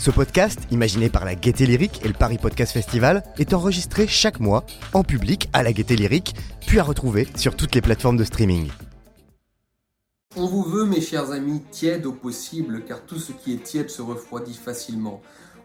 Ce 0.00 0.10
podcast, 0.10 0.60
imaginé 0.70 1.10
par 1.10 1.26
la 1.26 1.34
Gaieté 1.34 1.66
Lyrique 1.66 2.00
et 2.02 2.08
le 2.08 2.14
Paris 2.14 2.38
Podcast 2.38 2.72
Festival, 2.72 3.22
est 3.38 3.52
enregistré 3.52 4.06
chaque 4.06 4.40
mois 4.40 4.64
en 4.94 5.04
public 5.04 5.50
à 5.52 5.62
la 5.62 5.74
Gaieté 5.74 5.94
Lyrique, 5.94 6.34
puis 6.66 6.78
à 6.78 6.84
retrouver 6.84 7.28
sur 7.36 7.54
toutes 7.54 7.74
les 7.74 7.82
plateformes 7.82 8.16
de 8.16 8.24
streaming. 8.24 8.70
On 10.36 10.46
vous 10.46 10.62
veut, 10.62 10.86
mes 10.86 11.02
chers 11.02 11.32
amis, 11.32 11.60
tièdes 11.70 12.06
au 12.06 12.12
possible, 12.12 12.82
car 12.86 13.04
tout 13.04 13.18
ce 13.18 13.32
qui 13.32 13.52
est 13.52 13.62
tiède 13.62 13.90
se 13.90 14.00
refroidit 14.00 14.54
facilement. 14.54 15.20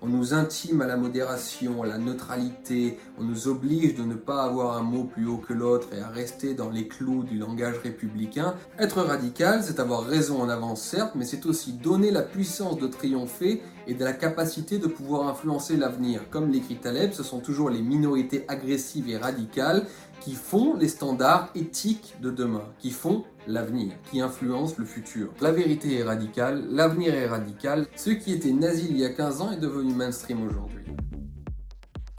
On 0.06 0.10
nous 0.10 0.36
intime 0.36 0.82
à 0.82 0.86
la 0.86 0.98
modération, 0.98 1.82
à 1.82 1.88
la 1.88 1.98
neutralité, 1.98 3.00
on 3.18 3.24
nous 3.24 3.48
oblige 3.48 3.96
de 3.96 4.04
ne 4.04 4.14
pas 4.14 4.44
avoir 4.44 4.78
un 4.78 4.84
mot 4.84 5.06
plus 5.06 5.26
haut 5.26 5.40
que 5.40 5.52
l'autre 5.52 5.88
et 5.98 6.00
à 6.00 6.10
rester 6.10 6.54
dans 6.54 6.70
les 6.70 6.88
clous 6.88 7.24
du 7.24 7.40
langage 7.40 7.80
républicain. 7.80 8.54
Être 8.78 9.02
radical, 9.02 9.64
c'est 9.64 9.80
avoir 9.80 10.04
raison 10.04 10.44
en 10.44 10.50
avance 10.50 10.84
certes, 10.84 11.14
mais 11.16 11.26
c'est 11.26 11.48
aussi 11.48 11.74
donner 11.74 12.12
la 12.12 12.22
puissance 12.22 12.78
de 12.78 12.86
triompher 12.86 13.64
et 13.88 13.96
de 13.96 14.04
la 14.04 14.14
capacité 14.14 14.78
de 14.78 14.86
pouvoir 14.86 15.28
influencer 15.28 15.76
l'avenir. 15.76 16.22
Comme 16.30 16.52
l'écrit 16.52 16.76
Taleb, 16.76 17.14
ce 17.14 17.24
sont 17.24 17.40
toujours 17.40 17.72
les 17.72 17.82
minorités 17.82 18.46
agressives 18.48 19.10
et 19.10 19.18
radicales 19.18 19.88
qui 20.26 20.34
font 20.34 20.76
les 20.76 20.88
standards 20.88 21.52
éthiques 21.54 22.16
de 22.20 22.32
demain, 22.32 22.64
qui 22.80 22.90
font 22.90 23.26
l'avenir, 23.46 23.94
qui 24.10 24.22
influencent 24.22 24.74
le 24.80 24.86
futur. 24.86 25.32
La 25.40 25.52
vérité 25.52 26.00
est 26.00 26.04
radicale, 26.04 26.66
l'avenir 26.72 27.14
est 27.14 27.28
radical. 27.28 27.86
Ce 27.96 28.10
qui 28.10 28.34
était 28.34 28.52
nazi 28.52 28.88
il 28.90 28.98
y 28.98 29.06
a 29.06 29.12
15 29.12 29.42
ans 29.42 29.52
est 29.52 29.60
devenu 29.60 29.94
mainstream 29.94 30.42
aujourd'hui. 30.42 30.84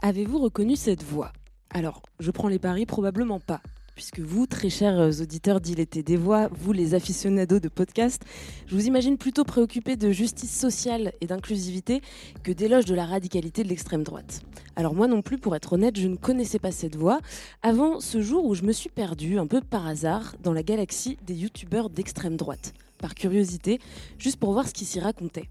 Avez-vous 0.01 0.39
reconnu 0.39 0.77
cette 0.77 1.03
voix? 1.03 1.33
Alors, 1.69 2.01
je 2.21 2.31
prends 2.31 2.47
les 2.47 2.59
paris, 2.59 2.85
probablement 2.85 3.41
pas 3.41 3.59
puisque 3.97 4.19
vous, 4.19 4.45
très 4.45 4.69
chers 4.69 4.99
euh, 4.99 5.23
auditeurs 5.23 5.59
d'Il 5.59 5.83
des 5.87 6.17
voix, 6.17 6.49
vous 6.51 6.71
les 6.71 6.93
aficionados 6.93 7.59
de 7.59 7.67
podcast, 7.67 8.21
je 8.67 8.75
vous 8.75 8.85
imagine 8.85 9.17
plutôt 9.17 9.43
préoccupés 9.43 9.95
de 9.95 10.11
justice 10.11 10.55
sociale 10.55 11.13
et 11.19 11.25
d'inclusivité 11.25 12.01
que 12.43 12.51
d'éloge 12.51 12.85
de 12.85 12.93
la 12.93 13.07
radicalité 13.07 13.63
de 13.63 13.69
l'extrême 13.69 14.03
droite. 14.03 14.41
Alors 14.75 14.93
moi 14.93 15.07
non 15.07 15.23
plus, 15.23 15.39
pour 15.39 15.55
être 15.55 15.73
honnête, 15.73 15.99
je 15.99 16.07
ne 16.07 16.15
connaissais 16.15 16.59
pas 16.59 16.71
cette 16.71 16.95
voix 16.95 17.21
avant 17.63 17.99
ce 17.99 18.21
jour 18.21 18.45
où 18.45 18.53
je 18.53 18.61
me 18.61 18.71
suis 18.71 18.89
perdue, 18.89 19.39
un 19.39 19.47
peu 19.47 19.61
par 19.61 19.87
hasard, 19.87 20.35
dans 20.43 20.53
la 20.53 20.61
galaxie 20.61 21.17
des 21.25 21.33
youtubeurs 21.33 21.89
d'extrême 21.89 22.37
droite. 22.37 22.75
Par 22.99 23.15
curiosité, 23.15 23.79
juste 24.19 24.37
pour 24.37 24.53
voir 24.53 24.67
ce 24.67 24.73
qui 24.73 24.85
s'y 24.85 24.99
racontait. 24.99 25.49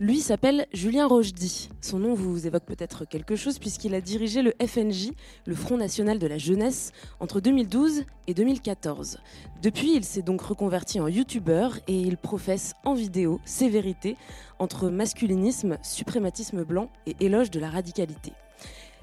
Lui 0.00 0.18
s'appelle 0.18 0.66
Julien 0.72 1.06
Rochdy. 1.06 1.68
Son 1.80 2.00
nom 2.00 2.14
vous 2.14 2.48
évoque 2.48 2.64
peut-être 2.64 3.04
quelque 3.04 3.36
chose 3.36 3.60
puisqu'il 3.60 3.94
a 3.94 4.00
dirigé 4.00 4.42
le 4.42 4.52
FNJ, 4.60 5.12
le 5.46 5.54
Front 5.54 5.76
National 5.76 6.18
de 6.18 6.26
la 6.26 6.36
Jeunesse, 6.36 6.90
entre 7.20 7.38
2012 7.38 8.02
et 8.26 8.34
2014. 8.34 9.18
Depuis, 9.62 9.94
il 9.94 10.02
s'est 10.02 10.22
donc 10.22 10.42
reconverti 10.42 10.98
en 10.98 11.06
youtubeur 11.06 11.78
et 11.86 11.96
il 11.96 12.16
professe 12.16 12.74
en 12.84 12.94
vidéo 12.94 13.40
ses 13.44 13.68
vérités 13.68 14.16
entre 14.58 14.88
masculinisme, 14.88 15.78
suprématisme 15.82 16.64
blanc 16.64 16.90
et 17.06 17.14
éloge 17.20 17.52
de 17.52 17.60
la 17.60 17.70
radicalité. 17.70 18.32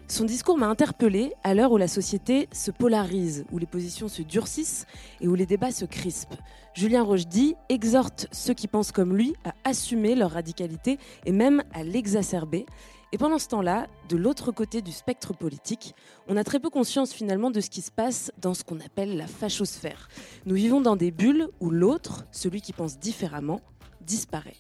Son 0.09 0.25
discours 0.25 0.58
m'a 0.58 0.67
interpellée 0.67 1.31
à 1.45 1.53
l'heure 1.53 1.72
où 1.72 1.78
la 1.78 1.88
société 1.88 2.50
se 2.52 2.69
polarise, 2.69 3.45
où 3.53 3.58
les 3.58 3.66
positions 3.66 4.09
se 4.09 4.23
durcissent 4.23 4.86
et 5.22 5.30
où 5.30 5.36
les 5.36 5.45
débats 5.45 5.72
se 5.72 5.86
crispent. 5.86 6.36
Julien 6.73 7.03
Rochdy 7.03 7.55
exhorte 7.67 8.27
ceux 8.31 8.53
qui 8.53 8.67
pensent 8.67 8.94
comme 8.94 9.16
lui 9.16 9.36
à 9.44 9.53
assumer 9.66 10.16
leur 10.16 10.31
radicalité 10.31 11.00
et 11.25 11.33
même 11.33 11.63
à 11.73 11.83
l'exacerber. 11.83 12.66
Et 13.12 13.18
pendant 13.18 13.40
ce 13.40 13.50
temps-là, 13.50 13.88
de 14.07 14.16
l'autre 14.16 14.53
côté 14.53 14.81
du 14.81 14.94
spectre 14.94 15.34
politique, 15.34 15.94
on 16.29 16.38
a 16.38 16.45
très 16.45 16.62
peu 16.62 16.69
conscience 16.69 17.12
finalement 17.12 17.51
de 17.51 17.59
ce 17.59 17.69
qui 17.69 17.81
se 17.81 17.91
passe 17.91 18.31
dans 18.38 18.53
ce 18.53 18.63
qu'on 18.63 18.79
appelle 18.79 19.18
la 19.18 19.28
fachosphère. 19.28 20.07
Nous 20.45 20.56
vivons 20.56 20.79
dans 20.79 20.95
des 20.95 21.12
bulles 21.12 21.50
où 21.59 21.72
l'autre, 21.72 22.25
celui 22.31 22.62
qui 22.62 22.72
pense 22.72 22.97
différemment, 23.00 23.59
disparaît. 24.00 24.56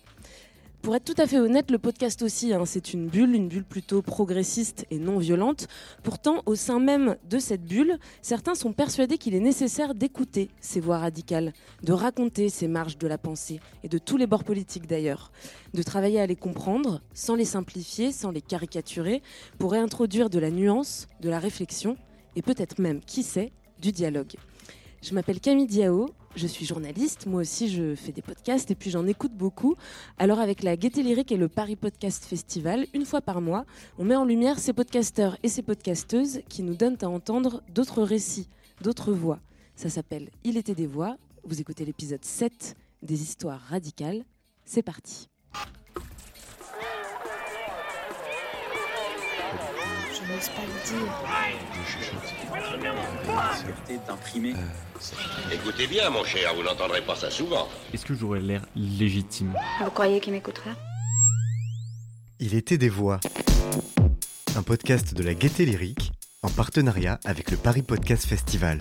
Pour 0.81 0.95
être 0.95 1.05
tout 1.05 1.21
à 1.21 1.27
fait 1.27 1.37
honnête, 1.37 1.69
le 1.69 1.77
podcast 1.77 2.23
aussi, 2.23 2.53
hein, 2.53 2.65
c'est 2.65 2.93
une 2.95 3.07
bulle, 3.07 3.35
une 3.35 3.47
bulle 3.47 3.65
plutôt 3.65 4.01
progressiste 4.01 4.87
et 4.89 4.97
non 4.97 5.19
violente. 5.19 5.67
Pourtant, 6.01 6.41
au 6.47 6.55
sein 6.55 6.79
même 6.79 7.17
de 7.29 7.37
cette 7.37 7.63
bulle, 7.63 7.99
certains 8.23 8.55
sont 8.55 8.73
persuadés 8.73 9.19
qu'il 9.19 9.35
est 9.35 9.39
nécessaire 9.39 9.93
d'écouter 9.93 10.49
ces 10.59 10.79
voix 10.79 10.97
radicales, 10.97 11.53
de 11.83 11.93
raconter 11.93 12.49
ces 12.49 12.67
marges 12.67 12.97
de 12.97 13.07
la 13.07 13.19
pensée, 13.19 13.59
et 13.83 13.89
de 13.89 13.99
tous 13.99 14.17
les 14.17 14.25
bords 14.25 14.43
politiques 14.43 14.87
d'ailleurs, 14.87 15.31
de 15.75 15.83
travailler 15.83 16.19
à 16.19 16.25
les 16.25 16.35
comprendre, 16.35 17.03
sans 17.13 17.35
les 17.35 17.45
simplifier, 17.45 18.11
sans 18.11 18.31
les 18.31 18.41
caricaturer, 18.41 19.21
pour 19.59 19.73
réintroduire 19.73 20.31
de 20.31 20.39
la 20.39 20.49
nuance, 20.49 21.07
de 21.19 21.29
la 21.29 21.37
réflexion, 21.37 21.95
et 22.35 22.41
peut-être 22.41 22.79
même, 22.79 23.01
qui 23.01 23.21
sait, 23.21 23.51
du 23.79 23.91
dialogue. 23.91 24.33
Je 25.03 25.13
m'appelle 25.13 25.39
Camille 25.39 25.67
Diao, 25.67 26.07
je 26.35 26.47
suis 26.47 26.65
journaliste, 26.65 27.25
moi 27.25 27.41
aussi 27.41 27.69
je 27.69 27.95
fais 27.95 28.11
des 28.11 28.21
podcasts 28.21 28.71
et 28.71 28.75
puis 28.75 28.89
j'en 28.89 29.05
écoute 29.07 29.33
beaucoup. 29.33 29.75
Alors 30.17 30.39
avec 30.39 30.63
la 30.63 30.77
Gaieté 30.77 31.03
Lyrique 31.03 31.31
et 31.31 31.37
le 31.37 31.49
Paris 31.49 31.75
Podcast 31.75 32.25
Festival, 32.25 32.87
une 32.93 33.05
fois 33.05 33.21
par 33.21 33.41
mois, 33.41 33.65
on 33.97 34.03
met 34.03 34.15
en 34.15 34.25
lumière 34.25 34.59
ces 34.59 34.73
podcasteurs 34.73 35.37
et 35.43 35.49
ces 35.49 35.61
podcasteuses 35.61 36.41
qui 36.49 36.63
nous 36.63 36.75
donnent 36.75 36.97
à 37.01 37.09
entendre 37.09 37.61
d'autres 37.73 38.03
récits, 38.03 38.49
d'autres 38.81 39.11
voix. 39.11 39.39
Ça 39.75 39.89
s'appelle 39.89 40.29
Il 40.43 40.57
était 40.57 40.75
des 40.75 40.87
voix. 40.87 41.17
Vous 41.43 41.59
écoutez 41.59 41.85
l'épisode 41.85 42.23
7 42.23 42.75
des 43.01 43.21
histoires 43.21 43.61
radicales. 43.61 44.23
C'est 44.65 44.83
parti. 44.83 45.27
N'ose 50.31 50.49
pas 50.49 50.61
le 50.61 50.73
dire. 50.87 51.11
d'imprimé. 54.07 54.53
Écoutez 55.51 55.87
bien, 55.87 56.09
mon 56.09 56.23
cher, 56.23 56.53
vous 56.55 56.63
n'entendrez 56.63 57.01
pas 57.01 57.15
ça 57.15 57.29
souvent. 57.29 57.67
Est-ce 57.93 58.05
que 58.05 58.13
j'aurais 58.13 58.39
l'air 58.39 58.65
légitime? 58.75 59.53
Vous 59.83 59.91
croyez 59.91 60.19
qu'il 60.19 60.33
m'écoutera? 60.33 60.71
Il 62.39 62.55
était 62.55 62.77
des 62.77 62.89
voix. 62.89 63.19
Un 64.55 64.63
podcast 64.63 65.13
de 65.13 65.23
la 65.23 65.33
Gaieté 65.33 65.65
Lyrique 65.65 66.11
en 66.41 66.49
partenariat 66.49 67.19
avec 67.25 67.51
le 67.51 67.57
Paris 67.57 67.83
Podcast 67.83 68.25
Festival. 68.25 68.77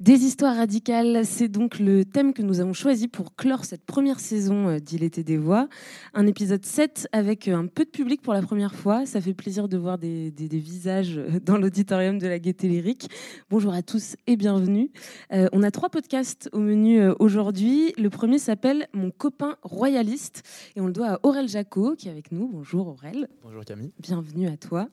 Des 0.00 0.22
histoires 0.24 0.54
radicales, 0.54 1.26
c'est 1.26 1.48
donc 1.48 1.80
le 1.80 2.04
thème 2.04 2.32
que 2.32 2.40
nous 2.40 2.60
avons 2.60 2.72
choisi 2.72 3.08
pour 3.08 3.34
clore 3.34 3.64
cette 3.64 3.84
première 3.84 4.20
saison 4.20 4.68
euh, 4.68 4.78
d'Il 4.78 5.02
était 5.02 5.24
des 5.24 5.36
voix. 5.36 5.68
Un 6.14 6.28
épisode 6.28 6.64
7 6.64 7.08
avec 7.10 7.48
euh, 7.48 7.56
un 7.56 7.66
peu 7.66 7.84
de 7.84 7.90
public 7.90 8.22
pour 8.22 8.32
la 8.32 8.40
première 8.40 8.76
fois. 8.76 9.06
Ça 9.06 9.20
fait 9.20 9.34
plaisir 9.34 9.66
de 9.68 9.76
voir 9.76 9.98
des, 9.98 10.30
des- 10.30 10.46
des 10.48 10.58
visages 10.60 11.18
euh, 11.18 11.40
dans 11.44 11.56
l'auditorium 11.56 12.20
de 12.20 12.28
la 12.28 12.38
Gaieté 12.38 12.68
Lyrique. 12.68 13.10
Bonjour 13.50 13.72
à 13.74 13.82
tous 13.82 14.14
et 14.28 14.36
bienvenue. 14.36 14.92
Euh, 15.32 15.48
on 15.52 15.64
a 15.64 15.72
trois 15.72 15.88
podcasts 15.88 16.48
au 16.52 16.60
menu 16.60 17.04
aujourd'hui. 17.18 17.92
Le 17.98 18.08
premier 18.08 18.38
s'appelle 18.38 18.86
Mon 18.94 19.10
copain 19.10 19.56
royaliste 19.62 20.44
et 20.76 20.80
on 20.80 20.86
le 20.86 20.92
doit 20.92 21.14
à 21.14 21.18
Aurel 21.24 21.48
Jacot 21.48 21.96
qui 21.96 22.06
est 22.06 22.12
avec 22.12 22.30
nous. 22.30 22.46
Bonjour 22.46 22.86
Aurel. 22.86 23.26
Bonjour 23.42 23.64
Camille. 23.64 23.90
Bienvenue 23.98 24.46
à 24.46 24.56
toi. 24.56 24.86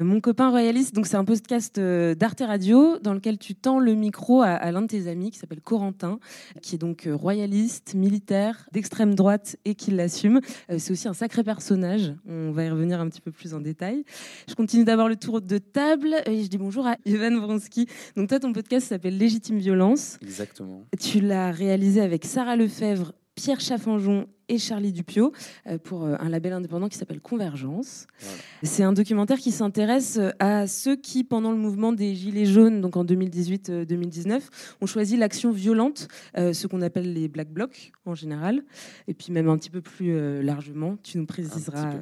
Mon 0.00 0.22
copain 0.22 0.48
royaliste, 0.48 0.94
donc 0.94 1.06
c'est 1.06 1.18
un 1.18 1.26
podcast 1.26 1.78
d'Arte 1.78 2.40
Radio 2.40 2.98
dans 3.00 3.12
lequel 3.12 3.36
tu 3.36 3.54
tends 3.54 3.78
le 3.78 3.92
micro 3.92 4.37
à, 4.42 4.50
à 4.50 4.70
l'un 4.72 4.82
de 4.82 4.86
tes 4.86 5.08
amis 5.08 5.30
qui 5.30 5.38
s'appelle 5.38 5.60
Corentin, 5.60 6.18
qui 6.62 6.74
est 6.74 6.78
donc 6.78 7.06
euh, 7.06 7.14
royaliste, 7.14 7.94
militaire, 7.94 8.66
d'extrême 8.72 9.14
droite 9.14 9.56
et 9.64 9.74
qui 9.74 9.90
l'assume. 9.90 10.40
Euh, 10.70 10.76
c'est 10.78 10.92
aussi 10.92 11.08
un 11.08 11.14
sacré 11.14 11.42
personnage. 11.42 12.14
On 12.26 12.52
va 12.52 12.64
y 12.64 12.70
revenir 12.70 13.00
un 13.00 13.08
petit 13.08 13.20
peu 13.20 13.32
plus 13.32 13.54
en 13.54 13.60
détail. 13.60 14.04
Je 14.48 14.54
continue 14.54 14.84
d'avoir 14.84 15.08
le 15.08 15.16
tour 15.16 15.40
de 15.40 15.58
table 15.58 16.14
et 16.26 16.42
je 16.42 16.48
dis 16.48 16.58
bonjour 16.58 16.86
à 16.86 16.96
Ivan 17.04 17.38
Vronsky. 17.38 17.86
Donc 18.16 18.28
toi, 18.28 18.40
ton 18.40 18.52
podcast 18.52 18.88
s'appelle 18.88 19.18
Légitime 19.18 19.58
Violence. 19.58 20.18
Exactement. 20.22 20.84
Tu 21.00 21.20
l'as 21.20 21.50
réalisé 21.50 22.00
avec 22.00 22.24
Sarah 22.24 22.56
Lefebvre, 22.56 23.12
Pierre 23.34 23.60
Chaffanjon 23.60 24.26
et 24.48 24.58
Charlie 24.58 24.92
Dupio 24.92 25.32
euh, 25.66 25.78
pour 25.78 26.04
euh, 26.04 26.16
un 26.18 26.28
label 26.28 26.52
indépendant 26.52 26.88
qui 26.88 26.98
s'appelle 26.98 27.20
Convergence. 27.20 28.06
Voilà. 28.20 28.38
C'est 28.62 28.82
un 28.82 28.92
documentaire 28.92 29.38
qui 29.38 29.52
s'intéresse 29.52 30.18
euh, 30.18 30.30
à 30.38 30.66
ceux 30.66 30.96
qui, 30.96 31.24
pendant 31.24 31.52
le 31.52 31.58
mouvement 31.58 31.92
des 31.92 32.14
Gilets 32.14 32.46
jaunes, 32.46 32.80
donc 32.80 32.96
en 32.96 33.04
2018-2019, 33.04 34.40
ont 34.80 34.86
choisi 34.86 35.16
l'action 35.16 35.52
violente, 35.52 36.08
euh, 36.36 36.52
ce 36.52 36.66
qu'on 36.66 36.82
appelle 36.82 37.12
les 37.12 37.28
Black 37.28 37.50
Blocs 37.50 37.92
en 38.04 38.14
général, 38.14 38.62
et 39.06 39.14
puis 39.14 39.32
même 39.32 39.48
un 39.48 39.56
petit 39.58 39.70
peu 39.70 39.80
plus 39.80 40.12
euh, 40.12 40.42
largement. 40.42 40.96
Tu 41.02 41.18
nous 41.18 41.26
préciseras 41.26 41.94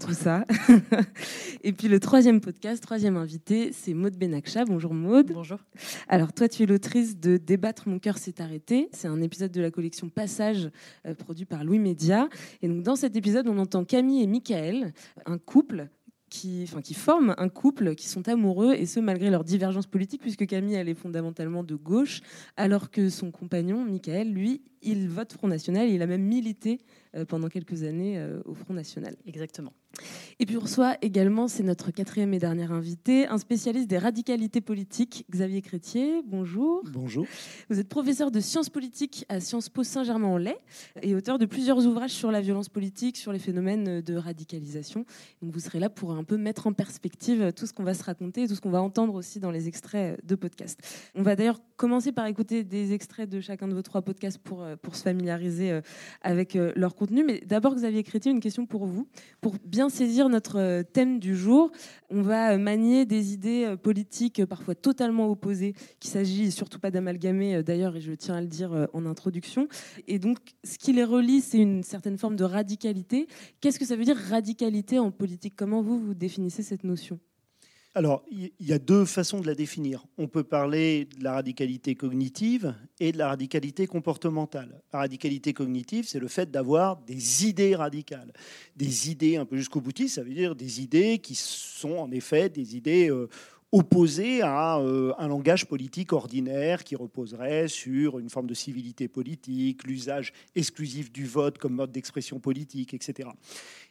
tout 0.00 0.12
ça. 0.12 0.46
et 1.62 1.72
puis 1.72 1.88
le 1.88 2.00
troisième 2.00 2.40
podcast, 2.40 2.82
troisième 2.82 3.16
invité, 3.16 3.72
c'est 3.72 3.94
Maude 3.94 4.16
Benakcha. 4.16 4.64
Bonjour 4.64 4.94
Maude. 4.94 5.32
Bonjour. 5.32 5.58
Alors 6.08 6.32
toi, 6.32 6.48
tu 6.48 6.62
es 6.62 6.66
l'autrice 6.66 7.18
de 7.18 7.36
Débattre, 7.36 7.88
mon 7.88 7.98
cœur 7.98 8.18
s'est 8.18 8.40
arrêté. 8.40 8.88
C'est 8.92 9.08
un 9.08 9.20
épisode 9.20 9.50
de 9.50 9.60
la 9.60 9.70
collection 9.70 10.08
Passage 10.08 10.70
euh, 11.06 11.14
produit 11.14 11.44
par 11.44 11.64
Louis 11.64 11.78
Et 12.62 12.68
donc 12.68 12.82
dans 12.82 12.96
cet 12.96 13.16
épisode, 13.16 13.48
on 13.48 13.58
entend 13.58 13.84
Camille 13.84 14.22
et 14.22 14.26
Michael, 14.26 14.92
un 15.26 15.38
couple 15.38 15.88
qui, 16.30 16.64
enfin, 16.64 17.34
un 17.38 17.48
couple, 17.48 17.94
qui 17.94 18.08
sont 18.08 18.28
amoureux, 18.28 18.74
et 18.74 18.86
ce 18.86 19.00
malgré 19.00 19.30
leurs 19.30 19.44
divergences 19.44 19.86
politiques, 19.86 20.20
puisque 20.20 20.46
Camille, 20.46 20.74
elle 20.74 20.88
est 20.88 20.94
fondamentalement 20.94 21.62
de 21.62 21.74
gauche, 21.74 22.20
alors 22.56 22.90
que 22.90 23.08
son 23.08 23.30
compagnon, 23.30 23.84
Michael, 23.84 24.32
lui, 24.32 24.62
il 24.82 25.08
vote 25.08 25.32
Front 25.32 25.48
National, 25.48 25.88
il 25.88 26.02
a 26.02 26.06
même 26.06 26.22
milité 26.22 26.80
euh, 27.16 27.24
pendant 27.24 27.48
quelques 27.48 27.82
années 27.84 28.18
euh, 28.18 28.40
au 28.44 28.54
Front 28.54 28.74
National. 28.74 29.16
Exactement. 29.26 29.72
Et 30.38 30.46
puis 30.46 30.56
on 30.56 30.60
reçoit 30.60 30.96
également, 31.00 31.48
c'est 31.48 31.62
notre 31.62 31.90
quatrième 31.90 32.34
et 32.34 32.38
dernier 32.38 32.70
invité, 32.70 33.26
un 33.26 33.38
spécialiste 33.38 33.88
des 33.88 33.98
radicalités 33.98 34.60
politiques, 34.60 35.24
Xavier 35.30 35.62
Crétier. 35.62 36.22
Bonjour. 36.24 36.82
Bonjour. 36.92 37.26
Vous 37.70 37.80
êtes 37.80 37.88
professeur 37.88 38.30
de 38.30 38.38
sciences 38.38 38.68
politiques 38.68 39.24
à 39.28 39.40
Sciences 39.40 39.70
Po 39.70 39.82
Saint-Germain-en-Laye 39.82 40.56
et 41.02 41.14
auteur 41.14 41.38
de 41.38 41.46
plusieurs 41.46 41.86
ouvrages 41.86 42.12
sur 42.12 42.30
la 42.30 42.40
violence 42.40 42.68
politique, 42.68 43.16
sur 43.16 43.32
les 43.32 43.38
phénomènes 43.38 44.02
de 44.02 44.14
radicalisation. 44.14 45.06
Donc 45.42 45.52
vous 45.52 45.60
serez 45.60 45.80
là 45.80 45.88
pour 45.88 46.12
un 46.12 46.24
peu 46.24 46.36
mettre 46.36 46.66
en 46.66 46.72
perspective 46.72 47.52
tout 47.56 47.66
ce 47.66 47.72
qu'on 47.72 47.84
va 47.84 47.94
se 47.94 48.04
raconter 48.04 48.42
et 48.42 48.48
tout 48.48 48.54
ce 48.54 48.60
qu'on 48.60 48.70
va 48.70 48.82
entendre 48.82 49.14
aussi 49.14 49.40
dans 49.40 49.50
les 49.50 49.66
extraits 49.66 50.24
de 50.24 50.34
podcast. 50.34 50.78
On 51.14 51.22
va 51.22 51.34
d'ailleurs 51.34 51.60
commencer 51.76 52.12
par 52.12 52.26
écouter 52.26 52.62
des 52.62 52.92
extraits 52.92 53.28
de 53.28 53.40
chacun 53.40 53.66
de 53.66 53.74
vos 53.74 53.82
trois 53.82 54.02
podcasts 54.02 54.38
pour, 54.38 54.62
pour 54.82 54.96
se 54.96 55.02
familiariser 55.02 55.80
avec 56.22 56.54
leur 56.54 56.94
contenu. 56.94 57.24
Mais 57.24 57.42
d'abord, 57.46 57.74
Xavier 57.74 58.02
Crétier, 58.02 58.30
une 58.30 58.40
question 58.40 58.66
pour 58.66 58.86
vous. 58.86 59.08
Pour 59.40 59.54
bien 59.64 59.88
saisir 59.88 60.28
notre 60.28 60.58
euh, 60.58 60.82
thème 60.82 61.18
du 61.18 61.36
jour, 61.36 61.70
on 62.10 62.22
va 62.22 62.52
euh, 62.52 62.58
manier 62.58 63.06
des 63.06 63.32
idées 63.32 63.64
euh, 63.66 63.76
politiques 63.76 64.44
parfois 64.46 64.74
totalement 64.74 65.28
opposées, 65.28 65.74
qu'il 66.00 66.10
s'agit 66.10 66.50
surtout 66.50 66.78
pas 66.78 66.90
d'amalgamer 66.90 67.62
d'ailleurs, 67.62 67.96
et 67.96 68.00
je 68.00 68.12
tiens 68.12 68.36
à 68.36 68.40
le 68.40 68.46
dire 68.46 68.88
en 68.92 69.06
introduction. 69.06 69.68
Et 70.06 70.18
donc, 70.18 70.38
ce 70.64 70.78
qui 70.78 70.92
les 70.92 71.04
relie, 71.04 71.40
c'est 71.40 71.58
une 71.58 71.82
certaine 71.82 72.18
forme 72.18 72.36
de 72.36 72.44
radicalité. 72.44 73.28
Qu'est-ce 73.60 73.78
que 73.78 73.84
ça 73.84 73.96
veut 73.96 74.04
dire 74.04 74.16
radicalité 74.16 74.98
en 74.98 75.10
politique? 75.10 75.54
Comment 75.56 75.82
vous, 75.82 75.98
vous 75.98 76.14
définissez 76.14 76.62
cette 76.62 76.84
notion? 76.84 77.18
Alors, 77.98 78.22
il 78.30 78.52
y 78.60 78.72
a 78.72 78.78
deux 78.78 79.04
façons 79.04 79.40
de 79.40 79.46
la 79.48 79.56
définir. 79.56 80.04
On 80.18 80.28
peut 80.28 80.44
parler 80.44 81.08
de 81.18 81.24
la 81.24 81.32
radicalité 81.32 81.96
cognitive 81.96 82.72
et 83.00 83.10
de 83.10 83.18
la 83.18 83.26
radicalité 83.26 83.88
comportementale. 83.88 84.80
La 84.92 85.00
radicalité 85.00 85.52
cognitive, 85.52 86.06
c'est 86.06 86.20
le 86.20 86.28
fait 86.28 86.48
d'avoir 86.48 86.98
des 86.98 87.48
idées 87.48 87.74
radicales. 87.74 88.32
Des 88.76 89.10
idées 89.10 89.36
un 89.36 89.44
peu 89.44 89.56
jusqu'au 89.56 89.80
boutiste, 89.80 90.14
ça 90.14 90.22
veut 90.22 90.32
dire 90.32 90.54
des 90.54 90.80
idées 90.80 91.18
qui 91.18 91.34
sont 91.34 91.96
en 91.96 92.12
effet 92.12 92.48
des 92.48 92.76
idées 92.76 93.10
euh, 93.10 93.28
opposées 93.70 94.40
à 94.42 94.78
euh, 94.78 95.12
un 95.18 95.28
langage 95.28 95.66
politique 95.66 96.12
ordinaire 96.12 96.84
qui 96.84 96.96
reposerait 96.96 97.68
sur 97.68 98.18
une 98.18 98.30
forme 98.30 98.46
de 98.46 98.54
civilité 98.54 99.08
politique, 99.08 99.84
l'usage 99.84 100.32
exclusif 100.54 101.12
du 101.12 101.26
vote 101.26 101.58
comme 101.58 101.74
mode 101.74 101.92
d'expression 101.92 102.40
politique, 102.40 102.94
etc. 102.94 103.28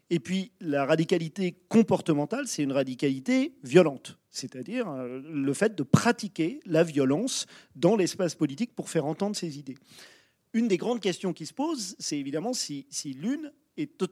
Et 0.09 0.19
puis 0.19 0.51
la 0.59 0.85
radicalité 0.85 1.55
comportementale, 1.69 2.47
c'est 2.47 2.63
une 2.63 2.71
radicalité 2.71 3.53
violente, 3.63 4.17
c'est-à-dire 4.31 4.89
euh, 4.89 5.21
le 5.23 5.53
fait 5.53 5.75
de 5.75 5.83
pratiquer 5.83 6.59
la 6.65 6.83
violence 6.83 7.45
dans 7.75 7.95
l'espace 7.95 8.33
politique 8.33 8.73
pour 8.75 8.89
faire 8.89 9.05
entendre 9.05 9.35
ses 9.35 9.59
idées. 9.59 9.77
Une 10.53 10.67
des 10.67 10.77
grandes 10.77 11.01
questions 11.01 11.33
qui 11.33 11.45
se 11.45 11.53
posent, 11.53 11.95
c'est 11.99 12.17
évidemment 12.17 12.53
si, 12.53 12.87
l'une 13.21 13.51
est 13.75 14.03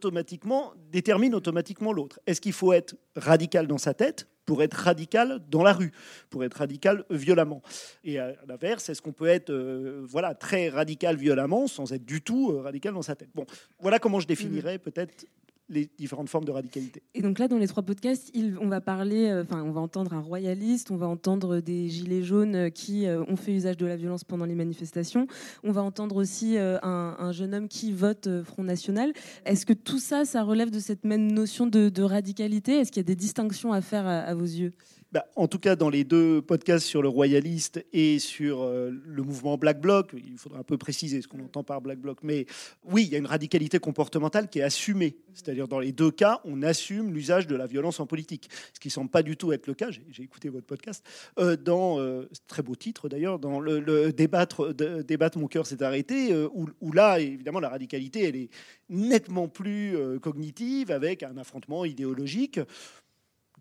détermine 0.92 1.34
automatiquement 1.34 1.92
l'autre. 1.92 2.20
Est-ce 2.26 2.40
qu'il 2.40 2.52
faut 2.52 2.72
être 2.72 2.94
radical 3.16 3.66
dans 3.66 3.78
sa 3.78 3.94
tête 3.94 4.28
pour 4.46 4.62
être 4.62 4.74
radical 4.74 5.40
dans 5.50 5.62
la 5.62 5.72
rue, 5.72 5.92
pour 6.30 6.44
être 6.44 6.54
radical 6.54 7.04
violemment. 7.10 7.60
Et 8.04 8.18
à 8.18 8.32
l'inverse, 8.46 8.88
est-ce 8.88 9.02
qu'on 9.02 9.12
peut 9.12 9.26
être 9.26 9.50
euh, 9.50 10.02
voilà, 10.08 10.34
très 10.34 10.68
radical 10.68 11.16
violemment 11.16 11.66
sans 11.66 11.92
être 11.92 12.04
du 12.04 12.22
tout 12.22 12.52
euh, 12.52 12.60
radical 12.60 12.94
dans 12.94 13.02
sa 13.02 13.16
tête? 13.16 13.28
Bon, 13.34 13.44
voilà 13.80 13.98
comment 13.98 14.20
je 14.20 14.26
définirais 14.26 14.76
mmh. 14.76 14.80
peut-être 14.80 15.26
les 15.68 15.88
différentes 15.98 16.28
formes 16.28 16.44
de 16.44 16.52
radicalité. 16.52 17.02
Et 17.14 17.22
donc 17.22 17.38
là, 17.38 17.48
dans 17.48 17.58
les 17.58 17.66
trois 17.66 17.82
podcasts, 17.82 18.32
on 18.60 18.68
va 18.68 18.80
parler, 18.80 19.28
euh, 19.28 19.42
enfin, 19.42 19.62
on 19.62 19.72
va 19.72 19.80
entendre 19.80 20.12
un 20.14 20.20
royaliste, 20.20 20.90
on 20.90 20.96
va 20.96 21.06
entendre 21.06 21.60
des 21.60 21.88
gilets 21.88 22.22
jaunes 22.22 22.54
euh, 22.54 22.70
qui 22.70 23.06
euh, 23.06 23.24
ont 23.26 23.36
fait 23.36 23.52
usage 23.52 23.76
de 23.76 23.86
la 23.86 23.96
violence 23.96 24.22
pendant 24.22 24.44
les 24.44 24.54
manifestations, 24.54 25.26
on 25.64 25.72
va 25.72 25.82
entendre 25.82 26.16
aussi 26.16 26.56
un, 26.58 27.32
jeune 27.32 27.54
homme 27.54 27.68
qui 27.68 27.92
vote 27.92 28.28
Front 28.44 28.62
National. 28.62 29.12
Est-ce 29.44 29.66
que 29.66 29.72
tout 29.72 29.98
ça, 29.98 30.24
ça 30.24 30.42
relève 30.42 30.70
de 30.70 30.78
cette 30.78 31.04
même 31.04 31.32
notion 31.32 31.66
de, 31.66 32.02
radicalité? 32.02 32.78
Est-ce 32.78 32.92
qu'il 32.92 33.00
y 33.00 33.04
a 33.04 33.06
des 33.06 33.16
distinctions 33.16 33.72
à 33.72 33.80
faire 33.80 34.06
à 34.06 34.34
vos 34.34 34.44
yeux? 34.44 34.72
Bah, 35.16 35.24
en 35.34 35.48
tout 35.48 35.58
cas, 35.58 35.76
dans 35.76 35.88
les 35.88 36.04
deux 36.04 36.42
podcasts 36.42 36.84
sur 36.84 37.00
le 37.00 37.08
royaliste 37.08 37.82
et 37.94 38.18
sur 38.18 38.60
euh, 38.60 38.90
le 39.02 39.22
mouvement 39.22 39.56
Black 39.56 39.80
Bloc, 39.80 40.10
il 40.12 40.36
faudra 40.36 40.58
un 40.58 40.62
peu 40.62 40.76
préciser 40.76 41.22
ce 41.22 41.26
qu'on 41.26 41.42
entend 41.42 41.64
par 41.64 41.80
Black 41.80 41.98
Bloc, 41.98 42.18
mais 42.22 42.44
oui, 42.84 43.04
il 43.04 43.08
y 43.08 43.14
a 43.14 43.18
une 43.18 43.24
radicalité 43.24 43.78
comportementale 43.78 44.50
qui 44.50 44.58
est 44.58 44.62
assumée. 44.62 45.16
C'est-à-dire, 45.32 45.68
dans 45.68 45.78
les 45.78 45.92
deux 45.92 46.10
cas, 46.10 46.42
on 46.44 46.62
assume 46.62 47.14
l'usage 47.14 47.46
de 47.46 47.56
la 47.56 47.66
violence 47.66 47.98
en 47.98 48.04
politique, 48.04 48.50
ce 48.74 48.78
qui 48.78 48.88
ne 48.88 48.92
semble 48.92 49.08
pas 49.08 49.22
du 49.22 49.38
tout 49.38 49.52
être 49.52 49.66
le 49.66 49.72
cas. 49.72 49.88
J'ai 49.90 50.22
écouté 50.22 50.50
votre 50.50 50.66
podcast. 50.66 51.02
Euh, 51.38 51.56
dans, 51.56 51.98
euh, 51.98 52.28
très 52.46 52.62
beau 52.62 52.74
titre 52.74 53.08
d'ailleurs, 53.08 53.38
dans 53.38 53.58
le, 53.58 54.12
débattre, 54.12 54.74
débattre, 54.74 55.38
mon 55.38 55.48
cœur 55.48 55.66
s'est 55.66 55.82
arrêté, 55.82 56.36
où, 56.52 56.66
où, 56.82 56.92
là, 56.92 57.20
évidemment, 57.20 57.60
la 57.60 57.70
radicalité, 57.70 58.24
elle 58.24 58.36
est 58.36 58.50
nettement 58.90 59.48
plus 59.48 59.96
cognitive, 60.20 60.90
avec 60.90 61.22
un 61.22 61.38
affrontement 61.38 61.86
idéologique 61.86 62.60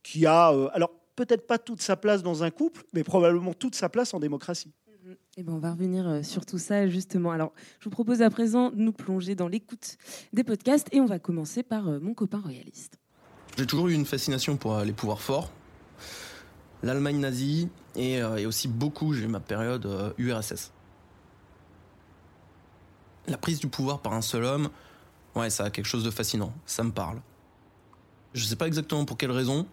qui 0.03 0.25
a. 0.25 0.47
alors, 0.73 0.91
peut-être 1.15 1.47
pas 1.47 1.57
toute 1.57 1.81
sa 1.81 1.95
place 1.95 2.23
dans 2.23 2.43
un 2.43 2.51
couple, 2.51 2.83
mais 2.93 3.03
probablement 3.03 3.53
toute 3.53 3.75
sa 3.75 3.89
place 3.89 4.13
en 4.13 4.19
démocratie. 4.19 4.73
Et 5.37 5.41
eh 5.41 5.43
ben 5.43 5.53
on 5.53 5.59
va 5.59 5.71
revenir 5.71 6.07
euh, 6.07 6.23
sur 6.23 6.45
tout 6.45 6.57
ça 6.57 6.87
justement. 6.87 7.31
Alors, 7.31 7.53
je 7.79 7.85
vous 7.85 7.91
propose 7.91 8.23
à 8.23 8.29
présent 8.31 8.71
de 8.71 8.77
nous 8.77 8.91
plonger 8.91 9.35
dans 9.35 9.47
l'écoute 9.47 9.97
des 10.33 10.43
podcasts 10.43 10.87
et 10.93 10.99
on 10.99 11.05
va 11.05 11.19
commencer 11.19 11.61
par 11.61 11.87
euh, 11.87 11.99
mon 11.99 12.15
copain 12.15 12.39
royaliste. 12.39 12.97
J'ai 13.55 13.67
toujours 13.67 13.89
eu 13.89 13.93
une 13.93 14.05
fascination 14.05 14.57
pour 14.57 14.73
euh, 14.73 14.83
les 14.83 14.93
pouvoirs 14.93 15.21
forts, 15.21 15.51
l'Allemagne 16.81 17.19
nazie 17.19 17.69
et, 17.95 18.23
aussi 18.45 18.67
beaucoup, 18.67 19.13
j'ai 19.13 19.23
eu 19.23 19.27
ma 19.27 19.39
période 19.39 19.87
URSS. 20.17 20.71
La 23.27 23.37
prise 23.37 23.59
du 23.59 23.67
pouvoir 23.67 23.99
par 23.99 24.13
un 24.13 24.21
seul 24.21 24.43
homme, 24.43 24.69
ouais, 25.35 25.49
ça 25.49 25.65
a 25.65 25.69
quelque 25.69 25.85
chose 25.85 26.03
de 26.03 26.11
fascinant, 26.11 26.51
ça 26.65 26.83
me 26.83 26.91
parle. 26.91 27.21
Je 28.33 28.43
sais 28.43 28.57
pas 28.57 28.67
exactement 28.67 29.05
pour 29.05 29.17
quelle 29.17 29.31
raison, 29.31 29.65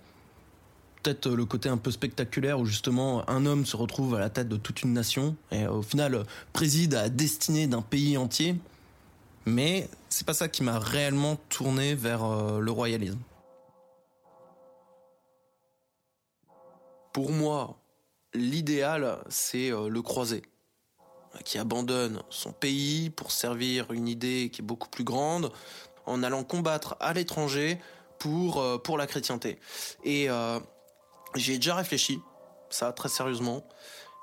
peut-être 1.03 1.29
le 1.29 1.45
côté 1.45 1.69
un 1.69 1.77
peu 1.77 1.91
spectaculaire 1.91 2.61
où 2.61 2.65
justement 2.65 3.29
un 3.29 3.45
homme 3.47 3.67
se 3.67 3.77
retrouve 3.77 4.15
à 4.15 4.21
la 4.21 4.31
tête 4.31 4.49
de 4.49 4.57
toute 4.57 4.83
une 4.83 4.93
nation 4.93 5.37
et 5.51 5.67
au 5.67 5.83
final 5.83 6.25
préside 6.53 6.95
à 6.95 7.03
la 7.03 7.09
destinée 7.09 7.67
d'un 7.67 7.83
pays 7.83 8.17
entier. 8.17 8.57
Mais 9.45 9.89
c'est 10.09 10.27
pas 10.27 10.35
ça 10.35 10.49
qui 10.49 10.63
m'a 10.63 10.79
réellement 10.79 11.37
tourné 11.49 11.95
vers 11.95 12.25
euh, 12.25 12.61
le 12.61 12.71
royalisme. 12.71 13.19
Pour 17.13 17.33
moi, 17.33 17.77
l'idéal, 18.35 19.19
c'est 19.29 19.73
euh, 19.73 19.89
le 19.89 20.01
croisé, 20.01 20.43
qui 21.45 21.59
abandonne 21.59 22.23
son 22.31 22.53
pays 22.53 23.11
pour 23.11 23.33
servir 23.33 23.91
une 23.93 24.07
idée 24.07 24.49
qui 24.53 24.63
est 24.63 24.65
beaucoup 24.65 24.89
plus 24.89 25.05
grande, 25.05 25.51
en 26.07 26.23
allant 26.23 26.45
combattre 26.45 26.97
à 27.01 27.13
l'étranger 27.13 27.81
pour, 28.21 28.61
euh, 28.61 28.79
pour 28.79 28.97
la 28.97 29.09
chrétienté. 29.09 29.59
Et 30.05 30.29
ai 31.37 31.57
déjà 31.57 31.75
réfléchi, 31.75 32.21
ça 32.71 32.93
très 32.93 33.09
sérieusement, 33.09 33.65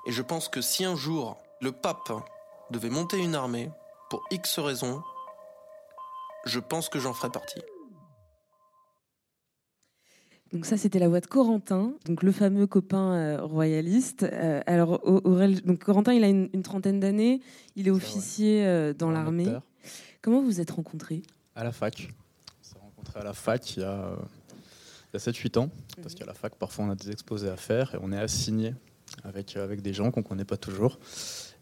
et 0.06 0.12
je 0.12 0.22
pense 0.22 0.48
que 0.48 0.60
si 0.60 0.84
un 0.84 0.96
jour 0.96 1.38
le 1.60 1.72
pape 1.72 2.12
devait 2.70 2.90
monter 2.90 3.18
une 3.18 3.34
armée, 3.34 3.70
pour 4.10 4.24
X 4.30 4.58
raisons, 4.58 5.02
je 6.44 6.58
pense 6.58 6.88
que 6.88 6.98
j'en 6.98 7.14
ferais 7.14 7.30
partie. 7.30 7.60
Donc 10.52 10.66
ça, 10.66 10.76
c'était 10.76 10.98
la 10.98 11.08
voix 11.08 11.20
de 11.20 11.26
Corentin, 11.26 11.94
donc 12.06 12.24
le 12.24 12.32
fameux 12.32 12.66
copain 12.66 13.12
euh, 13.12 13.40
royaliste. 13.40 14.24
Euh, 14.24 14.60
alors, 14.66 15.00
donc 15.00 15.78
Corentin, 15.78 16.12
il 16.12 16.24
a 16.24 16.28
une, 16.28 16.62
trentaine 16.62 16.98
d'années, 16.98 17.40
il 17.76 17.86
est 17.86 17.92
officier 17.92 18.66
euh, 18.66 18.92
dans 18.92 19.12
l'armée. 19.12 19.46
Comment 20.22 20.40
vous 20.40 20.46
vous 20.46 20.60
êtes 20.60 20.72
rencontrés? 20.72 21.22
À 21.54 21.62
la 21.62 21.70
fac. 21.70 22.08
On 22.60 22.64
s'est 22.64 22.78
rencontrés 22.80 23.20
à 23.20 23.24
la 23.24 23.32
fac 23.32 23.76
il 23.76 23.80
y 23.80 23.84
a 23.84 24.16
il 25.12 25.20
y 25.20 25.28
a 25.28 25.32
7-8 25.32 25.58
ans, 25.58 25.70
parce 26.02 26.14
qu'à 26.14 26.24
la 26.24 26.34
fac, 26.34 26.54
parfois, 26.54 26.84
on 26.84 26.90
a 26.90 26.94
des 26.94 27.10
exposés 27.10 27.48
à 27.48 27.56
faire 27.56 27.94
et 27.94 27.98
on 28.00 28.12
est 28.12 28.18
assigné 28.18 28.74
avec, 29.24 29.56
euh, 29.56 29.64
avec 29.64 29.82
des 29.82 29.92
gens 29.92 30.10
qu'on 30.10 30.20
ne 30.20 30.24
connaît 30.24 30.44
pas 30.44 30.56
toujours. 30.56 30.98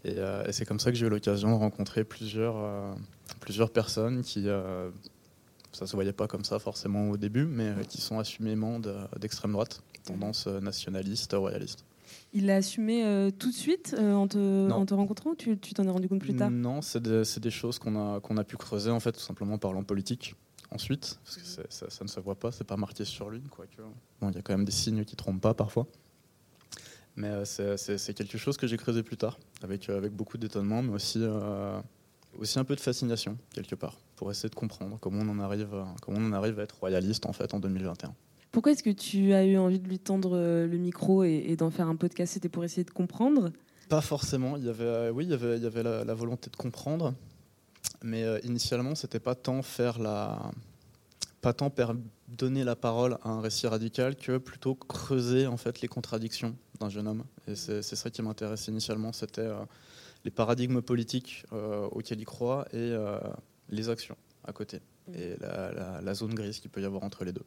Euh, 0.07 0.47
et, 0.47 0.53
c'est 0.53 0.65
comme 0.65 0.81
ça 0.81 0.91
que 0.91 0.97
j'ai 0.97 1.07
eu 1.07 1.11
l'occasion 1.11 1.51
de 1.51 1.55
rencontrer 1.55 2.05
plusieurs, 2.05 2.57
euh, 2.57 2.93
plusieurs 3.41 3.71
personnes 3.71 4.23
qui, 4.23 4.45
ça 4.45 5.85
ne 5.85 5.87
se 5.87 5.97
voyait 5.97 6.13
pas 6.13 6.27
comme 6.27 6.45
ça 6.45 6.59
forcément 6.59 7.11
au 7.11 7.17
début, 7.17 7.45
mais 7.45 7.73
qui 7.89 8.01
sont 8.01 8.19
assumément 8.19 8.81
d'extrême 9.19 9.53
droite, 9.53 9.83
tendance 10.05 10.47
nationaliste, 10.47 11.33
royaliste. 11.33 11.85
Il 12.33 12.47
l'a 12.47 12.57
assumé 12.57 13.31
tout 13.39 13.51
de 13.51 13.55
suite 13.55 13.95
en, 13.99 14.29
te, 14.29 14.71
en, 14.71 14.87
te, 14.87 14.95
rencontrant 14.95 15.35
Tu 15.35 15.57
t'en 15.59 15.85
es 15.85 15.91
rendu 15.91 16.09
compte 16.09 16.21
plus 16.21 16.37
tard? 16.37 16.51
Non, 16.51 16.81
c'est 16.81 17.03
des, 17.03 17.23
des, 17.41 17.51
choses 17.51 17.79
qu'on 17.79 17.97
a, 17.97 18.21
qu'on 18.21 18.37
a 18.37 18.45
pu 18.45 18.57
creuser 18.57 18.91
en 18.91 19.01
fait 19.01 19.13
tout 19.13 19.21
simplement 19.21 19.59
parlant 19.59 19.83
politique 19.83 20.35
ensuite, 20.71 21.19
parce 21.25 21.37
que 21.37 21.67
ça, 21.71 22.05
ne 22.05 22.09
se 22.09 22.21
voit 22.21 22.35
pas, 22.35 22.53
c'est 22.53 22.65
pas 22.65 22.77
marqué 22.77 23.05
sur 23.05 23.31
lui. 23.31 23.43
Quoique. 23.51 23.81
Bon, 24.21 24.31
il 24.31 24.37
y 24.37 24.39
a 24.39 24.43
quand 24.43 24.53
même 24.53 24.65
des 24.65 24.73
signes 24.73 25.05
qui 25.05 25.17
trompent 25.17 25.41
pas 25.41 25.55
parfois. 25.55 25.87
Mais 27.19 27.29
euh, 27.29 27.77
c'est 27.77 28.15
quelque 28.15 28.39
chose 28.39 28.57
que 28.57 28.69
j'ai 28.69 28.77
creusé 28.77 29.03
plus 29.03 29.17
tard, 29.17 29.41
avec, 29.63 29.89
euh, 29.89 29.97
avec 29.97 30.13
beaucoup 30.13 30.39
d'étonnement, 30.39 30.83
mais 30.83 30.93
aussi, 30.93 31.19
euh, 31.21 31.81
aussi 32.39 32.61
un 32.61 32.65
peu 32.65 32.77
de 32.77 32.81
fascination, 32.81 33.37
quelque 33.53 33.75
part, 33.75 33.97
pour 34.15 34.31
essayer 34.31 34.49
de 34.49 34.55
comprendre 34.55 34.99
comment 35.01 35.23
on 35.23 35.29
en 35.29 35.41
arrive, 35.41 35.69
comment 36.01 36.19
on 36.21 36.29
en 36.29 36.33
arrive 36.33 36.61
à 36.61 36.63
être 36.63 36.79
royaliste 36.79 37.27
en 37.27 37.33
fait 37.33 37.55
en 37.55 37.59
2021. 37.59 38.15
Pourquoi 38.53 38.71
est-ce 38.71 38.85
que 38.85 38.91
tu 38.91 39.33
as 39.33 39.45
eu 39.45 39.59
envie 39.59 39.81
de 39.81 39.89
lui 39.89 39.99
tendre 39.99 40.37
le 40.39 40.79
micro 40.79 41.25
et, 41.25 41.57
d'en 41.57 41.71
faire 41.71 41.89
un 41.89 41.97
podcast 41.97 42.35
C'était 42.35 42.49
pour 42.49 42.65
essayer 42.65 42.85
de 42.85 42.91
comprendre? 42.91 43.51
Pas 43.89 44.01
forcément. 44.01 44.57
Il 44.57 44.65
y 44.65 44.69
avait, 44.69 45.11
oui, 45.11 45.25
il 45.25 45.31
y 45.31 45.35
avait, 45.35 45.57
il 45.57 45.63
y 45.65 45.67
avait 45.67 45.83
la, 45.83 46.15
volonté 46.15 46.51
de 46.51 46.57
comprendre, 46.57 47.15
mais 48.03 48.25
initialement, 48.45 48.95
c'était 48.95 49.21
pas 49.21 49.35
tant 49.35 49.63
faire 49.63 49.99
la, 49.99 50.51
pas 51.41 51.53
tant 51.53 51.73
donner 52.29 52.65
la 52.65 52.77
parole 52.77 53.19
à 53.23 53.31
un 53.31 53.41
récit 53.41 53.67
radical 53.67 54.17
que 54.17 54.39
plutôt 54.39 54.75
creuser 54.75 55.47
en 55.47 55.57
fait 55.57 55.81
les 55.81 55.89
contradictions 55.89 56.57
d'un 56.81 56.89
jeune 56.89 57.07
homme. 57.09 57.25
Et 57.47 57.55
c'est 57.55 57.83
ça 57.83 58.11
qui 58.11 58.23
m'intéresse 58.23 58.69
initialement, 58.69 59.13
c'était 59.13 59.41
euh, 59.43 59.65
les 60.25 60.31
paradigmes 60.31 60.83
politiques 60.83 61.45
euh, 61.53 61.87
auxquels 61.91 62.21
il 62.21 62.25
croit 62.25 62.67
et 62.73 62.77
euh, 62.77 63.19
les 63.69 63.89
actions 63.89 64.17
à 64.45 64.53
côté 64.53 64.81
et 65.15 65.37
la 65.41 66.15
zone 66.15 66.35
grise 66.35 66.61
qu'il 66.61 66.71
peut 66.71 66.83
y 66.83 66.85
avoir 66.85 67.03
entre 67.03 67.25
les 67.25 67.33
deux. 67.33 67.45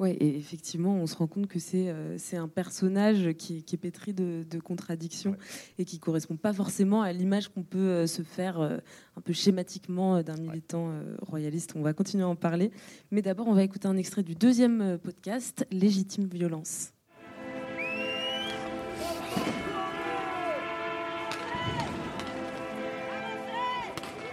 Oui, 0.00 0.16
et 0.18 0.34
effectivement, 0.34 0.94
on 0.94 1.06
se 1.06 1.14
rend 1.14 1.26
compte 1.26 1.46
que 1.46 1.58
c'est 1.58 1.90
euh, 1.90 2.16
un 2.32 2.48
personnage 2.48 3.34
qui, 3.34 3.58
est 3.70 3.76
pétri 3.76 4.14
de, 4.14 4.58
contradictions 4.64 5.36
et 5.78 5.84
qui 5.84 5.98
correspond 5.98 6.36
pas 6.36 6.54
forcément 6.54 7.02
à 7.02 7.12
l'image 7.12 7.50
qu'on 7.50 7.62
peut 7.62 7.78
euh, 7.78 8.06
se 8.06 8.22
faire 8.22 8.60
euh, 8.60 8.78
un 9.18 9.20
peu 9.20 9.34
schématiquement 9.34 10.22
d'un 10.22 10.38
militant 10.38 10.90
royaliste. 11.20 11.74
On 11.76 11.82
va 11.82 11.92
continuer 11.92 12.24
à 12.24 12.28
en 12.28 12.34
parler. 12.34 12.70
Mais 13.10 13.20
d'abord, 13.20 13.46
on 13.46 13.52
va 13.52 13.62
écouter 13.62 13.88
un 13.88 13.98
extrait 13.98 14.22
du 14.22 14.34
deuxième 14.34 14.96
podcast, 14.96 15.66
Légitime 15.70 16.28
violence. 16.28 16.94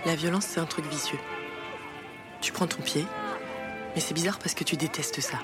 La 0.05 0.15
violence, 0.15 0.45
c'est 0.45 0.61
un 0.61 0.65
truc 0.65 0.85
vicieux. 0.85 1.19
Tu 2.39 2.53
prends 2.53 2.67
ton 2.67 2.81
pied, 2.81 3.03
mais 3.95 3.99
c'est 3.99 4.13
bizarre 4.13 4.39
parce 4.39 4.53
que 4.53 4.63
tu 4.63 4.77
détestes 4.77 5.19
ça. 5.19 5.39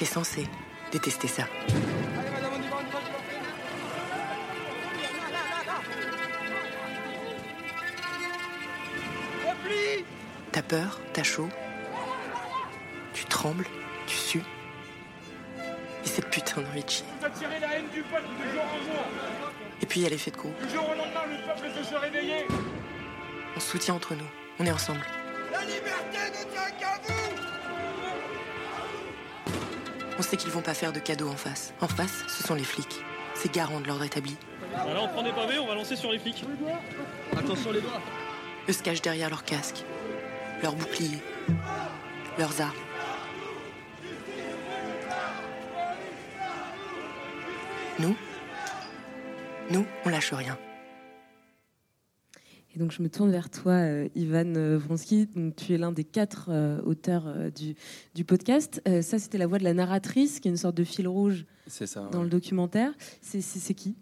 T'es 0.00 0.06
censé 0.06 0.48
détester 0.92 1.28
ça. 1.28 1.42
T'as 10.52 10.62
peur, 10.62 10.98
t'as 11.12 11.22
chaud, 11.22 11.50
tu 13.12 13.26
trembles, 13.26 13.66
tu 14.06 14.16
sues? 14.16 14.42
Et 16.02 16.08
cette 16.08 16.30
putain 16.30 16.62
de 16.62 16.66
chier. 16.88 17.04
Et 19.82 19.86
puis 19.86 20.00
il 20.00 20.02
y 20.04 20.06
a 20.06 20.08
l'effet 20.08 20.30
de 20.30 20.36
groupe. 20.38 20.54
On 23.54 23.60
se 23.60 23.66
soutient 23.66 23.96
entre 23.96 24.14
nous, 24.14 24.30
on 24.58 24.64
est 24.64 24.72
ensemble. 24.72 25.04
La 25.52 25.60
liberté 25.60 26.30
ne 26.30 26.50
tient 26.50 26.70
qu'à 26.78 26.98
vous 27.06 27.59
on 30.20 30.22
sait 30.22 30.36
qu'ils 30.36 30.50
vont 30.50 30.60
pas 30.60 30.74
faire 30.74 30.92
de 30.92 30.98
cadeaux 30.98 31.30
en 31.30 31.36
face. 31.36 31.72
En 31.80 31.88
face, 31.88 32.24
ce 32.28 32.42
sont 32.42 32.54
les 32.54 32.62
flics. 32.62 33.00
C'est 33.34 33.50
garant 33.54 33.80
de 33.80 33.86
l'ordre 33.86 34.04
établi. 34.04 34.36
Bah 34.70 34.92
là, 34.92 35.00
on 35.02 35.08
prend 35.08 35.22
des 35.22 35.32
pavés, 35.32 35.58
on 35.58 35.66
va 35.66 35.74
lancer 35.74 35.96
sur 35.96 36.12
les 36.12 36.18
flics. 36.18 36.44
Attention 37.34 37.72
les 37.72 37.80
doigts. 37.80 38.02
Eux 38.68 38.72
se 38.74 38.82
cachent 38.82 39.00
derrière 39.00 39.30
leurs 39.30 39.44
casques, 39.44 39.82
leurs 40.62 40.74
boucliers, 40.74 41.22
leurs 42.38 42.60
armes. 42.60 42.76
Nous, 47.98 48.14
nous, 49.70 49.86
on 50.04 50.10
lâche 50.10 50.34
rien. 50.34 50.58
Et 52.74 52.78
donc 52.78 52.92
je 52.92 53.02
me 53.02 53.08
tourne 53.08 53.30
vers 53.30 53.50
toi, 53.50 53.72
euh, 53.72 54.08
Ivan 54.14 54.54
euh, 54.54 54.78
Vronsky. 54.78 55.26
Donc, 55.34 55.56
tu 55.56 55.74
es 55.74 55.78
l'un 55.78 55.90
des 55.90 56.04
quatre 56.04 56.50
euh, 56.50 56.80
auteurs 56.82 57.50
du, 57.50 57.74
du, 58.14 58.24
podcast. 58.24 58.80
ça, 59.02 59.18
c'était 59.18 59.38
la 59.38 59.46
voix 59.46 59.58
de 59.58 59.64
la 59.64 59.74
narratrice, 59.74 60.38
qui 60.38 60.48
est 60.48 60.50
une 60.50 60.56
sorte 60.56 60.76
de 60.76 60.84
fil 60.84 61.08
rouge 61.08 61.46
ça, 61.66 62.08
dans 62.12 62.22
le 62.22 62.28
documentaire. 62.28 62.92
C'est 63.22 63.74
qui? 63.74 63.96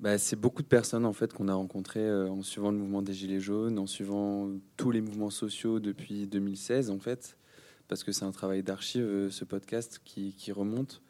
Bah, 0.00 0.16
C'est 0.16 0.36
beaucoup 0.36 0.62
de 0.62 0.68
personnes 0.68 1.04
en 1.04 1.12
fait 1.12 1.32
qu'on 1.32 1.48
a 1.48 1.54
rencontrées 1.54 2.10
en 2.10 2.42
suivant 2.42 2.70
le 2.70 2.78
mouvement 2.78 3.02
des 3.02 3.12
Gilets 3.12 3.40
jaunes, 3.40 3.78
en 3.78 3.86
suivant 3.86 4.50
tous 4.76 4.90
les 4.90 5.02
mouvements 5.02 5.30
sociaux 5.30 5.78
depuis 5.78 6.26
2016 6.26 6.90
en 6.90 6.98
fait, 6.98 7.36
parce 7.88 8.02
que 8.02 8.12
c'est 8.12 8.24
un 8.24 8.32
travail 8.32 8.62
d'archive, 8.62 9.28
ce 9.30 9.44
podcast 9.44 10.00
qui, 10.04 10.34
qui, 10.34 10.52
remonte. 10.52 11.02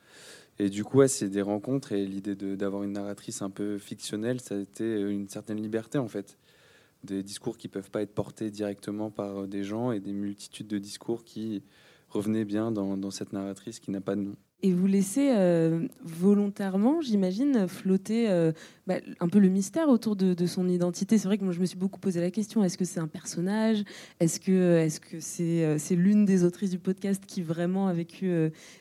Et 0.59 0.71
du 0.71 0.85
coup, 0.85 1.07
c'est 1.07 1.28
des 1.28 1.43
rencontres 1.43 1.93
et 1.93 2.04
l'idée 2.04 2.35
d'avoir 2.35 2.83
une 2.83 2.93
narratrice 2.93 3.43
un 3.43 3.50
peu 3.50 3.78
fictionnelle, 3.78 4.40
ça 4.40 4.57
a 4.57 4.59
été 4.59 5.00
une 5.00 5.28
certaine 5.28 5.61
liberté 5.61 5.99
en 5.99 6.09
fait 6.09 6.37
des 7.04 7.23
discours 7.23 7.56
qui 7.56 7.68
peuvent 7.68 7.90
pas 7.90 8.02
être 8.02 8.14
portés 8.14 8.50
directement 8.50 9.11
par 9.11 9.42
euh, 9.42 9.46
des 9.46 9.64
gens 9.64 9.92
et 9.92 10.00
des 10.00 10.12
multitudes 10.12 10.66
de 10.66 10.78
discours 10.78 11.25
qui 11.25 11.62
revenaient 12.11 12.44
bien 12.44 12.70
dans, 12.70 13.11
cette 13.11 13.32
narratrice 13.32 13.80
qui 13.80 13.90
n'a 13.90 14.00
pas 14.00 14.14
de 14.14 14.20
nom. 14.20 14.37
Et 14.62 14.73
vous 14.73 14.87
laissez 14.87 15.32
euh, 15.37 15.88
volontairement, 16.04 17.00
j'imagine, 17.02 17.66
flotter 17.66 18.30
euh, 18.30 18.52
bah, 18.87 18.94
un 19.20 19.28
peu 19.28 19.40
le 19.40 19.49
mystère 19.49 19.88
autour 19.88 20.14
de, 20.14 20.46
son 20.46 20.68
identité. 20.68 21.18
C'est 21.18 21.26
vrai 21.26 21.38
que 21.38 21.44
moi, 21.44 21.52
je 21.52 21.61
me 21.61 21.66
suis 21.66 21.76
beaucoup 21.76 21.99
posé 21.99 22.20
la 22.20 22.30
question 22.30 22.62
est-ce 22.62 22.78
que 22.78 22.84
c'est 22.84 23.00
un 23.00 23.08
personnage? 23.08 23.82
Est-ce 24.20 24.38
que 24.38 24.78
est-ce 24.78 25.78
c'est 25.78 25.96
l'une 25.96 26.25
des 26.25 26.44
autrices 26.44 26.70
du 26.70 26.78
podcast 26.78 27.25
qui 27.26 27.42
vraiment 27.42 27.88
a 27.88 27.92
vécu 27.92 28.32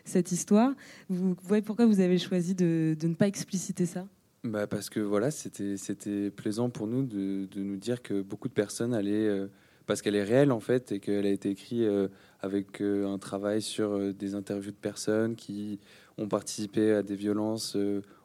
cette 0.06 0.32
histoire? 0.32 0.74
Vous, 1.10 1.36
voyez 1.44 1.64
pourquoi 1.64 1.88
vous 1.88 2.00
avez 2.00 2.20
choisi 2.20 2.54
de 2.54 2.96
ne 3.02 3.16
pas 3.16 3.28
expliciter 3.28 3.86
ça? 3.86 4.06
Bah 4.44 4.68
parce 4.68 4.90
que 4.90 5.00
voilà, 5.00 5.32
c'était 5.32 6.30
plaisant 6.30 6.70
pour 6.70 6.88
nous 6.88 7.04
de, 7.04 7.46
de, 7.46 7.62
nous 7.62 7.78
dire 7.78 8.02
que 8.02 8.22
beaucoup 8.22 8.50
de 8.50 8.54
personnes 8.54 8.94
allaient 8.94 9.28
euh, 9.28 9.48
parce 9.86 10.02
qu'elle 10.02 10.16
est 10.16 10.24
réelle 10.24 10.52
en 10.52 10.60
fait 10.60 10.92
et 10.92 11.00
qu'elle 11.00 11.26
a 11.26 11.30
été 11.30 11.50
écrite 11.50 11.84
euh, 11.84 12.10
avec 12.42 12.82
euh, 12.82 13.08
un 13.08 13.18
travail 13.20 13.62
sur 13.62 14.14
des 14.14 14.36
interviews 14.36 14.72
de 14.72 14.76
personnes 14.76 15.38
qui 15.38 15.80
ont 16.18 16.28
participé 16.28 16.92
à 16.92 17.04
des 17.04 17.16
violences, 17.16 17.78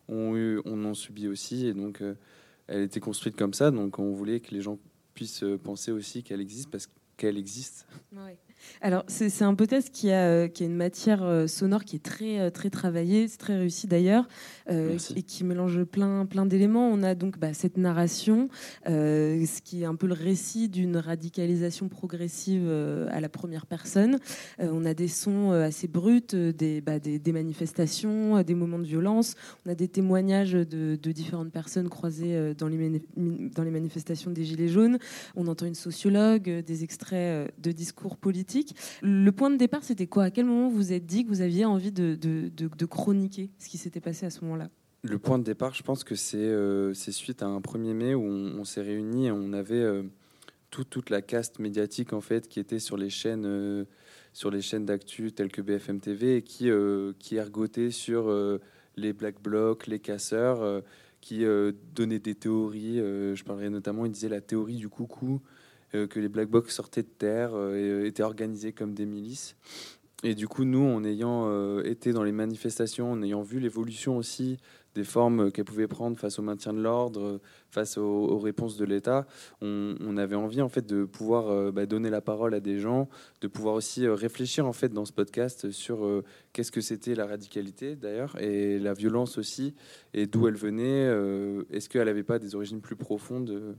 ont 0.09 0.37
eu, 0.37 0.61
on 0.65 0.85
en 0.85 0.95
subi 0.95 1.29
aussi 1.29 1.69
et 1.69 1.73
donc 1.73 2.03
elle 2.67 2.83
était 2.83 3.01
construite 3.01 3.37
comme 3.37 3.55
ça. 3.55 3.71
Donc 3.71 4.01
on 4.01 4.13
voulait 4.13 4.41
que 4.41 4.53
les 4.53 4.61
gens 4.61 4.79
puissent 5.15 5.45
penser 5.63 5.93
aussi 5.93 6.25
qu'elle 6.25 6.41
existe 6.41 6.69
parce 6.69 6.91
qu'elle 7.17 7.39
existe. 7.39 7.87
Alors, 8.81 9.05
c'est 9.09 9.43
un 9.43 9.55
podcast 9.55 9.91
qui 9.93 10.11
a, 10.11 10.29
euh, 10.29 10.49
qui 10.49 10.63
a 10.63 10.67
une 10.67 10.77
matière 10.77 11.23
euh, 11.23 11.47
sonore 11.47 11.85
qui 11.85 11.97
est 11.97 12.03
très, 12.03 12.39
euh, 12.39 12.51
très 12.51 12.71
travaillée, 12.71 13.27
c'est 13.29 13.39
très 13.39 13.57
réussi 13.57 13.87
d'ailleurs, 13.87 14.29
et 14.69 15.23
qui 15.23 15.45
mélange 15.45 15.85
plein, 15.85 16.27
plein 16.27 16.47
d'éléments. 16.47 16.89
On 16.89 17.03
a 17.03 17.15
donc 17.15 17.39
bah, 17.39 17.55
cette 17.55 17.77
narration, 17.77 18.49
ce 18.87 19.63
qui 19.63 19.83
est 19.83 19.87
un 19.87 19.95
peu 19.95 20.07
le 20.07 20.15
récit 20.15 20.69
d'une 20.69 20.97
radicalisation 20.97 21.89
progressive 21.89 22.69
à 23.11 23.21
la 23.21 23.29
première 23.29 23.67
personne. 23.67 24.19
on 24.59 24.85
a 24.85 24.95
des 24.95 25.09
sons 25.09 25.53
assez 25.53 25.89
bruts, 25.89 26.21
des, 26.33 26.81
bah, 26.81 26.99
des, 26.99 27.33
manifestations, 27.33 28.43
des 28.43 28.55
moments 28.55 28.79
de 28.79 28.85
violence. 28.85 29.35
On 29.67 29.71
a 29.71 29.75
des 29.75 29.89
témoignages 29.89 30.53
de, 30.53 30.99
de 31.01 31.13
différentes 31.13 31.51
personnes 31.51 31.89
croisées 31.89 32.55
dans 32.55 32.69
les, 32.69 33.03
dans 33.17 33.63
les 33.63 33.71
manifestations 33.71 34.31
des 34.31 34.45
Gilets 34.45 34.69
jaunes. 34.69 34.99
On 35.35 35.47
entend 35.47 35.67
une 35.67 35.75
sociologue, 35.75 36.43
des 36.43 36.85
extraits 36.85 37.53
de 37.59 37.73
discours 37.73 38.17
politiques 38.17 38.48
le 39.03 39.31
point 39.31 39.51
de 39.51 39.57
départ, 39.57 39.85
c'était 39.85 40.07
quoi? 40.07 40.25
À 40.25 40.31
quel 40.31 40.47
moment 40.47 40.69
vous 40.69 40.77
vous 40.77 40.93
êtes 40.93 41.07
dit 41.07 41.25
que 41.25 41.29
vous 41.29 41.41
aviez 41.41 41.65
envie 41.65 41.93
de, 41.93 42.87
chroniquer 42.87 43.51
ce 43.59 43.69
qui 43.69 43.79
s'était 43.79 44.01
passé 44.01 44.27
à 44.27 44.31
ce 44.31 44.45
moment-là? 44.45 44.71
Le 45.03 45.19
point 45.19 45.39
de 45.39 45.45
départ, 45.45 45.75
je 45.75 45.83
pense 45.83 46.03
que 46.03 46.17
c'est 46.17 46.39
euh, 46.39 46.93
suite 46.93 47.43
à 47.43 47.47
un 47.47 47.61
1er 47.61 47.95
mai 47.95 48.15
où 48.15 48.25
on, 48.25 48.65
s'est 48.65 48.83
réunis 48.83 49.27
et 49.27 49.31
on 49.31 49.53
avait 49.53 49.77
euh, 49.77 50.03
toute 50.71 51.11
la 51.11 51.23
caste 51.23 51.61
médiatique 51.61 52.13
en 52.13 52.21
fait 52.21 52.49
qui 52.49 52.59
était 52.59 52.81
sur 52.81 52.97
les 52.97 53.11
chaînes. 53.11 53.47
Euh, 53.47 53.85
sur 54.33 54.51
les 54.51 54.61
chaînes 54.61 54.85
d'actu 54.85 55.33
telles 55.33 55.51
que 55.51 55.63
BFM 55.63 55.99
TV 56.01 56.37
et 56.37 56.43
qui, 56.43 56.71
qui 57.19 57.37
ergotait 57.37 57.91
sur 57.91 58.31
les 58.95 59.13
black 59.13 59.43
blocs, 59.43 59.89
les 59.89 59.99
casseurs, 59.99 60.83
qui 61.21 61.45
donnaient 61.93 62.21
des 62.21 62.37
théories. 62.37 62.99
je 62.99 63.43
parlerai 63.43 63.69
notamment, 63.69 64.07
il 64.07 64.13
disait 64.13 64.29
la 64.29 64.41
théorie 64.41 64.77
du 64.77 64.89
coucou, 64.89 65.41
que 65.93 66.21
les 66.21 66.29
Black 66.29 66.49
Box 66.49 66.75
sortaient 66.75 67.03
de 67.03 67.09
terre 67.09 67.55
euh, 67.55 67.77
et 67.77 67.89
euh, 67.89 68.07
étaient 68.07 68.23
organisés 68.23 68.73
comme 68.73 68.95
des 68.95 69.07
milices. 69.07 69.57
Et 70.25 70.35
du 70.35 70.49
coup, 70.49 70.65
nous, 70.65 70.85
en 70.85 71.05
ayant 71.05 71.79
été 71.83 72.13
dans 72.13 72.25
les 72.25 72.33
manifestations, 72.33 73.13
en 73.13 73.23
ayant 73.23 73.43
vu 73.43 73.61
l'évolution 73.61 74.17
aussi 74.17 74.57
des 74.97 75.05
formes 75.05 75.53
qu'elles 75.53 75.65
pouvaient 75.65 75.87
prendre 75.87 76.19
face 76.19 76.41
au 76.41 76.43
maintien 76.43 76.73
de 76.73 76.81
l'ordre, 76.81 77.41
face 77.71 77.99
aux, 77.99 78.37
réponses 78.37 78.77
de 78.77 78.85
l'État, 78.85 79.29
on, 79.61 80.17
avait 80.17 80.35
envie 80.35 80.61
en 80.61 80.69
fait 80.69 80.85
de 80.85 81.05
pouvoir 81.05 81.71
bah, 81.71 81.87
donner 81.87 82.11
la 82.11 82.21
parole 82.21 82.53
à 82.55 82.59
des 82.59 82.81
gens, 82.81 83.09
de 83.43 83.47
pouvoir 83.47 83.77
aussi 83.77 84.09
réfléchir 84.09 84.67
en 84.67 84.73
fait 84.73 84.89
dans 84.89 85.05
ce 85.05 85.13
podcast 85.13 85.71
sur 85.71 86.25
qu'est-ce 86.53 86.73
que 86.73 86.81
c'était 86.81 87.15
la 87.15 87.27
radicalité 87.27 87.95
d'ailleurs 87.95 88.35
et 88.41 88.81
la 88.81 88.95
violence 88.95 89.39
aussi 89.39 89.77
et 90.15 90.27
d'où 90.27 90.49
elle 90.49 90.57
venait. 90.57 91.05
Est-ce 91.71 91.89
qu'elle 91.89 92.07
n'avait 92.07 92.25
pas 92.25 92.41
des 92.41 92.57
origines 92.57 92.81
plus 92.81 92.97
profondes 92.97 93.51
mhm. 93.53 93.77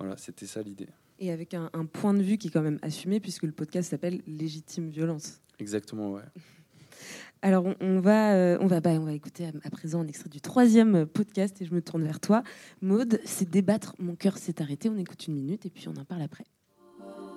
Voilà, 0.00 0.16
c'était 0.16 0.46
ça 0.46 0.62
l'idée 0.62 0.88
et 1.20 1.30
avec 1.30 1.54
un, 1.54 1.68
point 1.92 2.14
de 2.14 2.22
vue 2.22 2.38
qui 2.38 2.48
est 2.48 2.50
quand 2.50 2.62
même 2.62 2.78
assumé 2.82 3.20
puisque 3.20 3.44
le 3.44 3.52
podcast 3.52 3.90
s'appelle 3.90 4.22
Légitime 4.26 4.88
violence. 4.88 5.40
Exactement, 5.58 6.12
ouais. 6.12 6.22
Alors 7.42 7.64
on, 7.80 8.00
va, 8.00 8.34
euh, 8.34 8.58
on, 8.60 8.66
va, 8.66 8.80
bah, 8.80 8.90
on 8.90 9.04
va 9.04 9.12
écouter 9.12 9.46
à, 9.46 9.70
présent 9.70 10.00
un 10.00 10.06
extrait 10.06 10.28
du 10.28 10.40
troisième 10.40 11.06
podcast 11.06 11.60
et 11.62 11.64
je 11.64 11.72
me 11.74 11.80
tourne 11.80 12.02
vers 12.02 12.20
toi. 12.20 12.42
Maude, 12.82 13.20
c'est 13.24 13.48
débattre, 13.48 13.94
mon 13.98 14.14
cœur 14.14 14.36
s'est 14.36 14.60
arrêté, 14.60 14.90
on 14.90 14.98
écoute 14.98 15.26
une 15.26 15.34
minute 15.34 15.64
et 15.64 15.70
puis 15.70 15.88
on 15.88 15.98
en 15.98 16.04
parle 16.04 16.22
après. 16.22 16.44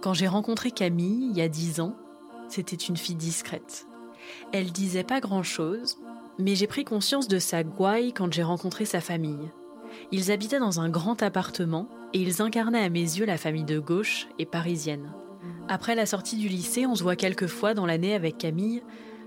Quand 0.02 0.14
j'ai 0.14 0.28
rencontré 0.28 0.72
Camille 0.72 1.30
il 1.30 1.38
y 1.38 1.42
a 1.42 1.48
dix 1.48 1.80
ans, 1.80 1.96
c'était 2.50 2.76
une 2.76 2.98
fille 2.98 3.16
discrète. 3.16 3.86
Elle 4.52 4.72
disait 4.72 5.04
pas 5.04 5.22
grand-chose, 5.22 5.98
mais 6.40 6.56
j'ai 6.56 6.68
pris 6.68 6.84
conscience 6.84 7.28
de 7.28 7.40
sa 7.40 7.64
gouaille 7.64 8.14
quand 8.14 8.32
j'ai 8.32 8.44
rencontré 8.44 8.86
sa 8.86 9.02
famille. 9.02 9.52
Ils 10.12 10.32
habitaient 10.32 10.60
dans 10.60 10.80
un 10.80 10.90
grand 10.90 11.22
appartement 11.22 11.88
et 12.14 12.20
ils 12.20 12.42
incarnaient 12.42 12.84
à 12.84 12.90
mes 12.90 13.00
yeux 13.00 13.26
la 13.26 13.38
famille 13.38 13.64
de 13.64 13.80
gauche 13.80 14.28
et 14.40 14.46
parisienne. 14.46 15.14
Après 15.68 15.96
la 15.96 16.06
sortie 16.06 16.38
du 16.38 16.48
lycée, 16.48 16.86
on 16.86 16.96
se 16.96 17.04
voit 17.04 17.16
quelques 17.16 17.48
fois 17.48 17.74
dans 17.74 17.86
l'année 17.86 18.14
avec 18.14 18.38
Camille. 18.38 18.84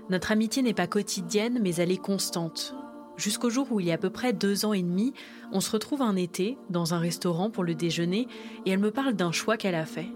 Notre 0.09 0.31
amitié 0.31 0.61
n'est 0.61 0.73
pas 0.73 0.87
quotidienne, 0.87 1.59
mais 1.61 1.75
elle 1.75 1.91
est 1.91 2.01
constante. 2.01 2.75
Jusqu'au 3.17 3.49
jour 3.49 3.67
où 3.71 3.79
il 3.79 3.87
y 3.87 3.91
a 3.91 3.95
à 3.95 3.97
peu 3.97 4.11
près 4.11 4.31
deux 4.31 4.65
ans 4.65 4.73
et 4.73 4.83
demi, 4.83 5.13
on 5.51 5.59
se 5.59 5.71
retrouve 5.71 6.03
un 6.03 6.15
été 6.15 6.57
dans 6.69 6.93
un 6.93 6.99
restaurant 6.99 7.49
pour 7.49 7.63
le 7.63 7.73
déjeuner 7.73 8.27
et 8.65 8.71
elle 8.71 8.79
me 8.79 8.91
parle 8.91 9.13
d'un 9.13 9.31
choix 9.31 9.57
qu'elle 9.57 9.75
a 9.75 9.85
fait. 9.85 10.07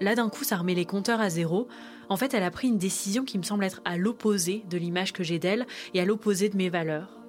Là, 0.00 0.14
d'un 0.14 0.28
coup, 0.28 0.44
ça 0.44 0.56
remet 0.56 0.74
les 0.74 0.84
compteurs 0.84 1.20
à 1.20 1.30
zéro. 1.30 1.68
En 2.08 2.16
fait, 2.16 2.34
elle 2.34 2.42
a 2.42 2.50
pris 2.50 2.68
une 2.68 2.78
décision 2.78 3.24
qui 3.24 3.38
me 3.38 3.42
semble 3.42 3.64
être 3.64 3.80
à 3.84 3.96
l'opposé 3.96 4.64
de 4.70 4.78
l'image 4.78 5.12
que 5.12 5.24
j'ai 5.24 5.38
d'elle 5.38 5.66
et 5.94 6.00
à 6.00 6.04
l'opposé 6.04 6.48
de 6.48 6.56
mes 6.56 6.70
valeurs. 6.70 7.23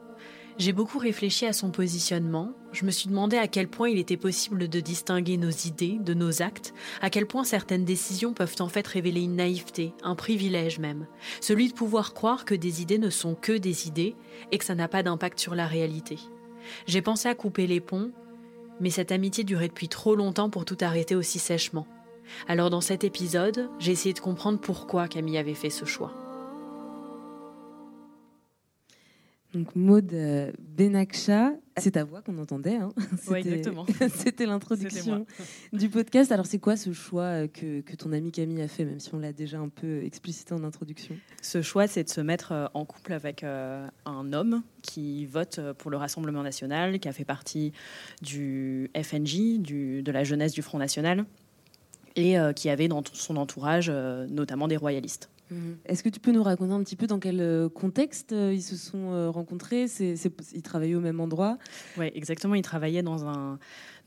J'ai 0.58 0.72
beaucoup 0.72 1.00
réfléchi 1.00 1.46
à 1.46 1.52
son 1.52 1.70
positionnement. 1.70 2.54
Je 2.72 2.86
me 2.86 2.92
suis 2.92 3.10
demandé 3.10 3.36
à 3.36 3.50
quel 3.50 3.68
point 3.68 3.90
il 3.90 4.00
était 4.00 4.16
possible 4.16 4.70
de 4.70 4.80
distinguer 4.80 5.36
nos 5.36 5.50
idées 5.50 5.98
de 6.00 6.14
nos 6.14 6.42
actes, 6.42 6.74
à 7.02 7.10
quel 7.10 7.26
point 7.26 7.44
certaines 7.44 7.84
décisions 7.84 8.34
peuvent 8.34 8.56
en 8.60 8.70
fait 8.70 8.88
révéler 8.88 9.22
une 9.22 9.36
naïveté, 9.36 9.94
un 10.02 10.16
privilège 10.16 10.80
même, 10.80 11.08
celui 11.42 11.68
de 11.68 11.74
pouvoir 11.74 12.14
croire 12.14 12.46
que 12.46 12.56
des 12.56 12.82
idées 12.82 13.00
ne 13.00 13.10
sont 13.10 13.36
que 13.36 13.52
des 13.52 13.88
idées 13.88 14.16
et 14.54 14.58
que 14.58 14.64
ça 14.64 14.76
n'a 14.76 14.88
pas 14.88 15.04
d'impact 15.04 15.40
sur 15.40 15.56
la 15.56 15.68
réalité. 15.68 16.20
J'ai 16.88 17.02
pensé 17.02 17.28
à 17.28 17.36
couper 17.36 17.68
les 17.68 17.82
ponts, 17.82 18.12
mais 18.80 18.90
cette 18.90 19.12
amitié 19.12 19.44
durait 19.44 19.68
depuis 19.68 19.90
trop 19.90 20.16
longtemps 20.16 20.50
pour 20.50 20.64
tout 20.64 20.78
arrêter 20.80 21.16
aussi 21.16 21.38
sèchement. 21.38 21.86
Alors 22.48 22.70
dans 22.70 22.82
cet 22.82 23.04
épisode, 23.04 23.70
j'ai 23.80 23.92
essayé 23.92 24.14
de 24.14 24.20
comprendre 24.20 24.60
pourquoi 24.60 25.10
Camille 25.10 25.38
avait 25.38 25.54
fait 25.54 25.70
ce 25.70 25.84
choix. 25.84 26.25
Donc 29.56 29.74
Maud 29.74 30.14
euh, 30.14 30.52
Benakcha, 30.60 31.54
c'est 31.78 31.92
ta 31.92 32.04
voix 32.04 32.22
qu'on 32.22 32.38
entendait. 32.40 32.76
Hein 32.76 32.90
exactement. 33.34 33.86
C'était 34.14 34.46
l'introduction 34.46 35.26
du 35.72 35.88
podcast. 35.88 36.34
Alors 36.34 36.46
c'est 36.46 36.60
quoi 36.60 36.76
ce 36.76 36.92
choix 36.92 37.24
euh, 37.24 37.48
que, 37.48 37.80
que 37.80 37.96
ton 37.96 38.12
ami 38.12 38.34
Camille 38.34 38.62
a 38.62 38.68
fait, 38.68 38.84
même 38.84 39.00
si 39.00 39.16
on 39.16 39.20
l'a 39.20 39.32
déjà 39.32 39.58
un 39.58 39.70
peu 39.70 40.04
explicité 40.04 40.54
en 40.54 40.66
introduction? 40.66 41.16
Ce 41.42 41.62
choix, 41.62 41.88
c'est 41.88 42.04
de 42.04 42.10
se 42.10 42.20
mettre 42.20 42.52
euh, 42.52 42.66
en 42.74 42.84
couple 42.84 43.14
avec 43.14 43.46
un 43.46 44.34
homme 44.34 44.62
qui 44.82 45.26
vote 45.26 45.62
pour 45.78 45.90
le 45.90 45.96
Rassemblement 45.96 46.44
national, 46.44 47.00
qui 47.00 47.08
a 47.08 47.14
fait 47.14 47.24
partie 47.24 47.72
du 48.22 48.92
FNJ, 48.94 49.60
du, 49.60 50.04
de 50.04 50.12
la 50.12 50.26
jeunesse 50.26 50.52
du 50.52 50.64
Front 50.64 50.80
national, 50.80 51.26
et 52.18 52.36
qui 52.56 52.70
avait 52.70 52.88
dans 52.88 53.04
son 53.14 53.38
entourage 53.38 53.90
notamment 53.90 54.68
des 54.68 54.78
royalistes. 54.78 55.30
Est-ce 55.86 56.04
que 56.04 56.10
tu 56.10 56.20
peux 56.20 56.32
nous 56.32 56.44
raconter 56.44 56.74
un 56.74 56.84
petit 56.84 56.96
peu 56.96 57.08
dans 57.08 57.20
quel 57.20 57.40
euh, 57.40 57.70
contexte 57.70 58.34
euh, 58.34 58.54
ils 58.54 58.64
se 58.64 58.76
sont 58.76 59.12
euh, 59.12 59.30
rencontrés? 59.30 59.86
Ils 60.00 60.62
travaillaient 60.64 60.96
au 60.96 61.02
même 61.02 61.20
endroit? 61.20 61.58
Oui, 61.98 62.12
exactement. 62.16 62.56
Ils 62.56 62.64
travaillaient 62.64 63.04
dans 63.04 63.26
un 63.26 63.60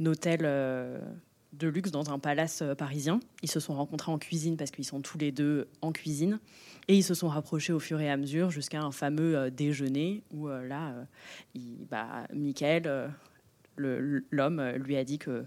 hôtel 0.05 0.41
de 0.41 1.69
luxe, 1.69 1.91
dans 1.91 2.11
un 2.11 2.19
palace 2.19 2.63
parisien. 2.77 3.21
Ils 3.43 3.51
se 3.51 3.61
sont 3.61 3.75
rencontrés 3.75 4.13
en 4.13 4.19
cuisine 4.19 4.57
parce 4.57 4.71
qu'ils 4.71 4.85
sont 4.85 5.01
tous 5.01 5.19
les 5.19 5.33
deux 5.33 5.69
en 5.81 5.93
cuisine. 5.93 6.41
Et 6.89 6.97
ils 6.97 7.05
se 7.05 7.15
sont 7.15 7.29
rapprochés 7.29 7.73
au 7.73 7.79
fur 7.81 8.01
et 8.01 8.11
à 8.11 8.17
mesure 8.17 8.51
jusqu'à 8.51 8.81
un 8.83 8.93
fameux 8.93 9.51
déjeuner 9.51 10.23
où 10.33 10.49
là, 10.49 10.95
il, 11.55 11.87
bah, 11.91 12.27
Michael, 12.35 13.11
l'homme, 13.77 14.63
lui 14.77 14.97
a 14.97 15.05
dit 15.05 15.19
que. 15.19 15.45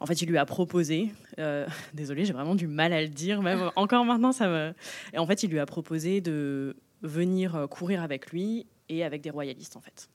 En 0.00 0.06
fait, 0.06 0.20
il 0.22 0.28
lui 0.28 0.38
a 0.38 0.44
proposé. 0.46 1.10
euh, 1.38 1.66
désolé, 1.94 2.24
j'ai 2.24 2.32
vraiment 2.32 2.54
du 2.54 2.66
mal 2.66 2.92
à 2.92 3.00
le 3.02 3.08
dire. 3.08 3.42
Même 3.42 3.70
encore 3.76 4.04
maintenant, 4.04 4.32
ça 4.32 4.48
me. 4.48 4.74
Et 5.12 5.18
en 5.18 5.26
fait, 5.26 5.42
il 5.42 5.50
lui 5.50 5.58
a 5.58 5.66
proposé 5.66 6.20
de 6.20 6.76
venir 7.02 7.54
euh, 7.56 7.66
courir 7.66 8.02
avec 8.02 8.30
lui 8.32 8.66
et 8.88 9.04
avec 9.04 9.22
des 9.22 9.30
royalistes, 9.30 9.76
en 9.76 9.80
fait. 9.80 10.08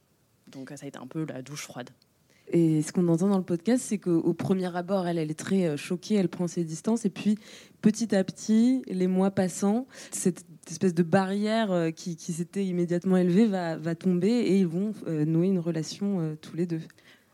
Donc, 0.48 0.70
ça 0.76 0.86
a 0.86 0.88
été 0.88 0.98
un 1.00 1.08
peu 1.08 1.26
la 1.28 1.42
douche 1.42 1.64
froide. 1.64 1.90
Et 2.54 2.82
ce 2.82 2.92
qu'on 2.92 3.08
entend 3.08 3.30
dans 3.30 3.38
le 3.38 3.44
podcast, 3.46 3.82
c'est 3.82 3.98
qu'au 3.98 4.34
premier 4.34 4.76
abord, 4.76 5.08
elle, 5.08 5.18
elle 5.18 5.32
est 5.32 5.40
très 5.40 5.68
euh, 5.68 5.78
choquée, 5.78 6.16
elle 6.16 6.28
prend 6.28 6.48
ses 6.48 6.66
distances, 6.66 7.06
et 7.06 7.10
puis 7.10 7.38
petit 7.82 8.14
à 8.14 8.24
petit, 8.26 8.82
les 8.88 9.08
mois 9.08 9.32
passant, 9.32 9.88
cette 10.12 10.44
espèce 10.70 10.94
de 10.94 11.04
barrière 11.04 11.72
euh, 11.72 11.92
qui, 11.92 12.18
qui 12.18 12.34
s'était 12.34 12.66
immédiatement 12.66 13.16
élevée 13.16 13.46
va, 13.46 13.78
va 13.78 13.96
tomber 13.96 14.28
et 14.32 14.58
ils 14.60 14.68
vont 14.68 14.94
nouer 15.08 15.48
une 15.48 15.60
relation 15.60 16.36
tous 16.42 16.58
les 16.58 16.66
deux. 16.66 16.82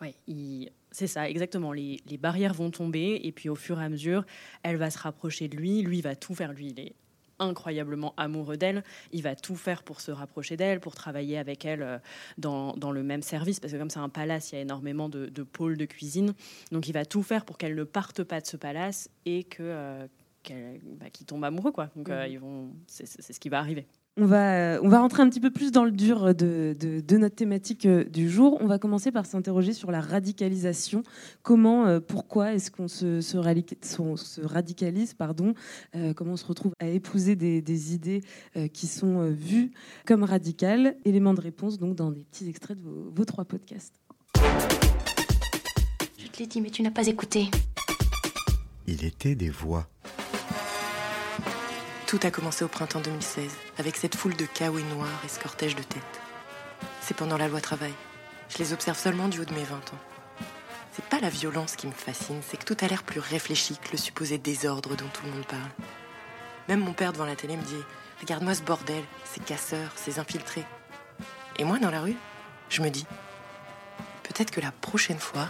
Oui, 0.02 0.14
il- 0.28 0.70
c'est 0.92 1.08
ça, 1.08 1.30
exactement. 1.30 1.72
Les, 1.74 2.00
les 2.08 2.18
barrières 2.18 2.54
vont 2.54 2.72
tomber 2.72 3.20
et 3.24 3.32
puis 3.32 3.50
au 3.50 3.56
fur 3.56 3.80
et 3.80 3.84
à 3.84 3.90
mesure, 3.90 4.26
elle 4.64 4.78
va 4.78 4.90
se 4.90 4.98
rapprocher 5.00 5.48
de 5.48 5.56
lui. 5.58 5.82
Lui 5.82 6.02
va 6.02 6.16
tout 6.16 6.34
faire. 6.36 6.54
Lui, 6.54 6.68
il 6.68 6.80
est 6.80 6.96
incroyablement 7.40 8.14
amoureux 8.18 8.58
d'elle. 8.58 8.84
Il 9.12 9.22
va 9.22 9.36
tout 9.36 9.56
faire 9.56 9.84
pour 9.84 10.02
se 10.02 10.10
rapprocher 10.12 10.58
d'elle, 10.58 10.80
pour 10.80 10.96
travailler 10.96 11.38
avec 11.38 11.66
elle 11.66 11.84
euh, 11.84 11.98
dans, 12.40 12.74
dans 12.74 12.92
le 12.92 13.04
même 13.04 13.22
service. 13.22 13.60
Parce 13.60 13.74
que 13.74 13.78
comme 13.78 13.90
c'est 13.92 14.00
un 14.00 14.10
palace, 14.10 14.52
il 14.52 14.56
y 14.56 14.58
a 14.58 14.62
énormément 14.62 15.08
de, 15.08 15.28
de 15.28 15.44
pôles 15.44 15.78
de 15.78 15.86
cuisine. 15.86 16.34
Donc 16.72 16.88
il 16.88 16.94
va 16.94 17.06
tout 17.06 17.22
faire 17.22 17.46
pour 17.46 17.58
qu'elle 17.60 17.76
ne 17.76 17.84
parte 17.84 18.24
pas 18.24 18.42
de 18.42 18.48
ce 18.48 18.58
palace 18.58 19.10
et 19.26 19.44
que 19.44 19.62
euh, 19.62 20.08
bah, 20.50 21.10
qu'il 21.12 21.26
tombe 21.28 21.44
amoureux. 21.44 21.72
Quoi. 21.72 21.90
Donc 21.96 22.10
euh, 22.10 22.28
ils 22.28 22.40
vont, 22.40 22.72
c'est, 22.88 23.06
c'est- 23.06 23.22
c'est 23.22 23.34
ce 23.34 23.40
qui 23.40 23.50
va 23.50 23.60
arriver. 23.60 23.86
On 24.20 24.26
va, 24.26 24.54
euh, 24.78 24.80
on 24.82 24.90
va 24.90 25.00
rentrer 25.00 25.22
un 25.22 25.30
petit 25.30 25.40
peu 25.40 25.52
plus 25.52 25.72
dans 25.72 25.84
le 25.86 25.92
dur 25.92 26.34
de, 26.34 26.76
de- 26.80 27.02
de 27.02 27.18
notre 27.18 27.36
thématique 27.36 27.86
euh, 27.86 28.04
du 28.04 28.30
jour. 28.32 28.58
On 28.62 28.66
va 28.66 28.80
commencer 28.80 29.12
par 29.12 29.28
s'interroger 29.28 29.74
sur 29.74 29.92
la 29.92 30.02
radicalisation. 30.02 31.04
Comment, 31.44 31.86
euh, 31.86 32.00
pourquoi 32.00 32.54
est-ce 32.54 32.72
qu'on 32.72 32.88
se, 32.88 33.22
radicalise 34.44 35.14
pardon, 35.14 35.54
euh, 35.96 36.16
Comment 36.16 36.32
on 36.34 36.38
se 36.38 36.46
retrouve 36.48 36.72
à 36.80 36.88
épouser 36.88 37.36
des, 37.36 37.62
des 37.62 37.94
idées 37.94 38.22
euh, 38.56 38.68
qui 38.68 38.88
sont 38.88 39.30
vues 39.30 39.72
comme 40.08 40.24
radicales? 40.24 40.96
Éléments 41.06 41.36
de 41.36 41.42
réponse 41.42 41.78
donc 41.78 41.96
dans 41.96 42.10
des 42.10 42.22
petits 42.24 42.50
extraits 42.50 42.76
de 42.80 42.84
vos, 42.84 43.12
vos 43.16 43.26
trois 43.26 43.46
podcasts. 43.46 43.94
Je 46.18 46.28
te 46.32 46.40
l'ai 46.40 46.48
dit, 46.48 46.60
mais 46.62 46.72
tu 46.72 46.82
n'as 46.82 46.90
pas 46.92 47.06
écouté. 47.06 47.52
Il 48.88 49.06
était 49.06 49.36
des 49.36 49.50
voix. 49.50 49.88
Tout 52.08 52.20
a 52.24 52.32
commencé 52.32 52.64
au 52.64 52.70
printemps 52.70 53.02
2016, 53.02 53.52
avec 53.80 53.98
cette 53.98 54.16
foule 54.16 54.38
de 54.38 54.46
chaos 54.46 54.80
noirs 54.80 55.22
et 55.26 55.28
ce 55.28 55.42
cortège 55.42 55.76
de 55.76 55.84
têtes. 55.84 56.02
C'est 57.02 57.18
pendant 57.18 57.36
la 57.36 57.50
loi 57.50 57.60
travail. 57.60 57.92
Je 58.48 58.60
les 58.60 58.72
observe 58.72 58.98
seulement 58.98 59.28
du 59.28 59.42
haut 59.42 59.46
de 59.46 59.54
mes 59.54 59.66
20 59.66 59.76
ans. 59.76 60.00
C'est 60.94 61.04
pas 61.04 61.20
la 61.20 61.28
violence 61.28 61.76
qui 61.76 61.86
me 61.86 61.92
fascine, 61.92 62.40
c'est 62.48 62.56
que 62.56 62.64
tout 62.64 62.78
a 62.80 62.88
l'air 62.88 63.04
plus 63.04 63.20
réfléchi 63.20 63.76
que 63.76 63.92
le 63.92 63.98
supposé 63.98 64.38
désordre 64.38 64.96
dont 64.96 65.10
tout 65.14 65.26
le 65.26 65.32
monde 65.32 65.46
parle. 65.48 65.70
Même 66.70 66.80
mon 66.80 66.94
père 66.94 67.12
devant 67.12 67.26
la 67.26 67.36
télé 67.36 67.58
me 67.58 67.64
dit 67.64 67.84
Regarde-moi 68.22 68.56
ce 68.56 68.64
bordel, 68.64 69.04
ces 69.26 69.42
casseurs, 69.42 69.92
ces 69.98 70.18
infiltrés. 70.18 70.66
Et 71.58 71.66
moi, 71.66 71.78
dans 71.78 71.92
la 71.92 72.00
rue, 72.00 72.16
je 72.70 72.82
me 72.84 72.90
dis 72.90 73.06
Peut-être 74.24 74.52
que 74.52 74.62
la 74.62 74.72
prochaine 74.72 75.20
fois, 75.20 75.50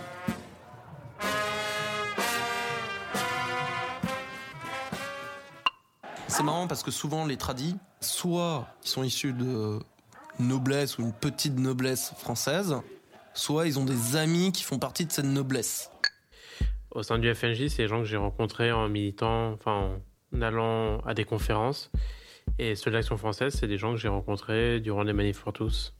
C'est 6.28 6.44
marrant 6.44 6.68
parce 6.68 6.84
que 6.84 6.92
souvent 6.92 7.26
les 7.26 7.38
tradis, 7.38 7.78
soit 8.02 8.68
ils 8.84 8.90
sont 8.90 9.04
issus 9.04 9.34
de 9.34 9.80
noblesse 10.40 10.98
ou 10.98 11.04
une 11.04 11.14
petite 11.14 11.58
noblesse 11.58 12.14
française, 12.18 12.76
soit 13.34 13.66
ils 13.66 13.80
ont 13.80 13.86
des 13.86 14.16
amis 14.16 14.52
qui 14.52 14.64
font 14.64 14.78
partie 14.78 15.06
de 15.06 15.12
cette 15.12 15.26
noblesse. 15.26 15.90
Au 16.92 17.02
sein 17.02 17.18
du 17.18 17.34
FNJ, 17.34 17.68
c'est 17.68 17.84
les 17.84 17.88
gens 17.88 18.00
que 18.00 18.06
j'ai 18.06 18.18
rencontrés 18.18 18.72
en 18.72 18.90
militant, 18.90 19.54
enfin 19.54 20.00
en 20.36 20.42
allant 20.42 21.00
à 21.00 21.14
des 21.14 21.24
conférences. 21.24 21.92
Et 22.60 22.76
ceux 22.76 22.92
de 22.92 22.96
l'Action 22.96 23.18
française, 23.18 23.56
c'est 23.58 23.68
des 23.68 23.78
gens 23.78 23.92
que 23.92 23.98
j'ai 23.98 24.08
rencontrés 24.08 24.80
durant 24.80 25.04
les 25.04 25.14
manifs 25.14 25.42
pour 25.42 25.54
tous. 25.54 25.94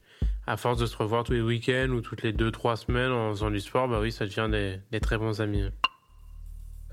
À 0.46 0.56
force 0.56 0.78
de 0.78 0.86
se 0.86 0.96
revoir 0.96 1.24
tous 1.24 1.32
les 1.32 1.40
week-ends 1.40 1.90
ou 1.90 2.00
toutes 2.00 2.22
les 2.22 2.32
deux, 2.32 2.50
trois 2.50 2.76
semaines 2.76 3.12
en 3.12 3.30
faisant 3.30 3.50
du 3.50 3.60
sport, 3.60 3.88
bah 3.88 4.00
oui, 4.00 4.12
ça 4.12 4.24
devient 4.24 4.48
des, 4.50 4.80
des 4.90 5.00
très 5.00 5.18
bons 5.18 5.40
amis. 5.40 5.64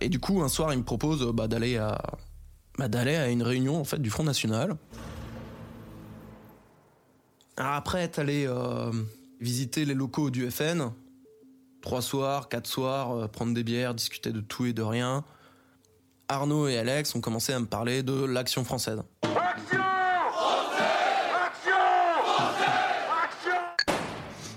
Et 0.01 0.09
du 0.09 0.19
coup, 0.19 0.41
un 0.41 0.49
soir, 0.49 0.73
il 0.73 0.79
me 0.79 0.83
propose 0.83 1.23
euh, 1.23 1.31
bah, 1.31 1.47
d'aller 1.47 1.77
à 1.77 2.01
bah, 2.77 2.87
d'aller 2.87 3.15
à 3.15 3.29
une 3.29 3.43
réunion 3.43 3.79
en 3.79 3.83
fait 3.83 4.01
du 4.01 4.09
Front 4.09 4.23
National. 4.23 4.75
Alors 7.57 7.73
après 7.73 8.01
être 8.01 8.19
allé 8.19 8.45
euh, 8.47 8.91
visiter 9.39 9.85
les 9.85 9.93
locaux 9.93 10.29
du 10.29 10.49
FN, 10.51 10.91
trois 11.81 12.01
soirs, 12.01 12.49
quatre 12.49 12.67
soirs, 12.67 13.11
euh, 13.11 13.27
prendre 13.27 13.53
des 13.53 13.63
bières, 13.63 13.93
discuter 13.93 14.31
de 14.31 14.41
tout 14.41 14.65
et 14.65 14.73
de 14.73 14.81
rien. 14.81 15.23
Arnaud 16.27 16.67
et 16.67 16.77
Alex 16.77 17.15
ont 17.15 17.21
commencé 17.21 17.53
à 17.53 17.59
me 17.59 17.65
parler 17.65 18.03
de 18.03 18.25
l'action 18.25 18.63
française. 18.65 19.01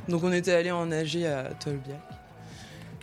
Donc 0.09 0.25
on 0.25 0.33
était 0.33 0.53
allé 0.53 0.71
en 0.71 0.91
AG 0.91 1.23
à 1.25 1.55
Tolbiac. 1.55 2.18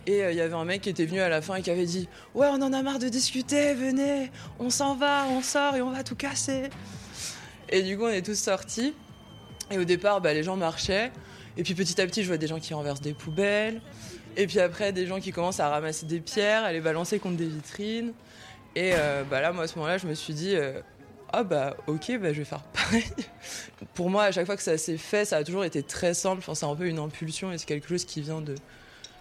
Et 0.06 0.22
euh, 0.22 0.30
il 0.30 0.36
y 0.36 0.40
avait 0.40 0.54
un 0.54 0.64
mec 0.64 0.82
qui 0.82 0.88
était 0.88 1.04
venu 1.04 1.20
à 1.20 1.28
la 1.28 1.42
fin 1.42 1.56
et 1.56 1.62
qui 1.62 1.70
avait 1.70 1.86
dit 1.86 2.08
Ouais, 2.34 2.46
on 2.50 2.62
en 2.62 2.72
a 2.72 2.82
marre 2.82 2.98
de 2.98 3.08
discuter, 3.08 3.74
venez, 3.74 4.30
on 4.58 4.70
s'en 4.70 4.94
va, 4.94 5.26
on 5.28 5.42
sort 5.42 5.74
et 5.76 5.82
on 5.82 5.90
va 5.90 6.04
tout 6.04 6.16
casser. 6.16 6.70
Et 7.68 7.82
du 7.82 7.96
coup, 7.98 8.04
on 8.04 8.08
est 8.08 8.24
tous 8.24 8.38
sortis. 8.38 8.94
Et 9.70 9.78
au 9.78 9.84
départ, 9.84 10.20
bah, 10.20 10.32
les 10.32 10.44
gens 10.44 10.56
marchaient. 10.56 11.10
Et 11.56 11.62
puis 11.62 11.74
petit 11.74 12.00
à 12.00 12.06
petit, 12.06 12.22
je 12.22 12.28
vois 12.28 12.36
des 12.36 12.46
gens 12.46 12.60
qui 12.60 12.74
renversent 12.74 13.00
des 13.00 13.14
poubelles. 13.14 13.80
Et 14.36 14.46
puis 14.46 14.60
après, 14.60 14.92
des 14.92 15.06
gens 15.06 15.18
qui 15.18 15.32
commencent 15.32 15.60
à 15.60 15.68
ramasser 15.68 16.06
des 16.06 16.20
pierres, 16.20 16.64
à 16.64 16.72
les 16.72 16.80
balancer 16.80 17.18
contre 17.18 17.36
des 17.36 17.48
vitrines. 17.48 18.12
Et 18.76 18.92
euh, 18.94 19.24
bah, 19.24 19.40
là, 19.40 19.52
moi, 19.52 19.64
à 19.64 19.66
ce 19.66 19.76
moment-là, 19.76 19.98
je 19.98 20.06
me 20.06 20.14
suis 20.14 20.34
dit 20.34 20.54
euh, 20.54 20.80
ah 21.32 21.42
bah 21.42 21.76
ok, 21.86 22.18
bah, 22.20 22.32
je 22.32 22.38
vais 22.38 22.44
faire 22.44 22.62
pareil. 22.62 23.04
Pour 23.94 24.10
moi, 24.10 24.24
à 24.24 24.32
chaque 24.32 24.46
fois 24.46 24.56
que 24.56 24.62
ça 24.62 24.78
s'est 24.78 24.98
fait, 24.98 25.24
ça 25.24 25.38
a 25.38 25.44
toujours 25.44 25.64
été 25.64 25.82
très 25.82 26.14
simple. 26.14 26.38
Enfin, 26.38 26.54
c'est 26.54 26.66
un 26.66 26.76
peu 26.76 26.86
une 26.86 26.98
impulsion 26.98 27.50
et 27.50 27.58
c'est 27.58 27.66
quelque 27.66 27.88
chose 27.88 28.04
qui 28.04 28.20
vient 28.20 28.40
de, 28.40 28.54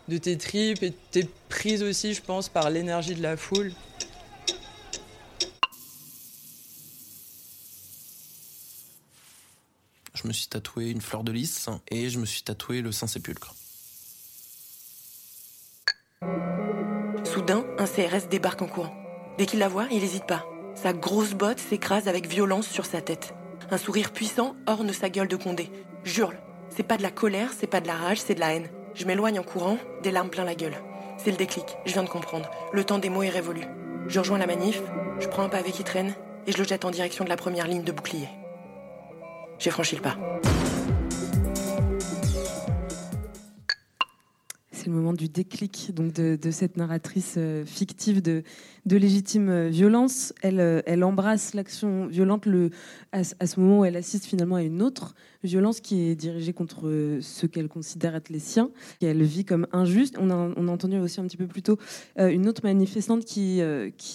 de 0.07 0.17
tes 0.17 0.37
tripes 0.37 0.83
et 0.83 0.93
t'es 1.11 1.27
prise 1.49 1.83
aussi, 1.83 2.13
je 2.13 2.21
pense, 2.21 2.49
par 2.49 2.69
l'énergie 2.69 3.15
de 3.15 3.23
la 3.23 3.37
foule. 3.37 3.73
Je 10.13 10.27
me 10.27 10.33
suis 10.33 10.47
tatoué 10.47 10.89
une 10.89 11.01
fleur 11.01 11.23
de 11.23 11.31
lys 11.31 11.69
et 11.89 12.09
je 12.09 12.19
me 12.19 12.25
suis 12.25 12.41
tatoué 12.41 12.81
le 12.81 12.91
Saint-Sépulcre. 12.91 13.53
Soudain, 17.23 17.65
un 17.77 17.85
CRS 17.85 18.27
débarque 18.29 18.61
en 18.61 18.67
courant. 18.67 18.95
Dès 19.37 19.45
qu'il 19.45 19.59
la 19.59 19.67
voit, 19.67 19.87
il 19.91 19.99
n'hésite 19.99 20.25
pas. 20.25 20.45
Sa 20.73 20.93
grosse 20.93 21.33
botte 21.33 21.59
s'écrase 21.59 22.07
avec 22.07 22.27
violence 22.27 22.67
sur 22.67 22.85
sa 22.85 23.01
tête. 23.01 23.33
Un 23.71 23.77
sourire 23.77 24.11
puissant 24.11 24.55
orne 24.67 24.93
sa 24.93 25.09
gueule 25.09 25.27
de 25.27 25.35
Condé. 25.35 25.69
J'hurle. 26.03 26.37
C'est 26.69 26.83
pas 26.83 26.97
de 26.97 27.03
la 27.03 27.11
colère, 27.11 27.51
c'est 27.57 27.67
pas 27.67 27.81
de 27.81 27.87
la 27.87 27.95
rage, 27.95 28.19
c'est 28.19 28.35
de 28.35 28.39
la 28.39 28.53
haine. 28.53 28.69
Je 28.95 29.05
m'éloigne 29.05 29.39
en 29.39 29.43
courant, 29.43 29.77
des 30.03 30.11
larmes 30.11 30.29
plein 30.29 30.45
la 30.45 30.55
gueule. 30.55 30.77
C'est 31.17 31.31
le 31.31 31.35
déclic, 31.35 31.65
je 31.85 31.91
viens 31.91 32.03
de 32.03 32.09
comprendre. 32.09 32.49
Le 32.71 32.85
temps 32.85 32.97
des 32.97 33.09
mots 33.09 33.23
est 33.23 33.29
révolu. 33.29 33.63
Je 34.07 34.19
rejoins 34.19 34.37
la 34.37 34.47
manif, 34.47 34.81
je 35.19 35.27
prends 35.27 35.43
un 35.43 35.49
pavé 35.49 35.71
qui 35.71 35.83
traîne 35.83 36.15
et 36.47 36.53
je 36.53 36.57
le 36.57 36.63
jette 36.63 36.85
en 36.85 36.91
direction 36.91 37.25
de 37.25 37.29
la 37.29 37.35
première 37.35 37.67
ligne 37.67 37.83
de 37.83 37.91
bouclier. 37.91 38.29
J'ai 39.59 39.71
franchi 39.71 39.97
le 39.97 40.01
pas. 40.01 40.15
Le 44.85 44.91
moment 44.91 45.13
du 45.13 45.29
déclic 45.29 45.91
donc 45.93 46.13
de, 46.13 46.51
cette 46.51 46.77
narratrice 46.77 47.35
euh, 47.37 47.65
fictive 47.65 48.21
de, 48.21 48.43
légitime 48.85 49.49
euh, 49.49 49.69
violence. 49.69 50.33
Elle, 50.41 50.59
euh, 50.59 50.81
elle 50.85 51.03
embrasse 51.03 51.53
l'action 51.53 52.07
violente 52.07 52.45
le, 52.45 52.69
à, 53.11 53.23
ce 53.23 53.59
moment 53.59 53.79
où 53.79 53.85
elle 53.85 53.95
assiste 53.95 54.25
finalement 54.25 54.55
à 54.55 54.63
une 54.63 54.81
autre 54.81 55.15
violence 55.43 55.79
qui 55.79 56.01
est 56.01 56.15
dirigée 56.15 56.53
contre 56.53 57.19
ce 57.21 57.45
qu'elle 57.45 57.67
considère 57.67 58.15
être 58.15 58.29
les 58.29 58.39
siens, 58.39 58.71
qu'elle 58.99 59.21
vit 59.23 59.45
comme 59.45 59.67
injuste. 59.71 60.15
On 60.19 60.29
a, 60.29 60.71
entendu 60.71 60.97
aussi 60.97 61.19
un 61.19 61.25
petit 61.25 61.37
peu 61.37 61.45
plus 61.45 61.61
tôt 61.61 61.77
une 62.17 62.47
autre 62.47 62.61
manifestante 62.63 63.25
qui, 63.25 63.61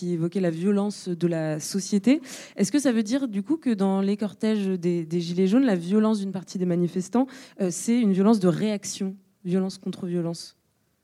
évoquait 0.03 0.41
la 0.41 0.51
violence 0.51 1.09
de 1.09 1.27
la 1.29 1.61
société. 1.61 2.21
Est-ce 2.57 2.73
que 2.73 2.81
ça 2.81 2.91
veut 2.91 3.05
dire 3.05 3.29
du 3.29 3.45
coup 3.45 3.59
que 3.59 3.71
dans 3.71 4.01
les 4.01 4.17
cortèges 4.17 4.67
des, 4.67 5.07
des 5.07 5.21
Gilets 5.21 5.47
jaunes, 5.47 5.65
la 5.65 5.77
violence 5.77 6.19
d'une 6.19 6.33
partie 6.33 6.59
des 6.59 6.67
manifestants, 6.67 7.29
c'est 7.71 8.01
une 8.01 8.13
violence 8.13 8.41
de 8.41 8.49
réaction, 8.49 9.15
violence 9.45 9.79
contre 9.79 10.07
violence? 10.07 10.60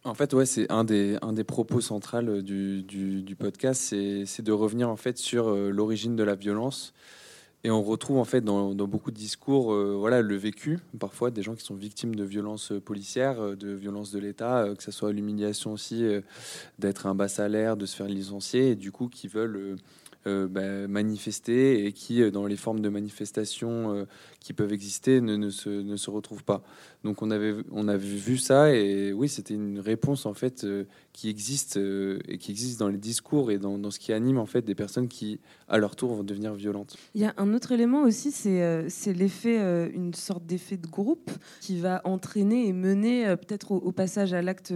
En 0.06 0.14
fait, 0.14 0.32
ouais, 0.34 0.46
c'est 0.46 0.70
un 0.70 0.84
des, 0.84 1.18
un 1.20 1.32
des 1.32 1.44
propos 1.44 1.80
centraux 1.80 2.22
du, 2.22 2.82
du, 2.82 3.36
podcast, 3.36 3.94
c'est 4.24 4.42
de 4.42 4.52
revenir 4.52 4.88
en 4.88 4.96
fait 4.96 5.18
sur 5.18 5.48
euh, 5.48 5.70
l'origine 5.70 6.16
de 6.16 6.22
la 6.22 6.36
violence. 6.36 6.94
Et 7.64 7.70
on 7.70 7.82
retrouve 7.82 8.18
en 8.18 8.24
fait 8.24 8.42
dans, 8.42 8.74
dans 8.74 8.86
beaucoup 8.86 9.10
de 9.10 9.16
discours, 9.16 9.72
euh, 9.72 9.96
voilà, 9.98 10.22
le 10.22 10.36
vécu, 10.36 10.78
parfois 11.00 11.32
des 11.32 11.42
gens 11.42 11.56
qui 11.56 11.64
sont 11.64 11.74
victimes 11.74 12.14
de 12.14 12.22
violences 12.22 12.72
policières, 12.84 13.40
euh, 13.40 13.56
de 13.56 13.72
violences 13.72 14.12
de 14.12 14.20
l'État, 14.20 14.68
que 14.76 14.82
ce 14.84 14.92
soit 14.92 15.12
l'humiliation 15.12 15.72
aussi 15.72 16.04
d'être 16.78 17.06
un 17.06 17.16
bas 17.16 17.28
salaire, 17.28 17.76
de 17.76 17.86
se 17.86 17.96
faire 17.96 18.06
licencier, 18.06 18.70
et 18.70 18.74
du 18.76 18.92
coup 18.92 19.08
qui 19.08 19.26
veulent 19.26 19.76
bah, 20.26 20.88
manifester 20.88 21.86
et 21.86 21.92
qui, 21.92 22.30
dans 22.30 22.46
les 22.46 22.56
formes 22.56 22.80
de 22.80 22.88
manifestation 22.88 24.06
qui 24.46 24.52
peuvent 24.52 24.72
exister, 24.72 25.20
ne, 25.20 25.50
se, 25.50 25.68
ne 25.68 25.96
se 25.96 26.08
retrouvent 26.08 26.44
pas. 26.44 26.62
Donc 27.02 27.22
on 27.22 27.32
avait, 27.32 27.54
on 27.72 27.88
avait 27.88 28.06
vu 28.06 28.36
ça 28.36 28.72
et 28.72 29.12
oui, 29.12 29.28
c'était 29.28 29.54
une 29.54 29.80
réponse 29.80 30.24
en 30.24 30.34
fait 30.34 30.64
euh, 30.64 30.84
qui 31.12 31.28
existe 31.28 31.76
euh, 31.76 32.18
et 32.28 32.38
qui 32.38 32.50
existe 32.50 32.80
dans 32.80 32.88
les 32.88 32.98
discours 32.98 33.50
et 33.50 33.58
dans, 33.58 33.78
dans, 33.78 33.90
ce 33.90 33.98
qui 33.98 34.12
anime 34.12 34.38
en 34.38 34.46
fait 34.46 34.62
des 34.62 34.74
personnes 34.74 35.08
qui, 35.08 35.40
à 35.68 35.78
leur 35.78 35.94
tour, 35.94 36.14
vont 36.14 36.24
devenir 36.24 36.54
violentes. 36.54 36.96
Il 37.14 37.20
y 37.20 37.24
a 37.24 37.34
un 37.36 37.54
autre 37.54 37.72
élément 37.72 38.02
aussi, 38.02 38.30
c'est 38.30 38.62
euh, 38.62 38.88
c'est 38.88 39.12
l'effet, 39.12 39.56
une 39.92 40.14
sorte 40.14 40.46
d'effet 40.46 40.76
de 40.76 40.86
groupe 40.86 41.30
qui 41.60 41.78
va 41.78 42.00
entraîner 42.04 42.68
et 42.68 42.72
mener 42.72 43.36
peut-être 43.36 43.72
au, 43.72 43.92
passage 43.92 44.32
à 44.32 44.42
l'acte 44.42 44.72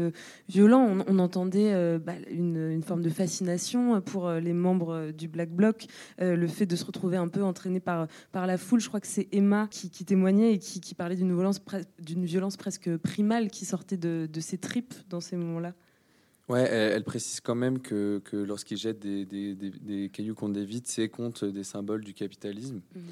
violent. 0.48 0.98
On, 1.06 1.18
entendait 1.18 1.98
bah, 1.98 2.14
une, 2.30 2.56
une, 2.56 2.82
forme 2.82 3.02
de 3.02 3.10
fascination 3.10 4.00
pour 4.00 4.30
les 4.30 4.52
membres 4.52 5.10
du 5.10 5.28
Black 5.28 5.39
Bloc, 5.48 5.86
le 6.18 6.46
fait 6.46 6.66
de 6.66 6.76
se 6.76 6.84
retrouver 6.84 7.16
un 7.16 7.28
peu 7.28 7.42
entraîné 7.42 7.80
par, 7.80 8.06
par 8.32 8.46
la 8.46 8.58
foule. 8.58 8.80
Je 8.80 8.88
crois 8.88 9.00
que 9.00 9.06
c'est 9.06 9.28
Emma 9.32 9.68
qui, 9.70 9.90
qui, 9.90 10.04
témoignait 10.04 10.54
et 10.54 10.58
qui, 10.58 10.80
qui 10.80 10.94
parlait 10.94 11.16
d'une 11.16 11.34
violence 11.34 11.60
d'une 11.98 12.20
une 12.20 12.26
violence 12.26 12.56
presque 12.58 12.96
primale 12.98 13.50
qui 13.50 13.64
sortait 13.64 13.96
de, 13.96 14.28
ses 14.40 14.58
tripes 14.58 14.94
dans 15.08 15.20
ces 15.20 15.36
moments-là. 15.36 15.74
Ouais, 16.48 16.62
elle, 16.62 17.04
précise 17.04 17.40
quand 17.40 17.54
même 17.54 17.80
que, 17.80 18.20
que 18.24 18.36
lorsqu'il 18.36 18.76
jette 18.76 18.98
des, 18.98 19.24
des, 19.24 19.54
des, 19.54 20.10
cailloux 20.10 20.34
contre 20.34 20.54
des 20.54 20.64
vitres, 20.64 20.90
c'est 20.90 21.08
contre 21.08 21.46
des 21.46 21.64
symboles 21.64 22.02
du 22.02 22.12
capitalisme. 22.12 22.80
Mhm. 22.94 23.02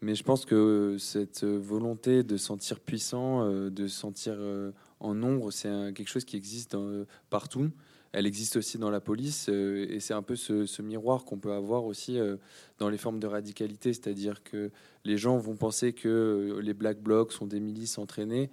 Mais 0.00 0.14
je 0.14 0.22
pense 0.22 0.44
que 0.44 0.96
cette 0.98 1.44
volonté 1.44 2.22
de 2.22 2.36
sentir 2.36 2.80
puissant, 2.80 3.44
euh, 3.44 3.70
de 3.70 3.86
sentir 3.88 4.34
euh, 4.36 4.72
en 5.00 5.14
nombre, 5.14 5.50
c'est 5.50 5.68
quelque 5.94 6.08
chose 6.08 6.24
qui 6.24 6.36
existe 6.36 6.76
partout 7.30 7.70
elle 8.18 8.26
existe 8.26 8.56
aussi 8.56 8.78
dans 8.78 8.90
la 8.90 9.00
police 9.00 9.46
euh, 9.48 9.86
et 9.88 10.00
c'est 10.00 10.12
un 10.12 10.22
peu 10.22 10.34
ce, 10.34 10.82
miroir 10.82 11.24
qu'on 11.24 11.38
peut 11.38 11.52
avoir 11.52 11.84
aussi 11.84 12.18
euh, 12.18 12.36
dans 12.78 12.88
les 12.88 12.98
formes 12.98 13.20
de 13.20 13.28
radicalité, 13.28 13.92
c'est-à-dire 13.92 14.42
que 14.42 14.72
les 15.04 15.16
gens 15.16 15.38
vont 15.38 15.54
penser 15.54 15.92
que 15.92 16.08
euh, 16.08 16.60
les 16.60 16.74
black 16.74 17.00
blocs 17.00 17.32
sont 17.32 17.46
des 17.46 17.60
milices 17.60 17.96
entraînées 17.96 18.50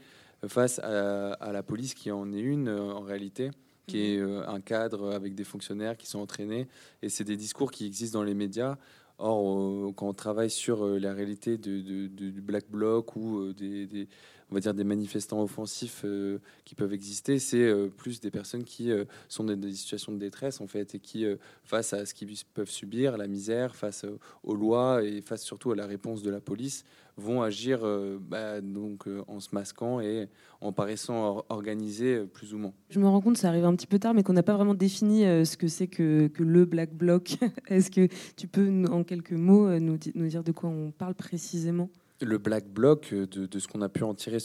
face 0.48 0.78
à, 0.80 1.52
la 1.52 1.64
police 1.64 1.96
qui 1.96 2.12
en 2.12 2.32
est 2.32 2.40
une 2.40 2.70
en 2.70 3.02
réalité 3.02 3.50
qui 3.88 4.02
est 4.02 4.20
mhm. 4.20 4.44
un 4.48 4.62
cadre 4.62 5.12
avec 5.12 5.34
des 5.34 5.44
fonctionnaires 5.44 5.98
qui 5.98 6.08
sont 6.08 6.20
entraînés. 6.20 6.68
Et 7.02 7.10
c'est 7.10 7.24
des 7.24 7.38
discours 7.38 7.72
qui 7.72 7.86
existent 7.86 8.20
dans 8.20 8.26
les 8.26 8.34
médias. 8.34 8.78
Or, 9.18 9.94
quand 9.96 10.08
on 10.08 10.14
travaille 10.14 10.50
sur 10.50 10.86
la 10.86 11.14
réalité 11.14 11.58
de, 11.58 12.08
du 12.08 12.42
Black 12.42 12.66
Bloc 12.70 13.16
ou 13.16 13.54
des, 13.54 14.08
on 14.52 14.56
va 14.56 14.62
dire 14.62 14.74
des 14.74 14.84
manifestants 14.84 15.42
offensifs 15.42 16.02
euh, 16.06 16.40
qui 16.66 16.76
peuvent 16.76 16.94
exister, 16.94 17.40
c'est 17.40 17.64
euh, 17.64 17.88
plus 17.88 18.20
des 18.20 18.30
personnes 18.30 18.64
qui 18.64 18.92
euh, 18.92 19.06
sont 19.28 19.44
dans 19.44 19.56
des 19.56 19.74
situations 19.74 20.12
de 20.12 20.18
détresse 20.18 20.62
en 20.62 20.68
fait 20.68 20.96
et 20.96 21.00
qui, 21.00 21.26
face 21.64 21.94
à 21.94 22.06
ce 22.06 22.14
qu'ils 22.14 22.36
peuvent 22.54 22.70
subir, 22.70 23.18
la 23.18 23.28
misère, 23.28 23.76
face 23.76 24.06
aux 24.44 24.56
lois 24.56 25.04
et 25.04 25.22
face 25.22 25.44
surtout 25.44 25.72
à 25.72 25.76
la 25.76 25.86
réponse 25.86 26.22
de 26.22 26.30
la 26.30 26.40
police, 26.40 26.86
vont 27.18 27.42
agir 27.42 27.80
bah, 28.20 28.60
donc 28.62 29.06
en 29.28 29.40
se 29.40 29.50
masquant 29.54 30.02
et 30.02 30.28
en 30.62 30.74
paraissant 30.74 31.46
organisés 31.50 32.26
plus 32.26 32.54
ou 32.54 32.58
moins. 32.58 32.74
Je 32.90 33.00
me 33.00 33.08
rends 33.08 33.22
compte, 33.22 33.38
ça 33.38 33.48
arrive 33.48 33.66
un 33.66 33.76
petit 33.76 33.88
peu 33.88 34.00
tard, 34.00 34.14
mais 34.14 34.24
qu'on 34.24 34.34
n'a 34.34 34.44
pas 34.44 34.56
vraiment 34.56 34.74
défini 34.74 35.22
ce 35.22 35.56
que 35.56 35.68
c'est 35.68 35.88
que, 35.88 36.30
le 36.38 36.66
Black 36.66 36.94
Bloc. 36.94 37.38
Est-ce 37.68 37.90
que 37.90 38.08
tu 38.36 38.48
peux, 38.48 38.70
en 38.92 39.04
quelques 39.04 39.32
mots, 39.32 39.80
nous 39.80 39.98
dire 39.98 40.44
de 40.44 40.52
quoi 40.52 40.70
on 40.70 40.92
parle 40.92 41.16
précisément? 41.16 41.90
Le 42.22 42.38
black 42.38 42.68
bloc, 42.68 43.10
euh, 43.14 43.28
de, 43.28 43.60
ce 43.60 43.68
qu'on 43.68 43.82
a 43.82 43.90
pu 43.90 44.04
en 44.04 44.14
tirer 44.14 44.38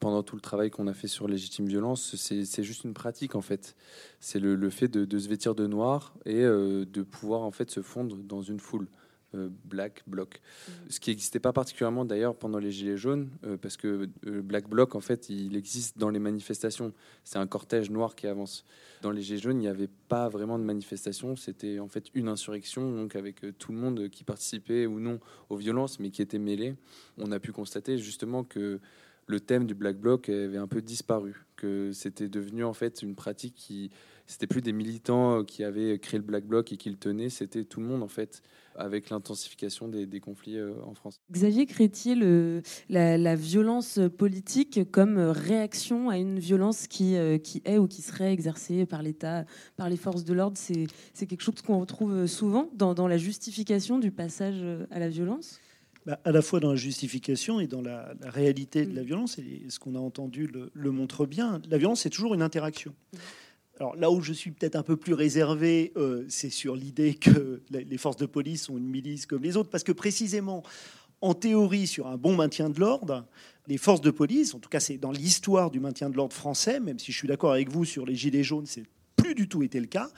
pendant 0.00 0.22
tout 0.22 0.36
le 0.36 0.40
travail 0.40 0.70
qu'on 0.70 0.86
a 0.86 0.94
fait 0.94 1.08
sur 1.08 1.26
légitime 1.26 1.66
violence, 1.66 2.14
c'est 2.16 2.62
juste 2.62 2.84
une 2.84 2.94
pratique 2.94 3.34
en 3.34 3.40
fait. 3.40 3.74
C'est 4.20 4.38
le, 4.38 4.70
fait 4.70 4.88
de, 4.88 5.18
se 5.18 5.28
vêtir 5.28 5.54
de 5.54 5.66
noir 5.66 6.14
et 6.24 6.42
euh, 6.42 6.84
de 6.84 7.02
pouvoir 7.02 7.42
en 7.42 7.50
fait 7.50 7.70
se 7.70 7.82
fondre 7.82 8.16
dans 8.16 8.42
une 8.42 8.60
foule. 8.60 8.88
Euh, 9.34 9.48
Black 9.64 10.02
Bloc. 10.06 10.40
Mhm. 10.68 10.74
Ce 10.90 11.00
qui 11.00 11.10
n'existait 11.10 11.40
pas 11.40 11.52
particulièrement 11.52 12.04
d'ailleurs 12.04 12.36
pendant 12.36 12.58
les 12.58 12.70
Gilets 12.70 12.96
jaunes, 12.96 13.30
euh, 13.44 13.56
parce 13.56 13.76
que 13.76 14.08
euh, 14.26 14.42
Black 14.42 14.68
Bloc, 14.68 14.94
en 14.94 15.00
fait, 15.00 15.28
il 15.28 15.56
existe 15.56 15.98
dans 15.98 16.10
les 16.10 16.18
manifestations. 16.18 16.92
C'est 17.24 17.38
un 17.38 17.46
cortège 17.46 17.90
noir 17.90 18.14
qui 18.14 18.26
avance. 18.26 18.64
Dans 19.02 19.10
les 19.10 19.22
Gilets 19.22 19.40
jaunes, 19.40 19.56
il 19.56 19.60
n'y 19.60 19.68
avait 19.68 19.90
pas 20.08 20.28
vraiment 20.28 20.58
de 20.58 20.64
manifestation. 20.64 21.36
C'était 21.36 21.78
en 21.78 21.88
fait 21.88 22.06
une 22.14 22.28
insurrection, 22.28 22.90
donc 22.94 23.16
avec 23.16 23.44
tout 23.58 23.72
le 23.72 23.78
monde 23.78 24.08
qui 24.08 24.24
participait 24.24 24.86
ou 24.86 25.00
non 25.00 25.20
aux 25.48 25.56
violences, 25.56 25.98
mais 25.98 26.10
qui 26.10 26.22
était 26.22 26.38
mêlé. 26.38 26.76
On 27.18 27.32
a 27.32 27.40
pu 27.40 27.52
constater 27.52 27.98
justement 27.98 28.44
que 28.44 28.80
le 29.26 29.40
thème 29.40 29.66
du 29.66 29.74
Black 29.74 29.96
Bloc 29.96 30.28
avait 30.28 30.58
un 30.58 30.66
peu 30.66 30.82
disparu, 30.82 31.46
que 31.56 31.92
c'était 31.92 32.28
devenu 32.28 32.64
en 32.64 32.74
fait 32.74 33.02
une 33.02 33.14
pratique 33.14 33.54
qui 33.54 33.90
c'était 34.26 34.46
plus 34.46 34.62
des 34.62 34.72
militants 34.72 35.44
qui 35.44 35.64
avaient 35.64 35.98
créé 35.98 36.18
le 36.18 36.24
Black 36.24 36.44
Bloc 36.44 36.72
et 36.72 36.76
qui 36.76 36.90
le 36.90 36.96
tenaient, 36.96 37.28
c'était 37.28 37.64
tout 37.64 37.80
le 37.80 37.86
monde 37.86 38.02
en 38.02 38.08
fait, 38.08 38.42
avec 38.74 39.10
l'intensification 39.10 39.88
des, 39.88 40.20
conflits 40.20 40.58
euh, 40.58 40.74
en 40.84 40.94
France. 40.94 41.20
Xavier 41.30 41.66
Crétier, 41.66 42.14
le, 42.14 42.62
la, 42.88 43.36
violence 43.36 44.00
politique 44.16 44.90
comme 44.90 45.18
réaction 45.18 46.08
à 46.08 46.18
une 46.18 46.38
violence 46.38 46.86
qui, 46.86 47.16
euh, 47.16 47.38
qui 47.38 47.62
est 47.64 47.78
ou 47.78 47.86
qui 47.86 48.02
serait 48.02 48.32
exercée 48.32 48.86
par 48.86 49.02
l'État, 49.02 49.44
par 49.76 49.90
les 49.90 49.96
forces 49.96 50.24
de 50.24 50.32
l'ordre, 50.32 50.56
c'est 50.56 51.26
quelque 51.26 51.42
chose 51.42 51.60
qu'on 51.64 51.78
retrouve 51.78 52.26
souvent 52.26 52.70
dans, 52.74 52.94
dans 52.94 53.08
la 53.08 53.18
justification 53.18 53.98
du 53.98 54.10
passage 54.10 54.64
à 54.90 54.98
la 54.98 55.08
violence? 55.08 55.60
Bah, 56.06 56.20
à 56.24 56.32
la 56.32 56.42
fois 56.42 56.60
dans 56.60 56.70
la 56.70 56.76
justification 56.76 57.60
et 57.60 57.66
dans 57.66 57.80
la, 57.80 58.12
réalité 58.22 58.84
de 58.84 58.94
la 58.94 59.02
mm. 59.02 59.06
violence, 59.06 59.38
et 59.38 59.62
ce 59.68 59.78
qu'on 59.78 59.94
a 59.94 59.98
entendu 59.98 60.50
le, 60.74 60.90
montre 60.90 61.24
bien, 61.24 61.62
la 61.68 61.78
violence, 61.78 62.02
c'est 62.02 62.10
toujours 62.10 62.34
une 62.34 62.42
interaction. 62.42 62.94
Alors 63.80 63.96
là 63.96 64.10
où 64.10 64.20
je 64.20 64.32
suis 64.32 64.52
peut-être 64.52 64.76
un 64.76 64.82
peu 64.82 64.96
plus 64.96 65.14
réservé, 65.14 65.92
euh, 65.96 66.24
c'est 66.28 66.50
sur 66.50 66.76
l'idée 66.76 67.14
que 67.14 67.62
les 67.70 67.98
forces 67.98 68.16
de 68.16 68.26
police 68.26 68.64
sont 68.64 68.78
une 68.78 68.88
milice 68.88 69.26
comme 69.26 69.42
les 69.42 69.56
autres, 69.56 69.70
parce 69.70 69.82
que 69.82 69.92
précisément, 69.92 70.62
en 71.20 71.34
théorie, 71.34 71.86
sur 71.86 72.06
un 72.06 72.16
bon 72.16 72.36
maintien 72.36 72.70
de 72.70 72.78
l'ordre, 72.78 73.26
les 73.66 73.78
forces 73.78 74.00
de 74.00 74.10
police, 74.10 74.54
en 74.54 74.60
tout 74.60 74.68
cas 74.68 74.80
c'est 74.80 74.98
dans 74.98 75.10
l'histoire 75.10 75.70
du 75.70 75.80
maintien 75.80 76.08
de 76.08 76.16
l'ordre 76.16 76.34
français, 76.34 76.78
même 76.78 76.98
si 76.98 77.10
je 77.10 77.18
suis 77.18 77.28
d'accord 77.28 77.52
avec 77.52 77.68
vous 77.70 77.84
sur 77.84 78.06
les 78.06 78.14
gilets 78.14 78.44
jaunes, 78.44 78.66
c'est 78.66 78.84
plus 79.16 79.34
du 79.34 79.48
tout 79.48 79.62
été 79.62 79.80
le 79.80 79.86
cas, 79.86 80.08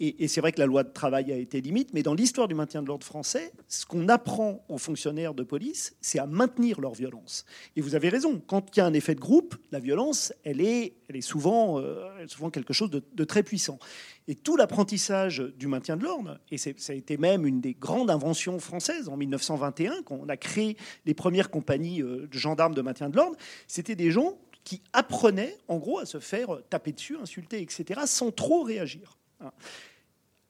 Et, 0.00 0.26
c'est 0.26 0.40
vrai 0.40 0.50
que 0.50 0.58
la 0.58 0.66
loi 0.66 0.82
de 0.82 0.92
travail 0.92 1.32
a 1.32 1.36
été 1.36 1.60
limite, 1.60 1.94
mais 1.94 2.02
dans 2.02 2.14
l'histoire 2.14 2.48
du 2.48 2.54
maintien 2.54 2.82
de 2.82 2.88
l'ordre 2.88 3.06
français, 3.06 3.52
ce 3.68 3.86
qu'on 3.86 4.08
apprend 4.08 4.64
aux 4.68 4.78
fonctionnaires 4.78 5.34
de 5.34 5.44
police, 5.44 5.96
c'est 6.00 6.18
à 6.18 6.26
maintenir 6.26 6.80
leur 6.80 6.94
violence. 6.94 7.44
Et 7.76 7.80
vous 7.80 7.94
avez 7.94 8.08
raison, 8.08 8.42
quand 8.44 8.76
il 8.76 8.80
y 8.80 8.82
a 8.82 8.86
un 8.86 8.92
effet 8.92 9.14
de 9.14 9.20
groupe, 9.20 9.54
la 9.70 9.78
violence, 9.78 10.32
elle 10.42 10.60
est, 10.60 10.94
euh, 11.14 11.20
souvent 11.20 12.50
quelque 12.50 12.72
chose 12.72 12.90
de, 12.90 13.24
très 13.24 13.44
puissant. 13.44 13.78
Et 14.26 14.34
tout 14.34 14.56
l'apprentissage 14.56 15.38
du 15.56 15.68
maintien 15.68 15.96
de 15.96 16.02
l'ordre, 16.02 16.40
et 16.50 16.58
ça 16.58 16.70
a 16.88 16.92
été 16.92 17.16
même 17.16 17.46
une 17.46 17.60
des 17.60 17.74
grandes 17.74 18.10
inventions 18.10 18.58
françaises 18.58 19.08
en 19.08 19.16
1921, 19.16 20.02
quand 20.02 20.18
on 20.20 20.28
a 20.28 20.36
créé 20.36 20.76
les 21.06 21.14
premières 21.14 21.50
compagnies 21.50 22.02
euh, 22.02 22.26
de 22.26 22.38
gendarmes 22.38 22.74
de 22.74 22.82
maintien 22.82 23.10
de 23.10 23.16
l'ordre, 23.16 23.36
c'était 23.68 23.94
des 23.94 24.10
gens 24.10 24.38
qui 24.64 24.82
apprenaient 24.92 25.56
en 25.68 25.76
gros 25.76 26.00
à 26.00 26.06
se 26.06 26.18
faire 26.18 26.48
taper 26.68 26.92
dessus, 26.92 27.16
insulter, 27.16 27.62
etc., 27.62 28.00
sans 28.06 28.32
trop 28.32 28.62
réagir. 28.62 29.18
Hein. 29.44 29.52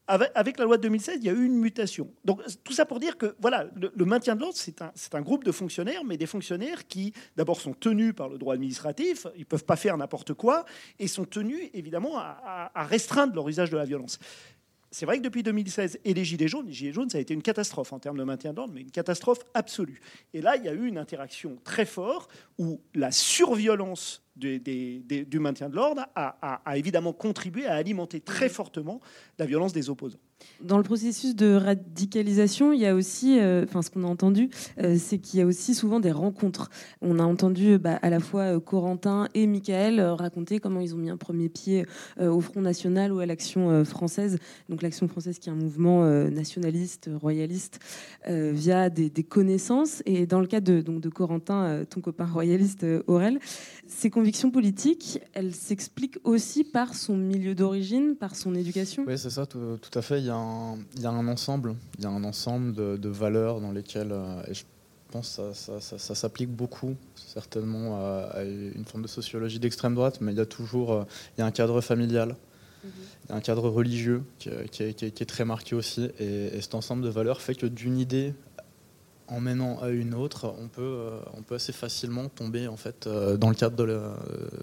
Avec, 0.07 0.59
la 0.59 0.67
loi 0.67 0.77
de 0.77 0.83
2016, 0.83 1.17
il 1.21 1.25
y 1.25 1.31
a 1.31 1.33
eu 1.33 1.47
une 1.47 1.57
mutation. 1.57 2.13
Donc 2.27 2.43
tout 2.63 2.75
ça 2.75 2.85
pour 2.85 3.01
dire 3.01 3.17
que 3.17 3.37
voilà, 3.41 3.67
le, 3.75 4.05
maintien 4.05 4.35
de 4.35 4.41
l'ordre, 4.41 4.59
c'est 4.59 5.15
un, 5.15 5.23
groupe 5.23 5.45
de 5.45 5.53
fonctionnaires, 5.53 6.05
mais 6.05 6.19
des 6.19 6.27
fonctionnaires 6.27 6.87
qui 6.87 7.15
d'abord 7.37 7.59
sont 7.59 7.73
tenus 7.73 8.15
par 8.15 8.29
le 8.29 8.37
droit 8.37 8.53
administratif, 8.53 9.27
ils 9.35 9.41
ne 9.41 9.45
peuvent 9.45 9.65
pas 9.65 9.77
faire 9.77 9.97
n'importe 9.97 10.35
quoi, 10.35 10.67
et 10.99 11.09
sont 11.09 11.25
tenus 11.25 11.71
évidemment 11.73 12.19
à, 12.19 12.71
restreindre 12.85 13.35
leur 13.35 13.49
usage 13.49 13.71
de 13.71 13.79
la 13.79 13.87
violence. 13.87 14.19
C'est 14.95 15.07
vrai 15.07 15.19
que 15.19 15.25
depuis 15.25 15.43
2016 15.43 15.99
et 16.05 16.15
les 16.15 16.25
Gilets 16.25 16.47
jaunes, 16.47 16.67
les 16.69 16.73
Gilets 16.73 16.93
jaunes, 16.93 17.11
ça 17.11 17.19
a 17.19 17.21
été 17.21 17.35
une 17.35 17.43
catastrophe 17.43 17.93
en 17.93 17.99
termes 17.99 18.17
de 18.17 18.23
maintien 18.23 18.53
d'ordre, 18.53 18.73
mais 18.73 18.83
une 18.83 18.93
catastrophe 18.93 19.41
absolue. 19.53 20.01
Et 20.33 20.41
là, 20.41 20.55
il 20.55 20.65
y 20.65 20.69
a 20.69 20.73
eu 20.73 20.87
une 20.87 20.99
interaction 20.99 21.59
très 21.65 21.85
forte 21.85 22.31
où 22.59 22.81
la 22.95 23.11
surviolence 23.11 24.23
du 24.37 25.41
maintien 25.41 25.69
de 25.69 25.75
l'ordre 25.75 26.07
a, 26.15 26.77
évidemment 26.77 27.13
contribué 27.13 27.67
à 27.67 27.75
alimenter 27.75 28.21
très 28.21 28.49
fortement 28.49 29.01
la 29.37 29.47
violence 29.47 29.73
des 29.73 29.91
opposants. 29.91 30.21
Dans 30.63 30.79
le 30.79 30.83
processus 30.83 31.35
de 31.35 31.55
radicalisation, 31.55 32.73
il 32.73 32.81
y 32.81 32.87
a 32.87 32.95
aussi, 32.95 33.39
euh, 33.39 33.65
enfin 33.65 33.83
ce 33.83 33.91
qu'on 33.91 34.05
a 34.05 34.07
entendu, 34.07 34.51
euh, 34.81 34.97
c'est 34.99 35.19
qu'il 35.19 35.41
y 35.41 35.43
a 35.43 35.47
aussi 35.47 35.75
souvent 35.75 36.01
des 36.01 36.13
rencontres. 36.13 36.71
On 37.03 37.19
a 37.19 37.23
entendu 37.23 37.79
bah, 37.79 37.99
à 38.03 38.09
la 38.09 38.21
fois 38.21 38.43
euh, 38.43 38.61
Corentin 38.61 39.29
et 39.35 39.47
Michael 39.47 40.01
raconter 40.01 40.61
comment 40.61 40.81
ils 40.81 40.95
ont 40.95 40.99
mis 40.99 41.11
un 41.11 41.17
premier 41.17 41.49
pied 41.49 41.87
au 42.21 42.41
Front 42.41 42.61
National 42.61 43.13
ou 43.13 43.19
à 43.19 43.27
l'Action 43.27 43.85
française. 43.85 44.39
Donc 44.69 44.83
l'Action 44.83 45.09
française 45.09 45.39
qui 45.39 45.49
est 45.49 45.53
un 45.53 45.57
mouvement 45.57 46.05
nationaliste, 46.31 47.11
royaliste, 47.21 47.81
via 48.27 48.91
des, 48.91 49.11
connaissances. 49.25 50.03
Et 50.07 50.27
dans 50.27 50.41
le 50.41 50.47
cas 50.47 50.61
de, 50.61 50.81
donc, 50.81 51.01
de 51.01 51.09
Corentin, 51.09 51.85
ton 51.89 52.01
copain 52.01 52.27
royaliste 52.27 52.87
Aurel, 53.07 53.39
ses 53.87 54.11
convictions 54.11 54.51
politiques, 54.51 55.21
elles 55.33 55.55
s'expliquent 55.55 56.19
aussi 56.25 56.65
par 56.65 56.95
son 56.95 57.17
milieu 57.17 57.55
d'origine, 57.55 58.17
par 58.17 58.37
son 58.37 58.55
éducation. 58.55 59.05
Oui, 59.07 59.19
c'est 59.19 59.31
ça, 59.31 59.47
tout, 59.47 59.79
tout 59.81 59.99
à 59.99 60.03
fait 60.03 60.15
il 60.19 60.27
y, 60.27 60.31
a 60.31 60.34
un, 60.37 61.29
ensemble, 61.29 61.75
il 61.99 62.05
y 62.05 62.07
a 62.07 62.11
un 62.11 62.25
ensemble 62.25 62.75
de, 62.75 63.09
valeurs 63.09 63.61
dans 63.61 63.73
lesquelles, 63.73 64.13
euh, 64.13 64.43
et 64.49 64.55
je 64.55 64.65
pense 65.11 65.41
que 65.41 65.81
ça, 65.81 66.15
s'applique 66.15 66.51
beaucoup, 66.51 66.97
certainement, 67.15 67.97
à, 67.99 68.43
une 68.43 68.85
forme 68.85 69.03
de 69.03 69.09
sociologie 69.09 69.59
d'extrême 69.59 69.95
droite, 69.95 70.21
mais 70.21 70.33
il 70.33 70.39
y 70.39 70.41
a 70.41 70.47
toujours 70.47 70.93
euh, 70.93 71.05
il 71.37 71.41
y 71.41 71.43
a 71.43 71.47
un 71.47 71.51
cadre 71.51 71.81
familial, 71.81 72.37
mhm. 72.85 72.91
il 73.25 73.31
y 73.31 73.33
a 73.33 73.37
un 73.37 73.41
cadre 73.41 73.69
religieux 73.69 74.23
qui, 74.39 74.49
est 74.49 75.29
très 75.29 75.45
marqué 75.45 75.75
aussi, 75.75 76.11
et, 76.19 76.61
cet 76.61 76.75
ensemble 76.75 77.03
de 77.03 77.11
valeurs 77.11 77.41
fait 77.41 77.55
que 77.55 77.67
d'une 77.67 77.99
idée 77.99 78.35
en 79.27 79.41
menant 79.41 79.81
à 79.81 79.89
une 79.89 80.15
autre, 80.15 80.55
on 80.59 80.69
peut, 80.69 80.83
euh, 80.83 81.19
on 81.35 81.43
peut 81.43 81.55
assez 81.55 81.73
facilement 81.73 82.29
tomber 82.29 82.69
en 82.69 82.77
fait 82.77 83.09
dans 83.09 83.49
le 83.49 83.55
cadre 83.55 83.77
de 83.77 84.01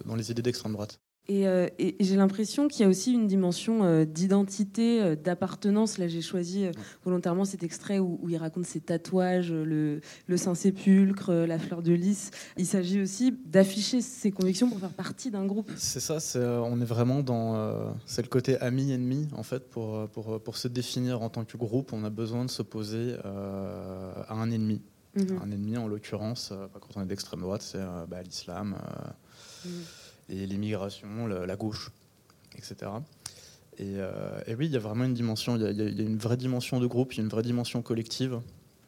dans 0.05 0.15
les 0.15 0.31
idées 0.31 0.43
d'extrême 0.43 0.73
droite. 0.73 0.99
Euh, 1.29 1.69
et, 1.77 1.95
j'ai 1.99 2.15
l'impression 2.15 2.67
qu'il 2.67 2.81
y 2.81 2.85
a 2.85 2.89
aussi 2.89 3.13
une 3.13 3.27
dimension 3.27 3.83
euh, 3.83 4.05
d'identité, 4.05 5.01
euh, 5.01 5.15
d'appartenance. 5.15 5.97
Là, 5.97 6.07
j'ai 6.07 6.21
choisi 6.21 6.65
volontairement 7.05 7.45
cet 7.45 7.63
extrait 7.63 7.99
où, 7.99 8.19
il 8.27 8.37
raconte 8.37 8.65
ses 8.65 8.81
tatouages, 8.81 9.51
le, 9.51 10.01
Saint-Sépulcre, 10.35 11.31
la 11.31 11.59
fleur 11.59 11.81
de 11.81 11.93
lys. 11.93 12.31
Il 12.57 12.65
s'agit 12.65 13.01
aussi 13.01 13.37
d'afficher 13.45 14.01
ses 14.01 14.31
convictions 14.31 14.69
pour 14.69 14.79
faire 14.79 14.93
partie 14.93 15.31
d'un 15.31 15.45
groupe. 15.45 15.71
C'est 15.77 15.99
ça, 15.99 16.17
on 16.37 16.81
est 16.81 16.85
vraiment 16.85 17.21
dans. 17.21 17.95
c'est 18.05 18.21
le 18.21 18.29
côté 18.29 18.57
ami-ennemi, 18.57 19.27
en 19.35 19.43
fait, 19.43 19.69
pour, 19.69 20.07
pour, 20.09 20.41
pour, 20.41 20.57
se 20.57 20.67
définir 20.67 21.21
en 21.21 21.29
tant 21.29 21.45
que 21.45 21.57
groupe, 21.57 21.93
on 21.93 22.03
a 22.03 22.09
besoin 22.09 22.45
de 22.45 22.49
s'opposer 22.49 23.15
à 23.23 24.33
un 24.33 24.51
ennemi. 24.51 24.81
Mhm. 25.15 25.39
Un 25.43 25.51
ennemi, 25.51 25.77
en 25.77 25.87
l'occurrence, 25.87 26.53
quand 26.73 26.95
on 26.95 27.03
est 27.03 27.05
d'extrême 27.05 27.41
droite, 27.41 27.61
c'est 27.61 27.83
bah, 28.09 28.21
l'islam. 28.23 28.75
Mhm 29.65 29.71
et 30.31 30.45
l'immigration, 30.45 31.27
la, 31.27 31.55
gauche, 31.55 31.91
etc. 32.57 32.91
Euh, 33.79 34.41
et, 34.47 34.55
oui, 34.55 34.67
il 34.67 34.71
y 34.71 34.77
a 34.77 34.79
vraiment 34.79 35.05
une 35.05 35.13
dimension, 35.13 35.55
il 35.55 35.61
y, 35.61 35.81
a, 35.81 36.03
une 36.03 36.17
vraie 36.17 36.37
dimension 36.37 36.79
de 36.79 36.87
groupe, 36.87 37.13
il 37.13 37.17
y 37.17 37.19
a 37.21 37.23
une 37.23 37.29
vraie 37.29 37.43
dimension 37.43 37.81
collective. 37.81 38.39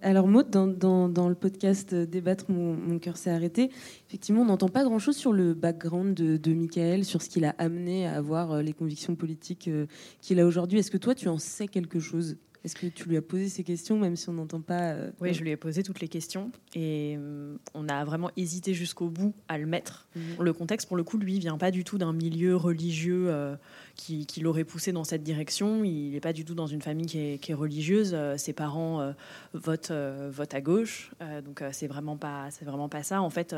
Alors 0.02 0.28
Maud, 0.28 0.50
dans, 0.50 1.30
le 1.30 1.36
podcast 1.36 1.96
Débattre, 1.96 2.52
mon, 2.52 3.00
cœur 3.00 3.16
s'est 3.16 3.32
arrêté, 3.32 3.70
effectivement, 4.08 4.42
on 4.42 4.46
n'entend 4.46 4.68
pas 4.68 4.84
grand-chose 4.84 5.16
sur 5.16 5.32
le 5.32 5.54
background 5.54 6.14
de, 6.14 6.36
de 6.36 6.54
Michael, 6.54 7.06
sur 7.06 7.22
ce 7.22 7.30
qu'il 7.30 7.46
a 7.46 7.56
amené 7.58 8.06
à 8.06 8.16
avoir 8.18 8.52
euh, 8.52 8.62
les 8.62 8.74
convictions 8.74 9.16
politiques 9.16 9.70
euh, 9.70 9.86
qu'il 10.20 10.42
a 10.42 10.46
aujourd'hui. 10.46 10.80
Est-ce 10.80 10.92
que 10.92 10.98
toi, 10.98 11.16
tu 11.16 11.30
en 11.30 11.38
sais 11.38 11.70
quelque 11.70 12.00
chose? 12.00 12.36
Est-ce 12.64 12.76
que 12.76 12.88
tu 12.88 13.10
lui 13.10 13.18
as 13.18 13.22
posé 13.22 13.50
ces 13.50 13.64
questions, 13.64 14.00
même 14.00 14.16
si 14.16 14.30
on 14.30 14.34
n'entend 14.34 14.62
pas 14.62 14.94
euh, 14.94 15.12
Oui, 15.20 15.34
je 15.34 15.44
lui 15.44 15.52
ai 15.52 15.58
posé 15.58 15.84
toutes 15.84 16.00
les 16.00 16.08
questions 16.08 16.50
et 16.74 17.16
euh, 17.18 17.58
on 17.74 17.90
a 17.90 18.06
vraiment 18.06 18.32
hésité 18.38 18.74
jusqu'au 18.74 19.10
bout 19.10 19.34
à 19.50 19.58
le 19.58 19.66
mettre. 19.66 20.08
Mhm. 20.16 20.44
Le 20.44 20.54
contexte, 20.54 20.88
pour 20.88 20.96
le 20.96 21.04
coup, 21.04 21.18
lui, 21.18 21.40
vient 21.40 21.58
pas 21.58 21.72
du 21.72 21.84
tout 21.84 21.98
d'un 21.98 22.14
milieu 22.14 22.56
religieux 22.56 23.26
euh, 23.28 23.58
qui, 23.96 24.26
l'aurait 24.40 24.64
poussé 24.64 24.94
dans 24.94 25.04
cette 25.04 25.24
direction. 25.24 25.84
Il 25.84 26.12
n'est 26.12 26.22
pas 26.22 26.32
du 26.32 26.46
tout 26.46 26.56
dans 26.56 26.68
une 26.68 26.82
famille 26.82 27.06
qui 27.06 27.52
est, 27.52 27.54
religieuse. 27.54 28.16
ses 28.38 28.54
parents 28.54 29.14
votent, 29.54 29.92
votent 30.32 30.54
à 30.54 30.62
gauche, 30.62 31.12
donc 31.46 31.64
c'est 31.72 31.88
vraiment 31.88 32.18
pas, 32.18 32.50
c'est 32.50 32.66
vraiment 32.66 32.90
pas 32.90 33.04
ça. 33.04 33.22
En 33.22 33.30
fait 33.30 33.56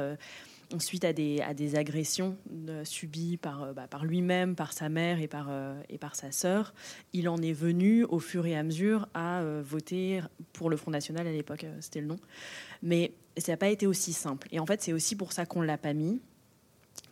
suite 0.81 1.05
à 1.05 1.13
des, 1.13 1.75
agressions 1.75 2.37
euh, 2.69 2.83
subies 2.85 3.37
par, 3.37 3.63
euh, 3.63 3.73
bah, 3.73 3.87
par 3.87 4.05
lui-même, 4.05 4.55
par 4.55 4.73
sa 4.73 4.89
mère 4.89 5.19
et 5.19 5.27
par, 5.27 5.47
euh, 5.49 5.79
et 5.89 5.97
par 5.97 6.15
sa 6.15 6.31
sœur, 6.31 6.73
il 7.13 7.29
en 7.29 7.37
est 7.37 7.53
venu 7.53 8.03
au 8.03 8.19
fur 8.19 8.45
et 8.45 8.55
à 8.55 8.63
mesure 8.63 9.07
à 9.13 9.43
voter 9.61 10.21
pour 10.53 10.69
le 10.69 10.77
Front 10.77 10.91
National 10.91 11.27
à 11.27 11.31
l'époque, 11.31 11.65
c'était 11.79 12.01
le 12.01 12.07
nom. 12.07 12.17
Mais 12.81 13.13
ça 13.37 13.53
n'a 13.53 13.57
pas 13.57 13.69
été 13.69 13.87
aussi 13.87 14.13
simple. 14.13 14.47
Et 14.51 14.59
en 14.59 14.65
fait, 14.65 14.81
c'est 14.81 14.93
aussi 14.93 15.15
pour 15.15 15.33
ça 15.33 15.45
qu'on 15.45 15.61
ne 15.61 15.67
l'a 15.67 15.77
pas 15.77 15.93
mis. 15.93 16.21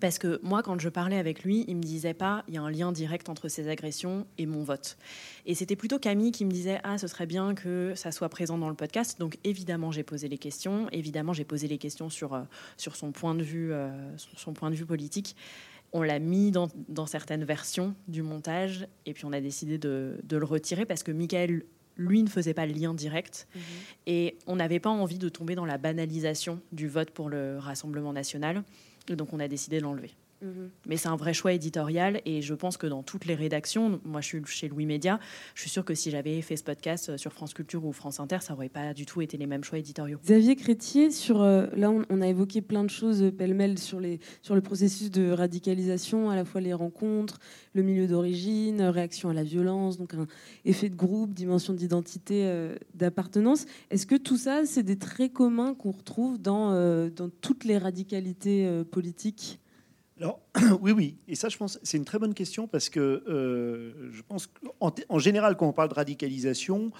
Parce 0.03 0.19
que 0.19 0.37
moi, 0.43 0.61
quand 0.63 0.77
je 0.81 0.89
parlais 0.89 1.15
avec 1.15 1.45
lui, 1.45 1.63
il 1.69 1.77
me 1.77 1.81
disait 1.81 2.13
pas 2.13 2.43
il 2.49 2.55
y 2.55 2.57
a 2.57 2.61
un 2.61 2.69
lien 2.69 2.91
direct 2.91 3.29
entre 3.29 3.47
ces 3.47 3.69
agressions 3.69 4.27
et 4.37 4.45
mon 4.45 4.61
vote. 4.61 4.97
Et 5.45 5.55
c'était 5.55 5.77
plutôt 5.77 5.97
Camille 5.97 6.33
qui 6.33 6.43
me 6.43 6.51
disait 6.51 6.81
ah 6.83 6.97
ce 6.97 7.07
serait 7.07 7.25
bien 7.25 7.55
que 7.55 7.93
ça 7.95 8.11
soit 8.11 8.27
présent 8.27 8.57
dans 8.57 8.67
le 8.67 8.75
podcast. 8.75 9.17
Donc 9.17 9.37
évidemment 9.45 9.93
j'ai 9.93 10.03
posé 10.03 10.27
les 10.27 10.37
questions. 10.37 10.89
Évidemment 10.91 11.31
j'ai 11.31 11.45
posé 11.45 11.69
les 11.69 11.77
questions 11.77 12.09
sur 12.09 12.33
euh, 12.33 12.41
sur 12.75 12.97
son 12.97 13.13
point 13.13 13.33
de 13.33 13.43
vue 13.43 13.71
euh, 13.71 13.91
son 14.17 14.51
point 14.51 14.69
de 14.71 14.75
vue 14.75 14.85
politique. 14.85 15.37
On 15.93 16.01
l'a 16.01 16.19
mis 16.19 16.51
dans, 16.51 16.67
dans, 16.89 17.05
certaines 17.05 17.45
versions 17.45 17.95
du 18.09 18.23
montage 18.23 18.87
et 19.05 19.13
puis 19.13 19.23
on 19.23 19.31
a 19.31 19.39
décidé 19.39 19.77
de, 19.77 20.19
de 20.23 20.35
le 20.35 20.43
retirer 20.43 20.85
parce 20.85 21.03
que 21.03 21.13
Michael 21.13 21.63
lui 21.97 22.23
ne 22.23 22.29
faisait 22.29 22.53
pas 22.53 22.65
le 22.65 22.73
lien 22.73 22.93
direct. 22.93 23.47
Mhm. 23.55 23.61
Et 24.07 24.37
on 24.47 24.55
n'avait 24.55 24.79
pas 24.79 24.89
envie 24.89 25.17
de 25.17 25.29
tomber 25.29 25.55
dans 25.55 25.65
la 25.65 25.77
banalisation 25.77 26.59
du 26.71 26.87
vote 26.87 27.11
pour 27.11 27.29
le 27.29 27.57
Rassemblement 27.57 28.13
national. 28.13 28.63
Donc 29.07 29.33
on 29.33 29.39
a 29.39 29.47
décidé 29.47 29.79
de 29.79 29.83
l'enlever. 29.83 30.11
Mhm. 30.43 30.69
Mais 30.87 30.97
c'est 30.97 31.07
un 31.07 31.15
vrai 31.15 31.33
choix 31.33 31.53
éditorial 31.53 32.21
et 32.25 32.41
je 32.41 32.53
pense 32.53 32.75
que 32.75 32.85
dans 32.85 33.01
toutes 33.01 33.25
les 33.25 33.35
rédactions, 33.35 34.01
moi 34.03 34.19
je 34.19 34.27
suis 34.27 34.41
chez 34.45 34.67
Louis 34.67 34.85
Média, 34.85 35.19
je 35.55 35.61
suis 35.61 35.69
sûr 35.69 35.85
que 35.85 35.95
si 35.95 36.11
j'avais 36.11 36.41
fait 36.41 36.57
ce 36.57 36.63
podcast 36.63 37.09
euh, 37.09 37.17
sur 37.17 37.31
France 37.31 37.53
Culture 37.53 37.85
ou 37.85 37.93
France 37.93 38.19
Inter, 38.19 38.39
ça 38.41 38.53
aurait 38.53 38.69
pas 38.69 38.93
du 38.93 39.05
tout 39.05 39.21
été 39.21 39.37
les 39.37 39.47
mêmes 39.47 39.63
choix 39.63 39.79
éditoriaux. 39.79 40.19
Xavier 40.21 40.55
Crétier, 40.57 41.11
sur, 41.11 41.41
euh, 41.41 41.67
là 41.75 41.91
on, 41.91 42.21
a 42.21 42.27
évoqué 42.27 42.61
plein 42.61 42.83
de 42.83 42.89
choses 42.89 43.23
euh, 43.23 43.31
pêle-mêle 43.31 43.79
sur, 43.79 44.01
sur 44.41 44.55
le 44.55 44.61
processus 44.61 45.11
de 45.11 45.31
radicalisation, 45.31 46.29
à 46.29 46.35
la 46.35 46.43
fois 46.43 46.59
les 46.59 46.73
rencontres, 46.73 47.39
le 47.73 47.81
milieu 47.81 48.07
d'origine, 48.07 48.81
réaction 48.81 49.29
à 49.29 49.33
la 49.33 49.43
violence, 49.43 49.97
donc 49.97 50.13
un 50.13 50.27
effet 50.65 50.89
de 50.89 50.95
groupe, 50.95 51.33
dimension 51.33 51.73
d'identité, 51.73 52.69
d'appartenance. 52.93 53.65
Est-ce 53.89 54.05
que 54.05 54.15
tout 54.15 54.37
ça, 54.37 54.65
c'est 54.65 54.83
des 54.83 54.97
traits 54.97 55.33
communs 55.33 55.73
qu'on 55.73 55.91
retrouve 55.91 56.39
dans, 56.39 56.71
dans 57.09 57.29
toutes 57.29 57.63
les 57.63 57.77
radicalités 57.77 58.83
politiques? 58.91 59.59
Alors, 60.23 60.39
oui, 60.81 60.93
oui. 60.93 61.17
Et 61.27 61.35
ça, 61.35 61.49
je 61.49 61.57
pense, 61.57 61.79
c'est 61.83 61.97
une 61.97 62.05
très 62.05 62.17
bonne 62.17 62.33
question 62.33 62.65
parce 62.65 62.87
que 62.87 63.23
euh, 63.27 64.09
je 64.11 64.21
pense 64.21 64.47
qu'en 64.47 64.93
en 65.09 65.19
général, 65.19 65.57
quand 65.57 65.67
on 65.67 65.73
parle 65.73 65.89
de 65.89 65.95
radicalisation, 65.95 66.91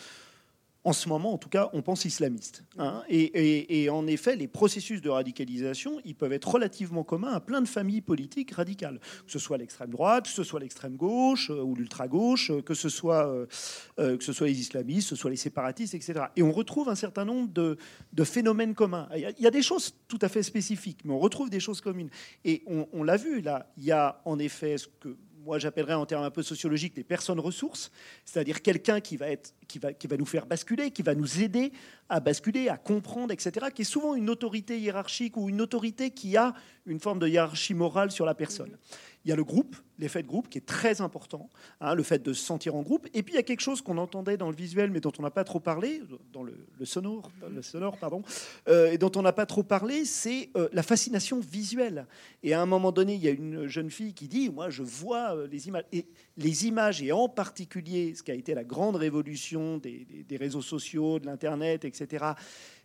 en 0.85 0.93
ce 0.93 1.07
moment, 1.07 1.33
en 1.33 1.37
tout 1.37 1.49
cas, 1.49 1.69
on 1.73 1.81
pense 1.81 2.03
islamiste. 2.03 2.63
Hein. 2.77 3.03
Et, 3.09 3.89
en 3.89 4.05
effet, 4.05 4.35
les 4.35 4.47
processus 4.47 5.01
de 5.01 5.09
radicalisation, 5.09 6.01
ils 6.03 6.15
peuvent 6.15 6.33
être 6.33 6.49
relativement 6.49 7.03
communs 7.03 7.31
à 7.31 7.39
plein 7.39 7.61
de 7.61 7.67
familles 7.67 8.01
politiques 8.01 8.51
radicales, 8.51 8.99
que 9.25 9.31
ce 9.31 9.39
soit 9.39 9.57
l'extrême 9.57 9.91
droite, 9.91 10.25
que 10.25 10.31
ce 10.31 10.43
soit 10.43 10.59
l'extrême 10.59 10.97
gauche 10.97 11.49
euh, 11.49 11.61
ou 11.61 11.75
l'ultra 11.75 12.07
gauche, 12.07 12.51
euh, 12.51 12.61
que 12.61 12.73
ce 12.73 12.89
soit 12.89 13.27
euh, 13.27 14.17
que 14.17 14.23
ce 14.23 14.33
soit 14.33 14.47
les 14.47 14.59
islamistes, 14.59 15.09
que 15.09 15.15
ce 15.15 15.21
soit 15.21 15.29
les 15.29 15.37
séparatistes, 15.37 15.93
etc. 15.93 16.25
Et 16.35 16.43
on 16.43 16.51
retrouve 16.51 16.89
un 16.89 16.95
certain 16.95 17.25
nombre 17.25 17.49
de, 17.53 17.77
phénomènes 18.23 18.73
communs. 18.73 19.07
Il 19.15 19.35
y, 19.39 19.47
a, 19.47 19.51
des 19.51 19.61
choses 19.61 19.95
tout 20.07 20.19
à 20.21 20.29
fait 20.29 20.43
spécifiques, 20.43 20.99
mais 21.05 21.13
on 21.13 21.19
retrouve 21.19 21.49
des 21.49 21.59
choses 21.59 21.81
communes. 21.81 22.09
Et 22.43 22.63
on, 22.67 22.87
on 22.93 23.03
l'a 23.03 23.17
vu 23.17 23.41
là. 23.41 23.71
Il 23.77 23.83
y 23.83 23.91
a 23.91 24.21
en 24.25 24.39
effet 24.39 24.77
ce 24.77 24.87
que 24.87 25.15
moi 25.43 25.59
j'appellerais 25.59 25.93
en 25.93 26.05
termes 26.05 26.23
un 26.23 26.31
peu 26.31 26.43
sociologiques 26.43 26.95
des 26.95 27.03
personnes 27.03 27.39
ressources, 27.39 27.91
c'est-à-dire 28.25 28.61
quelqu'un 28.61 29.01
qui 29.01 29.17
va 29.17 29.29
être, 29.29 29.53
qui 29.67 29.79
va, 29.79 29.93
qui 29.93 30.07
va 30.07 30.17
nous 30.17 30.25
faire 30.25 30.45
basculer, 30.45 30.91
qui 30.91 31.01
va 31.01 31.15
nous 31.15 31.41
aider 31.41 31.71
à 32.09 32.19
basculer, 32.19 32.69
à 32.69 32.77
comprendre, 32.77 33.31
etc., 33.31 33.67
qui 33.73 33.81
est 33.81 33.85
souvent 33.85 34.15
une 34.15 34.29
autorité 34.29 34.79
hiérarchique 34.79 35.37
ou 35.37 35.49
une 35.49 35.61
autorité 35.61 36.11
qui 36.11 36.37
a 36.37 36.53
une 36.85 36.99
forme 36.99 37.19
de 37.19 37.27
hiérarchie 37.27 37.73
morale 37.73 38.11
sur 38.11 38.25
la 38.25 38.35
personne. 38.35 38.77
Il 39.25 39.29
y 39.29 39.31
a 39.31 39.35
le 39.35 39.43
groupe, 39.43 39.75
l'effet 39.99 40.21
de 40.21 40.27
groupe 40.27 40.49
qui 40.49 40.57
est 40.57 40.65
très 40.65 40.99
important, 40.99 41.49
hein, 41.79 41.95
le 41.95 42.03
fait 42.03 42.21
de 42.21 42.33
se 42.33 42.43
sentir 42.43 42.75
en 42.75 42.81
groupe. 42.81 43.07
Et 43.13 43.23
puis 43.23 43.33
il 43.33 43.37
y 43.37 43.39
a 43.39 43.43
quelque 43.43 43.61
chose 43.61 43.81
qu'on 43.81 43.97
entendait 43.97 44.35
dans 44.35 44.49
le 44.49 44.55
visuel, 44.55 44.91
mais 44.91 44.99
dont 44.99 45.13
on 45.17 45.21
n'a 45.21 45.31
pas 45.31 45.45
trop 45.45 45.61
parlé, 45.61 46.01
dans 46.33 46.43
le, 46.43 46.53
sonore, 46.83 47.31
le 47.49 47.61
sonore, 47.61 47.97
pardon, 47.97 48.21
euh, 48.67 48.91
et 48.91 48.97
dont 48.97 49.11
on 49.15 49.21
n'a 49.21 49.31
pas 49.31 49.45
trop 49.45 49.63
parlé, 49.63 50.03
c'est 50.03 50.49
euh, 50.57 50.67
la 50.73 50.83
fascination 50.83 51.39
visuelle. 51.39 52.05
Et 52.43 52.53
à 52.53 52.61
un 52.61 52.65
moment 52.65 52.91
donné, 52.91 53.15
il 53.15 53.23
y 53.23 53.27
a 53.29 53.31
une 53.31 53.67
jeune 53.67 53.89
fille 53.89 54.13
qui 54.13 54.27
dit, 54.27 54.49
moi, 54.49 54.69
je 54.69 54.83
vois 54.83 55.35
euh, 55.35 55.47
les 55.47 55.67
images, 55.69 55.85
et 55.93 56.05
les 56.35 56.67
images, 56.67 57.01
et 57.01 57.11
en 57.11 57.29
particulier 57.29 58.13
ce 58.15 58.23
qui 58.23 58.31
a 58.31 58.35
été 58.35 58.53
la 58.53 58.65
grande 58.65 58.97
révolution 58.97 59.77
des, 59.77 60.05
des 60.27 60.37
réseaux 60.37 60.61
sociaux, 60.61 61.19
de 61.19 61.25
l'internet, 61.27 61.85
etc 61.85 62.33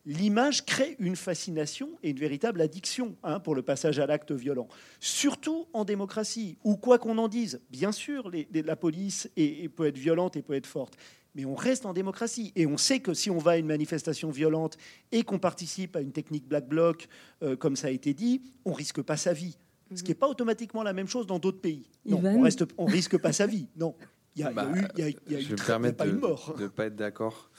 l'image 0.09 0.64
crée 0.64 0.97
une 0.99 1.16
fascination 1.16 1.90
et 2.03 2.11
une 2.11 2.18
véritable 2.18 2.62
addiction 2.62 3.14
hein, 3.23 3.40
pour 3.40 3.55
le 3.55 3.62
passage 3.62 3.99
à 3.99 4.07
l'acte 4.07 4.33
violent. 4.33 4.66
Surtout 5.01 5.66
en 5.75 5.85
démocratie, 5.85 6.57
où 6.64 6.77
quoi 6.77 6.99
qu'on 6.99 7.18
en 7.18 7.29
dise, 7.29 7.61
bien 7.71 7.92
sûr, 7.92 8.31
la 8.53 8.77
police 8.77 9.31
peut 9.77 9.87
être 9.87 9.99
violente 9.99 10.37
et 10.37 10.42
peut 10.42 10.55
être 10.55 10.66
forte, 10.66 10.97
mais 11.35 11.44
on 11.44 11.55
reste 11.55 11.85
en 11.85 11.92
démocratie. 11.92 12.53
Et 12.57 12.66
on 12.66 12.79
sait 12.79 13.01
que 13.01 13.12
si 13.12 13.31
on 13.31 13.37
va 13.37 13.53
à 13.53 13.57
une 13.59 13.66
manifestation 13.66 14.31
violente 14.31 14.79
et 15.12 15.25
qu'on 15.25 15.38
participe 15.38 15.94
à 15.94 16.01
une 16.01 16.12
technique 16.12 16.49
black 16.49 16.66
bloc, 16.66 17.07
euh, 17.42 17.55
comme 17.55 17.77
ça 17.77 17.88
a 17.88 17.90
été 17.90 18.14
dit, 18.14 18.40
on 18.64 18.73
risque 18.73 19.03
pas 19.03 19.18
sa 19.18 19.35
vie. 19.35 19.59
Ce 19.94 20.03
qui 20.03 20.11
n'est 20.11 20.14
pas 20.16 20.29
automatiquement 20.29 20.83
la 20.83 20.92
même 20.94 21.09
chose 21.09 21.27
dans 21.27 21.38
d'autres 21.38 21.61
pays. 21.61 21.88
Non, 22.07 22.21
on, 22.25 22.42
reste, 22.42 22.64
on 22.77 22.87
risque 22.87 23.18
pas 23.18 23.33
sa 23.33 23.47
vie. 23.47 23.68
Non, 23.77 23.94
il 24.37 24.42
y 24.42 24.44
a, 24.44 24.51
eu, 24.51 24.55
y 24.97 25.03
a, 25.03 25.09
y 25.09 25.37
a 25.37 25.40
je 25.40 25.55
vais 25.55 25.92
pas 25.92 26.07
de 26.07 26.62
ne 26.62 26.68
pas 26.68 26.87
être 26.87 26.97
d'accord. 26.97 27.51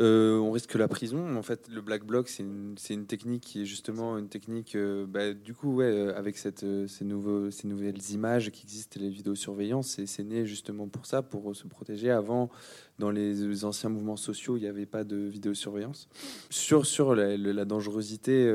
Euh, 0.00 0.38
on 0.38 0.50
risque 0.50 0.74
la 0.74 0.88
prison. 0.88 1.36
En 1.36 1.42
fait, 1.42 1.68
le 1.68 1.80
black 1.80 2.04
bloc, 2.04 2.28
c'est 2.28 2.42
une, 2.42 3.06
technique 3.06 3.42
qui 3.42 3.62
est 3.62 3.64
justement 3.64 4.18
une 4.18 4.28
technique, 4.28 4.74
euh, 4.74 5.06
bah, 5.06 5.32
du 5.34 5.54
coup, 5.54 5.76
ouais, 5.76 5.84
euh, 5.84 6.16
avec 6.16 6.36
ces, 6.36 7.04
nouvelles 7.04 8.10
images 8.10 8.50
qui 8.50 8.64
existent, 8.64 8.98
les 9.00 9.10
vidéosurveillance, 9.10 10.00
c'est 10.04 10.24
né 10.24 10.46
justement 10.46 10.88
pour 10.88 11.06
ça, 11.06 11.22
pour 11.22 11.54
se 11.54 11.66
protéger. 11.66 12.10
Avant, 12.10 12.50
dans 12.98 13.10
les, 13.10 13.64
anciens 13.64 13.88
mouvements 13.88 14.16
sociaux, 14.16 14.56
il 14.56 14.60
n'y 14.60 14.68
avait 14.68 14.86
pas 14.86 15.04
de 15.04 15.16
vidéosurveillance. 15.16 16.08
Sur, 16.50 16.86
sur 16.86 17.14
la, 17.14 17.64
dangerosité, 17.64 18.52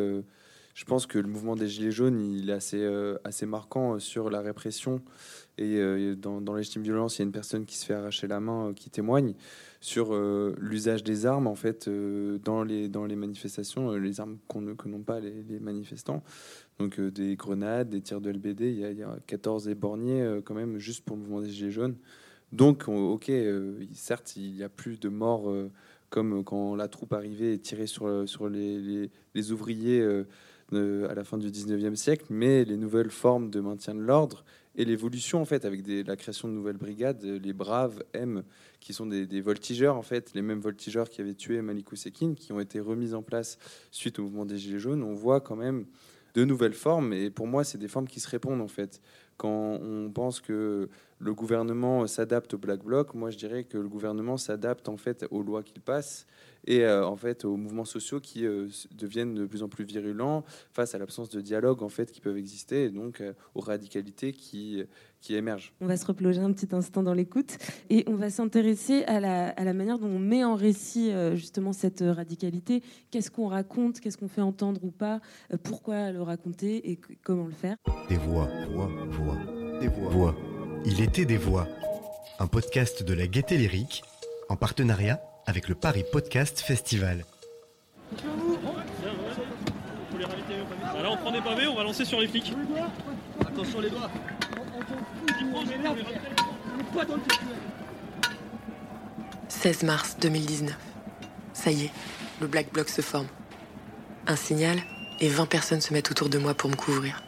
je 0.73 0.85
pense 0.85 1.05
que 1.05 1.19
le 1.19 1.27
mouvement 1.27 1.55
des 1.55 1.67
Gilets 1.67 1.91
jaunes, 1.91 2.19
il 2.21 2.49
est 2.49 2.53
assez, 2.53 2.85
assez 3.23 3.45
marquant 3.45 3.97
sur 3.99 4.29
la 4.29 4.41
répression. 4.41 5.01
Et 5.57 6.15
dans, 6.15 6.41
dans 6.41 6.53
légitime 6.53 6.83
violence, 6.83 7.17
il 7.17 7.19
y 7.19 7.23
a 7.23 7.25
une 7.25 7.31
personne 7.31 7.65
qui 7.65 7.77
se 7.77 7.85
fait 7.85 7.93
arracher 7.93 8.27
la 8.27 8.39
main 8.39 8.73
qui 8.73 8.89
témoigne 8.89 9.35
sur 9.81 10.13
euh, 10.13 10.55
l'usage 10.59 11.03
des 11.03 11.25
armes 11.25 11.47
en 11.47 11.55
fait 11.55 11.87
euh, 11.87 12.37
dans 12.43 12.63
les 12.63 12.89
dans 12.89 13.05
les 13.05 13.15
manifestations, 13.15 13.91
euh, 13.91 13.97
les 13.97 14.19
armes 14.19 14.37
qu'on 14.47 14.75
que 14.75 14.89
n'ont 14.89 15.03
pas 15.03 15.19
les, 15.19 15.59
manifestants. 15.59 16.23
Donc 16.79 16.99
des 16.99 17.35
grenades, 17.35 17.89
des 17.89 18.01
tirs 18.01 18.21
de 18.21 18.29
LBD, 18.31 18.61
il 18.61 18.79
y 18.79 18.85
a, 18.85 18.91
il 18.91 18.97
y 18.97 19.03
a 19.03 19.17
14 19.27 19.67
éborgnés 19.67 20.39
quand 20.45 20.53
même 20.53 20.77
juste 20.77 21.03
pour 21.03 21.17
le 21.17 21.23
mouvement 21.23 21.41
des 21.41 21.49
gilets 21.49 21.71
jaunes. 21.71 21.97
Donc 22.53 22.87
ok, 22.87 23.31
certes 23.93 24.35
il 24.37 24.55
y 24.55 24.63
a 24.63 24.69
plus 24.69 24.97
de 24.97 25.09
morts 25.09 25.53
comme 26.09 26.43
quand 26.43 26.75
la 26.75 26.87
troupe 26.87 27.11
arrivait 27.11 27.53
et 27.53 27.59
tirait 27.59 27.85
sur 27.85 28.27
sur 28.29 28.47
les, 28.47 28.79
les, 28.79 29.11
les 29.35 29.51
ouvriers 29.51 30.01
à 30.71 31.13
la 31.13 31.23
fin 31.25 31.37
du 31.37 31.49
19e 31.49 31.95
siècle, 31.95 32.27
mais 32.29 32.63
les 32.63 32.77
nouvelles 32.77 33.11
formes 33.11 33.49
de 33.49 33.59
maintien 33.59 33.93
de 33.93 34.01
l'ordre 34.01 34.45
et 34.79 34.85
l'évolution 34.85 35.41
en 35.41 35.45
fait 35.45 35.65
avec 35.65 35.81
la 35.85 36.15
création 36.15 36.47
de 36.47 36.53
nouvelles 36.53 36.77
brigades, 36.77 37.21
les 37.21 37.51
Braves 37.51 38.01
M, 38.13 38.43
qui 38.79 38.93
sont 38.93 39.05
des, 39.05 39.41
voltigeurs 39.41 39.97
en 39.97 40.01
fait, 40.01 40.31
les 40.33 40.41
mêmes 40.41 40.61
voltigeurs 40.61 41.09
qui 41.09 41.19
avaient 41.19 41.33
tué 41.33 41.61
Malikou 41.61 41.97
Sekine, 41.97 42.33
qui 42.33 42.53
ont 42.53 42.61
été 42.61 42.79
remis 42.79 43.13
en 43.13 43.21
place 43.21 43.57
suite 43.91 44.19
au 44.19 44.23
mouvement 44.23 44.45
des 44.45 44.57
Gilets 44.57 44.79
jaunes. 44.79 45.03
On 45.03 45.13
voit 45.13 45.41
quand 45.41 45.57
même 45.57 45.85
de 46.33 46.45
nouvelles 46.45 46.73
formes 46.73 47.11
et 47.11 47.29
pour 47.29 47.45
moi 47.45 47.65
c'est 47.65 47.77
des 47.77 47.89
formes 47.89 48.07
qui 48.07 48.21
se 48.21 48.29
répondent 48.29 48.61
en 48.61 48.69
fait. 48.69 49.01
Quand 49.35 49.79
on 49.81 50.09
pense 50.09 50.39
que 50.39 50.89
le 51.19 51.33
gouvernement 51.33 52.07
s'adapte 52.07 52.53
au 52.53 52.57
black 52.57 52.83
bloc, 52.83 53.13
moi 53.13 53.29
je 53.29 53.37
dirais 53.37 53.65
que 53.65 53.77
le 53.77 53.89
gouvernement 53.89 54.37
s'adapte 54.37 54.87
en 54.87 54.97
fait 54.97 55.25
aux 55.31 55.43
lois 55.43 55.63
qu'il 55.63 55.81
passe 55.81 56.25
et 56.65 56.83
euh, 56.83 57.05
en 57.05 57.15
fait 57.15 57.45
aux 57.45 57.57
mouvements 57.57 57.85
sociaux 57.85 58.19
qui 58.19 58.45
euh, 58.45 58.67
deviennent 58.91 59.35
de 59.35 59.45
plus 59.45 59.63
en 59.63 59.69
plus 59.69 59.83
virulents 59.83 60.43
face 60.71 60.95
à 60.95 60.97
l'absence 60.97 61.29
de 61.29 61.41
dialogue 61.41 61.83
en 61.83 61.89
fait 61.89 62.11
qui 62.11 62.21
peuvent 62.21 62.37
exister 62.37 62.85
et 62.85 62.89
donc 62.89 63.21
euh, 63.21 63.33
aux 63.53 63.59
radicalités 63.59 64.31
qui 64.31 64.83
qui 65.19 65.35
émergent. 65.35 65.73
On 65.81 65.87
va 65.87 65.97
se 65.97 66.05
replonger 66.05 66.39
un 66.39 66.53
petit 66.53 66.73
instant 66.73 67.03
dans 67.03 67.13
l'écoute 67.13 67.57
et 67.89 68.05
on 68.07 68.15
va 68.15 68.29
s'intéresser 68.29 69.03
à 69.03 69.19
la, 69.19 69.49
à 69.49 69.65
la, 69.65 69.73
manière 69.73 69.99
dont 69.99 70.07
on 70.07 70.19
met 70.19 70.45
en 70.45 70.55
récit 70.55 71.11
justement 71.33 71.73
cette 71.73 72.01
radicalité. 72.01 72.81
Qu'est-ce 73.11 73.29
qu'on 73.29 73.47
raconte, 73.47 73.99
qu'est-ce 73.99 74.17
qu'on 74.17 74.29
fait 74.29 74.39
entendre 74.39 74.81
ou 74.81 74.91
pas, 74.91 75.19
pourquoi 75.63 76.13
le 76.13 76.21
raconter 76.21 76.89
et 76.89 76.99
comment 77.21 77.47
le 77.47 77.51
faire? 77.51 77.75
Des 78.07 78.15
voix, 78.15 78.47
voix, 78.71 78.89
voix, 79.09 79.37
des 79.81 79.89
voix. 79.89 80.09
voix. 80.09 80.48
Il 80.85 81.01
était 81.01 81.25
des 81.25 81.37
voix. 81.37 81.67
Un 82.39 82.47
podcast 82.47 83.03
de 83.03 83.13
la 83.13 83.27
Gaieté 83.27 83.57
Lyrique 83.57 84.03
en 84.47 84.55
partenariat 84.55 85.21
avec 85.45 85.67
le 85.67 85.75
Paris 85.75 86.05
Podcast 86.11 86.61
Festival. 86.61 87.25
Là, 91.01 91.11
on 91.11 91.17
prend 91.17 91.31
des 91.31 91.41
pavés, 91.41 91.67
on 91.67 91.75
va 91.75 91.83
lancer 91.83 92.05
sur 92.05 92.19
les 92.19 92.27
flics. 92.27 92.53
Attention 93.41 93.81
les 93.81 93.89
doigts. 93.89 94.09
16 99.49 99.83
mars 99.83 100.17
2019. 100.19 100.77
Ça 101.53 101.71
y 101.71 101.85
est, 101.85 101.91
le 102.39 102.47
Black 102.47 102.71
Bloc 102.71 102.89
se 102.89 103.01
forme. 103.01 103.27
Un 104.27 104.35
signal 104.35 104.79
et 105.19 105.27
20 105.27 105.45
personnes 105.45 105.81
se 105.81 105.93
mettent 105.93 106.11
autour 106.11 106.29
de 106.29 106.37
moi 106.37 106.53
pour 106.53 106.69
me 106.69 106.75
couvrir. 106.75 107.23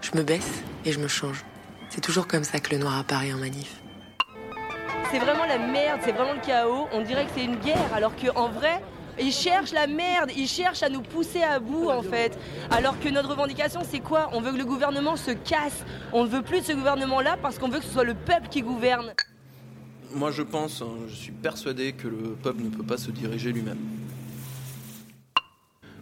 Je 0.00 0.16
me 0.16 0.22
baisse 0.22 0.62
et 0.84 0.92
je 0.92 0.98
me 0.98 1.08
change. 1.08 1.44
C'est 2.00 2.06
toujours 2.06 2.26
comme 2.26 2.44
ça 2.44 2.60
que 2.60 2.70
le 2.70 2.78
noir 2.78 2.96
apparaît 2.96 3.30
en 3.34 3.36
manif 3.36 3.78
c'est 5.10 5.18
vraiment 5.18 5.44
la 5.44 5.58
merde, 5.58 6.00
c'est 6.02 6.12
vraiment 6.12 6.32
le 6.32 6.40
chaos. 6.40 6.86
On 6.92 7.02
dirait 7.02 7.26
que 7.26 7.32
c'est 7.34 7.44
une 7.44 7.56
guerre, 7.56 7.92
alors 7.92 8.12
qu'en 8.16 8.48
vrai, 8.48 8.80
ils 9.18 9.32
cherchent 9.32 9.72
la 9.72 9.86
merde, 9.86 10.30
ils 10.34 10.46
cherchent 10.48 10.82
à 10.82 10.88
nous 10.88 11.02
pousser 11.02 11.42
à 11.42 11.58
bout 11.58 11.90
en 11.90 12.00
fait. 12.00 12.38
Alors 12.70 12.98
que 13.00 13.10
notre 13.10 13.28
revendication 13.28 13.80
c'est 13.84 14.00
quoi? 14.00 14.30
On 14.32 14.40
veut 14.40 14.52
que 14.52 14.56
le 14.56 14.64
gouvernement 14.64 15.16
se 15.16 15.32
casse. 15.32 15.84
On 16.14 16.24
ne 16.24 16.28
veut 16.28 16.40
plus 16.40 16.60
de 16.60 16.64
ce 16.64 16.72
gouvernement-là 16.72 17.36
parce 17.42 17.58
qu'on 17.58 17.68
veut 17.68 17.80
que 17.80 17.84
ce 17.84 17.92
soit 17.92 18.04
le 18.04 18.14
peuple 18.14 18.48
qui 18.48 18.62
gouverne. 18.62 19.12
Moi 20.14 20.30
je 20.30 20.42
pense, 20.42 20.80
hein, 20.80 20.96
je 21.06 21.14
suis 21.14 21.32
persuadé 21.32 21.92
que 21.92 22.08
le 22.08 22.34
peuple 22.42 22.62
ne 22.62 22.70
peut 22.70 22.84
pas 22.84 22.96
se 22.96 23.10
diriger 23.10 23.52
lui-même. 23.52 23.80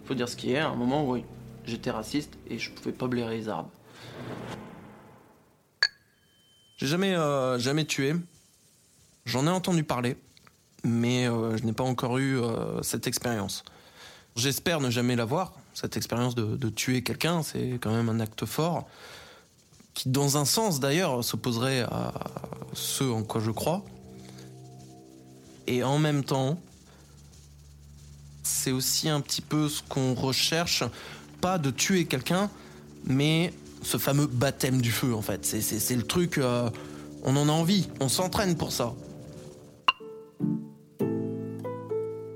Faut 0.05 0.13
dire 0.13 0.29
ce 0.29 0.37
qui 0.37 0.53
est, 0.53 0.59
à 0.59 0.69
un 0.69 0.75
moment 0.75 1.03
oui, 1.03 1.25
j'étais 1.65 1.91
raciste 1.91 2.37
et 2.49 2.57
je 2.57 2.71
pouvais 2.71 2.93
pas 2.93 3.07
blairer 3.07 3.35
les 3.35 3.49
arbres. 3.49 3.71
J'ai 6.79 6.87
jamais, 6.87 7.13
euh, 7.13 7.59
jamais 7.59 7.83
tué, 7.83 8.15
J'en 9.25 9.45
ai 9.45 9.49
entendu 9.49 9.83
parler, 9.83 10.15
mais 10.83 11.27
euh, 11.27 11.55
je 11.57 11.63
n'ai 11.63 11.73
pas 11.73 11.83
encore 11.83 12.17
eu 12.17 12.39
euh, 12.39 12.81
cette 12.81 13.05
expérience. 13.05 13.63
J'espère 14.37 14.79
ne 14.79 14.89
jamais 14.89 15.15
l'avoir, 15.17 15.53
cette 15.73 15.97
expérience 15.97 16.35
de, 16.35 16.69
tuer 16.69 17.03
quelqu'un, 17.03 17.43
c'est 17.43 17.77
quand 17.81 17.91
même 17.91 18.07
un 18.09 18.21
acte 18.21 18.45
fort, 18.45 18.87
qui 19.93 20.09
dans 20.09 20.37
un 20.37 20.45
sens 20.45 20.79
d'ailleurs 20.79 21.23
s'opposerait 21.23 21.81
à 21.81 22.13
ce 22.73 23.03
en 23.03 23.23
quoi 23.23 23.41
je 23.41 23.51
crois. 23.51 23.83
Et 25.67 25.83
en 25.83 25.99
même 25.99 26.23
temps, 26.23 26.59
c'est 28.41 28.71
aussi 28.71 29.09
un 29.09 29.19
petit 29.19 29.41
peu 29.41 29.67
ce 29.67 29.83
qu'on 29.83 30.15
recherche, 30.15 30.83
pas 31.41 31.57
de 31.57 31.69
tuer 31.69 32.05
quelqu'un, 32.05 32.49
mais 33.03 33.53
ce 33.81 33.97
fameux 33.97 34.27
baptême 34.27 34.81
du 34.81 34.91
feu 34.91 35.13
en 35.13 35.21
fait. 35.21 35.45
C'est 35.45 35.95
le 35.95 36.03
truc, 36.03 36.37
euh, 36.37 36.69
on 37.23 37.35
en 37.35 37.49
a 37.49 37.51
envie, 37.51 37.89
on 37.99 38.09
s'entraîne 38.09 38.55
pour 38.55 38.71
ça. 38.71 38.93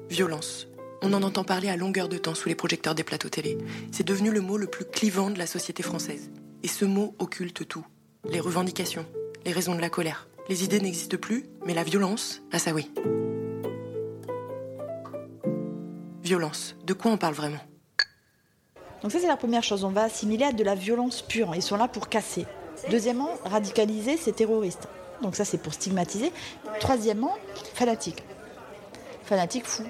Violence. 0.10 0.68
On 1.02 1.12
en 1.12 1.24
entend 1.24 1.44
parler 1.44 1.70
à 1.70 1.76
longueur 1.76 2.08
de 2.08 2.18
temps 2.18 2.36
sous 2.36 2.48
les 2.48 2.56
projecteurs 2.56 2.96
des 2.96 3.04
plateaux 3.04 3.30
télé. 3.30 3.58
C'est 3.92 4.08
devenu 4.08 4.32
le 4.32 4.40
mot 4.40 4.58
le 4.58 4.68
plus 4.68 4.86
clivant 4.86 5.30
de 5.30 5.38
la 5.38 5.48
société 5.48 5.84
française. 5.84 6.30
Et 6.64 6.68
ce 6.70 6.86
mot 6.86 7.14
occulte 7.20 7.68
tout. 7.68 7.86
Les 8.30 8.40
revendications, 8.40 9.06
les 9.46 9.52
raisons 9.52 9.76
de 9.76 9.82
la 9.82 9.90
colère. 9.90 10.30
Les 10.48 10.64
idées 10.64 10.80
n'existent 10.80 11.18
plus, 11.18 11.46
mais 11.66 11.74
la 11.74 11.84
violence, 11.84 12.42
ah 12.52 12.60
ça 12.60 12.74
oui. 12.74 12.90
Violence. 16.24 16.76
De 16.86 16.94
quoi 16.94 17.12
on 17.12 17.18
parle 17.18 17.34
vraiment? 17.34 17.60
Donc 19.04 19.12
ça 19.12 19.20
c'est 19.20 19.28
la 19.28 19.38
première 19.38 19.64
chose. 19.64 19.84
On 19.84 19.90
va 19.90 20.04
assimiler 20.04 20.46
à 20.46 20.52
de 20.52 20.64
la 20.64 20.76
violence 20.76 21.22
pure. 21.22 21.54
Ils 21.56 21.62
sont 21.62 21.78
là 21.78 21.88
pour 21.88 22.10
casser. 22.10 22.46
Deuxièmement, 22.90 23.30
radicaliser, 23.46 24.18
c'est 24.18 24.32
terroriste. 24.32 24.88
Donc 25.22 25.36
ça 25.36 25.46
c'est 25.46 25.60
pour 25.60 25.74
stigmatiser. 25.74 26.32
Troisièmement, 26.80 27.36
fanatique. 27.76 28.24
Fanatique 29.24 29.66
fou 29.66 29.84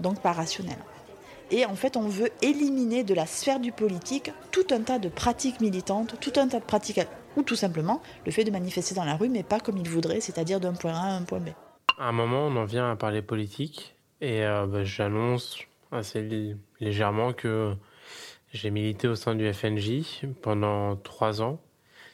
donc 0.00 0.20
pas 0.20 0.32
rationnel. 0.32 0.76
Et 1.50 1.66
en 1.66 1.74
fait, 1.74 1.96
on 1.96 2.08
veut 2.08 2.30
éliminer 2.40 3.04
de 3.04 3.14
la 3.14 3.26
sphère 3.26 3.60
du 3.60 3.72
politique 3.72 4.32
tout 4.50 4.66
un 4.70 4.80
tas 4.80 4.98
de 4.98 5.08
pratiques 5.08 5.60
militantes, 5.60 6.16
tout 6.20 6.32
un 6.36 6.48
tas 6.48 6.60
de 6.60 6.64
pratiques 6.64 7.00
ou 7.36 7.42
tout 7.42 7.56
simplement 7.56 8.02
le 8.24 8.32
fait 8.32 8.44
de 8.44 8.50
manifester 8.50 8.94
dans 8.94 9.04
la 9.04 9.16
rue, 9.16 9.28
mais 9.28 9.42
pas 9.42 9.60
comme 9.60 9.76
il 9.76 9.88
voudrait, 9.88 10.20
c'est-à-dire 10.20 10.60
d'un 10.60 10.72
point 10.72 10.94
A 10.94 11.08
à 11.08 11.12
un 11.12 11.22
point 11.22 11.40
B. 11.40 11.48
À 11.98 12.08
un 12.08 12.12
moment, 12.12 12.46
on 12.46 12.56
en 12.56 12.64
vient 12.64 12.90
à 12.90 12.96
parler 12.96 13.22
politique 13.22 13.94
et 14.20 14.44
euh, 14.44 14.66
bah, 14.66 14.84
j'annonce 14.84 15.58
assez 15.90 16.56
légèrement 16.80 17.32
que 17.32 17.74
j'ai 18.52 18.70
milité 18.70 19.08
au 19.08 19.14
sein 19.14 19.34
du 19.34 19.50
FNJ 19.52 20.26
pendant 20.42 20.96
trois 20.96 21.40
ans. 21.40 21.60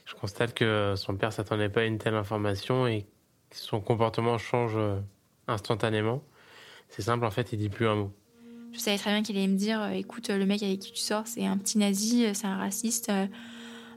Je 0.05 0.15
constate 0.15 0.55
que 0.55 0.95
son 0.97 1.17
père 1.17 1.33
s'attendait 1.33 1.69
pas 1.69 1.81
à 1.81 1.85
une 1.85 1.99
telle 1.99 2.15
information 2.15 2.87
et 2.87 3.07
son 3.51 3.81
comportement 3.81 4.39
change 4.39 4.75
euh, 4.77 5.01
instantanément. 5.49 6.23
C'est 6.89 7.03
simple, 7.03 7.25
en 7.25 7.31
fait, 7.31 7.53
il 7.53 7.59
dit 7.59 7.69
plus 7.69 7.87
un 7.87 7.97
mot. 7.97 8.13
Je 8.73 8.79
savais 8.79 8.99
très 8.99 9.11
bien 9.11 9.23
qu'il 9.23 9.37
allait 9.37 9.49
me 9.49 9.57
dire 9.57 9.83
euh, 9.83 9.91
écoute, 9.91 10.31
le 10.31 10.47
mec 10.47 10.63
avec 10.63 10.79
qui 10.79 10.93
tu 10.93 11.01
sors, 11.01 11.27
c'est 11.27 11.45
un 11.45 11.59
petit 11.59 11.77
nazi, 11.77 12.27
c'est 12.35 12.47
un 12.47 12.57
raciste, 12.57 13.11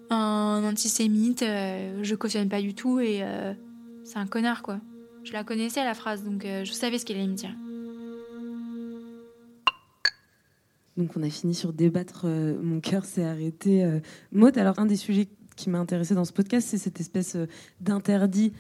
un 0.10 0.64
antisémite, 0.66 1.42
je 1.42 2.16
cautionne 2.16 2.50
pas 2.50 2.62
du 2.62 2.74
tout 2.74 3.00
et 3.00 3.24
c'est 4.04 4.18
un 4.18 4.28
connard, 4.28 4.62
quoi. 4.62 4.80
Je 5.24 5.32
la 5.34 5.44
connaissais, 5.44 5.84
la 5.84 5.94
phrase, 5.94 6.24
donc 6.24 6.44
je 6.44 6.72
savais 6.72 6.98
ce 6.98 7.06
qu'il 7.06 7.16
allait 7.18 7.28
me 7.28 7.36
dire. 7.36 7.52
Donc 10.98 11.12
on 11.16 11.24
a 11.24 11.30
fini 11.30 11.54
sur 11.54 11.74
débattre, 11.74 12.24
euh, 12.26 12.58
mon 12.62 12.80
cœur 12.82 13.06
s'est 13.06 13.24
arrêté. 13.24 13.84
Euh. 13.84 14.00
Alors 14.56 14.80
un 14.80 14.86
des 14.86 14.98
sujets 14.98 15.28
qui 15.56 15.70
m'a 15.70 15.80
intéressé 15.80 16.16
dans 16.16 16.26
ce 16.26 16.34
podcast, 16.34 16.68
c'est 16.70 16.78
cette 16.78 17.00
espèce 17.00 17.36
euh, 17.36 17.46
d'interdit 17.80 18.54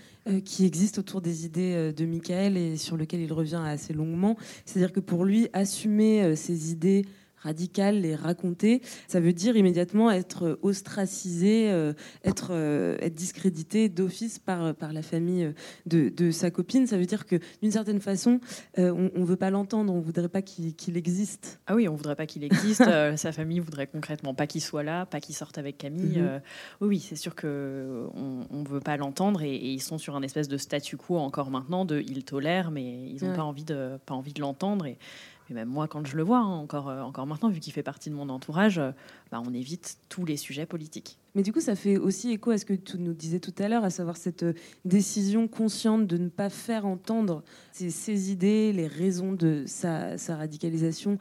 qui 0.45 0.67
existe 0.67 0.99
autour 0.99 1.19
des 1.19 1.47
idées 1.47 1.91
de 1.97 2.05
Michael 2.05 2.55
et 2.55 2.77
sur 2.77 2.95
lequel 2.95 3.21
il 3.21 3.33
revient 3.33 3.63
assez 3.65 3.91
longuement. 3.91 4.37
C'est-à-dire 4.65 4.93
que 4.93 4.99
pour 4.99 5.25
lui, 5.25 5.49
assumer 5.51 6.35
ses 6.35 6.71
idées 6.71 7.05
radical, 7.41 8.01
les 8.01 8.15
raconter, 8.15 8.81
ça 9.07 9.19
veut 9.19 9.33
dire 9.33 9.57
immédiatement 9.57 10.11
être 10.11 10.59
ostracisé, 10.61 11.71
euh, 11.71 11.93
être, 12.23 12.49
euh, 12.51 12.97
être 13.01 13.15
discrédité 13.15 13.89
d'office 13.89 14.39
par, 14.39 14.75
par 14.75 14.93
la 14.93 15.01
famille 15.01 15.53
de, 15.85 16.09
de, 16.09 16.31
sa 16.31 16.51
copine. 16.51 16.87
Ça 16.87 16.97
veut 16.97 17.05
dire 17.05 17.25
que 17.25 17.37
d'une 17.61 17.71
certaine 17.71 17.99
façon, 17.99 18.39
euh, 18.77 19.09
on 19.15 19.19
ne 19.19 19.25
veut 19.25 19.35
pas 19.35 19.49
l'entendre, 19.49 19.91
on 19.93 19.97
ne 19.97 20.03
voudrait 20.03 20.29
pas 20.29 20.41
qu'il 20.41 20.97
existe. 20.97 21.59
Ah 21.67 21.75
oui, 21.75 21.87
on 21.87 21.93
ne 21.93 21.97
voudrait 21.97 22.15
pas 22.15 22.25
qu'il 22.25 22.43
existe. 22.43 22.83
sa 23.15 23.31
famille 23.31 23.59
voudrait 23.59 23.87
concrètement 23.87 24.33
pas 24.33 24.47
qu'il 24.47 24.61
soit 24.61 24.83
là, 24.83 25.05
pas 25.05 25.19
qu'il 25.19 25.35
sorte 25.35 25.57
avec 25.57 25.77
Camille. 25.77 26.19
Mhm. 26.19 26.41
oui, 26.81 26.99
c'est 26.99 27.15
sûr 27.15 27.35
qu'on 27.35 27.47
ne 27.47 28.67
veut 28.67 28.79
pas 28.79 28.97
l'entendre 28.97 29.41
et, 29.41 29.55
ils 29.55 29.81
sont 29.81 29.97
sur 29.97 30.15
un 30.15 30.21
espèce 30.21 30.47
de 30.47 30.57
statu 30.57 30.97
quo 30.97 31.17
encore 31.17 31.49
maintenant 31.49 31.85
de 31.85 31.99
ils 31.99 32.23
tolèrent, 32.23 32.71
mais 32.71 33.09
ils 33.09 33.23
n'ont 33.23 33.35
pas 33.35 33.43
envie 33.43 33.63
de, 33.63 33.97
pas 34.05 34.13
envie 34.13 34.33
de 34.33 34.41
l'entendre. 34.41 34.85
Et 34.85 34.97
et 35.51 35.53
même 35.53 35.67
moi, 35.67 35.87
quand 35.87 36.05
je 36.07 36.15
le 36.15 36.23
vois, 36.23 36.37
hein, 36.37 36.55
encore, 36.55 36.87
euh, 36.87 37.01
encore 37.01 37.27
maintenant, 37.27 37.49
vu 37.49 37.59
qu'il 37.59 37.73
fait 37.73 37.83
partie 37.83 38.09
de 38.09 38.15
mon 38.15 38.29
entourage, 38.29 38.79
euh, 38.79 38.91
bah, 39.31 39.41
on 39.45 39.53
évite 39.53 39.97
tous 40.07 40.25
les 40.25 40.37
sujets 40.37 40.65
politiques. 40.65 41.19
Mais 41.35 41.43
du 41.43 41.51
coup, 41.51 41.59
ça 41.59 41.75
fait 41.75 41.97
aussi 41.97 42.31
écho 42.31 42.51
à 42.51 42.57
ce 42.57 42.63
que 42.63 42.73
tu 42.73 42.97
nous 42.97 43.13
disais 43.13 43.39
tout 43.39 43.53
à 43.59 43.67
l'heure, 43.67 43.83
à 43.83 43.89
savoir 43.89 44.15
cette 44.15 44.43
euh, 44.43 44.53
décision 44.85 45.49
consciente 45.49 46.07
de 46.07 46.17
ne 46.17 46.29
pas 46.29 46.49
faire 46.49 46.85
entendre 46.85 47.43
ses, 47.73 48.31
idées, 48.31 48.71
les 48.71 48.87
raisons 48.87 49.33
de 49.33 49.65
sa, 49.65 50.15
radicalisation, 50.29 51.17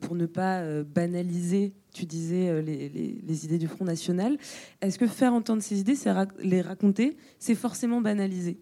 pour 0.00 0.14
ne 0.14 0.26
pas 0.26 0.82
banaliser, 0.82 1.74
tu 1.92 2.06
disais, 2.06 2.62
les, 2.62 3.44
idées 3.44 3.58
du 3.58 3.68
Front 3.68 3.84
National. 3.84 4.38
Est-ce 4.80 4.98
que 4.98 5.06
faire 5.06 5.34
entendre 5.34 5.62
ces 5.62 5.80
idées, 5.80 5.94
c'est 5.94 6.10
les 6.40 6.62
raconter, 6.62 7.16
c'est 7.38 7.54
forcément 7.54 8.00
banaliser? 8.00 8.60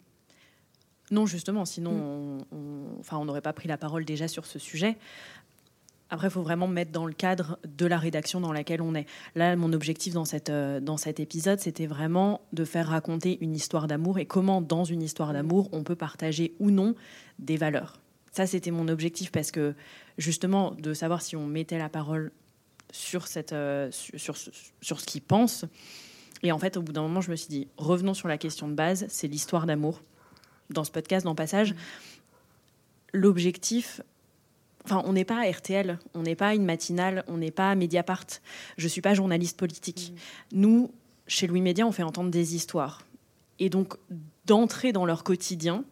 Non, 1.10 1.26
justement, 1.26 1.64
sinon 1.64 2.40
mm. 2.52 3.02
on 3.12 3.24
n'aurait 3.24 3.40
pas 3.40 3.52
pris 3.52 3.68
la 3.68 3.76
parole 3.76 4.04
déjà 4.04 4.28
sur 4.28 4.46
ce 4.46 4.58
sujet. 4.58 4.96
Après, 6.08 6.28
il 6.28 6.30
faut 6.30 6.42
vraiment 6.42 6.68
mettre 6.68 6.92
dans 6.92 7.06
le 7.06 7.12
cadre 7.12 7.58
de 7.64 7.84
la 7.84 7.98
rédaction 7.98 8.40
dans 8.40 8.52
laquelle 8.52 8.80
on 8.80 8.94
est. 8.94 9.06
Là, 9.34 9.56
mon 9.56 9.72
objectif 9.72 10.14
dans, 10.14 10.24
cette, 10.24 10.50
euh, 10.50 10.78
dans 10.78 10.96
cet 10.96 11.18
épisode, 11.18 11.58
c'était 11.58 11.86
vraiment 11.86 12.42
de 12.52 12.64
faire 12.64 12.88
raconter 12.88 13.38
une 13.40 13.56
histoire 13.56 13.88
d'amour 13.88 14.18
et 14.20 14.26
comment, 14.26 14.60
dans 14.60 14.84
une 14.84 15.02
histoire 15.02 15.32
d'amour, 15.32 15.68
on 15.72 15.82
peut 15.82 15.96
partager 15.96 16.54
ou 16.60 16.70
non 16.70 16.94
des 17.40 17.56
valeurs. 17.56 17.98
Ça, 18.30 18.46
c'était 18.46 18.70
mon 18.70 18.86
objectif 18.86 19.32
parce 19.32 19.50
que, 19.50 19.74
justement, 20.16 20.72
de 20.72 20.94
savoir 20.94 21.22
si 21.22 21.34
on 21.34 21.46
mettait 21.46 21.78
la 21.78 21.88
parole 21.88 22.30
sur, 22.92 23.26
cette, 23.26 23.52
euh, 23.52 23.88
sur, 23.90 24.36
sur 24.80 25.00
ce 25.00 25.06
qu'ils 25.06 25.22
pensent. 25.22 25.64
Et 26.44 26.52
en 26.52 26.58
fait, 26.58 26.76
au 26.76 26.82
bout 26.82 26.92
d'un 26.92 27.02
moment, 27.02 27.20
je 27.20 27.32
me 27.32 27.36
suis 27.36 27.48
dit, 27.48 27.66
revenons 27.78 28.14
sur 28.14 28.28
la 28.28 28.38
question 28.38 28.68
de 28.68 28.74
base, 28.74 29.06
c'est 29.08 29.26
l'histoire 29.26 29.66
d'amour 29.66 30.00
dans 30.70 30.84
ce 30.84 30.90
podcast, 30.90 31.24
dans 31.24 31.34
Passage, 31.34 31.74
l'objectif, 33.12 34.00
Enfin, 34.86 35.02
on 35.04 35.14
n'est 35.14 35.24
pas 35.24 35.40
à 35.40 35.50
RTL, 35.50 35.98
on 36.14 36.22
n'est 36.22 36.36
pas 36.36 36.54
une 36.54 36.64
matinale, 36.64 37.24
on 37.26 37.38
n'est 37.38 37.50
pas 37.50 37.72
à 37.72 37.74
Mediapart. 37.74 38.26
Je 38.78 38.86
suis 38.86 39.00
pas 39.00 39.14
journaliste 39.14 39.58
politique. 39.58 40.12
Mm. 40.12 40.60
Nous, 40.60 40.92
chez 41.26 41.48
Louis 41.48 41.60
Média, 41.60 41.84
on 41.84 41.90
fait 41.90 42.04
entendre 42.04 42.30
des 42.30 42.54
histoires. 42.54 43.02
Et 43.58 43.68
donc, 43.68 43.94
d'entrer 44.44 44.92
dans 44.92 45.04
leur 45.04 45.24
quotidien, 45.24 45.84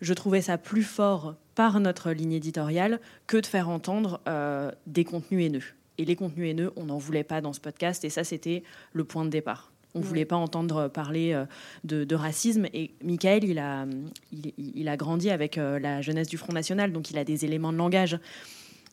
je 0.00 0.14
trouvais 0.14 0.42
ça 0.42 0.58
plus 0.58 0.84
fort 0.84 1.34
par 1.56 1.80
notre 1.80 2.12
ligne 2.12 2.32
éditoriale 2.32 3.00
que 3.26 3.36
de 3.36 3.46
faire 3.46 3.68
entendre 3.68 4.20
euh, 4.28 4.70
des 4.86 5.04
contenus 5.04 5.44
haineux. 5.44 5.64
Et 5.98 6.04
les 6.04 6.14
contenus 6.14 6.50
haineux, 6.50 6.72
on 6.76 6.84
n'en 6.84 6.98
voulait 6.98 7.24
pas 7.24 7.40
dans 7.40 7.52
ce 7.52 7.60
podcast. 7.60 8.04
Et 8.04 8.10
ça, 8.10 8.22
c'était 8.22 8.62
le 8.92 9.02
point 9.02 9.24
de 9.24 9.30
départ. 9.30 9.72
On 9.94 10.00
ne 10.00 10.04
voulait 10.04 10.24
pas 10.24 10.36
entendre 10.36 10.88
parler 10.88 11.32
euh, 11.32 11.44
de, 11.84 12.14
racisme. 12.14 12.66
Et 12.72 12.92
Michael, 13.02 13.44
il 13.44 13.58
a, 13.58 13.86
il, 14.32 14.88
a 14.88 14.96
grandi 14.96 15.30
avec 15.30 15.58
euh, 15.58 15.78
la 15.78 16.00
jeunesse 16.00 16.28
du 16.28 16.36
Front 16.36 16.52
National, 16.52 16.92
donc 16.92 17.10
il 17.10 17.18
a 17.18 17.24
des 17.24 17.44
éléments 17.44 17.72
de 17.72 17.78
langage. 17.78 18.18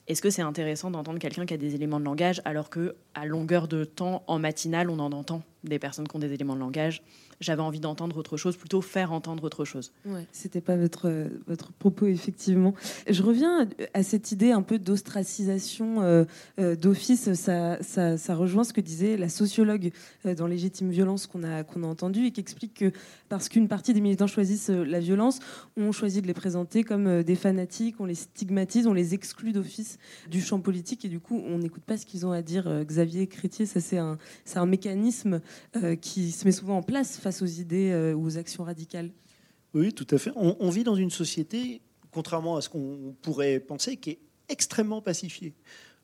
Est-ce 0.08 0.22
que 0.22 0.30
c'est 0.30 0.42
intéressant 0.42 0.90
d'entendre 0.90 1.20
quelqu'un 1.20 1.46
qui 1.46 1.54
a 1.54 1.58
des 1.58 1.76
éléments 1.76 2.00
de 2.00 2.06
langage 2.06 2.42
alors 2.46 2.70
que 2.70 2.96
à 3.14 3.26
longueur 3.26 3.68
de 3.68 3.84
temps, 3.84 4.24
en 4.28 4.40
matinale, 4.40 4.90
on 4.90 5.00
en 5.00 5.12
entend? 5.12 5.44
Des 5.70 5.80
personnes 5.80 6.08
qui 6.08 6.16
ont 6.16 6.20
des 6.20 6.34
éléments 6.34 6.56
de 6.56 6.60
langage 6.60 7.02
j'avais 7.40 7.62
envie 7.62 7.80
d'entendre 7.80 8.18
autre 8.18 8.38
chose, 8.38 8.58
plutôt 8.58 8.82
faire 8.82 9.12
entendre 9.12 9.44
autre 9.44 9.66
chose. 9.66 9.92
Ouais, 10.06 10.26
c'était 10.32 10.62
pas 10.62 10.76
votre, 10.76 11.28
votre 11.48 11.72
propos, 11.72 12.08
effectivement. 12.08 12.74
Je 13.08 13.22
reviens 13.22 13.68
à 13.94 14.04
cette 14.04 14.32
idée 14.32 14.52
un 14.52 14.62
peu 14.62 14.80
d'ostracisation 14.80 16.02
euh, 16.02 16.26
euh, 16.60 16.76
d'office. 16.76 17.34
Ça, 17.34 17.82
ça, 17.82 18.18
ça, 18.18 18.36
rejoint 18.36 18.64
ce 18.64 18.74
que 18.74 18.82
disait 18.82 19.18
la 19.18 19.30
sociologue 19.30 19.92
euh, 20.26 20.36
dans 20.36 20.48
Légitime 20.48 20.90
Violence 20.90 21.28
qu'on 21.28 21.44
a, 21.44 21.64
qu'on 21.64 21.84
a 21.84 21.88
entendu 21.88 22.26
et 22.26 22.32
qui 22.32 22.42
explique 22.42 22.74
que 22.74 22.92
parce 23.30 23.50
qu'une 23.50 23.68
partie 23.68 23.94
des 23.94 24.02
militants 24.02 24.28
choisissent 24.28 24.70
la 24.70 25.00
violence, 25.00 25.40
on 25.76 25.92
choisit 25.92 26.22
de 26.22 26.28
les 26.28 26.34
présenter 26.34 26.84
comme 26.84 27.24
des 27.24 27.36
fanatiques, 27.36 28.00
on 28.00 28.06
les 28.06 28.16
stigmatise, 28.16 28.88
on 28.88 28.94
les 28.94 29.14
exclut 29.14 29.52
d'office 29.52 29.98
du 30.30 30.42
champ 30.42 30.60
politique 30.60 31.06
et 31.06 31.10
du 31.10 31.20
coup, 31.20 31.42
on 31.46 31.60
n'écoute 31.60 31.84
pas 31.84 31.98
ce 31.98 32.06
qu'ils 32.06 32.26
ont 32.26 32.32
à 32.32 32.42
dire. 32.42 32.84
Xavier 32.86 33.28
Chrétier, 33.28 33.66
ça 33.66 33.82
c'est 33.82 33.98
un, 33.98 34.18
c'est 34.46 34.60
un 34.60 34.66
mécanisme 34.66 35.42
qui 36.02 36.32
se 36.32 36.46
met 36.46 36.52
souvent 36.52 36.78
en 36.78 36.84
place 36.84 37.18
face 37.18 37.42
aux 37.42 37.46
idées 37.46 37.92
euh, 37.92 38.14
ou 38.14 38.26
aux 38.26 38.38
actions 38.38 38.64
radicales 38.64 39.12
Oui, 39.74 39.94
tout 39.94 40.08
à 40.12 40.18
fait. 40.18 40.32
On, 40.36 40.70
vit 40.70 40.84
dans 40.84 40.96
une 40.96 41.10
société, 41.10 41.82
contrairement 42.12 42.58
à 42.58 42.62
ce 42.62 42.70
qu'on 42.70 43.16
pourrait 43.22 43.60
penser, 43.60 43.98
qui 43.98 44.12
est 44.12 44.20
extrêmement 44.50 45.02
pacifiée. 45.02 45.54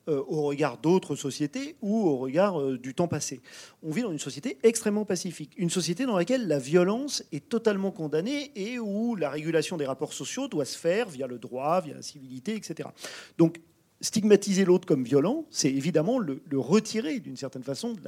Euh, 0.09 0.21
au 0.27 0.41
regard 0.41 0.79
d'autres 0.79 1.15
sociétés 1.15 1.77
ou 1.81 2.05
au 2.05 2.17
regard 2.17 2.59
euh, 2.59 2.77
du 2.77 2.93
temps 2.93 3.07
passé. 3.07 3.39
On 3.83 3.89
vit 3.89 4.01
dans 4.01 4.11
une 4.11 4.19
société 4.19 4.57
extrêmement 4.61 5.05
pacifique, 5.05 5.53
une 5.55 5.69
société 5.69 6.05
dans 6.05 6.17
laquelle 6.17 6.45
la 6.45 6.59
violence 6.59 7.23
est 7.31 7.47
totalement 7.47 7.89
condamnée 7.89 8.51
et 8.57 8.79
où 8.79 9.15
la 9.15 9.29
régulation 9.29 9.77
des 9.77 9.85
rapports 9.85 10.11
sociaux 10.11 10.49
doit 10.49 10.65
se 10.65 10.77
faire 10.77 11.07
via 11.07 11.25
le 11.25 11.39
droit, 11.39 11.79
via 11.79 11.93
la 11.93 12.01
civilité, 12.01 12.53
etc. 12.53 12.89
Donc 13.37 13.61
stigmatiser 14.03 14.65
l'autre 14.65 14.85
comme 14.85 15.05
violent, 15.05 15.45
c'est 15.49 15.71
évidemment 15.71 16.19
le, 16.19 16.41
retirer 16.51 17.21
d'une 17.21 17.37
certaine 17.37 17.63
façon 17.63 17.93
de 17.93 18.01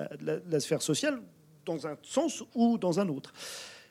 la, 0.50 0.60
sphère 0.60 0.82
sociale 0.82 1.22
dans 1.66 1.88
un 1.88 1.98
sens 2.04 2.44
ou 2.54 2.78
dans 2.78 3.00
un 3.00 3.10
autre. 3.10 3.34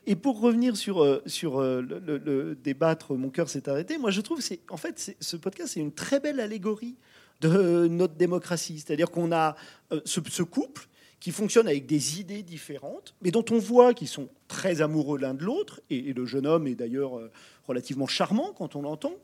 Et 0.06 0.16
pour 0.16 0.40
revenir 0.40 0.76
sur, 0.76 1.02
euh, 1.02 1.22
sur 1.26 1.60
euh, 1.60 1.80
le, 1.80 2.54
débattre, 2.54 3.14
mon 3.14 3.30
cœur 3.30 3.48
s'est 3.48 3.68
arrêté. 3.68 3.96
Moi, 3.96 4.10
je 4.10 4.20
trouve 4.20 4.46
que 4.46 4.54
en 4.68 4.76
fait, 4.76 5.16
ce 5.18 5.36
podcast, 5.36 5.72
c'est 5.74 5.80
une 5.80 5.92
très 5.92 6.20
belle 6.20 6.40
allégorie 6.40 6.96
de 7.40 7.88
notre 7.88 8.14
démocratie. 8.14 8.80
C'est-à-dire 8.80 9.10
qu'on 9.10 9.32
a 9.32 9.56
euh, 9.92 10.00
ce, 10.04 10.42
couple 10.42 10.88
qui 11.20 11.30
fonctionne 11.30 11.66
avec 11.66 11.86
des 11.86 12.20
idées 12.20 12.42
différentes, 12.42 13.14
mais 13.22 13.30
dont 13.30 13.44
on 13.50 13.58
voit 13.58 13.94
qu'ils 13.94 14.08
sont 14.08 14.28
très 14.46 14.82
amoureux 14.82 15.18
l'un 15.18 15.32
de 15.32 15.42
l'autre. 15.42 15.80
Et, 15.88 16.12
le 16.12 16.26
jeune 16.26 16.46
homme 16.46 16.66
est 16.66 16.74
d'ailleurs 16.74 17.18
relativement 17.66 18.06
charmant 18.06 18.52
quand 18.52 18.76
on 18.76 18.82
l'entend. 18.82 19.14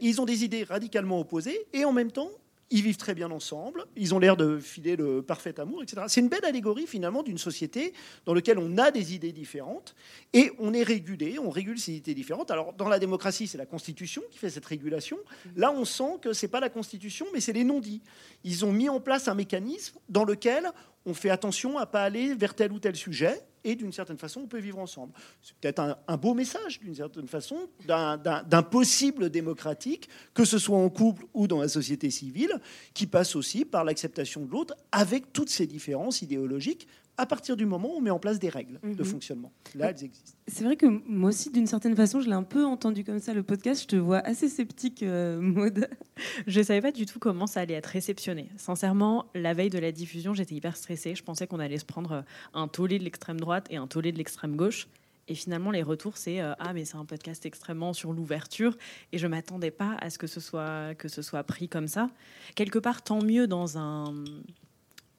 Ils 0.00 0.22
ont 0.22 0.24
des 0.24 0.42
idées 0.42 0.64
radicalement 0.64 1.20
opposées, 1.20 1.66
et 1.74 1.84
en 1.84 1.92
même 1.92 2.10
temps, 2.10 2.30
ils 2.70 2.82
vivent 2.82 2.96
très 2.96 3.14
bien 3.14 3.30
ensemble, 3.30 3.84
ils 3.96 4.14
ont 4.14 4.18
l'air 4.18 4.36
de 4.36 4.58
filer 4.58 4.96
le 4.96 5.22
parfait 5.22 5.58
amour, 5.58 5.82
etc. 5.82 6.02
C'est 6.08 6.20
une 6.20 6.28
belle 6.28 6.44
allégorie 6.44 6.86
finalement 6.86 7.22
d'une 7.22 7.38
société 7.38 7.92
dans 8.26 8.34
laquelle 8.34 8.58
on 8.58 8.78
a 8.78 8.90
des 8.90 9.14
idées 9.14 9.32
différentes 9.32 9.94
et 10.32 10.52
on 10.58 10.72
est 10.72 10.82
régulé, 10.82 11.38
on 11.38 11.50
régule 11.50 11.78
ces 11.78 11.94
idées 11.94 12.14
différentes. 12.14 12.50
Alors 12.50 12.72
dans 12.72 12.88
la 12.88 12.98
démocratie, 12.98 13.48
c'est 13.48 13.58
la 13.58 13.66
Constitution 13.66 14.22
qui 14.30 14.38
fait 14.38 14.50
cette 14.50 14.66
régulation. 14.66 15.18
Là, 15.56 15.72
on 15.72 15.84
sent 15.84 16.18
que 16.22 16.32
c'est 16.32 16.48
pas 16.48 16.60
la 16.60 16.70
Constitution, 16.70 17.26
mais 17.32 17.40
c'est 17.40 17.52
les 17.52 17.64
non-dits. 17.64 18.02
Ils 18.44 18.64
ont 18.64 18.72
mis 18.72 18.88
en 18.88 19.00
place 19.00 19.26
un 19.26 19.34
mécanisme 19.34 19.98
dans 20.08 20.24
lequel 20.24 20.70
on 21.06 21.14
fait 21.14 21.30
attention 21.30 21.78
à 21.78 21.86
pas 21.86 22.02
aller 22.02 22.34
vers 22.34 22.54
tel 22.54 22.72
ou 22.72 22.78
tel 22.78 22.94
sujet 22.94 23.40
et 23.64 23.74
d'une 23.74 23.92
certaine 23.92 24.18
façon, 24.18 24.40
on 24.40 24.46
peut 24.46 24.58
vivre 24.58 24.78
ensemble. 24.78 25.12
C'est 25.42 25.54
peut-être 25.56 25.98
un, 26.06 26.16
beau 26.16 26.34
message, 26.34 26.80
d'une 26.80 26.94
certaine 26.94 27.28
façon, 27.28 27.68
d'un 27.86 28.62
possible 28.62 29.30
démocratique, 29.30 30.08
que 30.34 30.44
ce 30.44 30.58
soit 30.58 30.78
en 30.78 30.88
couple 30.88 31.26
ou 31.34 31.46
dans 31.46 31.60
la 31.60 31.68
société 31.68 32.10
civile, 32.10 32.60
qui 32.94 33.06
passe 33.06 33.36
aussi 33.36 33.64
par 33.64 33.84
l'acceptation 33.84 34.44
de 34.44 34.50
l'autre, 34.50 34.74
avec 34.92 35.32
toutes 35.32 35.50
ses 35.50 35.66
différences 35.66 36.22
idéologiques, 36.22 36.86
à 37.20 37.26
partir 37.26 37.56
du 37.56 37.66
moment 37.66 37.88
où 37.94 37.98
on 37.98 38.00
met 38.00 38.10
en 38.10 38.18
place 38.18 38.38
des 38.38 38.48
règles 38.48 38.80
de 38.82 38.88
Mhm. 38.88 39.04
fonctionnement. 39.04 39.52
Là, 39.74 39.90
elles 39.90 40.04
existent. 40.04 40.32
C'est 40.48 40.64
vrai 40.64 40.76
que 40.76 40.86
moi 40.86 41.28
aussi, 41.28 41.50
d'une 41.50 41.66
certaine 41.66 41.94
façon, 41.94 42.20
je 42.20 42.26
l'ai 42.28 42.34
un 42.34 42.42
peu 42.42 42.64
entendu 42.64 43.04
comme 43.04 43.18
ça 43.20 43.34
le 43.34 43.42
podcast. 43.42 43.82
Je 43.82 43.86
te 43.88 43.96
vois 43.96 44.18
assez 44.18 44.48
sceptique, 44.48 45.02
euh, 45.02 45.38
Maud. 45.40 45.88
Je 46.46 46.62
savais 46.62 46.80
pas 46.80 46.92
du 46.92 47.06
tout 47.06 47.18
comment 47.18 47.46
ça 47.46 47.60
allait 47.60 47.74
être 47.74 47.86
réceptionné. 47.86 48.48
Sincèrement, 48.56 49.26
la 49.34 49.52
veille 49.54 49.70
de 49.70 49.78
la 49.78 49.92
diffusion, 49.92 50.32
j'étais 50.34 50.54
hyper 50.54 50.76
stressée. 50.76 51.14
Je 51.14 51.22
pensais 51.22 51.46
qu'on 51.46 51.60
allait 51.60 51.78
se 51.78 51.84
prendre 51.84 52.24
un 52.54 52.68
tollé 52.68 52.98
de 52.98 53.04
l'extrême 53.04 53.38
droite 53.38 53.66
et 53.70 53.76
un 53.76 53.86
tollé 53.86 54.12
de 54.12 54.18
l'extrême 54.18 54.56
gauche. 54.56 54.88
Et 55.28 55.34
finalement, 55.36 55.70
les 55.70 55.82
retours, 55.84 56.16
c'est 56.16 56.40
euh, 56.40 56.54
ah 56.58 56.72
mais 56.72 56.84
c'est 56.84 56.96
un 56.96 57.04
podcast 57.04 57.46
extrêmement 57.46 57.92
sur 57.92 58.12
l'ouverture. 58.12 58.76
Et 59.12 59.18
je 59.18 59.26
m'attendais 59.28 59.70
pas 59.70 59.96
à 60.00 60.10
ce 60.10 60.18
que 60.18 60.26
ce 60.26 60.40
soit 60.40 60.94
que 60.96 61.06
ce 61.08 61.22
soit 61.22 61.44
pris 61.44 61.68
comme 61.68 61.86
ça. 61.86 62.10
Quelque 62.56 62.80
part, 62.80 63.02
tant 63.02 63.22
mieux 63.22 63.46
dans 63.46 63.78
un 63.78 64.12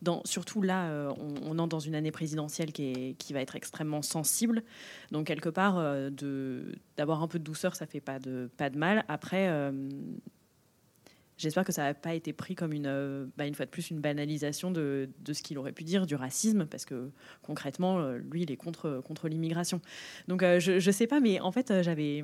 dans, 0.01 0.21
surtout 0.25 0.61
là, 0.61 0.89
euh, 0.89 1.11
on, 1.19 1.35
on 1.55 1.59
entre 1.59 1.69
dans 1.69 1.79
une 1.79 1.95
année 1.95 2.11
présidentielle 2.11 2.71
qui, 2.71 2.83
est, 2.91 3.13
qui 3.17 3.33
va 3.33 3.41
être 3.41 3.55
extrêmement 3.55 4.01
sensible. 4.01 4.63
Donc, 5.11 5.27
quelque 5.27 5.49
part, 5.49 5.77
euh, 5.77 6.09
de- 6.09 6.75
d'avoir 6.97 7.21
un 7.21 7.27
peu 7.27 7.37
de 7.39 7.43
douceur, 7.43 7.75
ça 7.75 7.85
fait 7.85 7.99
pas 8.01 8.17
de, 8.19 8.49
pas 8.57 8.69
de 8.69 8.77
mal. 8.77 9.05
Après, 9.07 9.47
euh, 9.49 9.71
j'espère 11.37 11.63
que 11.65 11.71
ça 11.71 11.83
n'a 11.83 11.93
pas 11.93 12.13
été 12.13 12.33
pris 12.33 12.55
comme 12.55 12.73
une, 12.73 13.29
bah, 13.37 13.45
une 13.45 13.55
fois 13.55 13.65
de 13.65 13.71
plus, 13.71 13.89
une 13.91 13.99
banalisation 13.99 14.71
de, 14.71 15.09
de 15.19 15.33
ce 15.33 15.41
qu'il 15.43 15.57
aurait 15.57 15.71
pu 15.71 15.83
dire, 15.83 16.05
du 16.05 16.15
racisme, 16.15 16.65
parce 16.65 16.85
que 16.85 17.09
concrètement, 17.41 18.11
lui, 18.11 18.43
il 18.43 18.51
est 18.51 18.57
contre, 18.57 19.01
contre 19.05 19.27
l'immigration. 19.27 19.81
Donc, 20.27 20.41
je 20.41 20.73
ne 20.85 20.91
sais 20.91 21.07
pas, 21.07 21.19
mais 21.19 21.39
en 21.39 21.51
fait, 21.51 21.81
j'avais. 21.83 22.23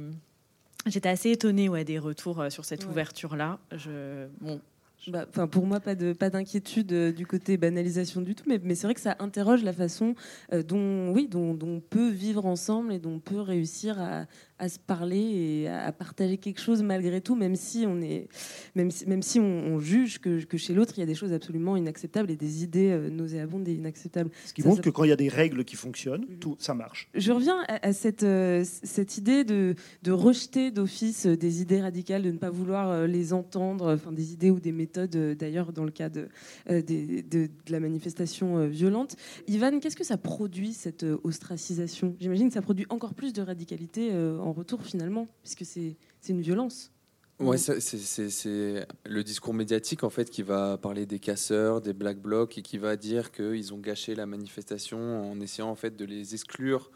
J'étais 0.86 1.10
assez 1.10 1.32
étonnée 1.32 1.68
ouais, 1.68 1.84
des 1.84 2.00
retours 2.00 2.46
sur 2.50 2.64
cette 2.64 2.86
Ouais. 2.86 2.92
ouverture-là. 2.92 3.60
Je, 3.74 4.28
bon, 4.40 4.62
Bah, 5.08 5.26
pour 5.26 5.66
moi, 5.66 5.80
pas 5.80 5.96
de 5.96 6.12
pas 6.12 6.30
d'inquiétude 6.30 6.92
euh, 6.92 7.12
du 7.14 7.26
côté 7.26 7.56
banalisation 7.56 8.22
du 8.22 8.36
tout, 8.36 8.44
mais, 8.48 8.60
c'est 8.76 8.88
vrai 8.88 8.94
que 8.94 9.00
ça 9.00 9.16
interroge 9.20 9.64
la 9.64 9.72
façon 9.72 10.16
euh, 10.52 10.64
dont 10.64 11.14
oui 11.14 11.28
dont 11.28 11.58
on 11.62 11.80
peut 11.80 12.10
vivre 12.10 12.46
ensemble 12.46 12.92
et 12.92 13.00
dont 13.00 13.14
on 13.14 13.20
peut 13.20 13.40
réussir 13.40 14.02
à, 14.02 14.26
à 14.60 14.70
se 14.70 14.80
parler 14.80 15.20
et 15.64 15.68
à, 15.68 15.92
partager 15.92 16.38
quelque 16.38 16.60
chose 16.60 16.82
malgré 16.84 17.22
tout, 17.22 17.36
même 17.36 17.56
si 17.56 17.86
on 17.88 18.02
est 18.02 18.28
même 18.76 18.90
si, 18.92 19.06
même 19.08 19.22
si 19.22 19.40
on, 19.40 19.44
on 19.44 19.80
juge 19.80 20.20
que, 20.20 20.44
que 20.46 20.58
chez 20.58 20.74
l'autre 20.74 20.94
il 20.98 21.02
y 21.02 21.04
a 21.04 21.06
des 21.06 21.16
choses 21.16 21.32
absolument 21.34 21.78
inacceptables 21.78 22.32
et 22.32 22.36
des 22.36 22.64
idées 22.64 22.90
euh, 22.92 23.10
nauséabondes 23.10 23.68
et 23.68 23.74
inacceptables. 23.74 24.32
Ce 24.46 24.54
qui 24.54 24.62
Ça, 24.64 24.70
montre 24.70 24.82
ça- 24.82 24.84
que 24.84 24.90
quand 24.90 25.04
il 25.04 25.10
y 25.10 25.14
a 25.14 25.16
des 25.18 25.30
règles 25.30 25.64
qui 25.66 25.76
fonctionnent, 25.76 26.26
tout 26.40 26.56
ça 26.60 26.74
marche. 26.74 27.10
je 27.14 27.32
reviens 27.32 27.64
à, 27.68 27.88
à 27.88 27.94
cette, 27.94 28.24
euh, 28.24 28.64
cette 28.66 29.18
idée 29.18 29.44
de, 29.44 29.76
de 30.04 30.12
rejeter 30.12 30.72
d'office 30.72 31.26
euh, 31.28 31.38
des 31.38 31.62
idées 31.62 31.82
radicales, 31.82 32.24
de 32.24 32.32
ne 32.32 32.38
pas 32.38 32.50
vouloir 32.50 33.06
les 33.08 33.34
entendre, 33.34 33.94
enfin 33.94 34.12
des 34.12 34.34
idées 34.34 34.50
ou 34.52 34.60
des 34.60 34.72
méthodes, 34.72 35.16
d'ailleurs 35.38 35.72
dans 35.74 35.84
le 35.84 35.92
cas 35.92 36.10
de, 36.10 36.30
euh, 36.70 36.82
des- 36.82 37.22
de, 37.24 37.48
de 37.48 37.72
la 37.72 37.80
manifestation 37.80 38.68
violente. 38.68 39.16
Ivan, 39.48 39.80
qu'est-ce 39.80 39.96
que 39.96 40.04
ça 40.04 40.18
produit, 40.18 40.74
cette 40.74 41.06
ostracisation? 41.24 42.16
J'imagine 42.20 42.48
que 42.48 42.54
ça 42.54 42.62
produit 42.62 42.86
encore 42.90 43.14
plus 43.14 43.34
de 43.34 43.42
radicalité 43.42 44.10
euh, 44.12 44.40
en 44.48 44.54
retour 44.54 44.82
finalement, 44.82 45.28
puisque 45.44 45.66
c'est 45.66 45.96
une 46.30 46.42
violence. 46.42 46.92
Ouais, 47.40 47.58
c'est- 47.60 48.88
le 49.06 49.24
discours 49.24 49.54
médiatique 49.54 50.04
en 50.04 50.10
fait 50.10 50.30
qui 50.32 50.42
va 50.42 50.78
parler 50.78 51.06
des 51.06 51.20
casseurs, 51.20 51.82
des 51.82 51.94
black 51.94 52.18
blocs 52.20 52.58
et 52.58 52.64
qui 52.64 52.80
va 52.80 52.96
dire 52.96 53.32
qu'ils 53.32 53.74
ont 53.76 53.78
gâché 53.78 54.16
la 54.16 54.26
manifestation 54.26 55.32
en 55.32 55.40
essayant 55.40 55.70
en 55.70 55.76
fait 55.76 55.96
de 55.96 56.06
les 56.06 56.34
exclure 56.34 56.90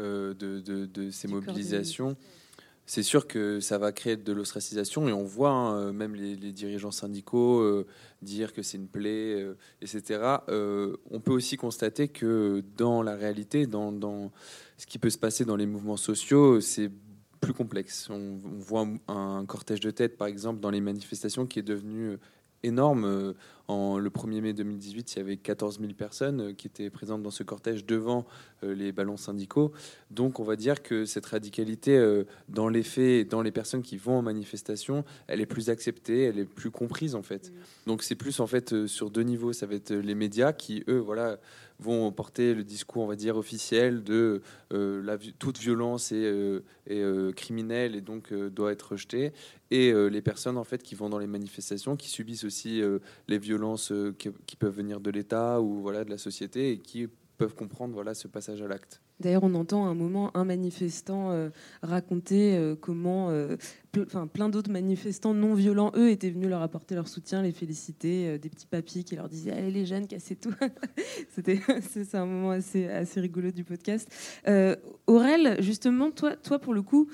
euh, 0.00 0.34
de, 0.34 0.60
de- 0.60 0.86
de 0.86 1.10
ces 1.10 1.26
mobilisations. 1.34 2.16
C'est 2.90 3.02
sûr 3.02 3.26
que 3.26 3.60
ça 3.60 3.76
va 3.76 3.92
créer 3.92 4.16
de 4.16 4.32
l'ostracisation 4.32 5.08
et 5.08 5.12
on 5.12 5.22
voit 5.22 5.50
hein, 5.50 5.76
euh, 5.76 5.92
même 5.92 6.14
les, 6.14 6.36
dirigeants 6.52 6.90
syndicaux 6.90 7.60
euh, 7.60 7.86
dire 8.22 8.54
que 8.54 8.62
c'est 8.62 8.78
une 8.78 8.88
plaie, 8.88 9.42
euh, 9.42 9.58
etc. 9.82 10.38
On 10.48 11.20
peut 11.20 11.32
aussi 11.32 11.58
constater 11.58 12.08
que 12.08 12.64
dans 12.78 13.02
la 13.02 13.14
réalité, 13.14 13.66
dans, 13.66 13.92
dans 13.92 14.32
ce 14.78 14.86
qui 14.86 14.98
peut 14.98 15.10
se 15.10 15.18
passer 15.18 15.44
dans 15.44 15.56
les 15.56 15.66
mouvements 15.66 15.98
sociaux, 15.98 16.62
c'est 16.62 16.90
plus 17.42 17.52
complexe. 17.52 18.08
On, 18.08 18.38
voit 18.58 18.86
un 19.06 19.44
cortège 19.44 19.80
de 19.80 19.90
tête, 19.90 20.16
par 20.16 20.26
exemple, 20.26 20.60
dans 20.60 20.70
les 20.70 20.80
manifestations 20.80 21.44
qui 21.44 21.58
est 21.58 21.62
devenu 21.62 22.16
énorme. 22.62 23.34
En, 23.68 23.98
le 23.98 24.08
1er 24.08 24.40
mai 24.40 24.52
2018, 24.54 25.14
il 25.14 25.18
y 25.18 25.20
avait 25.20 25.36
14 25.36 25.78
000 25.78 25.92
personnes 25.92 26.40
euh, 26.40 26.52
qui 26.54 26.66
étaient 26.66 26.88
présentes 26.88 27.22
dans 27.22 27.30
ce 27.30 27.42
cortège 27.42 27.84
devant 27.84 28.26
euh, 28.64 28.74
les 28.74 28.92
ballons 28.92 29.18
syndicaux. 29.18 29.72
Donc 30.10 30.40
on 30.40 30.44
va 30.44 30.56
dire 30.56 30.82
que 30.82 31.04
cette 31.04 31.26
radicalité, 31.26 31.96
euh, 31.96 32.24
dans 32.48 32.70
les 32.70 32.82
faits, 32.82 33.28
dans 33.30 33.42
les 33.42 33.52
personnes 33.52 33.82
qui 33.82 33.98
vont 33.98 34.18
en 34.18 34.22
manifestation, 34.22 35.04
elle 35.26 35.42
est 35.42 35.46
plus 35.46 35.68
acceptée, 35.68 36.22
elle 36.22 36.38
est 36.38 36.46
plus 36.46 36.70
comprise 36.70 37.14
en 37.14 37.22
fait. 37.22 37.52
Donc 37.86 38.02
c'est 38.02 38.14
plus 38.14 38.40
en 38.40 38.46
fait 38.46 38.86
sur 38.86 39.10
deux 39.10 39.22
niveaux. 39.22 39.52
Ça 39.52 39.66
va 39.66 39.74
être 39.74 39.92
les 39.92 40.14
médias 40.14 40.54
qui, 40.54 40.82
eux, 40.88 40.98
voilà, 40.98 41.38
vont 41.80 42.10
porter 42.10 42.54
le 42.54 42.64
discours, 42.64 43.02
on 43.02 43.06
va 43.06 43.16
dire, 43.16 43.36
officiel 43.36 44.02
de 44.02 44.42
euh, 44.72 45.02
la, 45.02 45.16
toute 45.38 45.58
violence 45.58 46.12
est, 46.12 46.24
euh, 46.24 46.60
est, 46.86 47.00
euh, 47.00 47.32
criminelle 47.32 47.94
et 47.94 48.00
donc 48.00 48.32
doit 48.32 48.72
être 48.72 48.92
rejetée. 48.92 49.32
Et 49.70 49.92
les 49.92 50.22
personnes 50.22 50.56
en 50.56 50.64
fait 50.64 50.82
qui 50.82 50.94
vont 50.94 51.10
dans 51.10 51.18
les 51.18 51.26
manifestations, 51.26 51.94
qui 51.94 52.08
subissent 52.08 52.44
aussi 52.44 52.80
les 53.28 53.38
violences 53.38 53.57
euh, 53.90 54.12
qui, 54.12 54.56
peuvent 54.56 54.74
venir 54.74 55.00
de 55.00 55.10
l'État 55.10 55.60
ou 55.60 55.80
voilà 55.80 56.04
de 56.04 56.10
la 56.10 56.18
société 56.18 56.72
et 56.72 56.78
qui 56.78 57.08
peuvent 57.38 57.54
comprendre 57.54 57.94
voilà 57.94 58.14
ce 58.14 58.28
passage 58.28 58.60
à 58.62 58.68
l'acte. 58.68 59.00
D'ailleurs, 59.20 59.42
on 59.42 59.54
entend 59.54 59.86
à 59.86 59.88
un 59.88 59.94
moment 59.94 60.36
un 60.36 60.44
manifestant 60.44 61.32
euh, 61.32 61.48
raconter 61.82 62.56
euh, 62.56 62.76
comment 62.80 63.30
euh, 63.30 63.56
plein 64.32 64.48
d'autres 64.48 64.70
manifestants 64.70 65.34
non 65.34 65.54
violents, 65.54 65.90
eux, 65.96 66.10
étaient 66.10 66.30
venus 66.30 66.48
leur 66.48 66.62
apporter 66.62 66.94
leur 66.94 67.08
soutien, 67.08 67.42
les 67.42 67.50
féliciter, 67.50 68.38
des 68.38 68.48
petits 68.48 68.66
papiers 68.66 69.02
qui 69.02 69.16
leur 69.16 69.28
disaient 69.28 69.50
Allez, 69.50 69.72
les 69.72 69.86
jeunes, 69.86 70.06
cassez 70.06 70.36
tout. 70.36 70.54
C'était 71.34 71.60
c'est 71.90 72.14
un 72.14 72.26
moment 72.26 72.50
assez, 72.50 72.86
assez 72.86 73.20
rigolo 73.20 73.50
du 73.50 73.64
podcast. 73.64 74.08
Aurel, 75.06 75.56
justement, 75.60 76.12
toi, 76.12 76.36
toi, 76.36 76.60
pour 76.60 76.74
le 76.74 76.82
coup, 76.82 77.08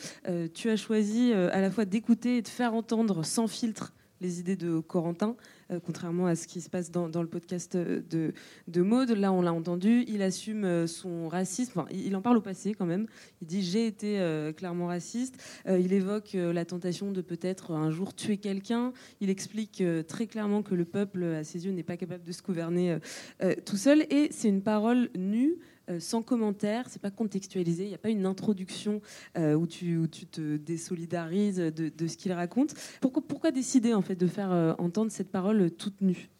tu 0.52 0.68
as 0.68 0.76
choisi 0.76 1.32
à 1.32 1.60
la 1.60 1.70
fois 1.70 1.84
d'écouter 1.86 2.38
et 2.38 2.42
de 2.42 2.48
faire 2.48 2.74
entendre 2.74 3.24
sans 3.24 3.46
filtre 3.46 3.94
les 4.20 4.40
idées 4.40 4.56
de 4.56 4.80
Corentin, 4.80 5.36
contrairement 5.84 6.26
à 6.26 6.36
ce 6.36 6.46
qui 6.46 6.60
se 6.60 6.70
passe 6.70 6.90
dans, 6.90 7.08
le 7.08 7.28
podcast 7.28 7.76
de, 7.76 8.32
de 8.68 8.82
Maude. 8.82 9.10
Là, 9.10 9.32
on 9.32 9.42
l'a 9.42 9.52
entendu, 9.52 10.04
il 10.08 10.22
assume 10.22 10.64
euh, 10.64 10.86
son 10.86 11.28
racisme. 11.28 11.84
Il 11.90 12.14
en 12.16 12.22
parle 12.22 12.36
au 12.36 12.40
passé 12.40 12.74
quand 12.74 12.86
même. 12.86 13.06
Il 13.40 13.46
dit 13.46 13.62
j'ai 13.62 13.86
été 13.86 14.20
euh, 14.20 14.52
clairement 14.52 14.86
raciste. 14.86 15.42
Euh, 15.66 15.78
il 15.78 15.92
évoque 15.92 16.34
euh, 16.34 16.52
la 16.52 16.64
tentation 16.64 17.10
de 17.12 17.20
peut-être 17.20 17.72
un 17.72 17.90
jour 17.90 18.14
tuer 18.14 18.36
quelqu'un. 18.36 18.92
Il 19.20 19.30
explique 19.30 19.80
euh, 19.80 20.02
très 20.02 20.26
clairement 20.26 20.62
que 20.62 20.74
le 20.74 20.84
peuple, 20.84 21.24
à 21.24 21.44
ses 21.44 21.64
yeux, 21.66 21.72
n'est 21.72 21.82
pas 21.82 21.96
capable 21.96 22.24
de 22.24 22.32
se 22.32 22.42
gouverner 22.42 22.92
euh, 22.92 22.98
euh, 23.42 23.54
tout 23.64 23.76
seul. 23.76 24.02
Et 24.10 24.28
c'est 24.30 24.48
une 24.48 24.62
parole 24.62 25.10
nue. 25.16 25.56
Euh, 25.90 26.00
sans 26.00 26.22
commentaire, 26.22 26.86
c'est 26.88 27.00
pas 27.00 27.10
contextualisé, 27.10 27.84
il 27.84 27.88
n'y 27.88 27.94
a 27.94 27.98
pas 27.98 28.08
une 28.08 28.24
introduction 28.24 29.02
euh, 29.36 29.54
où, 29.54 29.66
tu, 29.66 30.08
te 30.08 30.56
désolidarises 30.56 31.58
de, 31.58 32.06
ce 32.06 32.16
qu'il 32.16 32.32
raconte. 32.32 32.74
Pourquoi, 33.00 33.50
décider 33.50 33.92
en 33.92 34.00
fait 34.00 34.16
de 34.16 34.26
faire 34.26 34.50
euh, 34.50 34.72
entendre 34.78 35.12
cette 35.12 35.30
parole 35.30 35.70
toute 35.72 36.00
nue? 36.00 36.30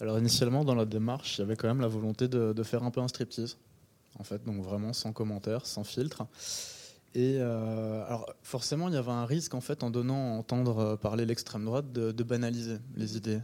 Alors 0.00 0.18
initialement 0.18 0.64
dans 0.64 0.74
la 0.74 0.86
démarche, 0.86 1.36
il 1.36 1.42
y 1.42 1.44
avait 1.44 1.56
quand 1.56 1.68
même 1.68 1.80
la 1.80 1.88
volonté 1.88 2.28
de, 2.28 2.62
faire 2.62 2.82
un 2.82 2.90
peu 2.90 3.00
un 3.00 3.08
striptease, 3.08 3.58
en 4.18 4.24
fait, 4.24 4.44
donc 4.44 4.62
vraiment 4.62 4.92
sans 4.92 5.12
commentaire, 5.12 5.66
sans 5.66 5.84
filtre. 5.84 6.26
Et 7.14 7.40
alors 7.40 8.32
forcément, 8.42 8.88
il 8.88 8.94
y 8.94 8.96
avait 8.96 9.10
un 9.10 9.24
risque 9.24 9.54
en 9.54 9.60
fait 9.60 9.82
en 9.82 9.90
donnant 9.90 10.34
à 10.34 10.38
entendre 10.38 10.96
parler 10.96 11.26
l'extrême 11.26 11.64
droite 11.64 11.90
de, 11.92 12.12
de 12.12 12.22
banaliser 12.22 12.78
les 12.94 13.16
idées. 13.16 13.40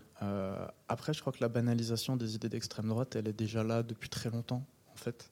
Après, 0.89 1.13
je 1.13 1.21
crois 1.21 1.33
que 1.33 1.41
la 1.41 1.49
banalisation 1.49 2.17
des 2.17 2.37
idées 2.37 2.49
d'extrême 2.49 2.89
droite, 2.89 3.17
elle 3.17 3.27
est 3.27 3.39
déjà 3.39 3.65
là 3.65 3.83
depuis 3.83 4.09
très 4.09 4.31
longtemps, 4.31 4.65
en 4.95 4.99
fait. 4.99 5.31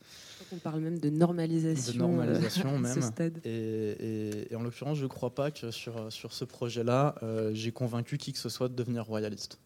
On 0.52 0.56
parle 0.56 0.80
même 0.80 0.98
de 0.98 1.08
normalisation, 1.08 1.92
de 1.94 1.98
normalisation 1.98 2.72
euh, 2.72 2.76
à 2.76 2.78
même. 2.80 2.94
ce 2.94 3.00
stade. 3.00 3.40
Et, 3.44 3.50
et- 3.50 4.52
et 4.52 4.56
en 4.56 4.62
l'occurrence, 4.62 4.98
je 4.98 5.04
ne 5.04 5.08
crois 5.08 5.34
pas 5.34 5.50
que 5.50 5.70
sur, 5.70 6.12
sur 6.12 6.32
ce 6.32 6.44
projet-là, 6.44 7.14
euh, 7.22 7.50
j'ai 7.54 7.72
convaincu 7.72 8.18
qui 8.18 8.32
que 8.32 8.38
ce 8.38 8.48
soit 8.48 8.68
de 8.68 8.74
devenir 8.74 9.04
royaliste. 9.04 9.58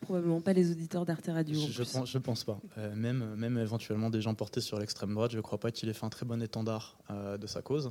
Probablement 0.00 0.40
pas 0.40 0.52
les 0.52 0.70
auditeurs 0.70 1.04
d'Arte 1.04 1.26
Radio. 1.26 1.58
Je 1.60 1.82
plus. 1.82 2.20
pense, 2.20 2.44
pas. 2.44 2.60
Euh, 2.78 2.94
même, 2.94 3.34
même 3.36 3.58
éventuellement 3.58 4.10
des 4.10 4.20
gens 4.20 4.34
portés 4.34 4.60
sur 4.60 4.78
l'extrême 4.78 5.12
droite, 5.12 5.32
je 5.32 5.36
ne 5.36 5.42
crois 5.42 5.58
pas 5.58 5.70
qu'il 5.72 5.88
ait 5.88 5.92
fait 5.92 6.06
un 6.06 6.08
très 6.10 6.24
bon 6.24 6.40
étendard 6.40 6.98
euh, 7.10 7.36
de 7.36 7.46
sa 7.48 7.62
cause. 7.62 7.90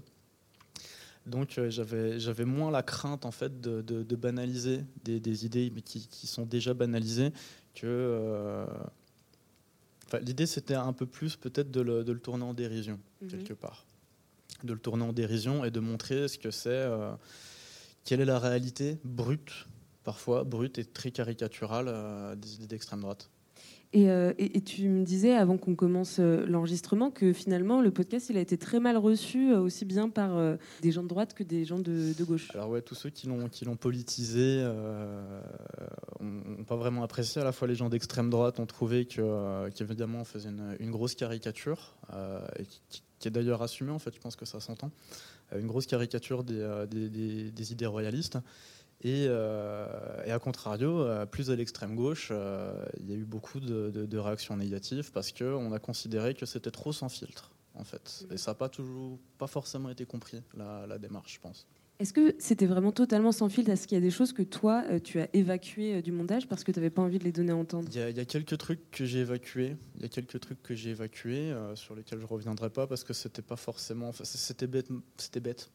Donc 1.26 1.58
euh, 1.58 1.70
j'avais, 1.70 2.20
j'avais 2.20 2.46
moins 2.46 2.72
la 2.72 2.82
crainte 2.84 3.26
en 3.26 3.32
fait 3.32 3.60
de, 3.60 3.82
de- 3.82 4.04
de 4.04 4.16
banaliser 4.16 4.86
des, 5.04 5.20
des 5.20 5.46
idées 5.46 5.70
qui, 5.84 6.08
qui 6.08 6.28
sont 6.28 6.46
déjà 6.46 6.74
banalisées 6.74 7.32
que. 7.76 7.86
Enfin, 10.08 10.20
l'idée 10.20 10.46
c'était 10.46 10.74
un 10.76 10.94
peu 10.94 11.06
plus 11.06 11.36
peut-être 11.36 11.70
de 11.72 11.82
le, 11.82 12.04
de 12.04 12.12
le 12.12 12.20
tourner 12.20 12.44
en 12.44 12.54
dérision 12.54 13.00
Mhm. 13.22 13.30
quelque 13.30 13.54
part, 13.54 13.86
de 14.64 14.74
le 14.74 14.80
tourner 14.80 15.04
en 15.04 15.14
dérision 15.14 15.64
et 15.66 15.72
de 15.72 15.80
montrer 15.80 16.28
ce 16.28 16.38
que 16.38 16.52
c'est, 16.52 16.70
euh, 16.70 17.12
quelle 18.04 18.22
est 18.22 18.26
la 18.26 18.40
réalité 18.40 18.98
brute, 19.04 19.68
parfois 20.04 20.44
brute 20.44 20.78
et 20.80 20.86
très 20.86 21.12
caricaturale 21.12 21.88
euh, 21.90 22.36
des 22.36 22.56
idées 22.56 22.68
d'extrême 22.68 23.02
droite. 23.02 23.30
Et, 23.94 24.10
euh, 24.10 24.34
et- 24.38 24.62
tu 24.62 24.90
me 24.90 25.06
disais 25.06 25.34
avant 25.34 25.58
qu'on 25.58 25.76
commence 25.76 26.18
euh, 26.20 26.46
l'enregistrement 26.46 27.10
que 27.10 27.32
finalement 27.32 27.82
le 27.82 27.90
podcast 27.90 28.30
il 28.30 28.38
a 28.38 28.42
été 28.42 28.58
très 28.58 28.82
mal 28.82 28.98
reçu 28.98 29.54
euh, 29.54 29.60
aussi 29.60 29.86
bien 29.86 30.10
par 30.10 30.58
des 30.82 30.92
gens 30.92 31.04
de 31.04 31.08
droite 31.08 31.34
que 31.34 31.44
des 31.44 31.64
gens 31.64 31.80
de, 31.80 32.14
gauche. 32.24 32.50
Alors 32.54 32.70
ouais, 32.70 32.82
tous 32.82 32.96
ceux 32.96 33.10
qui 33.10 33.28
l'ont 33.28 33.76
politisé 33.80 34.60
euh, 34.60 35.42
ont, 36.20 36.60
ont 36.60 36.64
pas 36.66 36.76
vraiment 36.76 37.04
apprécié. 37.04 37.42
À 37.42 37.46
la 37.46 37.54
fois 37.54 37.68
les 37.68 37.76
gens 37.76 37.88
d'extrême 37.88 38.30
droite 38.30 38.60
ont 38.60 38.66
trouvé 38.66 39.06
que 39.06 39.70
qu'évidemment 39.70 40.20
on 40.22 40.26
faisait 40.26 40.50
une, 40.80 40.92
grosse 40.92 41.16
caricature 41.16 41.96
qui, 43.20 43.28
est 43.28 43.32
d'ailleurs 43.32 43.62
assumée 43.62 43.92
en 43.92 44.00
fait. 44.00 44.14
Je 44.14 44.20
pense 44.20 44.36
que 44.36 44.46
ça 44.46 44.60
s'entend. 44.60 44.92
Une 45.58 45.68
grosse 45.68 45.86
caricature 45.86 46.44
des 46.44 47.72
idées 47.72 47.86
royalistes. 47.86 48.38
Et, 49.02 49.28
euh, 49.30 49.86
et 50.26 50.32
à 50.32 50.40
contrario, 50.40 51.02
euh, 51.02 51.26
plus 51.26 51.52
à 51.52 51.56
l'extrême 51.56 51.96
gauche, 51.96 52.30
euh, 52.32 52.74
il 53.00 53.10
y 53.10 53.14
a 53.14 53.16
eu 53.16 53.26
beaucoup 53.26 53.60
de, 53.60 53.92
de- 53.92 54.06
de 54.06 54.18
réactions 54.18 54.58
négatives 54.58 55.12
parce 55.12 55.32
qu'on 55.32 55.72
a 55.72 55.80
considéré 55.80 56.34
que 56.34 56.46
c'était 56.48 56.72
trop 56.72 56.92
sans 56.92 57.08
filtre, 57.10 57.52
en 57.76 57.84
fait. 57.84 58.26
Et 58.32 58.38
ça 58.38 58.52
n'a 58.52 58.56
pas 58.56 58.70
toujours, 58.70 59.20
pas 59.38 59.48
forcément 59.48 59.90
été 59.90 60.06
compris, 60.06 60.42
la, 60.56 60.88
la 60.88 60.98
démarche, 60.98 61.36
je 61.36 61.40
pense. 61.40 61.68
Est-ce 62.00 62.14
que 62.14 62.36
c'était 62.38 62.68
vraiment 62.68 62.92
totalement 62.92 63.32
sans 63.32 63.50
filtre? 63.50 63.72
Est-ce 63.72 63.88
qu'il 63.88 63.96
y 63.96 64.02
a 64.02 64.04
des 64.04 64.12
choses 64.12 64.32
que 64.32 64.44
toi 64.44 64.84
tu 65.04 65.20
as 65.20 65.30
évacuées 65.34 66.04
du 66.04 66.12
montage 66.12 66.48
parce 66.48 66.64
que 66.64 66.72
tu 66.72 66.80
n'avais 66.80 66.92
pas 66.92 67.02
envie 67.02 67.18
de 67.18 67.24
les 67.24 67.32
donner 67.32 67.52
à 67.52 67.56
entendre? 67.56 67.90
Il 67.92 67.98
y, 67.98 68.02
a, 68.02 68.10
il 68.12 68.16
y 68.18 68.20
a 68.20 68.26
quelques 68.26 68.56
trucs 68.60 68.92
que 68.92 69.04
j'ai 69.06 69.20
évacués. 69.22 69.78
Il 69.96 70.04
y 70.04 70.06
a 70.06 70.08
quelques 70.10 70.40
trucs 70.40 70.62
que 70.62 70.76
j'ai 70.76 70.92
évacués 70.92 71.52
euh, 71.52 71.76
sur 71.76 71.96
lesquels 71.96 72.20
je 72.20 72.28
reviendrai 72.28 72.70
pas 72.70 72.86
parce 72.86 73.04
que 73.04 73.14
c'était 73.14 73.42
pas 73.42 73.56
forcément. 73.56 74.10
enfin, 74.10 74.26
c'était 74.26 74.68
bête. 74.68 74.90
C'était 75.18 75.40
bête. 75.40 75.72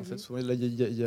En 0.00 0.04
fait, 0.04 0.18
souvent, 0.18 0.40
là, 0.42 0.54
il 0.54 0.74
y, 0.74 0.82
a- 0.84 0.88
y 0.88 1.02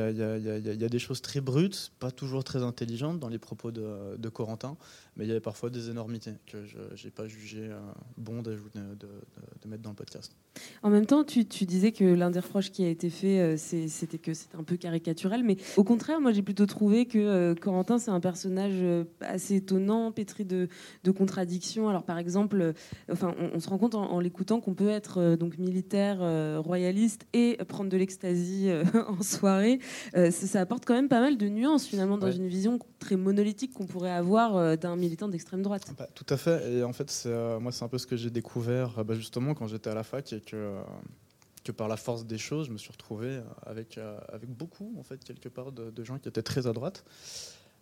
y 0.74 0.84
y 0.84 0.90
des 0.90 1.00
choses 1.00 1.22
très 1.22 1.42
brutes, 1.42 1.92
pas 2.00 2.12
toujours 2.12 2.44
très 2.44 2.64
intelligentes 2.64 3.20
dans 3.20 3.30
les 3.30 3.38
propos 3.40 3.72
de, 3.72 4.18
de 4.18 4.30
Corentin, 4.30 4.78
mais 5.20 5.26
il 5.26 5.28
y 5.28 5.32
avait 5.32 5.42
parfois 5.42 5.70
des 5.70 5.90
énormités 5.90 6.32
que 6.48 6.64
je 6.64 6.78
n'ai 7.06 7.12
pas 7.12 7.28
jugé 7.28 7.60
euh, 7.60 7.78
bon 8.18 8.42
de, 8.42 8.52
de- 8.54 8.58
de 9.62 9.68
mettre 9.68 9.84
dans 9.84 9.90
le 9.92 9.96
podcast. 9.96 10.32
En 10.82 10.90
même 10.90 11.06
temps, 11.06 11.24
tu, 11.24 11.46
tu 11.46 11.66
disais 11.66 11.92
que 11.92 12.04
l'un 12.06 12.32
des 12.32 12.40
reproches 12.40 12.72
qui 12.72 12.84
a 12.84 12.88
été 12.90 13.10
fait, 13.10 13.40
euh, 13.40 13.56
c'était 13.58 14.18
que 14.18 14.34
c'était 14.34 14.56
un 14.56 14.64
peu 14.64 14.78
caricatural, 14.78 15.44
mais 15.44 15.58
au 15.78 15.84
contraire, 15.84 16.20
moi 16.22 16.32
j'ai 16.32 16.42
plutôt 16.42 16.66
trouvé 16.66 17.06
que 17.06 17.20
euh, 17.20 17.54
Corentin, 17.56 18.00
c'est 18.00 18.12
un 18.12 18.20
personnage 18.22 18.82
assez 19.20 19.56
étonnant, 19.58 20.12
pétri 20.14 20.46
de, 20.46 20.70
de 21.04 21.12
contradictions. 21.12 21.90
Alors 21.90 22.04
par 22.04 22.18
exemple, 22.18 22.74
enfin, 23.12 23.36
on, 23.40 23.52
on 23.56 23.60
se 23.60 23.70
rend 23.70 23.78
compte 23.78 23.96
en, 23.96 24.10
en 24.12 24.20
l'écoutant 24.22 24.60
qu'on 24.62 24.74
peut 24.74 24.90
être 24.90 25.36
donc 25.36 25.58
militaire, 25.58 26.20
royaliste 26.64 27.28
et 27.34 27.58
prendre 27.68 27.90
de 27.90 27.98
l'ecstasy 27.98 28.70
euh, 28.70 28.84
en 29.08 29.22
soirée. 29.22 29.80
Ça, 30.32 30.62
apporte 30.62 30.86
quand 30.86 30.94
même 30.94 31.10
pas 31.10 31.20
mal 31.22 31.38
de 31.38 31.48
nuances 31.50 31.86
finalement 31.86 32.18
dans 32.18 32.28
Ouais. 32.30 32.36
une 32.36 32.48
vision 32.48 32.80
très 33.00 33.16
monolithique 33.16 33.74
qu'on 33.74 33.86
pourrait 33.86 34.12
avoir 34.12 34.78
d'un 34.78 34.96
militant 35.10 35.28
d'extrême 35.28 35.64
droite. 35.64 35.86
Bah, 35.98 36.08
tout 36.14 36.26
à 36.30 36.38
fait. 36.38 36.72
Et 36.72 36.84
en 36.84 36.94
fait, 36.94 37.24
euh, 37.26 37.60
moi, 37.60 37.72
c'est 37.72 37.84
un 37.84 37.88
peu 37.88 37.98
ce 37.98 38.06
que 38.06 38.16
j'ai 38.16 38.30
découvert 38.30 39.00
euh, 39.00 39.04
bah, 39.04 39.16
justement 39.16 39.56
quand 39.56 39.68
j'étais 39.68 39.90
à 39.90 39.96
la 39.96 40.04
fac 40.04 40.32
et 40.32 40.40
que, 40.40 40.56
euh, 40.56 40.82
que 41.64 41.72
par 41.72 41.88
la 41.88 41.98
force 41.98 42.26
des 42.26 42.38
choses, 42.38 42.68
je 42.68 42.72
me 42.72 42.78
suis 42.78 42.92
retrouvé 42.92 43.42
avec, 43.64 43.98
euh, 43.98 44.20
avec 44.30 44.50
beaucoup, 44.50 44.94
en 45.00 45.04
fait, 45.04 45.24
quelque 45.24 45.50
part, 45.50 45.72
de, 45.72 45.90
de 45.90 46.04
gens 46.04 46.20
qui 46.20 46.30
étaient 46.30 46.44
très 46.44 46.68
à 46.68 46.74
droite. 46.74 47.04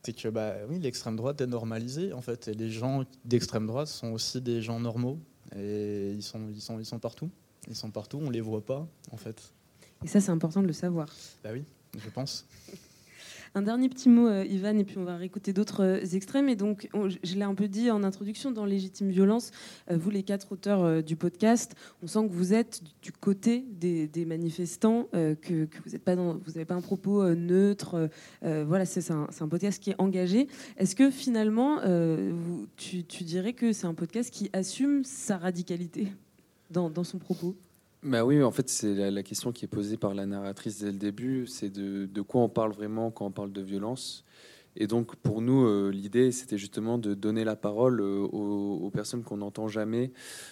C'est 0.03 0.13
que, 0.13 0.29
bah, 0.29 0.53
oui, 0.69 0.79
l'extrême 0.79 1.17
droite 1.17 1.41
est 1.41 1.47
normalisée, 1.47 2.13
en 2.13 2.21
fait. 2.21 2.47
Et 2.47 2.53
les 2.53 2.69
gens 2.69 3.03
d'extrême 3.25 3.67
droite 3.67 3.87
sont 3.87 4.13
aussi 4.13 4.39
des 4.41 4.61
gens 4.61 4.79
normaux. 4.79 5.19
Et 5.55 6.11
ils 6.13 6.23
sont, 6.23 6.47
ils 6.49 6.61
sont, 6.61 6.79
ils 6.79 6.85
sont 6.85 6.99
partout. 6.99 7.29
Ils 7.67 7.75
sont 7.75 7.91
partout, 7.91 8.19
on 8.21 8.29
les 8.29 8.41
voit 8.41 8.65
pas, 8.65 8.87
en 9.11 9.17
fait. 9.17 9.51
Et 10.05 10.07
ça, 10.07 10.21
c'est 10.21 10.31
important 10.31 10.61
de 10.61 10.67
le 10.67 10.73
savoir. 10.73 11.07
Bah 11.43 11.49
oui, 11.51 11.65
je 11.97 12.09
pense. 12.09 12.45
Un 13.57 13.63
dernier 13.63 13.89
petit 13.89 14.07
mot, 14.07 14.27
euh, 14.27 14.45
Ivan, 14.45 14.77
et 14.77 14.83
puis 14.83 14.99
on 14.99 15.03
va 15.03 15.17
réécouter 15.17 15.51
d'autres 15.51 15.83
euh, 15.83 16.15
extrêmes. 16.15 16.47
Et 16.47 16.55
donc, 16.55 16.87
on- 16.93 17.09
je 17.09 17.35
l'ai 17.35 17.41
un 17.41 17.55
peu 17.55 17.67
dit 17.67 17.89
en 17.89 18.03
introduction, 18.03 18.51
dans 18.51 18.65
Légitime 18.65 19.09
Violence, 19.09 19.49
euh, 19.89 19.97
vous 19.97 20.11
les 20.11 20.21
quatre 20.21 20.51
auteurs 20.51 21.01
du 21.01 21.15
podcast, 21.15 21.73
on 22.03 22.07
sent 22.07 22.27
que 22.27 22.33
vous 22.33 22.53
êtes 22.53 22.83
du- 23.01 23.11
côté 23.11 23.65
des, 23.71 24.25
manifestants, 24.25 25.07
que, 25.11 25.67
vous 25.85 25.91
n'avez 26.53 26.65
pas, 26.65 26.75
un 26.75 26.81
propos 26.81 27.33
neutre. 27.33 28.09
voilà, 28.43 28.85
c'est 28.85 29.09
un, 29.11 29.47
podcast 29.49 29.81
qui 29.81 29.89
est 29.89 29.95
engagé. 29.97 30.47
Est-ce 30.77 30.95
que 30.95 31.09
finalement, 31.09 31.79
tu, 32.75 33.03
dirais 33.23 33.53
que 33.53 33.73
c'est 33.73 33.87
un 33.87 33.95
podcast 33.95 34.29
qui 34.29 34.51
assume 34.53 35.03
sa 35.03 35.37
radicalité 35.37 36.09
dans 36.69 37.03
son 37.03 37.17
propos? 37.17 37.55
Bah 38.03 38.23
oui, 38.23 38.43
en 38.43 38.51
fait, 38.51 38.69
c'est 38.69 39.09
la, 39.09 39.23
question 39.23 39.51
qui 39.51 39.65
est 39.65 39.67
posée 39.67 39.97
par 39.97 40.13
la 40.13 40.27
narratrice 40.27 40.79
dès 40.79 40.91
le 40.91 40.99
début, 40.99 41.47
c'est 41.47 41.69
de, 41.69 42.21
quoi 42.21 42.41
on 42.41 42.49
parle 42.49 42.71
vraiment 42.71 43.09
quand 43.09 43.25
on 43.25 43.31
parle 43.31 43.51
de 43.51 43.61
violence. 43.61 44.23
Et 44.75 44.85
donc, 44.85 45.15
pour 45.15 45.41
nous, 45.41 45.65
euh, 45.65 45.89
l'idée, 45.89 46.31
c'était 46.31 46.59
justement 46.59 46.99
de 46.99 47.15
donner 47.15 47.43
la 47.43 47.55
parole 47.55 47.99
euh, 47.99 48.19
aux, 48.19 48.91
personnes 48.91 49.23
qu'on 49.23 49.37
n'entend 49.37 49.67
jamais, 49.67 50.11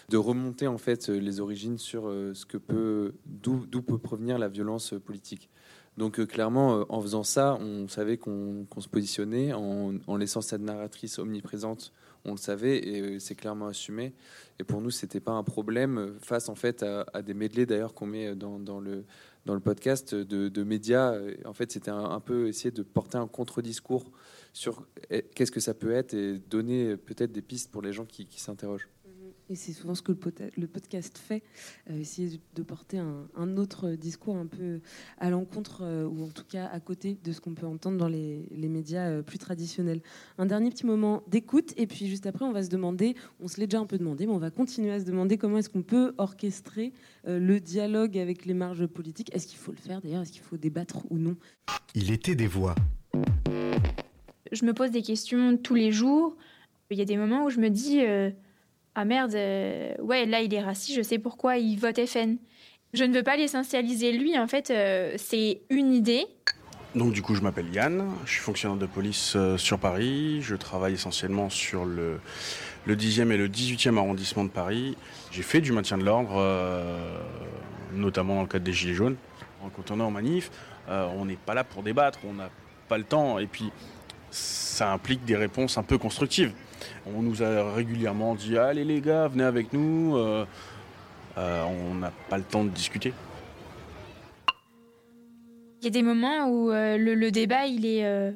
de 0.09 0.17
remonter 0.17 0.65
en 0.65 0.79
fait 0.79 1.09
euh, 1.09 1.19
les 1.19 1.39
origines 1.39 1.77
sur 1.77 2.05
ce 2.05 2.45
que 2.47 2.57
peut, 2.57 3.13
d'où 3.27 3.81
peut 3.83 3.99
provenir 3.99 4.39
la 4.39 4.47
violence 4.47 4.95
politique. 5.05 5.49
Donc, 5.97 6.25
clairement, 6.25 6.83
en 6.89 6.99
faisant 6.99 7.23
ça, 7.23 7.57
on 7.61 7.87
savait 7.87 8.17
qu'on 8.17 8.65
se 8.79 8.89
positionnait, 8.89 9.53
en 9.53 10.17
laissant 10.17 10.41
cette 10.41 10.61
narratrice 10.61 11.19
omniprésente, 11.19 11.93
on 12.26 12.32
le 12.32 12.38
savait 12.38 12.78
et 12.78 13.01
euh, 13.01 13.19
c'est 13.19 13.36
clairement 13.36 13.67
assumé. 13.67 14.13
Et 14.59 14.63
pour 14.63 14.82
nous, 14.82 14.91
c'était 14.91 15.19
pas 15.19 15.34
un 15.34 15.43
problème 15.43 15.97
euh, 15.97 16.19
face 16.19 16.49
en 16.49 16.55
fait 16.55 16.84
à, 16.84 17.21
des 17.21 17.34
medley 17.34 17.65
d'ailleurs 17.65 17.93
qu'on 17.93 18.07
met 18.07 18.36
dans, 18.36 18.59
dans 18.59 18.80
le 18.80 19.05
dans 19.45 19.53
le 19.53 19.59
podcast 19.59 20.13
de, 20.15 20.63
médias. 20.63 21.13
Euh, 21.13 21.36
En 21.45 21.53
fait, 21.53 21.71
c'était 21.71 21.91
un, 21.91 22.19
peu 22.19 22.47
essayer 22.47 22.71
de 22.71 22.84
porter 22.84 23.17
un 23.17 23.28
contre-discours 23.28 24.11
sur 24.53 24.86
eh, 25.09 25.23
qu'est-ce 25.23 25.51
que 25.51 25.59
ça 25.59 25.73
peut 25.73 25.91
être 25.91 26.13
et 26.13 26.39
donner 26.39 26.91
euh, 26.91 26.97
peut-être 26.97 27.32
des 27.32 27.41
pistes 27.41 27.71
pour 27.71 27.82
les 27.82 27.93
gens 27.93 28.05
qui 28.05 28.28
s'interrogent. 28.39 28.89
Et 29.49 29.55
c'est 29.55 29.73
souvent 29.73 29.93
ce 29.93 30.01
que 30.01 30.11
le, 30.11 30.67
podcast 30.67 31.17
fait, 31.17 31.43
euh, 31.89 31.99
essayer 31.99 32.39
de 32.55 32.63
porter 32.63 32.97
un, 32.97 33.27
un 33.35 33.57
autre 33.57 33.91
discours 33.91 34.35
un 34.35 34.47
peu 34.47 34.79
à 35.19 35.29
l'encontre, 35.29 35.83
euh, 35.83 36.07
ou 36.07 36.23
en 36.23 36.29
tout 36.29 36.45
cas 36.49 36.65
à 36.65 36.79
côté 36.79 37.17
de 37.23 37.31
ce 37.31 37.41
qu'on 37.41 37.53
peut 37.53 37.67
entendre 37.67 37.97
dans 37.97 38.07
les, 38.07 38.47
les 38.51 38.69
médias 38.69 39.09
euh, 39.09 39.21
plus 39.21 39.37
traditionnels. 39.37 40.01
Un 40.39 40.47
dernier 40.47 40.71
petit 40.71 40.85
moment 40.85 41.21
d'écoute, 41.27 41.73
et 41.77 41.85
puis 41.85 42.07
juste 42.07 42.25
après, 42.25 42.45
on 42.45 42.51
va 42.51 42.63
se 42.63 42.69
demander, 42.69 43.15
on 43.39 43.47
se 43.47 43.59
l'est 43.59 43.67
déjà 43.67 43.79
un 43.79 43.85
peu 43.85 43.99
demandé, 43.99 44.25
mais 44.25 44.33
on 44.33 44.39
va 44.39 44.49
continuer 44.49 44.91
à 44.91 44.99
se 44.99 45.05
demander 45.05 45.37
comment 45.37 45.59
est-ce 45.59 45.69
qu'on 45.69 45.83
peut 45.83 46.13
orchestrer 46.17 46.93
le 47.25 47.59
dialogue 47.59 48.17
avec 48.17 48.45
les 48.45 48.53
marges 48.53 48.85
politiques. 48.87 49.33
Est-ce 49.35 49.47
qu'il 49.47 49.57
faut 49.57 49.71
le 49.71 49.77
faire 49.77 50.01
d'ailleurs? 50.01 50.21
Est-ce 50.21 50.31
qu'il 50.31 50.41
faut 50.41 50.57
débattre 50.57 51.05
ou 51.09 51.17
non? 51.17 51.35
Il 51.93 52.11
était 52.11 52.35
des 52.35 52.47
voix. 52.47 52.75
Je 54.51 54.65
me 54.65 54.73
pose 54.73 54.91
des 54.91 55.01
questions 55.01 55.57
tous 55.57 55.75
les 55.75 55.91
jours. 55.91 56.35
Il 56.91 56.97
y 56.97 57.01
a 57.01 57.05
des 57.05 57.17
moments 57.17 57.45
où 57.45 57.49
je 57.49 57.59
me 57.59 57.69
dis 57.69 58.01
euh, 58.01 58.29
Ah 58.97 59.03
merde, 59.03 59.35
euh, 59.35 59.93
ouais, 59.99 60.25
là 60.25 60.39
il 60.39 60.53
est 60.53 60.61
raciste, 60.61 60.95
je 60.95 61.01
sais 61.01 61.19
pourquoi 61.19 61.57
il 61.57 61.77
vote 61.77 61.99
FN. 62.05 62.37
Je 62.93 63.03
ne 63.03 63.13
veux 63.13 63.23
pas 63.23 63.35
l'essentialiser 63.35 64.13
lui, 64.13 64.39
en 64.39 64.47
fait, 64.47 64.71
euh, 64.71 65.15
c'est 65.17 65.59
une 65.69 65.93
idée. 65.93 66.25
Donc 66.95 67.11
du 67.11 67.21
coup, 67.21 67.35
je 67.35 67.41
m'appelle 67.41 67.67
Yann, 67.73 68.09
je 68.25 68.31
suis 68.31 68.41
fonctionnaire 68.41 68.77
de 68.77 68.85
police 68.85 69.33
euh, 69.35 69.57
sur 69.57 69.79
Paris, 69.79 70.41
je 70.41 70.55
travaille 70.55 70.93
essentiellement 70.93 71.49
sur 71.49 71.83
le, 71.83 72.21
le 72.85 72.95
10e 72.95 73.31
et 73.31 73.37
le 73.37 73.49
18e 73.49 73.97
arrondissement 73.97 74.45
de 74.45 74.49
Paris. 74.49 74.95
J'ai 75.29 75.43
fait 75.43 75.59
du 75.59 75.73
maintien 75.73 75.97
de 75.97 76.05
l'ordre, 76.05 76.41
notamment 77.93 78.35
dans 78.35 78.41
le 78.43 78.47
cadre 78.47 78.63
des 78.63 78.71
Gilets 78.71 78.93
jaunes. 78.93 79.17
Quand 79.75 79.91
on 79.91 79.99
est 79.99 80.03
en 80.03 80.11
manif, 80.11 80.51
on 80.87 81.25
n'est 81.25 81.35
pas 81.35 81.53
là 81.53 81.65
pour 81.65 81.83
débattre, 81.83 82.19
on 82.25 82.35
n'a 82.35 82.49
pas 82.87 82.97
le 82.97 83.03
temps, 83.03 83.39
et 83.39 83.47
puis 83.47 83.73
ça 84.31 84.93
implique 84.93 85.25
des 85.25 85.35
réponses 85.35 85.77
un 85.77 85.83
peu 85.83 85.97
constructives. 85.97 86.53
On 87.08 87.22
nous 87.22 87.43
a 87.43 87.74
régulièrement 87.74 88.36
dit 88.36 88.58
allez 88.58 88.84
les 88.84 88.99
gars, 89.01 89.28
venez 89.28 89.43
avec 89.43 89.74
nous. 89.74 90.18
Euh, 90.18 90.45
euh, 91.38 91.64
on 91.64 91.95
n'a 91.95 92.12
pas 92.30 92.38
le 92.38 92.43
temps 92.43 92.64
de 92.64 92.70
discuter. 92.70 93.14
Il 95.82 95.86
y 95.86 95.88
a 95.88 95.91
des 95.91 96.01
moments 96.01 96.47
où 96.47 96.72
euh, 96.72 96.97
le, 96.97 97.14
le 97.14 97.30
débat, 97.30 97.68
il 97.68 97.86
est, 97.86 98.06
euh, 98.06 98.32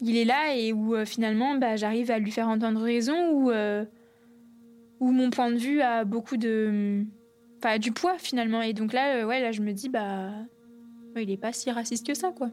il 0.00 0.16
est 0.16 0.24
là 0.24 0.54
et 0.54 0.72
où 0.72 0.94
euh, 0.94 1.04
finalement, 1.04 1.56
bah, 1.56 1.74
j'arrive 1.74 2.10
à 2.12 2.20
lui 2.20 2.30
faire 2.30 2.48
entendre 2.48 2.80
raison 2.80 3.32
ou 3.32 3.50
euh, 3.50 3.84
où 5.00 5.10
mon 5.10 5.30
point 5.30 5.50
de 5.50 5.56
vue 5.56 5.80
a 5.80 6.04
beaucoup 6.04 6.36
de, 6.36 7.02
enfin, 7.58 7.78
du 7.78 7.90
poids 7.90 8.16
finalement. 8.18 8.62
Et 8.62 8.74
donc 8.74 8.92
là, 8.92 9.16
euh, 9.16 9.24
ouais, 9.26 9.40
là, 9.40 9.50
je 9.50 9.60
me 9.60 9.72
dis, 9.72 9.88
bah, 9.88 10.30
il 11.16 11.30
est 11.30 11.36
pas 11.36 11.52
si 11.52 11.70
raciste 11.70 12.06
que 12.06 12.14
ça, 12.14 12.30
quoi. 12.30 12.50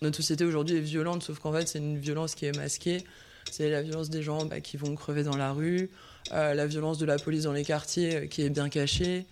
Notre 0.00 0.16
société 0.16 0.44
aujourd'hui 0.44 0.76
est 0.76 0.80
violente, 0.80 1.22
sauf 1.22 1.40
qu'en 1.40 1.52
fait, 1.52 1.68
c'est 1.68 1.78
une 1.78 1.98
violence 1.98 2.34
qui 2.34 2.46
est 2.46 2.56
masquée. 2.56 3.04
C'est 3.50 3.70
la 3.70 3.82
violence 3.82 4.10
des 4.10 4.22
gens 4.22 4.44
bah, 4.44 4.60
qui 4.60 4.76
vont 4.76 4.94
crever 4.94 5.22
dans 5.22 5.36
la 5.36 5.52
rue, 5.52 5.90
euh, 6.32 6.54
la 6.54 6.66
violence 6.66 6.98
de 6.98 7.06
la 7.06 7.18
police 7.18 7.44
dans 7.44 7.52
les 7.52 7.64
quartiers 7.64 8.16
euh, 8.16 8.26
qui 8.26 8.42
est 8.42 8.50
bien 8.50 8.68
cachée, 8.68 9.26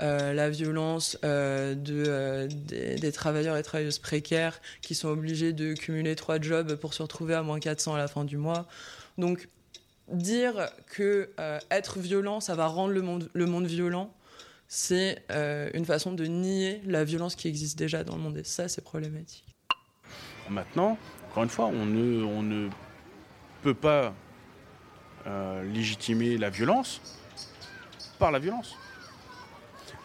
euh, 0.00 0.32
la 0.32 0.50
violence 0.50 1.16
de, 1.22 2.48
des, 2.48 3.12
travailleurs 3.12 3.56
et 3.56 3.62
travailleuses 3.62 3.98
précaires 3.98 4.60
qui 4.80 4.94
sont 4.94 5.08
obligés 5.08 5.52
de 5.52 5.74
cumuler 5.74 6.16
trois 6.16 6.40
jobs 6.40 6.74
pour 6.76 6.94
se 6.94 7.02
retrouver 7.02 7.34
à 7.34 7.42
moins 7.42 7.60
400 7.60 7.94
à 7.94 7.98
la 7.98 8.08
fin 8.08 8.24
du 8.24 8.36
mois. 8.36 8.66
Donc, 9.18 9.48
dire 10.08 10.70
que 10.88 11.30
être 11.70 12.00
violent, 12.00 12.40
ça 12.40 12.56
va 12.56 12.66
rendre 12.66 12.92
le 12.92 13.02
monde, 13.02 13.30
le 13.32 13.46
monde 13.46 13.66
violent, 13.66 14.12
c'est 14.66 15.22
une 15.30 15.84
façon 15.84 16.12
de 16.12 16.24
nier 16.24 16.80
la 16.86 17.04
violence 17.04 17.36
qui 17.36 17.46
existe 17.46 17.78
déjà 17.78 18.02
dans 18.02 18.16
le 18.16 18.22
monde. 18.22 18.38
Et 18.38 18.44
ça, 18.44 18.68
c'est 18.68 18.82
problématique. 18.82 19.44
Maintenant, 20.50 20.98
encore 21.30 21.44
une 21.44 21.48
fois, 21.48 21.66
on 21.66 21.86
ne 21.86 22.68
peut 23.62 23.74
pas 23.74 24.12
euh, 25.26 25.62
légitimer 25.62 26.36
la 26.36 26.50
violence 26.50 27.00
par 28.18 28.30
la 28.30 28.38
violence. 28.38 28.76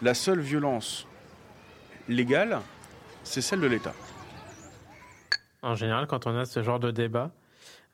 La 0.00 0.14
seule 0.14 0.40
violence 0.40 1.06
légale, 2.08 2.60
c'est 3.24 3.42
celle 3.42 3.60
de 3.60 3.66
l'État. 3.66 3.94
En 5.62 5.74
général, 5.74 6.06
quand 6.06 6.26
on 6.26 6.36
a 6.36 6.44
ce 6.44 6.62
genre 6.62 6.78
de 6.78 6.90
débat, 6.90 7.32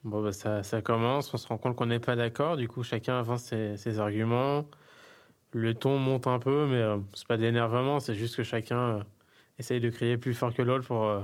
bah, 0.04 0.32
ça, 0.32 0.82
commence, 0.82 1.32
on 1.32 1.38
se 1.38 1.48
rend 1.48 1.56
compte 1.56 1.76
qu'on 1.76 1.86
n'est 1.86 1.98
pas 1.98 2.14
d'accord, 2.14 2.58
du 2.58 2.68
coup 2.68 2.82
chacun 2.82 3.18
avance 3.18 3.44
ses, 3.44 3.78
ses 3.78 4.00
arguments, 4.00 4.66
le 5.52 5.74
ton 5.74 5.98
monte 5.98 6.26
un 6.26 6.38
peu, 6.38 6.66
mais 6.66 6.76
euh, 6.76 6.98
c'est 7.14 7.26
pas 7.26 7.38
d'énervement, 7.38 8.00
c'est 8.00 8.14
juste 8.14 8.36
que 8.36 8.42
chacun 8.42 8.78
euh, 8.78 9.02
essaye 9.58 9.80
de 9.80 9.88
crier 9.88 10.18
plus 10.18 10.34
fort 10.34 10.52
que 10.52 10.60
l'autre 10.60 10.86
pour, 10.86 11.04
euh, 11.04 11.22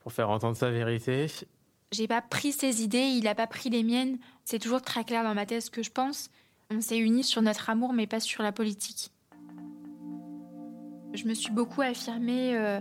pour 0.00 0.12
faire 0.12 0.28
entendre 0.28 0.56
sa 0.56 0.70
vérité. 0.70 1.26
J'ai 1.92 2.08
pas 2.08 2.22
pris 2.22 2.52
ses 2.52 2.82
idées, 2.82 3.12
il 3.18 3.28
a 3.28 3.34
pas 3.34 3.46
pris 3.46 3.68
les 3.68 3.82
miennes. 3.82 4.16
C'est 4.46 4.58
toujours 4.58 4.80
très 4.80 5.04
clair 5.04 5.22
dans 5.22 5.34
ma 5.34 5.44
tête 5.44 5.62
ce 5.62 5.70
que 5.70 5.82
je 5.82 5.90
pense. 5.90 6.30
On 6.70 6.80
s'est 6.80 6.96
unis 6.96 7.22
sur 7.22 7.42
notre 7.42 7.68
amour, 7.68 7.92
mais 7.92 8.06
pas 8.06 8.18
sur 8.18 8.42
la 8.42 8.50
politique. 8.50 9.10
Je 11.12 11.24
me 11.24 11.34
suis 11.34 11.50
beaucoup 11.50 11.82
affirmée 11.82 12.56
euh, 12.56 12.80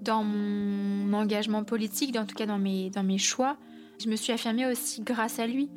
dans 0.00 0.24
mon 0.24 1.12
engagement 1.12 1.64
politique, 1.64 2.16
en 2.16 2.24
tout 2.24 2.34
cas 2.34 2.46
dans 2.46 2.56
mes, 2.56 2.88
dans 2.88 3.02
mes 3.02 3.18
choix. 3.18 3.58
Je 4.02 4.08
me 4.08 4.16
suis 4.16 4.32
affirmée 4.32 4.64
aussi 4.64 5.02
grâce 5.02 5.38
à 5.38 5.46
lui, 5.46 5.68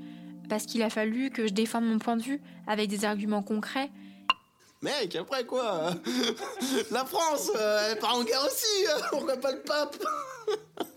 parce 0.47 0.65
qu'il 0.65 0.81
a 0.81 0.89
fallu 0.89 1.31
que 1.31 1.47
je 1.47 1.53
défende 1.53 1.83
mon 1.83 1.99
point 1.99 2.15
de 2.15 2.23
vue 2.23 2.41
avec 2.65 2.87
des 2.87 3.03
arguments 3.03 3.43
concrets. 3.43 3.91
Mec, 4.81 5.17
après 5.17 5.45
quoi? 5.45 5.89
La 6.91 7.03
France, 7.03 7.51
euh, 7.53 7.89
elle 7.91 7.99
part 7.99 8.15
en 8.15 8.23
guerre 8.23 8.45
aussi 8.45 8.85
euh, 8.87 9.01
Pourquoi 9.09 9.35
pas 9.35 9.51
le 9.51 9.61
pape 9.63 9.97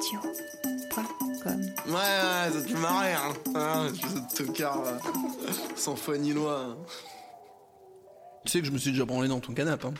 arteradio.com 0.00 1.60
Ouais, 1.86 1.92
ouais, 1.94 2.52
ça 2.52 2.62
te 2.62 2.68
fait 2.68 2.74
marrer, 2.74 3.12
hein 3.54 3.86
espèce 3.92 4.14
de 4.14 4.46
tocard, 4.46 4.82
là. 4.82 4.98
Sans 5.76 5.96
foi 5.96 6.18
ni 6.18 6.32
loi. 6.32 6.60
hein. 6.70 6.76
Tu 8.44 8.52
sais 8.52 8.60
que 8.60 8.66
je 8.66 8.70
me 8.70 8.78
suis 8.78 8.92
déjà 8.92 9.04
branlé 9.04 9.28
dans 9.28 9.40
ton 9.40 9.52
canapé, 9.54 9.86
hein 9.88 9.94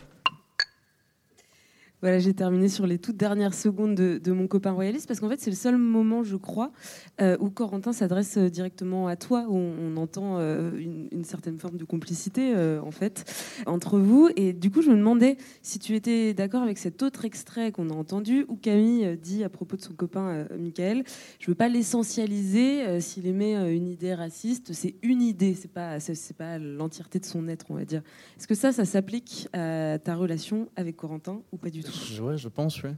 Voilà, 2.03 2.19
j'ai 2.19 2.33
terminé 2.33 2.71
sur 2.71 2.87
les 2.87 2.99
toutes 2.99 3.19
dernières 3.19 3.53
secondes 3.53 3.95
de, 3.95 4.33
mon 4.33 4.47
copain 4.47 4.71
royaliste 4.71 5.07
parce 5.07 5.21
qu'en 5.21 5.29
fait, 5.29 5.39
c'est 5.39 5.51
le 5.51 5.57
seul 5.57 5.77
moment, 5.77 6.23
je 6.23 6.37
crois, 6.37 6.73
euh, 7.21 7.37
où 7.41 7.51
Corentin 7.51 7.93
s'adresse 7.93 8.39
euh, 8.39 8.49
directement 8.49 9.07
à 9.07 9.17
toi, 9.17 9.45
où 9.49 9.57
on, 9.57 9.97
entend 9.99 10.39
euh, 10.39 10.71
une, 10.79 11.25
certaine 11.25 11.59
forme 11.59 11.77
de 11.77 11.85
complicité, 11.85 12.55
en 12.83 12.91
fait, 12.91 13.31
entre 13.67 13.99
vous. 13.99 14.31
Et 14.37 14.55
du 14.55 14.71
coup, 14.71 14.81
je 14.81 14.91
me 14.91 14.97
demandais 14.97 15.37
si 15.61 15.79
tu 15.79 15.95
étais 15.95 16.33
d'accord 16.33 16.63
avec 16.63 16.79
cet 16.79 17.03
autre 17.03 17.27
extrait 17.27 17.71
qu'on 17.71 17.91
a 17.91 17.95
entendu, 17.95 18.47
où 18.49 18.57
Camille 18.57 19.19
dit 19.23 19.45
à 19.45 19.51
propos 19.51 19.77
de 19.77 19.83
son 19.83 19.93
copain 19.93 20.47
Michael 20.59 21.05
Je 21.39 21.49
veux 21.49 21.55
pas 21.55 21.69
l'essentialiser. 21.69 23.01
S'il 23.01 23.27
émet 23.27 23.55
une 23.77 23.89
idée 23.89 24.15
raciste, 24.15 24.73
c'est 24.73 24.95
une 25.03 25.21
idée, 25.21 25.55
c'est 25.55 25.71
pas, 25.71 26.01
c'est 26.01 26.37
pas 26.37 26.59
l'entièreté 26.59 27.19
de 27.19 27.27
son 27.27 27.47
être, 27.49 27.67
on 27.69 27.75
va 27.75 27.85
dire. 27.85 28.03
Est-ce 28.39 28.49
que 28.49 28.55
ça, 28.55 28.73
ça 28.73 28.87
s'applique 28.87 29.49
à 29.53 29.99
ta 29.99 30.15
relation 30.17 30.69
avec 30.77 30.97
Corentin 30.97 31.43
ou 31.53 31.59
pas 31.59 31.71
du 31.71 31.83
tout? 31.83 31.90
Ouais, 32.21 32.37
je 32.37 32.49
pense, 32.49 32.83
oui. 32.83 32.91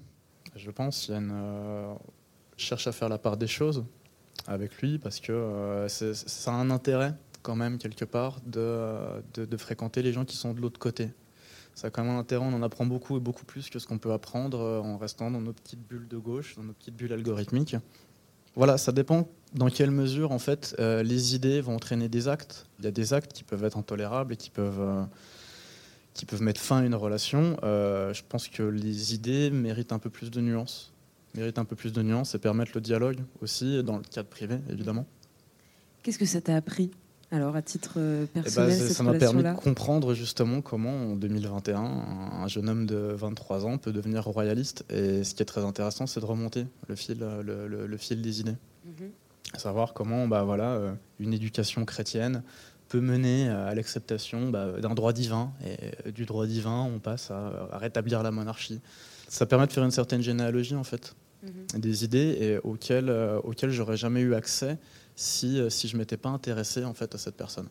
Je 0.57 0.70
pense 0.70 1.07
qu'il 1.07 1.14
y 1.14 1.16
a 1.16 1.20
une. 1.20 1.30
euh, 1.32 1.95
cherche 2.57 2.86
à 2.86 2.93
faire 2.93 3.09
la 3.09 3.18
part 3.18 3.36
des 3.36 3.47
choses 3.47 3.84
avec 4.47 4.80
lui 4.80 4.99
parce 4.99 5.18
que 5.20 5.32
euh, 5.32 5.88
ça 5.88 6.53
a 6.53 6.55
un 6.55 6.70
intérêt 6.70 7.14
quand 7.43 7.57
même 7.57 7.78
quelque 7.78 8.05
part 8.05 8.40
de 8.47 9.57
fréquenter 9.57 10.03
les 10.03 10.12
gens 10.12 10.24
qui 10.24 10.36
sont 10.36 10.53
de 10.55 10.61
l'autre 10.61 10.78
côté. 10.78 11.11
Ça 11.74 11.86
a 11.86 11.90
quand 11.90 12.05
même 12.05 12.14
un 12.14 12.18
intérêt, 12.18 12.45
on 12.45 12.53
en 12.55 12.62
apprend 12.62 12.84
beaucoup 12.84 13.16
et 13.16 13.20
beaucoup 13.20 13.45
plus 13.45 13.70
que 13.70 13.78
ce 13.78 13.86
qu'on 13.86 13.99
peut 13.99 14.12
apprendre 14.12 14.61
euh, 14.61 14.80
en 14.80 14.99
restant 14.99 15.30
dans 15.30 15.40
nos 15.40 15.53
petites 15.53 15.80
bulles 15.80 16.07
de 16.09 16.18
gauche, 16.18 16.57
dans 16.57 16.64
nos 16.64 16.74
petites 16.74 16.95
bulles 16.95 17.12
algorithmiques. 17.12 17.76
Voilà, 18.55 18.76
ça 18.76 18.93
dépend 18.93 19.28
dans 19.55 19.70
quelle 19.70 19.90
mesure 19.90 20.32
en 20.32 20.38
fait 20.38 20.76
euh, 20.78 21.03
les 21.03 21.34
idées 21.34 21.62
vont 21.62 21.74
entraîner 21.74 22.09
des 22.09 22.28
actes. 22.28 22.66
Il 22.78 22.84
y 22.84 22.88
a 22.88 22.90
des 22.90 23.14
actes 23.14 23.32
qui 23.32 23.45
peuvent 23.45 23.64
être 23.64 23.78
intolérables 23.78 24.34
et 24.34 24.36
qui 24.36 24.51
peuvent 24.51 24.80
euh, 24.80 25.03
qui 26.15 26.27
peuvent 26.27 26.43
mettre 26.43 26.61
fin 26.61 26.79
à 26.79 26.85
une 26.85 26.95
relation. 26.95 27.57
Euh, 27.63 28.13
je 28.13 28.23
pense 28.29 28.49
que 28.49 28.63
les 28.63 29.15
idées 29.15 29.51
méritent 29.51 29.93
un 29.93 29.99
peu 29.99 30.11
plus 30.11 30.31
de 30.31 30.41
nuances, 30.41 30.93
méritent 31.35 31.59
un 31.59 31.65
peu 31.65 31.77
plus 31.77 31.93
de 31.93 32.03
nuances 32.03 32.35
et 32.35 32.39
permettent 32.39 32.75
le 32.75 32.81
dialogue 32.81 33.19
aussi 33.41 33.83
dans 33.83 33.97
le 33.97 34.03
cadre 34.03 34.29
privé 34.29 34.57
évidemment. 34.71 35.07
Qu'est-ce 36.03 36.19
que 36.19 36.27
ça 36.27 36.41
t'a 36.41 36.57
appris 36.57 36.91
alors 37.35 37.57
à 37.57 37.63
titre 37.63 37.95
euh, 37.97 38.25
Eh 38.25 38.35
ben, 38.35 38.43
personnel 38.43 38.73
ça 38.73 38.87
cette 38.89 38.93
ça 38.99 39.03
m'a 39.05 39.15
permis 39.15 39.43
de 39.43 39.55
comprendre 39.55 40.13
justement 40.13 40.61
comment 40.61 41.13
en 41.13 41.17
2021 41.17 41.79
un 41.81 42.43
un 42.43 42.47
jeune 42.47 42.69
homme 42.69 42.85
de 42.85 42.95
23 43.17 43.65
ans 43.65 43.79
peut 43.79 43.91
devenir 43.91 44.23
royaliste 44.25 44.85
et 44.91 45.25
ce 45.25 45.35
qui 45.35 45.43
est 45.43 45.47
très 45.47 45.65
intéressant 45.65 46.07
c'est 46.07 46.21
de 46.21 46.27
remonter 46.27 46.67
le 46.89 46.95
fil, 46.95 47.23
euh, 47.23 47.43
le, 47.43 47.69
le- 47.69 47.87
le 47.87 47.97
fil 47.97 48.21
des 48.21 48.41
idées. 48.41 48.57
Mhm. 48.85 49.09
À 49.55 49.59
savoir 49.59 49.95
comment 49.95 50.29
bah, 50.29 50.43
voilà, 50.45 50.79
une 51.21 51.33
éducation 51.33 51.85
chrétienne 51.87 52.43
peut 52.93 53.01
mener 53.01 53.49
euh, 53.49 53.70
à 53.70 53.74
l'acceptation 53.74 54.51
bah, 54.51 54.72
d'un 54.80 54.95
droit 54.95 55.14
divin. 55.14 55.51
Et 55.64 55.76
euh, 56.07 56.11
du 56.12 56.26
droit 56.26 56.47
divin, 56.47 56.82
on 56.95 56.99
passe 56.99 57.30
à, 57.30 57.68
à 57.72 57.78
rétablir 57.78 58.22
la 58.22 58.30
monarchie. 58.30 58.80
Ça 59.28 59.47
permet 59.47 59.66
de 59.66 59.72
faire 59.72 59.84
une 59.84 59.90
certaine 59.90 60.22
généalogie, 60.22 60.74
en 60.74 60.84
fait, 60.84 61.14
Mhm. 61.43 61.80
des 61.80 62.05
idées 62.05 62.36
et 62.40 62.59
auxquelles, 62.62 63.09
euh, 63.09 63.40
auxquelles 63.43 63.70
j'aurais 63.70 63.97
jamais 63.97 64.20
eu 64.20 64.34
accès 64.34 64.78
si, 65.16 65.59
si 65.70 65.88
je 65.88 65.97
m'étais 65.97 66.16
pas 66.16 66.28
intéressé 66.28 66.84
en 66.84 66.95
fait, 66.95 67.12
à 67.16 67.18
cette 67.18 67.34
personne. 67.36 67.66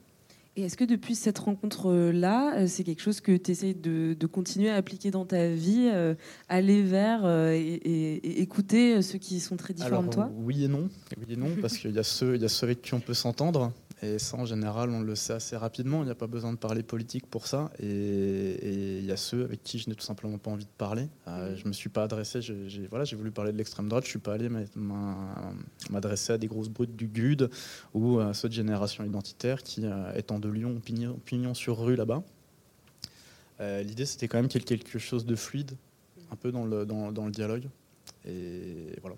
Et 0.58 0.64
est-ce 0.64 0.76
que 0.76 0.84
depuis 0.84 1.16
cette 1.16 1.40
rencontre-là, 1.40 2.68
c'est 2.68 2.84
quelque 2.84 3.02
chose 3.02 3.22
que 3.22 3.38
tu 3.38 3.52
essayes 3.52 3.74
de, 3.76 4.14
de 4.20 4.28
continuer 4.28 4.70
à 4.70 4.76
appliquer 4.76 5.10
dans 5.12 5.26
ta 5.26 5.48
vie, 5.48 5.90
euh, 5.94 6.16
aller 6.50 6.82
vers 6.84 7.22
euh, 7.24 7.52
et, 7.54 7.60
et- 7.60 8.16
et 8.28 8.42
écouter 8.42 9.02
ceux 9.02 9.18
qui 9.20 9.40
sont 9.40 9.56
très 9.56 9.74
différents 9.74 10.00
Alors, 10.00 10.04
de 10.10 10.10
toi? 10.10 10.30
Oui 10.40 10.66
et 10.66 10.68
non. 10.68 10.90
Oui 11.18 11.34
et 11.34 11.38
non, 11.38 11.48
parce 11.62 11.78
qu'il 11.78 11.92
y, 11.92 12.00
a 12.00 12.04
ceux- 12.04 12.36
il 12.36 12.42
y 12.42 12.46
a 12.46 12.50
ceux 12.50 12.66
avec 12.66 12.82
qui 12.82 12.94
on 12.94 13.00
peut 13.00 13.14
s'entendre. 13.14 13.72
Et 14.04 14.18
ça, 14.18 14.36
en 14.38 14.46
général, 14.46 14.90
on 14.90 15.02
le 15.02 15.14
sait 15.16 15.34
assez 15.34 15.56
rapidement. 15.56 16.02
Il 16.02 16.06
n'y 16.06 16.12
a 16.12 16.16
pas 16.16 16.26
besoin 16.26 16.52
de 16.52 16.58
parler 16.58 16.82
politique 16.82 17.28
pour 17.28 17.46
ça. 17.46 17.72
Et, 17.80 18.98
il 18.98 19.06
y 19.06 19.12
a 19.12 19.18
ceux 19.18 19.44
avec 19.44 19.62
qui 19.62 19.78
je 19.78 19.90
n'ai 19.90 19.96
tout 19.96 20.04
simplement 20.06 20.40
pas 20.40 20.50
envie 20.50 20.66
de 20.66 20.70
parler. 20.76 21.08
Euh, 21.28 21.56
je 21.56 21.64
ne 21.64 21.68
me 21.68 21.74
suis 21.74 21.90
pas 21.90 22.04
adressé. 22.06 22.42
J'ai 22.42 22.88
voilà, 22.90 23.06
voulu 23.16 23.30
parler 23.30 23.52
de 23.52 23.58
l'extrême 23.58 23.88
droite. 23.88 24.04
Je 24.06 24.08
ne 24.10 24.12
suis 24.12 24.20
pas 24.20 24.34
allé 24.34 24.50
m'a- 24.50 24.62
m'a- 24.76 25.54
m'adresser 25.92 26.34
à 26.34 26.40
des 26.40 26.48
grosses 26.48 26.70
brutes 26.70 26.96
du 26.96 27.08
GUD 27.08 27.50
ou 27.94 28.20
à 28.20 28.34
ceux 28.34 28.50
de 28.50 28.54
génération 28.54 29.04
identitaire 29.04 29.62
qui, 29.62 29.86
euh, 29.86 30.12
étant 30.16 30.40
de 30.40 30.50
Lyon, 30.50 30.82
pignon, 30.84 31.20
pignon 31.24 31.54
sur 31.54 31.78
rue 31.80 31.96
là-bas. 31.96 32.24
Euh, 33.60 33.84
L'idée, 33.84 34.08
c'était 34.08 34.28
quand 34.28 34.38
même 34.40 34.48
qu'il 34.48 34.60
y 34.62 34.64
ait 34.64 34.66
quelque 34.66 34.98
chose 34.98 35.28
de 35.28 35.36
fluide, 35.36 35.74
un 36.32 36.36
peu 36.36 36.52
dans 36.52 36.66
le, 36.66 36.88
dans, 36.88 37.12
dans 37.12 37.26
le 37.26 37.32
dialogue. 37.32 37.66
Et 38.26 38.96
voilà. 39.02 39.16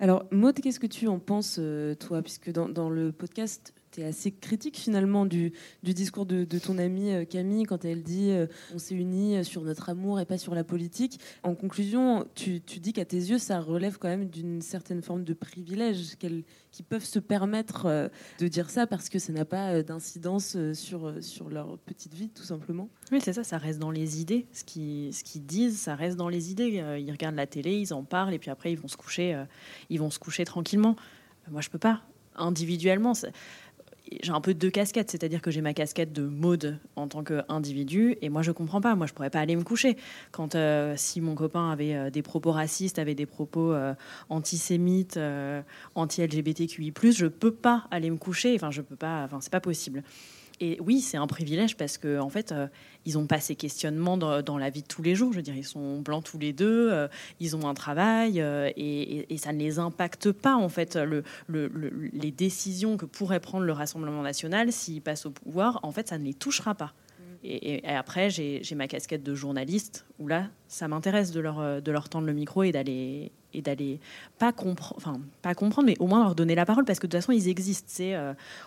Alors, 0.00 0.24
Maud, 0.30 0.58
qu'est-ce 0.60 0.80
que 0.80 0.86
tu 0.86 1.08
en 1.08 1.18
penses, 1.18 1.56
euh, 1.58 1.94
toi? 1.94 2.22
Puisque 2.22 2.50
dans, 2.50 2.68
dans 2.68 2.88
le 2.88 3.12
podcast, 3.12 3.74
tu 3.90 4.00
es 4.00 4.04
assez 4.04 4.30
critique 4.30 4.76
finalement 4.76 5.26
du, 5.26 5.52
du 5.82 5.94
discours 5.94 6.26
de, 6.26 6.44
ton 6.58 6.78
amie 6.78 7.12
euh, 7.12 7.24
Camille 7.24 7.64
quand 7.64 7.84
elle 7.84 8.02
dit 8.02 8.30
euh, 8.30 8.46
on 8.74 8.78
s'est 8.78 8.94
unis 8.94 9.44
sur 9.44 9.62
notre 9.62 9.88
amour 9.88 10.20
et 10.20 10.24
pas 10.24 10.38
sur 10.38 10.54
la 10.54 10.64
politique. 10.64 11.20
En 11.42 11.54
conclusion, 11.54 12.26
tu, 12.34 12.60
tu 12.60 12.78
dis 12.80 12.92
qu'à 12.92 13.04
tes 13.04 13.16
yeux, 13.16 13.38
ça 13.38 13.60
relève 13.60 13.98
quand 13.98 14.08
même 14.08 14.28
d'une 14.28 14.60
certaine 14.62 15.02
forme 15.02 15.24
de 15.24 15.34
privilège, 15.34 16.16
qu'elles 16.18 16.44
qui 16.70 16.82
peuvent 16.82 17.04
se 17.04 17.18
permettre 17.18 17.86
euh, 17.86 18.08
de 18.38 18.48
dire 18.48 18.70
ça 18.70 18.86
parce 18.86 19.08
que 19.08 19.18
ça 19.18 19.32
n'a 19.32 19.44
pas 19.44 19.70
euh, 19.72 19.82
d'incidence 19.82 20.54
euh, 20.56 20.74
sur, 20.74 21.06
euh, 21.06 21.20
sur 21.20 21.48
leur 21.48 21.78
petite 21.78 22.14
vie, 22.14 22.28
tout 22.28 22.42
simplement. 22.42 22.88
Oui, 23.10 23.20
c'est 23.22 23.32
ça, 23.32 23.42
ça 23.42 23.58
reste 23.58 23.78
dans 23.78 23.90
les 23.90 24.20
idées. 24.20 24.46
Ce 24.52 24.64
qu'ils 24.64 25.12
ce 25.14 25.24
qu'ils 25.24 25.44
disent, 25.44 25.78
ça 25.78 25.94
reste 25.94 26.16
dans 26.16 26.28
les 26.28 26.50
idées. 26.50 26.80
Euh, 26.80 26.98
Ils 26.98 27.10
regardent 27.10 27.36
la 27.36 27.46
télé, 27.46 27.78
ils 27.78 27.94
en 27.94 28.04
parlent, 28.04 28.34
et 28.34 28.38
puis 28.38 28.50
après, 28.50 28.72
ils 28.72 28.78
vont 28.78 28.88
se 28.88 28.96
coucher, 28.96 29.34
euh, 29.34 29.44
ils 29.90 29.98
vont 29.98 30.10
se 30.10 30.18
coucher 30.18 30.44
tranquillement. 30.44 30.94
Euh, 31.46 31.50
Moi, 31.50 31.62
je 31.62 31.70
peux 31.70 31.78
pas. 31.78 32.02
Individuellement, 32.36 33.14
j'ai 34.22 34.32
un 34.32 34.40
peu 34.40 34.54
deux 34.54 34.70
casquettes, 34.70 35.10
c'est-à-dire 35.10 35.42
que 35.42 35.50
j'ai 35.50 35.60
ma 35.60 35.74
casquette 35.74 36.12
de 36.12 36.22
mode 36.22 36.78
en 36.96 37.08
tant 37.08 37.22
qu'individu, 37.22 38.16
et 38.22 38.28
moi, 38.28 38.42
je 38.42 38.52
comprends 38.52 38.80
pas. 38.80 38.94
Moi, 38.94 39.06
je 39.06 39.12
pourrais 39.12 39.30
pas 39.30 39.40
aller 39.40 39.56
me 39.56 39.64
coucher. 39.64 39.96
Quand 40.32 40.54
euh, 40.54 40.94
si 40.96 41.20
mon 41.20 41.34
copain 41.34 41.70
avait 41.70 41.94
euh, 41.94 42.10
des 42.10 42.22
propos 42.22 42.52
racistes, 42.52 42.98
avait 42.98 43.14
des 43.14 43.26
propos 43.26 43.72
euh, 43.72 43.94
antisémites, 44.28 45.18
anti-LGBTQI+, 45.94 46.92
je 47.12 47.26
peux 47.26 47.52
pas 47.52 47.86
aller 47.90 48.10
me 48.10 48.16
coucher. 48.16 48.54
Enfin, 48.54 48.70
je 48.70 48.82
peux 48.82 48.96
pas. 48.96 49.24
Enfin, 49.24 49.38
c'est 49.40 49.52
pas 49.52 49.60
possible. 49.60 50.02
Et 50.60 50.78
oui, 50.80 51.00
c'est 51.00 51.16
un 51.16 51.26
privilège 51.28 51.76
parce 51.76 51.98
que 51.98 52.18
en 52.18 52.28
fait, 52.30 52.50
euh, 52.52 52.66
ils 53.06 53.14
n'ont 53.14 53.26
pas 53.26 53.38
ces 53.40 53.54
questionnements 53.54 54.16
dans, 54.16 54.42
dans 54.42 54.58
la 54.58 54.70
vie 54.70 54.82
de 54.82 54.88
tous 54.88 55.02
les 55.02 55.14
jours. 55.14 55.32
Je 55.32 55.36
veux 55.38 55.42
dire, 55.42 55.54
ils 55.56 55.64
sont 55.64 56.00
blancs 56.00 56.24
tous 56.24 56.38
les 56.38 56.52
deux, 56.52 56.90
euh, 56.92 57.06
ils 57.38 57.54
ont 57.54 57.68
un 57.68 57.74
travail 57.74 58.40
euh, 58.40 58.70
et, 58.76 59.26
ça 59.38 59.52
ne 59.52 59.58
les 59.58 59.78
impacte 59.78 60.32
pas 60.32 60.56
en 60.56 60.68
fait. 60.68 60.96
Le, 60.96 61.22
le- 61.46 61.68
le- 61.68 61.92
les 62.12 62.32
décisions 62.32 62.96
que 62.96 63.06
pourrait 63.06 63.38
prendre 63.40 63.64
le 63.64 63.72
Rassemblement 63.72 64.22
national 64.22 64.72
s'il 64.72 65.00
passe 65.00 65.26
au 65.26 65.30
pouvoir, 65.30 65.78
en 65.84 65.92
fait, 65.92 66.08
ça 66.08 66.18
ne 66.18 66.24
les 66.24 66.34
touchera 66.34 66.74
pas. 66.74 66.92
Et, 67.44 67.54
et- 67.74 67.84
et 67.86 67.90
après, 67.94 68.28
j'ai 68.30 68.62
ma 68.74 68.88
casquette 68.88 69.22
de 69.22 69.34
journaliste 69.36 70.06
où 70.18 70.26
là, 70.26 70.48
ça 70.66 70.88
m'intéresse 70.88 71.30
de 71.30 71.38
leur, 71.38 71.80
de 71.80 71.92
leur 71.92 72.08
tendre 72.08 72.26
le 72.26 72.32
micro 72.32 72.64
et 72.64 72.72
d'aller 72.72 73.30
et 73.54 73.62
d'aller 73.62 74.00
pas 74.38 74.52
comprendre, 74.52 74.94
enfin 74.96 75.20
pas 75.42 75.54
comprendre, 75.54 75.86
mais 75.86 75.96
au 75.98 76.06
moins 76.06 76.22
leur 76.22 76.34
donner 76.34 76.54
la 76.54 76.66
parole 76.66 76.84
parce 76.84 76.98
que 76.98 77.06
de 77.06 77.10
toute 77.10 77.20
façon 77.20 77.32
ils 77.32 77.48
existent. 77.48 77.88
C'est 77.88 78.14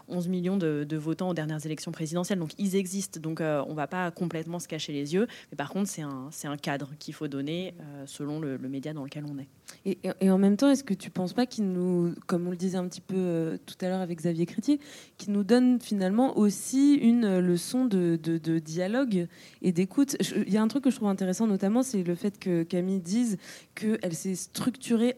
11 0.08 0.28
millions 0.28 0.58
de, 0.58 0.98
votants 0.98 1.30
aux 1.30 1.34
dernières 1.34 1.66
élections 1.66 1.92
présidentielles, 1.92 2.40
donc 2.40 2.52
ils 2.58 2.76
existent. 2.76 3.20
Donc 3.20 3.42
on 3.42 3.74
va 3.74 3.88
pas 3.88 4.12
complètement 4.12 4.60
se 4.60 4.68
cacher 4.68 4.94
les 4.94 5.14
yeux, 5.14 5.28
mais 5.52 5.56
par 5.56 5.70
contre 5.70 5.90
c'est 5.90 6.02
un, 6.02 6.30
un 6.44 6.58
cadre 6.58 6.92
qu'il 7.00 7.14
faut 7.14 7.28
donner 7.28 7.74
selon 8.06 8.40
le, 8.40 8.58
média 8.58 8.94
dans 8.94 9.04
lequel 9.04 9.26
on 9.26 9.38
est. 9.38 9.48
Et, 9.86 10.30
en 10.30 10.38
même 10.38 10.58
temps, 10.58 10.70
est-ce 10.70 10.84
que 10.84 10.94
tu 10.94 11.10
penses 11.10 11.34
pas 11.34 11.46
qu'il 11.46 11.72
nous, 11.72 12.14
comme 12.28 12.48
on 12.48 12.52
le 12.52 12.58
disait 12.58 12.78
un 12.78 12.88
petit 12.88 13.02
peu 13.02 13.58
tout 13.66 13.76
à 13.82 13.90
l'heure 13.90 14.02
avec 14.02 14.18
Xavier 14.18 14.46
Crétier, 14.46 14.80
qui 15.18 15.32
nous 15.32 15.44
donne 15.44 15.80
finalement 15.80 16.38
aussi 16.38 16.96
une 16.96 17.40
leçon 17.40 17.86
de, 17.86 18.20
de 18.22 18.60
dialogue 18.60 19.28
et 19.62 19.72
d'écoute? 19.72 20.18
Il 20.48 20.52
y 20.52 20.58
a 20.58 20.62
un 20.62 20.68
truc 20.68 20.84
que 20.84 20.90
je 20.90 20.96
trouve 20.96 21.10
intéressant 21.10 21.48
notamment, 21.48 21.84
c'est 21.84 22.04
le 22.04 22.16
fait 22.16 22.40
que 22.40 22.64
Camille 22.64 23.00
dise 23.00 23.38
qu'elle 23.76 24.14
s'est 24.14 24.36
structurée 24.36 24.71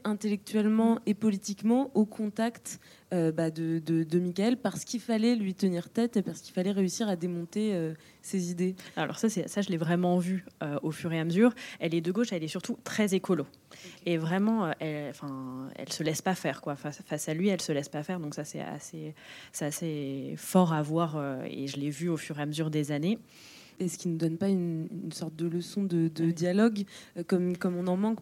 intellectuellement 0.04 1.00
et 1.06 1.14
politiquement 1.14 1.92
au 1.94 2.06
contact 2.06 2.80
euh, 3.14 3.32
bah, 3.32 3.52
de, 3.52 3.80
de, 3.80 4.20
Michael 4.20 4.58
parce 4.58 4.86
qu'il 4.86 5.00
fallait 5.00 5.36
lui 5.36 5.54
tenir 5.54 5.90
tête 5.90 6.18
et 6.18 6.22
parce 6.22 6.42
qu'il 6.42 6.54
fallait 6.54 6.72
réussir 6.72 7.08
à 7.08 7.16
démonter 7.16 7.74
euh, 7.74 7.94
ses 8.22 8.50
idées. 8.50 8.76
Alors 8.96 9.20
ça, 9.20 9.30
ça 9.30 9.62
je 9.62 9.70
l'ai 9.70 9.78
vraiment 9.78 10.18
vu 10.18 10.46
euh, 10.64 10.80
au 10.82 10.92
fur 10.92 11.14
et 11.14 11.20
à 11.20 11.26
mesure. 11.26 11.54
Elle 11.80 11.94
est 11.94 12.02
de 12.02 12.12
gauche, 12.12 12.32
elle 12.32 12.44
est 12.44 12.48
surtout 12.48 12.78
très 12.84 13.14
écolo. 13.14 13.46
Et 14.06 14.18
vraiment, 14.18 14.72
elle, 14.80 15.10
enfin, 15.10 15.70
elle 15.76 15.92
se 15.92 16.04
laisse 16.04 16.22
pas 16.22 16.36
faire 16.36 16.62
quoi. 16.62 16.76
Face, 16.76 17.02
face, 17.06 17.30
à 17.30 17.34
lui, 17.34 17.50
elle 17.50 17.62
se 17.62 17.72
laisse 17.72 17.90
pas 17.90 18.04
faire. 18.04 18.20
Donc 18.20 18.34
ça, 18.34 18.44
c'est 18.44 18.62
assez, 18.62 19.14
c'est 19.52 19.66
assez 19.66 20.34
fort 20.38 20.74
à 20.74 20.82
voir 20.82 21.44
et 21.46 21.68
je 21.68 21.78
l'ai 21.78 21.90
vu 21.90 22.10
au 22.10 22.18
fur 22.18 22.40
et 22.40 22.42
à 22.42 22.46
mesure 22.46 22.70
des 22.70 22.92
années. 22.92 23.20
Et 23.80 23.90
ce 23.90 23.98
qui 23.98 24.08
ne 24.08 24.18
donne 24.18 24.38
pas 24.38 24.50
une, 24.50 24.88
sorte 25.12 25.36
de 25.36 25.48
leçon 25.48 25.84
de, 25.84 26.08
dialogue, 26.08 26.84
comme, 27.28 27.58
comme 27.58 27.76
on 27.76 27.88
en 27.88 27.98
manque 27.98 28.20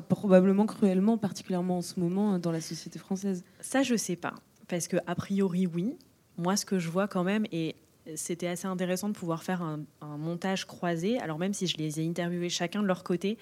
probablement 0.00 0.64
cruellement, 0.64 1.18
particulièrement 1.18 1.78
en 1.78 1.82
ce 1.82 2.00
moment 2.00 2.38
dans 2.38 2.52
la 2.52 2.62
société 2.62 2.98
française 2.98 3.44
Ça, 3.60 3.82
je 3.82 3.94
sais 3.94 4.16
pas. 4.16 4.34
Parce 4.68 4.88
que, 4.88 4.96
a 5.06 5.14
priori, 5.14 5.66
oui. 5.66 5.96
Moi, 6.38 6.56
ce 6.56 6.64
que 6.64 6.78
je 6.78 6.88
vois 6.88 7.08
quand 7.08 7.24
même, 7.24 7.44
et 7.52 7.76
c'était 8.14 8.46
assez 8.46 8.66
intéressant 8.66 9.08
de 9.08 9.14
pouvoir 9.14 9.42
faire 9.42 9.62
un, 9.62 9.84
montage 10.16 10.66
croisé. 10.66 11.18
Alors, 11.18 11.38
même 11.38 11.52
si 11.52 11.66
je 11.66 11.76
les 11.76 12.00
ai 12.00 12.08
interviewés 12.08 12.48
chacun 12.48 12.80
de 12.82 12.86
leur 12.86 13.04
côté, 13.04 13.36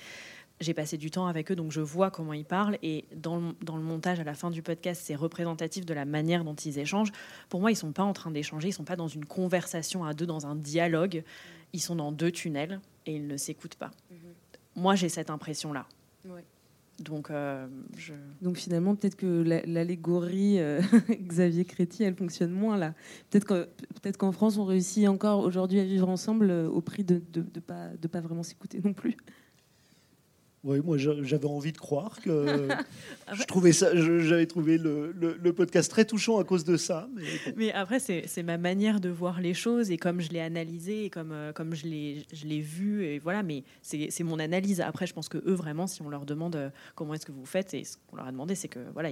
j'ai 0.61 0.75
passé 0.75 0.99
du 0.99 1.11
temps 1.11 1.27
avec 1.27 1.51
eux, 1.51 1.57
donc 1.57 1.71
je 1.71 1.81
vois 1.81 2.11
comment 2.11 2.33
ils 2.33 2.45
parlent. 2.45 2.79
Et 2.83 3.05
dans 3.15 3.37
le, 3.37 3.53
dans 3.63 3.77
le 3.77 3.83
montage, 3.83 4.21
à 4.21 4.25
la 4.25 4.35
fin 4.35 4.51
du 4.51 4.61
podcast, 4.61 5.03
c'est 5.05 5.15
représentatif 5.15 5.87
de 5.87 5.95
la 5.95 6.05
manière 6.05 6.45
dont 6.45 6.55
ils 6.55 6.79
échangent. 6.79 7.13
Pour 7.49 7.61
moi, 7.61 7.71
ils 7.71 7.77
sont 7.77 7.93
pas 7.93 8.03
en 8.03 8.13
train 8.13 8.31
d'échanger, 8.31 8.69
ils 8.69 8.73
sont 8.73 8.85
pas 8.85 8.97
dans 8.97 9.09
une 9.09 9.25
conversation 9.25 10.05
à 10.05 10.13
deux, 10.13 10.27
dans 10.27 10.47
un 10.47 10.57
dialogue. 10.57 11.23
Ils 11.73 11.81
sont 11.81 11.97
dans 11.97 12.13
deux 12.13 12.33
tunnels 12.33 12.81
et 13.07 13.15
ils 13.15 13.27
ne 13.27 13.37
s'écoutent 13.37 13.77
pas. 13.77 13.93
Mhm. 14.11 14.19
Moi, 14.77 14.97
j'ai 14.97 15.09
cette 15.09 15.31
impression-là. 15.31 15.87
Donc, 17.01 17.31
euh, 17.31 17.67
je... 17.97 18.13
Donc 18.43 18.59
finalement, 18.59 18.95
peut-être 18.95 19.17
que 19.17 19.43
l'allégorie 19.67 20.61
euh, 20.61 20.83
Xavier 21.11 21.65
Créti, 21.65 22.03
elle 22.03 22.15
fonctionne 22.15 22.53
moins 22.53 22.77
là. 22.77 22.95
Peut-être 23.31 23.69
peut 24.03 24.13
qu'en 24.13 24.33
France, 24.33 24.59
on 24.59 24.65
réussit 24.65 25.09
encore 25.09 25.41
aujourd'hui 25.41 25.81
à 25.81 25.85
vivre 25.85 26.09
ensemble 26.09 26.51
euh, 26.51 26.69
au 26.69 26.83
prix 26.83 27.03
de 27.05 27.15
ne 27.15 27.21
de, 27.33 27.41
de 27.41 27.61
pas, 27.61 27.89
de 28.01 28.09
pas 28.09 28.21
vraiment 28.21 28.43
s'écouter 28.43 28.81
non 28.85 28.93
plus. 28.93 29.17
Oui, 30.63 30.81
moi 30.85 30.99
j'avais 30.99 31.47
envie 31.47 31.73
de 31.73 31.79
croire 31.79 32.21
que 32.21 32.69
je 33.33 33.45
trouvais 33.45 33.73
ça, 33.73 33.97
j'avais 33.97 34.45
trouvé 34.47 34.77
le, 34.77 35.13
le, 35.13 35.53
podcast 35.55 35.91
très 35.91 36.05
touchant 36.05 36.39
à 36.39 36.45
cause 36.45 36.65
de 36.65 36.77
ça. 36.77 37.09
Mais, 37.57 37.73
après, 37.73 37.99
c'est 37.99 38.43
ma 38.43 38.59
manière 38.59 39.01
de 39.01 39.09
voir 39.09 39.41
les 39.41 39.55
choses 39.55 39.91
et 39.91 39.97
comme 39.97 40.21
je 40.21 40.29
l'ai 40.31 40.41
analysé 40.41 41.07
et 41.07 41.11
comme, 41.11 41.33
euh, 41.33 41.53
comme 41.53 41.75
je 41.75 41.87
l'ai 41.87 42.61
vu, 42.61 43.05
et 43.05 43.19
voilà, 43.19 43.43
mais 43.43 43.65
c'est 43.81 44.23
mon 44.23 44.39
analyse. 44.39 44.83
Après, 44.83 45.07
je 45.07 45.15
pense 45.15 45.31
que 45.31 45.39
eux, 45.39 45.55
vraiment, 45.55 45.87
si 45.87 46.03
on 46.03 46.11
leur 46.11 46.27
demande 46.27 46.57
euh, 46.57 46.71
comment 46.95 47.15
est-ce 47.15 47.25
que 47.25 47.33
vous 47.33 47.47
faites, 47.47 47.73
et 47.73 47.85
ce 47.85 47.97
qu'on 48.07 48.17
leur 48.17 48.27
a 48.27 48.33
demandé, 48.33 48.55
c'est 48.55 48.69
que 48.69 48.81
voilà, 48.93 49.11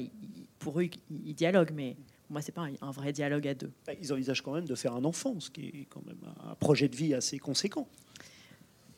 pour 0.58 0.78
eux, 0.80 0.88
ils, 1.10 1.34
dialoguent, 1.34 1.72
mais 1.74 1.96
moi, 2.28 2.42
c'est 2.42 2.52
pas 2.52 2.66
un, 2.82 2.90
vrai 2.90 3.12
dialogue 3.12 3.48
à 3.48 3.54
deux. 3.54 3.70
Bah, 3.86 3.94
ils 3.98 4.12
envisagent 4.12 4.42
quand 4.42 4.52
même 4.52 4.66
de 4.66 4.74
faire 4.74 4.94
un 4.94 5.04
enfant, 5.04 5.40
ce 5.40 5.50
qui 5.50 5.66
est 5.66 5.86
quand 5.88 6.04
même 6.06 6.20
un 6.46 6.54
projet 6.56 6.88
de 6.88 6.96
vie 6.96 7.14
assez 7.14 7.38
conséquent. 7.38 7.88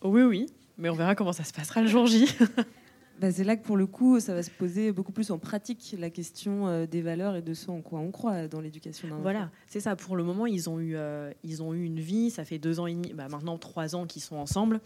Oui, 0.02 0.22
oui 0.22 0.46
mais 0.80 0.88
on 0.88 0.94
verra 0.94 1.14
comment 1.14 1.32
ça 1.32 1.44
se 1.44 1.52
passera 1.52 1.82
le 1.82 1.88
jour 1.88 2.06
J. 2.06 2.26
Bah, 3.20 3.30
c'est 3.30 3.44
là 3.44 3.54
que 3.54 3.62
pour 3.62 3.76
le 3.76 3.86
coup, 3.86 4.18
ça 4.18 4.32
va 4.32 4.42
se 4.42 4.50
poser 4.50 4.92
beaucoup 4.92 5.12
plus 5.12 5.30
en 5.30 5.38
pratique 5.38 5.94
la 5.98 6.08
question 6.08 6.68
euh, 6.68 6.86
des 6.86 7.02
valeurs 7.02 7.36
et 7.36 7.42
de 7.42 7.52
ce 7.52 7.70
en 7.70 7.82
quoi 7.82 7.98
on 7.98 8.10
croit 8.10 8.48
dans 8.48 8.62
l'éducation 8.62 9.08
d'un 9.08 9.18
Voilà, 9.18 9.50
c'est 9.66 9.80
ça. 9.80 9.94
Pour 9.94 10.16
le 10.16 10.24
moment, 10.24 10.46
ils 10.46 10.70
ont 10.70 10.80
eu, 10.80 10.96
euh, 10.96 11.30
ils 11.44 11.62
ont 11.62 11.74
eu 11.74 11.84
une 11.84 12.00
vie. 12.00 12.30
Ça 12.30 12.46
fait 12.46 12.58
deux 12.58 12.80
ans 12.80 12.86
et 12.86 12.94
demi, 12.94 13.12
bah, 13.12 13.28
maintenant 13.28 13.58
trois 13.58 13.94
ans 13.94 14.06
qu'ils 14.06 14.22
sont 14.22 14.36
ensemble. 14.36 14.80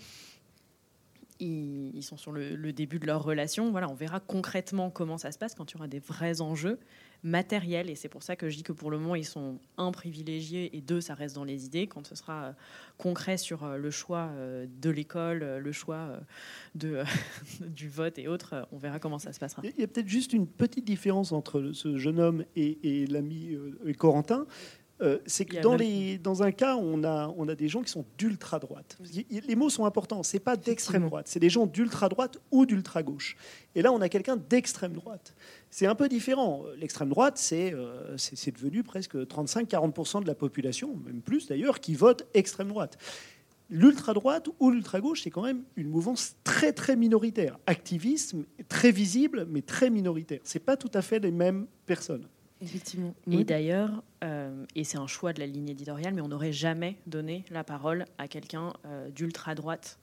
Ils, 1.38 2.02
sont 2.02 2.16
sur 2.16 2.32
le, 2.32 2.56
le, 2.56 2.72
début 2.72 2.98
de 2.98 3.06
leur 3.06 3.22
relation. 3.22 3.70
Voilà, 3.70 3.88
on 3.88 3.94
verra 3.94 4.18
concrètement 4.18 4.90
comment 4.90 5.16
ça 5.16 5.30
se 5.30 5.38
passe 5.38 5.54
quand 5.54 5.70
il 5.70 5.74
y 5.74 5.76
aura 5.76 5.86
des 5.86 6.00
vrais 6.00 6.40
enjeux 6.40 6.80
matériel. 7.24 7.90
Et 7.90 7.96
c'est 7.96 8.08
pour 8.08 8.22
ça 8.22 8.36
que 8.36 8.48
je 8.48 8.56
dis 8.56 8.62
que 8.62 8.72
pour 8.72 8.90
le 8.90 8.98
moment, 8.98 9.16
ils 9.16 9.24
sont, 9.24 9.58
un, 9.78 9.90
privilégiés 9.90 10.76
et 10.76 10.80
deux, 10.80 11.00
ça 11.00 11.14
reste 11.14 11.34
dans 11.34 11.44
les 11.44 11.64
idées. 11.64 11.86
Quand 11.86 12.06
ce 12.06 12.14
sera 12.14 12.44
euh, 12.44 12.52
concret 12.98 13.36
sur 13.36 13.64
euh, 13.64 13.76
le 13.76 13.90
choix 13.90 14.28
euh, 14.32 14.66
de 14.80 14.90
l'école, 14.90 15.38
le 15.38 15.72
choix 15.72 16.20
de, 16.74 17.02
du 17.60 17.88
vote 17.88 18.18
et 18.18 18.28
autres, 18.28 18.68
on 18.70 18.78
verra 18.78 18.98
comment 18.98 19.18
ça 19.18 19.32
se 19.32 19.40
passera. 19.40 19.62
Il 19.64 19.80
y 19.80 19.84
a 19.84 19.88
peut-être 19.88 20.08
juste 20.08 20.32
une 20.32 20.46
petite 20.46 20.84
différence 20.84 21.32
entre 21.32 21.72
ce 21.72 21.96
jeune 21.96 22.20
homme 22.20 22.44
et, 22.54 22.78
et 22.82 23.06
l'ami 23.06 23.56
Corentin. 23.98 24.46
Euh, 25.00 25.18
c'est 25.26 25.44
que 25.44 25.60
dans, 25.60 25.74
les, 25.74 26.18
dans 26.18 26.42
un 26.42 26.52
cas, 26.52 26.76
on 26.76 27.02
a, 27.02 27.32
on 27.36 27.48
a 27.48 27.54
des 27.54 27.68
gens 27.68 27.82
qui 27.82 27.90
sont 27.90 28.04
d'ultra 28.16 28.60
droite. 28.60 28.96
Les 29.30 29.56
mots 29.56 29.70
sont 29.70 29.86
importants. 29.86 30.22
C'est 30.22 30.38
pas 30.38 30.56
d'extrême 30.56 31.06
droite. 31.06 31.26
C'est 31.28 31.40
des 31.40 31.50
gens 31.50 31.66
d'ultra 31.66 32.08
droite 32.08 32.38
ou 32.52 32.64
d'ultra 32.64 33.02
gauche. 33.02 33.36
Et 33.74 33.82
là, 33.82 33.92
on 33.92 34.00
a 34.00 34.08
quelqu'un 34.08 34.36
d'extrême 34.36 34.92
droite. 34.92 35.34
C'est 35.70 35.86
un 35.86 35.96
peu 35.96 36.08
différent. 36.08 36.62
L'extrême 36.78 37.08
droite, 37.08 37.38
c'est 37.38 37.74
euh, 37.74 38.16
c'est 38.16 38.54
devenu 38.54 38.84
presque 38.84 39.16
35-40% 39.16 40.22
de 40.22 40.28
la 40.28 40.34
population, 40.36 40.96
même 41.04 41.22
plus 41.22 41.48
d'ailleurs, 41.48 41.80
qui 41.80 41.94
vote 41.94 42.26
extrême 42.32 42.68
droite. 42.68 42.96
L'ultra 43.70 44.12
droite 44.12 44.48
ou 44.60 44.70
l'ultra 44.70 45.00
gauche, 45.00 45.22
c'est 45.22 45.30
quand 45.30 45.42
même 45.42 45.62
une 45.74 45.88
mouvance 45.88 46.36
très 46.44 46.72
très 46.72 46.96
minoritaire, 46.96 47.58
activisme 47.66 48.44
très 48.68 48.92
visible 48.92 49.46
mais 49.48 49.62
très 49.62 49.90
minoritaire. 49.90 50.40
C'est 50.44 50.60
pas 50.60 50.76
tout 50.76 50.90
à 50.94 51.02
fait 51.02 51.18
les 51.18 51.30
mêmes 51.30 51.66
personnes. 51.86 52.28
Effectivement. 52.64 53.14
Et 53.30 53.44
d'ailleurs, 53.44 54.02
euh, 54.24 54.64
et 54.74 54.84
c'est 54.84 54.96
un 54.96 55.06
choix 55.06 55.34
de 55.34 55.40
la 55.40 55.46
ligne 55.46 55.68
éditoriale, 55.68 56.14
mais 56.14 56.22
on 56.22 56.28
n'aurait 56.28 56.52
jamais 56.52 56.96
donné 57.06 57.44
la 57.50 57.62
parole 57.62 58.06
à 58.16 58.26
quelqu'un 58.26 58.72
euh, 58.86 59.10
d'ultra 59.10 59.54
droite. 59.54 59.98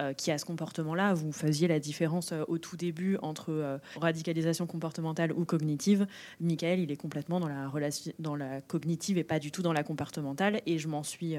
Euh, 0.00 0.12
qui 0.12 0.32
a 0.32 0.38
ce 0.38 0.44
comportement-là. 0.44 1.14
Vous 1.14 1.30
faisiez 1.30 1.68
la 1.68 1.78
différence 1.78 2.34
au 2.48 2.58
tout 2.58 2.76
début 2.76 3.16
entre 3.22 3.78
radicalisation 3.94 4.66
comportementale 4.66 5.30
ou 5.30 5.44
cognitive. 5.44 6.08
Michael, 6.40 6.80
il 6.80 6.90
est 6.90 6.96
complètement 6.96 7.38
dans 7.38 7.46
la, 7.46 7.68
relation, 7.68 8.12
dans 8.18 8.34
la 8.34 8.60
cognitive 8.60 9.18
et 9.18 9.22
pas 9.22 9.38
du 9.38 9.52
tout 9.52 9.62
dans 9.62 9.72
la 9.72 9.84
comportementale. 9.84 10.62
Et 10.66 10.78
je 10.78 10.88
m'en 10.88 11.04
suis, 11.04 11.36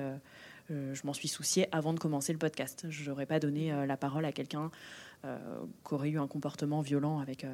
je 0.69 1.01
m'en 1.03 1.11
suis 1.11 1.28
soucié 1.28 1.67
avant 1.73 1.91
de 1.91 1.99
commencer 1.99 2.32
le 2.32 2.39
podcast. 2.39 2.86
Je 2.88 3.09
n'aurais 3.09 3.26
pas 3.26 3.39
donné 3.39 3.73
la 3.86 3.97
parole 3.97 4.23
à 4.23 4.32
quelqu'un 4.32 4.71
qui 5.23 5.93
aurait 5.93 6.11
eu 6.11 6.17
un 6.17 6.28
comportement 6.28 6.80
violent 6.80 7.19
avec 7.19 7.45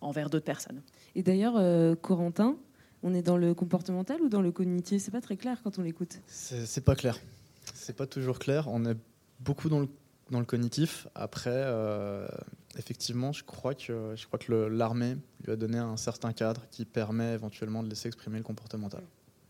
envers 0.00 0.30
d'autres 0.30 0.44
personnes. 0.44 0.82
Et 1.14 1.22
d'ailleurs, 1.22 1.54
euh, 1.56 1.94
Corentin, 1.94 2.56
on 3.02 3.14
est 3.14 3.22
dans 3.22 3.36
le 3.36 3.54
comportemental 3.54 4.20
ou 4.20 4.28
dans 4.28 4.42
le 4.42 4.52
cognitif 4.52 5.02
C'est 5.02 5.10
pas 5.10 5.20
très 5.20 5.36
clair 5.36 5.60
quand 5.62 5.78
on 5.78 5.82
l'écoute. 5.82 6.20
C'est 6.26 6.84
pas 6.84 6.94
clair. 6.94 7.18
C'est 7.74 7.96
pas 7.96 8.06
toujours 8.06 8.38
clair. 8.38 8.68
On 8.68 8.84
est 8.84 8.96
beaucoup 9.40 9.68
dans 9.68 9.80
le, 9.80 9.88
dans 10.30 10.38
le 10.38 10.44
cognitif. 10.44 11.06
Après, 11.14 11.50
euh, 11.52 12.26
effectivement, 12.76 13.32
je 13.32 13.44
crois 13.44 13.74
que, 13.74 14.14
je 14.16 14.26
crois 14.26 14.38
que 14.38 14.52
l'armée 14.52 15.16
lui 15.44 15.52
a 15.52 15.56
donné 15.56 15.78
un 15.78 15.96
certain 15.96 16.32
cadre 16.32 16.62
qui 16.70 16.84
permet 16.84 17.32
éventuellement 17.34 17.82
de 17.82 17.88
laisser 17.88 18.08
exprimer 18.08 18.38
le 18.38 18.44
comportemental. 18.44 19.02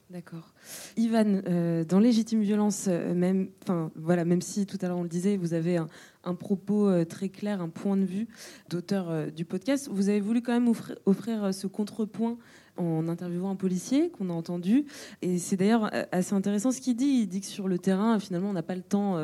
D'accord. 0.08 0.54
Ivan, 0.96 1.42
euh, 1.48 1.84
dans 1.84 1.98
légitime 1.98 2.40
violence, 2.40 2.86
même, 2.86 3.48
enfin 3.62 3.90
voilà, 3.96 4.24
même 4.24 4.40
si 4.40 4.64
tout 4.64 4.78
à 4.80 4.86
l'heure 4.86 4.98
on 4.98 5.02
le 5.02 5.08
disait, 5.08 5.36
vous 5.36 5.52
avez 5.52 5.78
un, 5.78 6.34
propos 6.34 6.88
euh, 6.88 7.04
très 7.04 7.28
clair, 7.28 7.60
un 7.60 7.68
point 7.68 7.96
de 7.96 8.04
vue 8.04 8.28
d'auteur 8.70 9.10
euh, 9.10 9.30
du 9.30 9.44
podcast. 9.44 9.88
Vous 9.90 10.08
avez 10.08 10.20
voulu 10.20 10.42
quand 10.42 10.52
même 10.52 10.72
offrir, 11.06 11.44
euh, 11.44 11.52
ce 11.52 11.66
contrepoint 11.66 12.38
en 12.76 13.08
interviewant 13.08 13.50
un 13.50 13.56
policier 13.56 14.10
qu'on 14.10 14.30
a 14.30 14.32
entendu. 14.32 14.84
Et 15.22 15.38
c'est 15.38 15.56
d'ailleurs 15.56 15.90
assez 16.12 16.34
intéressant 16.34 16.70
ce 16.70 16.80
qu'il 16.80 16.96
dit. 16.96 17.22
Il 17.22 17.26
dit 17.26 17.40
que 17.40 17.46
sur 17.46 17.68
le 17.68 17.78
terrain, 17.78 18.18
finalement, 18.18 18.50
on 18.50 18.54
n'a 18.54 18.62
pas 18.62 18.74
le 18.74 18.82
temps 18.82 19.16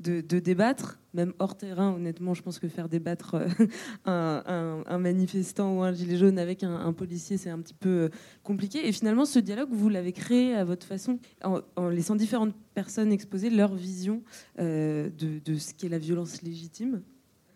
de, 0.00 0.20
débattre. 0.20 0.98
Même 1.12 1.32
hors 1.40 1.56
terrain, 1.56 1.92
honnêtement, 1.92 2.34
je 2.34 2.42
pense 2.42 2.60
que 2.60 2.68
faire 2.68 2.88
débattre 2.88 3.36
un, 4.04 4.98
manifestant 4.98 5.76
ou 5.76 5.82
un 5.82 5.92
gilet 5.92 6.16
jaune 6.16 6.38
avec 6.38 6.62
un, 6.62 6.92
policier, 6.92 7.36
c'est 7.36 7.50
un 7.50 7.58
petit 7.58 7.74
peu 7.74 8.10
compliqué. 8.44 8.86
Et 8.86 8.92
finalement, 8.92 9.24
ce 9.24 9.40
dialogue, 9.40 9.70
vous 9.72 9.88
l'avez 9.88 10.12
créé 10.12 10.54
à 10.54 10.64
votre 10.64 10.86
façon, 10.86 11.18
en 11.42 11.88
laissant 11.88 12.14
différentes 12.14 12.54
personnes 12.74 13.12
exposer 13.12 13.50
leur 13.50 13.74
vision 13.74 14.22
euh, 14.58 15.10
de, 15.10 15.54
ce 15.56 15.74
qu'est 15.74 15.88
la 15.88 15.98
violence 15.98 16.42
légitime. 16.42 17.02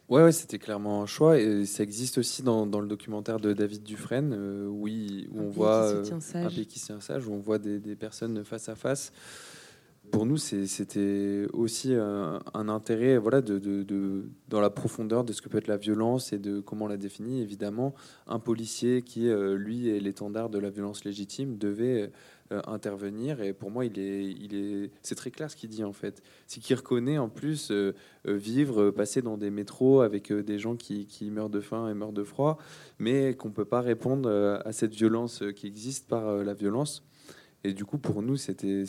Ouais, 0.08 0.22
ouais 0.22 0.32
c'était 0.32 0.58
clairement 0.58 1.02
un 1.02 1.06
choix. 1.06 1.38
Et 1.38 1.64
ça 1.64 1.82
existe 1.82 2.18
aussi 2.18 2.42
dans, 2.42 2.64
le 2.64 2.86
documentaire 2.86 3.40
de 3.40 3.52
David 3.52 3.82
Dufresne, 3.82 4.34
euh, 4.36 4.68
où, 4.68 4.88
on 5.34 5.48
voit 5.48 5.84
euh, 5.84 6.04
un 6.34 6.48
pays 6.48 6.66
qui 6.66 6.80
tient 6.80 7.00
sage, 7.00 7.26
où 7.26 7.32
on 7.32 7.38
voit 7.38 7.58
des, 7.58 7.96
personnes 7.96 8.44
face 8.44 8.68
à 8.68 8.74
face. 8.74 9.12
pour 10.10 10.26
nous, 10.26 10.36
c'était 10.36 11.46
aussi 11.52 11.94
un, 11.94 12.40
intérêt 12.68 13.16
voilà, 13.16 13.40
de, 13.40 13.58
de, 13.58 14.26
dans 14.48 14.60
la 14.60 14.70
profondeur 14.70 15.24
de 15.24 15.32
ce 15.32 15.40
que 15.40 15.48
peut 15.48 15.58
être 15.58 15.68
la 15.68 15.78
violence 15.78 16.32
et 16.32 16.38
de 16.38 16.60
comment 16.60 16.84
on 16.84 16.88
la 16.88 16.98
définit. 16.98 17.40
Évidemment, 17.40 17.94
un 18.26 18.38
policier 18.38 19.02
qui, 19.02 19.30
lui, 19.30 19.88
est 19.88 20.00
l'étendard 20.00 20.50
de 20.50 20.58
la 20.58 20.68
violence 20.68 21.04
légitime 21.04 21.56
devait 21.56 22.02
euh, 22.02 22.08
intervenir. 22.50 23.40
Et 23.40 23.52
pour 23.52 23.70
moi, 23.70 23.84
il 23.84 23.98
est, 23.98 24.24
il 24.24 24.54
est, 24.54 24.90
c'est 25.02 25.14
très 25.14 25.30
clair 25.30 25.50
ce 25.50 25.56
qu'il 25.56 25.70
dit 25.70 25.84
en 25.84 25.92
fait. 25.92 26.22
C'est 26.46 26.60
qu'il 26.60 26.76
reconnaît 26.76 27.18
en 27.18 27.28
plus 27.28 27.70
euh, 27.70 27.94
euh, 28.26 28.36
vivre, 28.36 28.90
passer 28.90 29.22
dans 29.22 29.36
des 29.36 29.50
métros 29.50 30.02
avec 30.02 30.32
des 30.32 30.58
gens 30.58 30.76
qui, 30.76 31.06
qui, 31.06 31.30
meurent 31.30 31.50
de 31.50 31.60
faim 31.60 31.88
et 31.88 31.94
meurent 31.94 32.12
de 32.12 32.24
froid, 32.24 32.58
mais 32.98 33.34
qu'on 33.34 33.50
peut 33.50 33.64
pas 33.64 33.80
répondre 33.80 34.28
à 34.64 34.72
cette 34.72 34.94
violence 34.94 35.42
qui 35.56 35.66
existe 35.66 36.08
par 36.08 36.36
la 36.44 36.54
violence. 36.54 37.02
Et 37.64 37.72
du 37.72 37.86
coup, 37.86 37.96
pour 37.96 38.22
nous, 38.22 38.36
c'était 38.36 38.84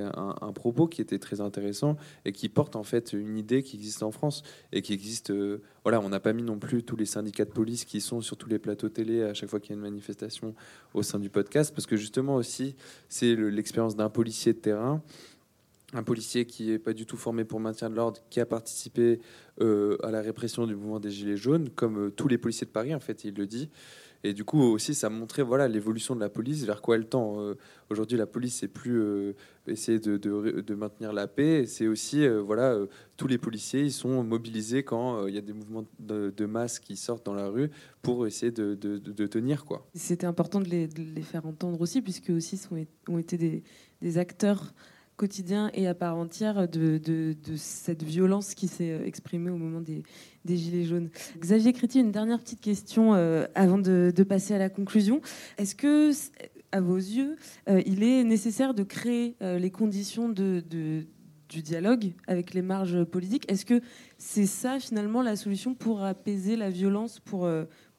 un, 0.00 0.52
propos 0.52 0.86
qui 0.86 1.02
était 1.02 1.18
très 1.18 1.42
intéressant 1.42 1.96
et 2.24 2.32
qui 2.32 2.48
porte 2.48 2.76
en 2.76 2.82
fait 2.82 3.12
une 3.12 3.36
idée 3.36 3.62
qui 3.62 3.76
existe 3.76 4.02
en 4.02 4.10
France 4.10 4.42
et 4.72 4.80
qui 4.80 4.94
existe. 4.94 5.30
Euh, 5.30 5.60
voilà, 5.82 6.00
on 6.00 6.08
n'a 6.08 6.20
pas 6.20 6.32
mis 6.32 6.42
non 6.42 6.58
plus 6.58 6.82
tous 6.82 6.96
les 6.96 7.04
syndicats 7.04 7.44
de 7.44 7.50
police 7.50 7.84
qui 7.84 8.00
sont 8.00 8.22
sur 8.22 8.38
tous 8.38 8.48
les 8.48 8.58
plateaux 8.58 8.88
télé 8.88 9.22
à 9.22 9.34
chaque 9.34 9.50
fois 9.50 9.60
qu'il 9.60 9.70
y 9.70 9.72
a 9.74 9.76
une 9.76 9.82
manifestation 9.82 10.54
au 10.94 11.02
sein 11.02 11.18
du 11.18 11.28
podcast, 11.28 11.74
parce 11.74 11.86
que 11.86 11.96
justement 11.96 12.36
aussi, 12.36 12.74
c'est 13.10 13.36
l'expérience 13.36 13.96
d'un 13.96 14.08
policier 14.08 14.54
de 14.54 14.58
terrain 14.58 15.02
un 15.94 16.02
policier 16.02 16.44
qui 16.44 16.70
n'est 16.70 16.78
pas 16.78 16.92
du 16.92 17.06
tout 17.06 17.16
formé 17.16 17.44
pour 17.44 17.60
maintien 17.60 17.88
de 17.88 17.94
l'ordre, 17.94 18.20
qui 18.28 18.40
a 18.40 18.46
participé 18.46 19.20
euh, 19.60 19.96
à 20.02 20.10
la 20.10 20.20
répression 20.20 20.66
du 20.66 20.74
mouvement 20.74 20.98
des 20.98 21.10
Gilets 21.10 21.36
jaunes, 21.36 21.70
comme 21.70 22.06
euh, 22.06 22.10
tous 22.10 22.28
les 22.28 22.36
policiers 22.36 22.66
de 22.66 22.72
Paris, 22.72 22.94
en 22.94 23.00
fait, 23.00 23.24
il 23.24 23.34
le 23.34 23.46
dit. 23.46 23.70
Et 24.26 24.32
du 24.32 24.42
coup 24.42 24.62
aussi, 24.62 24.94
ça 24.94 25.10
montrait 25.10 25.42
voilà 25.42 25.68
l'évolution 25.68 26.16
de 26.16 26.20
la 26.20 26.30
police, 26.30 26.64
vers 26.64 26.80
quoi 26.80 26.96
elle 26.96 27.06
tend. 27.06 27.40
Euh, 27.40 27.58
aujourd'hui, 27.90 28.16
la 28.16 28.26
police, 28.26 28.56
c'est 28.56 28.68
plus 28.68 28.98
euh, 28.98 29.34
essayer 29.66 29.98
de, 29.98 30.74
maintenir 30.74 31.12
la 31.12 31.28
paix, 31.28 31.66
c'est 31.66 31.86
aussi 31.86 32.26
euh, 32.26 32.40
voilà 32.40 32.78
tous 33.18 33.26
les 33.26 33.36
policiers, 33.36 33.82
ils 33.82 33.92
sont 33.92 34.24
mobilisés 34.24 34.82
quand 34.82 35.26
il 35.26 35.34
y 35.34 35.38
a 35.38 35.42
des 35.42 35.52
mouvements 35.52 35.84
de, 35.98 36.46
masse 36.46 36.78
qui 36.78 36.96
sortent 36.96 37.26
dans 37.26 37.34
la 37.34 37.48
rue 37.48 37.70
pour 38.00 38.26
essayer 38.26 38.50
de, 38.50 38.74
tenir 39.26 39.66
quoi. 39.66 39.86
C'était 39.94 40.26
important 40.26 40.60
de 40.60 40.68
les, 40.68 41.22
faire 41.22 41.44
entendre 41.44 41.80
aussi, 41.82 42.00
puisque 42.00 42.30
aussi 42.30 42.56
sont, 42.56 42.82
ont 43.08 43.18
été 43.18 43.62
des 44.00 44.18
acteurs 44.18 44.72
quotidien 45.16 45.70
et 45.74 45.86
à 45.86 45.94
part 45.94 46.16
entière 46.16 46.68
de, 46.68 46.98
de, 46.98 47.34
cette 47.56 48.02
violence 48.02 48.54
qui 48.54 48.68
s'est 48.68 48.90
euh, 48.90 49.06
exprimée 49.06 49.50
au 49.50 49.56
moment 49.56 49.80
des, 49.80 50.02
des, 50.44 50.56
Gilets 50.56 50.84
jaunes. 50.84 51.10
Xavier 51.38 51.72
Créti, 51.72 52.00
une 52.00 52.12
dernière 52.12 52.40
petite 52.40 52.60
question 52.60 53.14
euh, 53.14 53.46
avant 53.54 53.78
de, 53.78 54.12
passer 54.28 54.54
à 54.54 54.58
la 54.58 54.68
conclusion. 54.68 55.20
Est-ce 55.58 55.74
que, 55.74 56.10
à 56.72 56.80
vos 56.80 56.96
yeux, 56.96 57.36
euh, 57.68 57.82
il 57.86 58.02
est 58.02 58.24
nécessaire 58.24 58.74
de 58.74 58.82
créer 58.82 59.36
les 59.40 59.70
conditions 59.70 60.28
de, 60.28 60.62
du 60.68 61.62
dialogue 61.62 62.12
avec 62.26 62.54
les 62.54 62.62
marges 62.62 63.04
politiques? 63.04 63.50
Est-ce 63.50 63.64
que 63.64 63.80
c'est 64.18 64.46
ça 64.46 64.80
finalement 64.80 65.22
la 65.22 65.36
solution 65.36 65.74
pour 65.74 66.02
apaiser 66.02 66.56
la 66.56 66.70
violence, 66.70 67.20
pour 67.20 67.48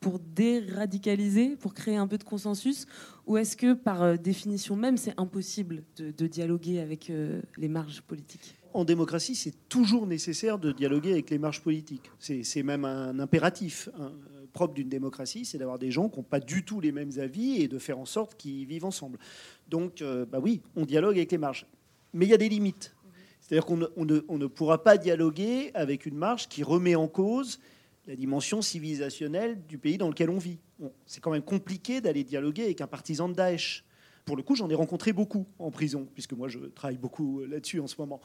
pour 0.06 0.20
déradicaliser, 0.20 1.56
pour 1.56 1.74
créer 1.74 1.96
un 1.96 2.06
peu 2.06 2.16
de 2.16 2.22
consensus 2.22 2.86
Ou 3.26 3.38
est-ce 3.38 3.56
que 3.56 3.72
par 3.72 4.04
euh, 4.04 4.16
définition 4.16 4.76
même, 4.76 4.96
c'est 4.96 5.14
impossible 5.16 5.82
de, 5.96 6.26
dialoguer 6.28 6.78
avec 6.78 7.10
euh, 7.10 7.42
les 7.56 7.66
marges 7.66 8.02
politiques? 8.02 8.54
En 8.72 8.84
démocratie, 8.84 9.34
c'est 9.34 9.68
toujours 9.68 10.06
nécessaire 10.06 10.60
de 10.60 10.70
dialoguer 10.70 11.10
avec 11.10 11.28
les 11.30 11.38
marges 11.38 11.60
politiques. 11.60 12.08
C'est 12.20 12.62
même 12.62 12.84
un 12.84 13.18
impératif 13.18 13.88
hein, 13.98 14.12
propre 14.52 14.74
d'une 14.74 14.88
démocratie, 14.88 15.44
c'est 15.44 15.58
d'avoir 15.58 15.80
des 15.80 15.90
gens 15.90 16.08
qui 16.08 16.18
n'ont 16.18 16.22
pas 16.22 16.38
du 16.38 16.64
tout 16.64 16.80
les 16.80 16.92
mêmes 16.92 17.18
avis 17.18 17.60
et 17.60 17.66
de 17.66 17.80
faire 17.80 17.98
en 17.98 18.06
sorte 18.06 18.36
qu'ils 18.36 18.64
vivent 18.64 18.84
ensemble. 18.84 19.18
Donc, 19.66 20.02
euh, 20.02 20.24
bah 20.24 20.38
oui, 20.40 20.62
on 20.76 20.84
dialogue 20.84 21.16
avec 21.16 21.32
les 21.32 21.38
marges. 21.38 21.66
Mais 22.12 22.26
il 22.26 22.28
y 22.28 22.34
a 22.34 22.38
des 22.38 22.48
limites. 22.48 22.94
C'est-à-dire 23.40 23.66
qu'on 23.66 23.76
ne, 23.76 24.20
ne, 24.28 24.46
pourra 24.46 24.84
pas 24.84 24.98
dialoguer 24.98 25.72
avec 25.74 26.06
une 26.06 26.16
marge 26.16 26.46
qui 26.46 26.62
remet 26.62 26.94
en 26.94 27.08
cause 27.08 27.58
la 28.06 28.16
dimension 28.16 28.62
civilisationnelle 28.62 29.66
du 29.66 29.78
pays 29.78 29.98
dans 29.98 30.08
lequel 30.08 30.30
on 30.30 30.38
vit. 30.38 30.58
c'est 31.06 31.20
quand 31.20 31.30
même 31.32 31.42
compliqué 31.42 32.00
d'aller 32.00 32.24
dialoguer 32.24 32.64
avec 32.64 32.80
un 32.80 32.86
partisan 32.86 33.28
de 33.28 33.34
Daesh. 33.34 33.84
Pour 34.24 34.36
le 34.36 34.42
coup, 34.42 34.56
j'en 34.56 34.68
ai 34.68 34.74
rencontré 34.74 35.12
beaucoup 35.12 35.46
en 35.58 35.70
prison, 35.70 36.08
puisque 36.14 36.32
moi 36.32 36.48
je 36.48 36.58
travaille 36.58 36.98
beaucoup 36.98 37.44
là-dessus 37.44 37.80
en 37.80 37.86
ce 37.86 37.96
moment. 37.98 38.20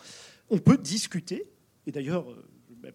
On 0.50 0.58
peut 0.58 0.78
discuter, 0.78 1.48
et 1.86 1.92
d'ailleurs, 1.92 2.30
euh, 2.32 2.48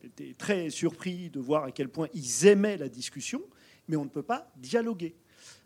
été 0.03 0.35
très 0.35 0.71
surpris 0.71 1.31
de 1.31 1.39
voir 1.39 1.65
à 1.65 1.71
quel 1.71 1.89
point 1.89 2.09
ils 2.15 2.47
aimaient 2.47 2.77
la 2.77 2.89
discussion, 2.89 3.43
mais 3.89 3.97
on 3.97 4.05
ne 4.05 4.11
peut 4.11 4.23
pas 4.23 4.51
dialoguer. 4.57 5.17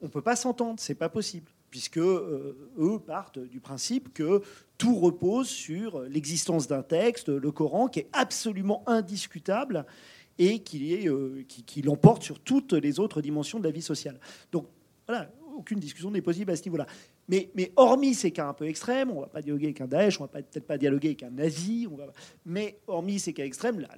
On 0.02 0.06
ne 0.06 0.10
peut 0.10 0.22
pas 0.22 0.36
s'entendre, 0.36 0.78
c'est 0.80 0.94
pas 0.94 1.08
possible, 1.08 1.50
puisque 1.70 1.98
euh, 1.98 2.70
eux 2.78 2.98
partent 2.98 3.38
du 3.38 3.60
principe 3.60 4.12
que 4.12 4.42
tout 4.76 4.96
repose 4.96 5.48
sur 5.48 6.00
l'existence 6.02 6.66
d'un 6.66 6.82
texte, 6.82 7.28
le 7.28 7.50
Coran, 7.52 7.88
qui 7.88 8.00
est 8.00 8.08
absolument 8.12 8.82
indiscutable 8.86 9.86
et 10.40 10.60
qui, 10.60 11.06
euh, 11.06 11.42
qui, 11.46 11.82
l'emporte 11.82 12.22
sur 12.22 12.40
toutes 12.40 12.72
les 12.72 12.98
autres 12.98 13.20
dimensions 13.20 13.58
de 13.58 13.64
la 13.64 13.70
vie 13.70 13.82
sociale. 13.82 14.18
Donc 14.50 14.66
voilà, 15.06 15.30
aucune 15.54 15.78
discussion 15.78 16.10
n'est 16.10 16.22
possible 16.22 16.50
à 16.50 16.56
ce 16.56 16.64
niveau-là. 16.64 16.86
Mais, 17.28 17.50
mais, 17.54 17.72
hormis 17.76 18.14
ces 18.14 18.30
cas 18.30 18.48
un 18.48 18.54
peu 18.54 18.66
extrêmes, 18.66 19.10
on 19.10 19.16
ne 19.16 19.20
va 19.20 19.26
pas 19.26 19.42
dialoguer 19.42 19.66
avec 19.66 19.82
un 19.82 19.86
Daesh, 19.86 20.18
on 20.18 20.24
ne 20.24 20.28
va 20.28 20.42
peut-être 20.42 20.66
pas 20.66 20.78
dialoguer 20.78 21.08
avec 21.08 21.22
un 21.22 21.30
nazi, 21.30 21.86
mais 22.46 22.78
hormis 22.86 23.20
ces 23.20 23.34
cas 23.34 23.44
extrêmes, 23.44 23.80
là, 23.80 23.88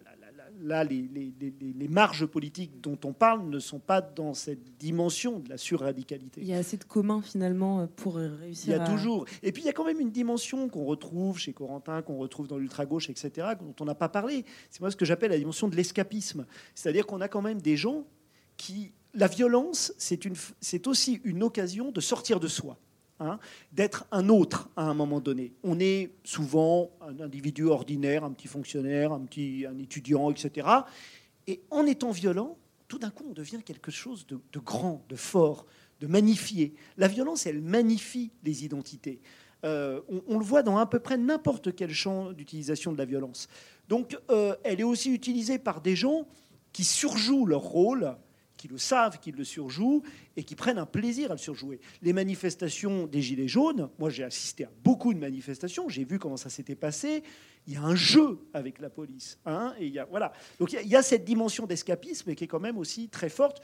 là 0.60 0.84
les, 0.84 1.08
les, 1.08 1.88
marges 1.88 2.26
politiques 2.26 2.80
dont 2.80 2.98
on 3.04 3.12
parle 3.12 3.48
ne 3.48 3.58
sont 3.58 3.78
pas 3.78 4.00
dans 4.00 4.34
cette 4.34 4.76
dimension 4.78 5.38
de 5.38 5.48
la 5.48 5.56
surradicalité. 5.56 6.40
Il 6.40 6.48
y 6.48 6.54
a 6.54 6.58
assez 6.58 6.76
de 6.76 6.84
communs 6.84 7.22
finalement 7.22 7.86
pour 7.96 8.16
réussir. 8.16 8.74
Il 8.74 8.78
y 8.78 8.80
a 8.80 8.86
toujours. 8.86 9.26
Et 9.42 9.52
puis 9.52 9.62
il 9.62 9.66
y 9.66 9.68
a 9.68 9.72
quand 9.72 9.84
même 9.84 10.00
une 10.00 10.10
dimension 10.10 10.68
qu'on 10.68 10.84
retrouve 10.84 11.38
chez 11.38 11.52
Corentin, 11.52 12.02
qu'on 12.02 12.18
retrouve 12.18 12.48
dans 12.48 12.58
l'ultra-gauche, 12.58 13.10
etc., 13.10 13.48
dont 13.60 13.74
on 13.80 13.84
n'a 13.84 13.94
pas 13.94 14.08
parlé. 14.08 14.44
C'est 14.70 14.80
moi 14.80 14.90
ce 14.90 14.96
que 14.96 15.04
j'appelle 15.04 15.30
la 15.30 15.38
dimension 15.38 15.68
de 15.68 15.76
l'escapisme. 15.76 16.46
C'est-à-dire 16.74 17.06
qu'on 17.06 17.20
a 17.20 17.28
quand 17.28 17.42
même 17.42 17.60
des 17.60 17.76
gens 17.76 18.04
qui... 18.56 18.92
La 19.14 19.26
violence, 19.26 19.92
c'est 19.98 20.86
aussi 20.86 21.20
une 21.24 21.42
occasion 21.42 21.92
de 21.92 22.00
sortir 22.00 22.40
de 22.40 22.48
soi. 22.48 22.78
Hein, 23.22 23.38
d'être 23.72 24.04
un 24.10 24.28
autre 24.28 24.68
à 24.74 24.82
un 24.82 24.94
moment 24.94 25.20
donné. 25.20 25.52
On 25.62 25.78
est 25.78 26.10
souvent 26.24 26.90
un 27.00 27.20
individu 27.20 27.66
ordinaire, 27.66 28.24
un 28.24 28.32
petit 28.32 28.48
fonctionnaire, 28.48 29.12
un 29.12 29.20
petit 29.20 29.64
un 29.64 29.78
étudiant, 29.78 30.28
etc. 30.30 30.66
Et 31.46 31.62
en 31.70 31.86
étant 31.86 32.10
violent, 32.10 32.58
tout 32.88 32.98
d'un 32.98 33.10
coup, 33.10 33.24
on 33.30 33.32
devient 33.32 33.60
quelque 33.64 33.92
chose 33.92 34.26
de, 34.26 34.58
grand, 34.58 35.04
de 35.08 35.14
fort, 35.14 35.66
de 36.00 36.08
magnifié. 36.08 36.74
La 36.96 37.06
violence, 37.06 37.46
elle 37.46 37.62
magnifie 37.62 38.32
les 38.42 38.64
identités. 38.64 39.20
Euh, 39.64 40.00
on, 40.26 40.38
le 40.38 40.44
voit 40.44 40.64
dans 40.64 40.78
à 40.78 40.86
peu 40.86 40.98
près 40.98 41.16
n'importe 41.16 41.76
quel 41.76 41.92
champ 41.92 42.32
d'utilisation 42.32 42.90
de 42.92 42.98
la 42.98 43.04
violence. 43.04 43.48
Donc, 43.88 44.18
euh, 44.30 44.56
elle 44.64 44.80
est 44.80 44.84
aussi 44.84 45.14
utilisée 45.14 45.60
par 45.60 45.80
des 45.80 45.94
gens 45.94 46.26
qui 46.72 46.82
surjouent 46.82 47.46
leur 47.46 47.62
rôle 47.62 48.16
qui 48.62 48.68
le 48.68 48.78
savent, 48.78 49.18
qui 49.18 49.32
le 49.32 49.42
surjouent 49.42 50.04
et 50.36 50.44
qui 50.44 50.54
prennent 50.54 50.78
un 50.78 50.86
plaisir 50.86 51.32
à 51.32 51.34
le 51.34 51.38
surjouer. 51.38 51.80
Les 52.00 52.12
manifestations 52.12 53.08
des 53.08 53.20
Gilets 53.20 53.48
jaunes, 53.48 53.90
moi 53.98 54.08
j'ai 54.08 54.22
assisté 54.22 54.66
à 54.66 54.70
beaucoup 54.84 55.12
de 55.12 55.18
manifestations, 55.18 55.88
j'ai 55.88 56.04
vu 56.04 56.20
comment 56.20 56.36
ça 56.36 56.48
s'était 56.48 56.76
passé. 56.76 57.24
Il 57.66 57.72
y 57.72 57.76
a 57.76 57.82
un 57.82 57.96
jeu 57.96 58.38
avec 58.54 58.78
la 58.78 58.88
police. 58.88 59.36
Hein, 59.46 59.74
et 59.80 59.86
il 59.86 59.92
y 59.92 59.98
a, 59.98 60.04
voilà. 60.04 60.32
Donc 60.60 60.72
il 60.72 60.86
y, 60.86 60.94
a, 60.94 61.02
cette 61.02 61.24
dimension 61.24 61.66
d'escapisme 61.66 62.36
qui 62.36 62.44
est 62.44 62.46
quand 62.46 62.60
même 62.60 62.78
aussi 62.78 63.08
très 63.08 63.28
forte. 63.28 63.62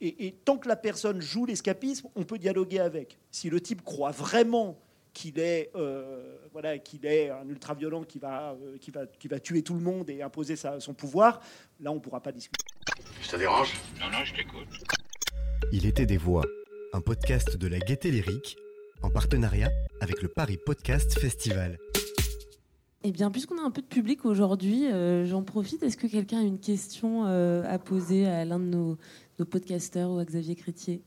Et, 0.00 0.32
tant 0.44 0.58
que 0.58 0.68
la 0.68 0.76
personne 0.76 1.20
joue 1.20 1.44
l'escapisme, 1.44 2.06
on 2.14 2.22
peut 2.22 2.38
dialoguer 2.38 2.78
avec. 2.78 3.18
Si 3.32 3.50
le 3.50 3.60
type 3.60 3.82
croit 3.82 4.12
vraiment 4.12 4.78
qu'il 5.12 5.40
est, 5.40 5.72
euh, 5.74 6.36
voilà, 6.52 6.78
qu'il 6.78 7.04
est 7.04 7.30
un 7.30 7.48
ultra-violent 7.48 8.04
qui 8.04 8.20
va, 8.20 8.52
euh, 8.52 8.78
va, 8.94 9.06
qui 9.06 9.26
va 9.26 9.40
tuer 9.40 9.62
tout 9.62 9.74
le 9.74 9.80
monde 9.80 10.08
et 10.08 10.22
imposer 10.22 10.54
son 10.54 10.94
pouvoir, 10.94 11.40
là 11.80 11.90
on 11.90 11.96
ne 11.96 12.00
pourra 12.00 12.22
pas 12.22 12.30
discuter. 12.30 12.64
Ça 13.22 13.38
dérange? 13.38 13.74
Non, 14.00 14.06
non, 14.10 14.24
je 14.24 14.34
t'écoute. 14.34 14.68
Il 15.72 15.86
était 15.86 16.06
des 16.06 16.16
voix, 16.16 16.44
un 16.92 17.00
podcast 17.00 17.56
de 17.56 17.66
la 17.68 17.78
Gaieté 17.78 18.10
Lyrique, 18.10 18.56
en 19.02 19.10
partenariat 19.10 19.70
avec 20.00 20.22
le 20.22 20.28
Paris 20.28 20.58
Podcast 20.64 21.18
Festival. 21.18 21.78
Eh 23.02 23.12
bien, 23.12 23.30
puisqu'on 23.30 23.58
a 23.58 23.62
un 23.62 23.70
peu 23.70 23.80
de 23.80 23.86
public 23.86 24.26
aujourd'hui, 24.26 24.86
euh, 24.86 25.24
j'en 25.24 25.42
profite. 25.42 25.82
Est-ce 25.82 25.96
que 25.96 26.06
quelqu'un 26.06 26.40
a 26.40 26.42
une 26.42 26.58
question 26.58 27.24
euh, 27.26 27.62
à 27.66 27.78
poser 27.78 28.26
à 28.26 28.44
l'un 28.44 28.58
de 28.58 28.64
nos, 28.64 28.98
nos 29.38 29.44
podcasteurs 29.46 30.10
ou 30.10 30.18
à 30.18 30.24
Xavier 30.24 30.54
Crétier 30.54 31.02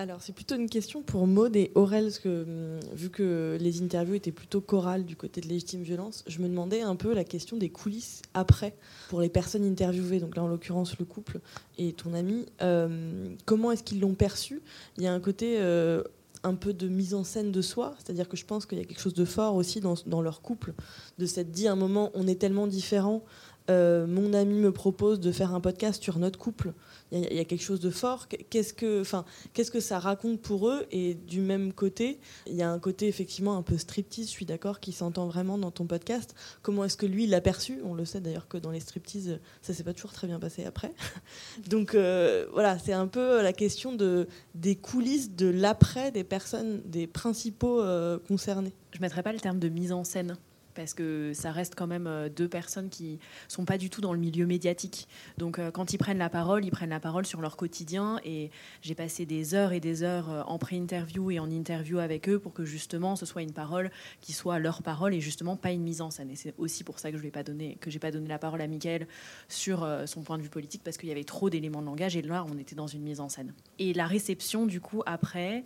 alors, 0.00 0.22
c'est 0.22 0.32
plutôt 0.32 0.54
une 0.54 0.70
question 0.70 1.02
pour 1.02 1.26
Maud 1.26 1.54
et 1.56 1.72
Aurel, 1.74 2.10
hum, 2.24 2.80
vu 2.94 3.10
que 3.10 3.58
les 3.60 3.82
interviews 3.82 4.14
étaient 4.14 4.32
plutôt 4.32 4.62
chorales 4.62 5.04
du 5.04 5.14
côté 5.14 5.42
de 5.42 5.46
légitime 5.46 5.82
violence, 5.82 6.24
je 6.26 6.38
me 6.38 6.48
demandais 6.48 6.80
un 6.80 6.96
peu 6.96 7.12
la 7.12 7.22
question 7.22 7.58
des 7.58 7.68
coulisses 7.68 8.22
après, 8.32 8.74
pour 9.10 9.20
les 9.20 9.28
personnes 9.28 9.62
interviewées, 9.62 10.18
donc 10.18 10.36
là 10.36 10.42
en 10.42 10.48
l'occurrence 10.48 10.98
le 10.98 11.04
couple 11.04 11.40
et 11.76 11.92
ton 11.92 12.14
ami, 12.14 12.46
hum, 12.62 13.36
comment 13.44 13.72
est-ce 13.72 13.82
qu'ils 13.82 14.00
l'ont 14.00 14.14
perçu? 14.14 14.62
Il 14.96 15.04
y 15.04 15.06
a 15.06 15.12
un 15.12 15.20
côté 15.20 15.58
euh, 15.58 16.02
un 16.44 16.54
peu 16.54 16.72
de 16.72 16.88
mise 16.88 17.12
en 17.12 17.22
scène 17.22 17.52
de 17.52 17.60
soi, 17.60 17.94
c'est-à-dire 17.98 18.26
que 18.26 18.38
je 18.38 18.46
pense 18.46 18.64
qu'il 18.64 18.78
y 18.78 18.80
a 18.80 18.84
quelque 18.84 19.02
chose 19.02 19.12
de 19.12 19.26
fort 19.26 19.54
aussi 19.54 19.80
dans, 19.80 19.96
dans 20.06 20.22
leur 20.22 20.40
couple, 20.40 20.72
de 21.18 21.26
s'être 21.26 21.50
dit 21.50 21.68
à 21.68 21.72
un 21.72 21.76
moment, 21.76 22.10
on 22.14 22.26
est 22.26 22.40
tellement 22.40 22.66
différents 22.66 23.22
euh, 23.70 24.06
mon 24.06 24.34
ami 24.34 24.54
me 24.54 24.72
propose 24.72 25.20
de 25.20 25.32
faire 25.32 25.54
un 25.54 25.60
podcast 25.60 26.02
sur 26.02 26.18
notre 26.18 26.38
couple. 26.38 26.72
Il 27.12 27.20
y, 27.20 27.40
a 27.40 27.44
quelque 27.44 27.62
chose 27.62 27.80
de 27.80 27.90
fort. 27.90 28.28
Qu'est-ce 28.50 28.72
que, 28.72 29.00
enfin, 29.00 29.24
qu'est-ce 29.52 29.72
que 29.72 29.80
ça 29.80 29.98
raconte 29.98 30.40
pour 30.40 30.68
eux? 30.68 30.86
Et 30.92 31.14
du 31.14 31.40
même 31.40 31.72
côté, 31.72 32.20
il 32.46 32.54
y 32.54 32.62
a 32.62 32.70
un 32.70 32.78
côté 32.78 33.08
effectivement 33.08 33.56
un 33.56 33.62
peu 33.62 33.78
striptease. 33.78 34.26
Je 34.26 34.30
suis 34.30 34.46
d'accord, 34.46 34.78
qui 34.78 34.92
s'entend 34.92 35.26
vraiment 35.26 35.58
dans 35.58 35.72
ton 35.72 35.86
podcast. 35.86 36.34
Comment 36.62 36.84
est-ce 36.84 36.96
que 36.96 37.06
lui 37.06 37.26
l'a 37.26 37.40
perçu? 37.40 37.80
On 37.84 37.94
le 37.94 38.04
sait 38.04 38.20
d'ailleurs 38.20 38.46
que 38.46 38.58
dans 38.58 38.70
les 38.70 38.78
striptease, 38.78 39.40
ça 39.60 39.74
s'est 39.74 39.82
pas 39.82 39.92
toujours 39.92 40.12
très 40.12 40.28
bien 40.28 40.38
passé 40.38 40.64
après. 40.64 40.92
Donc 41.68 41.94
euh, 41.94 42.46
voilà, 42.52 42.78
c'est 42.78 42.92
un 42.92 43.08
peu 43.08 43.42
la 43.42 43.52
question 43.52 43.92
de 43.92 44.28
des 44.54 44.76
coulisses 44.76 45.34
de 45.34 45.48
l'après 45.48 46.12
des 46.12 46.24
personnes, 46.24 46.80
des 46.84 47.06
principaux 47.06 47.80
euh, 47.80 48.18
concernés. 48.28 48.72
Je 48.92 49.00
mettrais 49.00 49.22
pas 49.22 49.32
le 49.32 49.40
terme 49.40 49.58
de 49.58 49.68
mise 49.68 49.92
en 49.92 50.04
scène 50.04 50.36
parce 50.74 50.94
que 50.94 51.32
ça 51.34 51.52
reste 51.52 51.74
quand 51.74 51.86
même 51.86 52.06
euh, 52.06 52.28
deux 52.28 52.48
personnes 52.48 52.88
qui 52.88 53.18
sont 53.48 53.64
pas 53.64 53.78
du 53.78 53.90
tout 53.90 54.00
dans 54.00 54.12
le 54.12 54.18
milieu 54.18 54.46
médiatique. 54.46 55.08
Donc 55.38 55.58
euh, 55.58 55.70
quand 55.70 55.92
ils 55.92 55.98
prennent 55.98 56.18
la 56.18 56.30
parole, 56.30 56.64
ils 56.64 56.70
prennent 56.70 56.90
la 56.90 57.00
parole 57.00 57.26
sur 57.26 57.40
leur 57.40 57.56
quotidien 57.56 58.20
et 58.24 58.50
j'ai 58.82 58.94
passé 58.94 59.26
des 59.26 59.54
heures 59.54 59.72
et 59.72 59.80
des 59.80 60.02
heures 60.02 60.30
euh, 60.30 60.42
en 60.46 60.58
pré-interview 60.58 61.30
et 61.30 61.38
en 61.38 61.50
interview 61.50 61.98
avec 61.98 62.28
eux 62.28 62.38
pour 62.38 62.52
que 62.52 62.64
justement 62.64 63.16
ce 63.16 63.26
soit 63.26 63.42
une 63.42 63.52
parole 63.52 63.90
qui 64.20 64.32
soit 64.32 64.58
leur 64.58 64.82
parole 64.82 65.14
et 65.14 65.20
justement 65.20 65.56
pas 65.56 65.72
une 65.72 65.82
mise 65.82 66.00
en 66.00 66.10
scène. 66.10 66.30
Et 66.30 66.36
c'est 66.36 66.54
aussi 66.58 66.84
pour 66.84 66.98
ça 66.98 67.10
que 67.10 67.18
je 67.18 67.22
vais 67.22 67.30
pas 67.30 67.42
donné 67.42 67.76
que 67.80 67.90
j'ai 67.90 67.98
pas 67.98 68.10
donné 68.10 68.28
la 68.28 68.38
parole 68.38 68.60
à 68.60 68.66
Michael 68.66 69.06
sur 69.48 69.86
son 70.06 70.22
point 70.22 70.38
de 70.38 70.42
vue 70.42 70.48
politique 70.48 70.82
parce 70.84 70.96
qu'il 70.96 71.08
y 71.08 71.12
avait 71.12 71.24
trop 71.24 71.50
d'éléments 71.50 71.80
de 71.80 71.86
langage 71.86 72.16
et 72.16 72.22
là 72.22 72.44
on 72.50 72.58
était 72.58 72.74
dans 72.74 72.86
une 72.86 73.02
mise 73.02 73.20
en 73.20 73.28
scène. 73.28 73.52
Et 73.78 73.92
la 73.92 74.06
réception 74.06 74.66
du 74.66 74.80
coup 74.80 75.02
après 75.06 75.64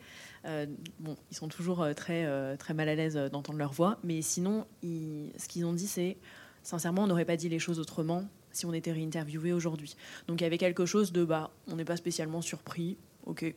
bon, 1.01 1.17
ils 1.31 1.37
sont 1.37 1.49
toujours 1.49 1.83
euh, 1.83 1.93
très, 1.95 2.25
euh, 2.27 2.57
très 2.57 2.75
mal 2.75 2.89
à 2.89 2.95
l'aise 2.95 3.17
d'entendre 3.17 3.59
leur 3.59 3.73
voix, 3.73 3.99
mais 4.05 4.23
sinon, 4.23 4.67
ce 4.83 5.49
qu'ils 5.49 5.65
ont 5.65 5.73
dit, 5.73 5.87
c'est 5.87 6.17
sincèrement, 6.63 7.05
on 7.05 7.07
n'aurait 7.07 7.25
pas 7.25 7.37
dit 7.37 7.49
les 7.49 7.59
choses 7.59 7.79
autrement 7.79 8.25
si 8.53 8.67
on 8.67 8.73
était 8.73 8.93
réinterviewé 8.93 9.53
aujourd'hui. 9.53 9.97
Donc 10.29 10.41
il 10.41 10.45
y 10.45 10.47
avait 10.47 10.59
quelque 10.59 10.87
chose 10.87 11.13
de 11.13 11.25
bah, 11.25 11.51
on 11.67 11.77
n'est 11.77 11.85
pas 11.85 11.97
spécialement 11.97 12.41
surpris, 12.41 12.97
ok, 13.27 13.55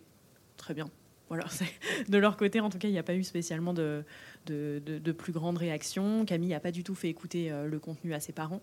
très 0.57 0.73
bien. 0.73 0.89
Voilà, 1.29 1.45
de 2.07 2.17
leur 2.17 2.37
côté, 2.37 2.61
en 2.61 2.69
tout 2.69 2.77
cas, 2.77 2.87
il 2.87 2.93
n'y 2.93 2.99
a 2.99 3.03
pas 3.03 3.15
eu 3.15 3.23
spécialement 3.23 3.73
de, 3.73 4.03
de, 4.45 4.81
de, 4.85 5.11
plus 5.11 5.33
grande 5.33 5.57
réaction. 5.57 6.25
Camille 6.25 6.51
n'a 6.51 6.61
pas 6.61 6.71
du 6.71 6.85
tout 6.85 6.95
fait 6.95 7.09
écouter 7.09 7.51
le 7.65 7.79
contenu 7.79 8.13
à 8.13 8.21
ses 8.21 8.31
parents 8.31 8.61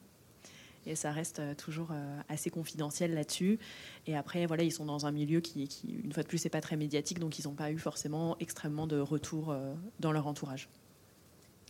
et 0.87 0.95
ça 0.95 1.11
reste 1.12 1.39
euh, 1.39 1.55
toujours 1.55 1.89
euh, 1.93 2.20
assez 2.28 2.51
confidentiel 2.51 3.14
là-dessus. 3.14 3.59
Et 4.07 4.16
après, 4.16 4.47
voilà, 4.47 4.62
ils 4.62 4.72
sont 4.72 4.85
dans 4.85 5.07
un 5.07 5.12
milieu 5.12 5.41
qui, 5.41 5.66
qui 5.68 6.01
une 6.05 6.12
fois 6.12 6.22
de 6.22 6.28
plus, 6.28 6.39
c'est 6.39 6.49
pas 6.49 6.61
très 6.61 6.76
médiatique, 6.76 7.18
donc 7.18 7.39
ils 7.39 7.47
n'ont 7.47 7.55
pas 7.55 7.70
eu 7.70 7.78
forcément 7.78 8.37
extrêmement 8.41 8.87
de 8.87 8.99
retour 8.99 9.51
euh, 9.51 9.74
dans 10.01 10.12
leur 10.12 10.26
entourage. 10.26 10.68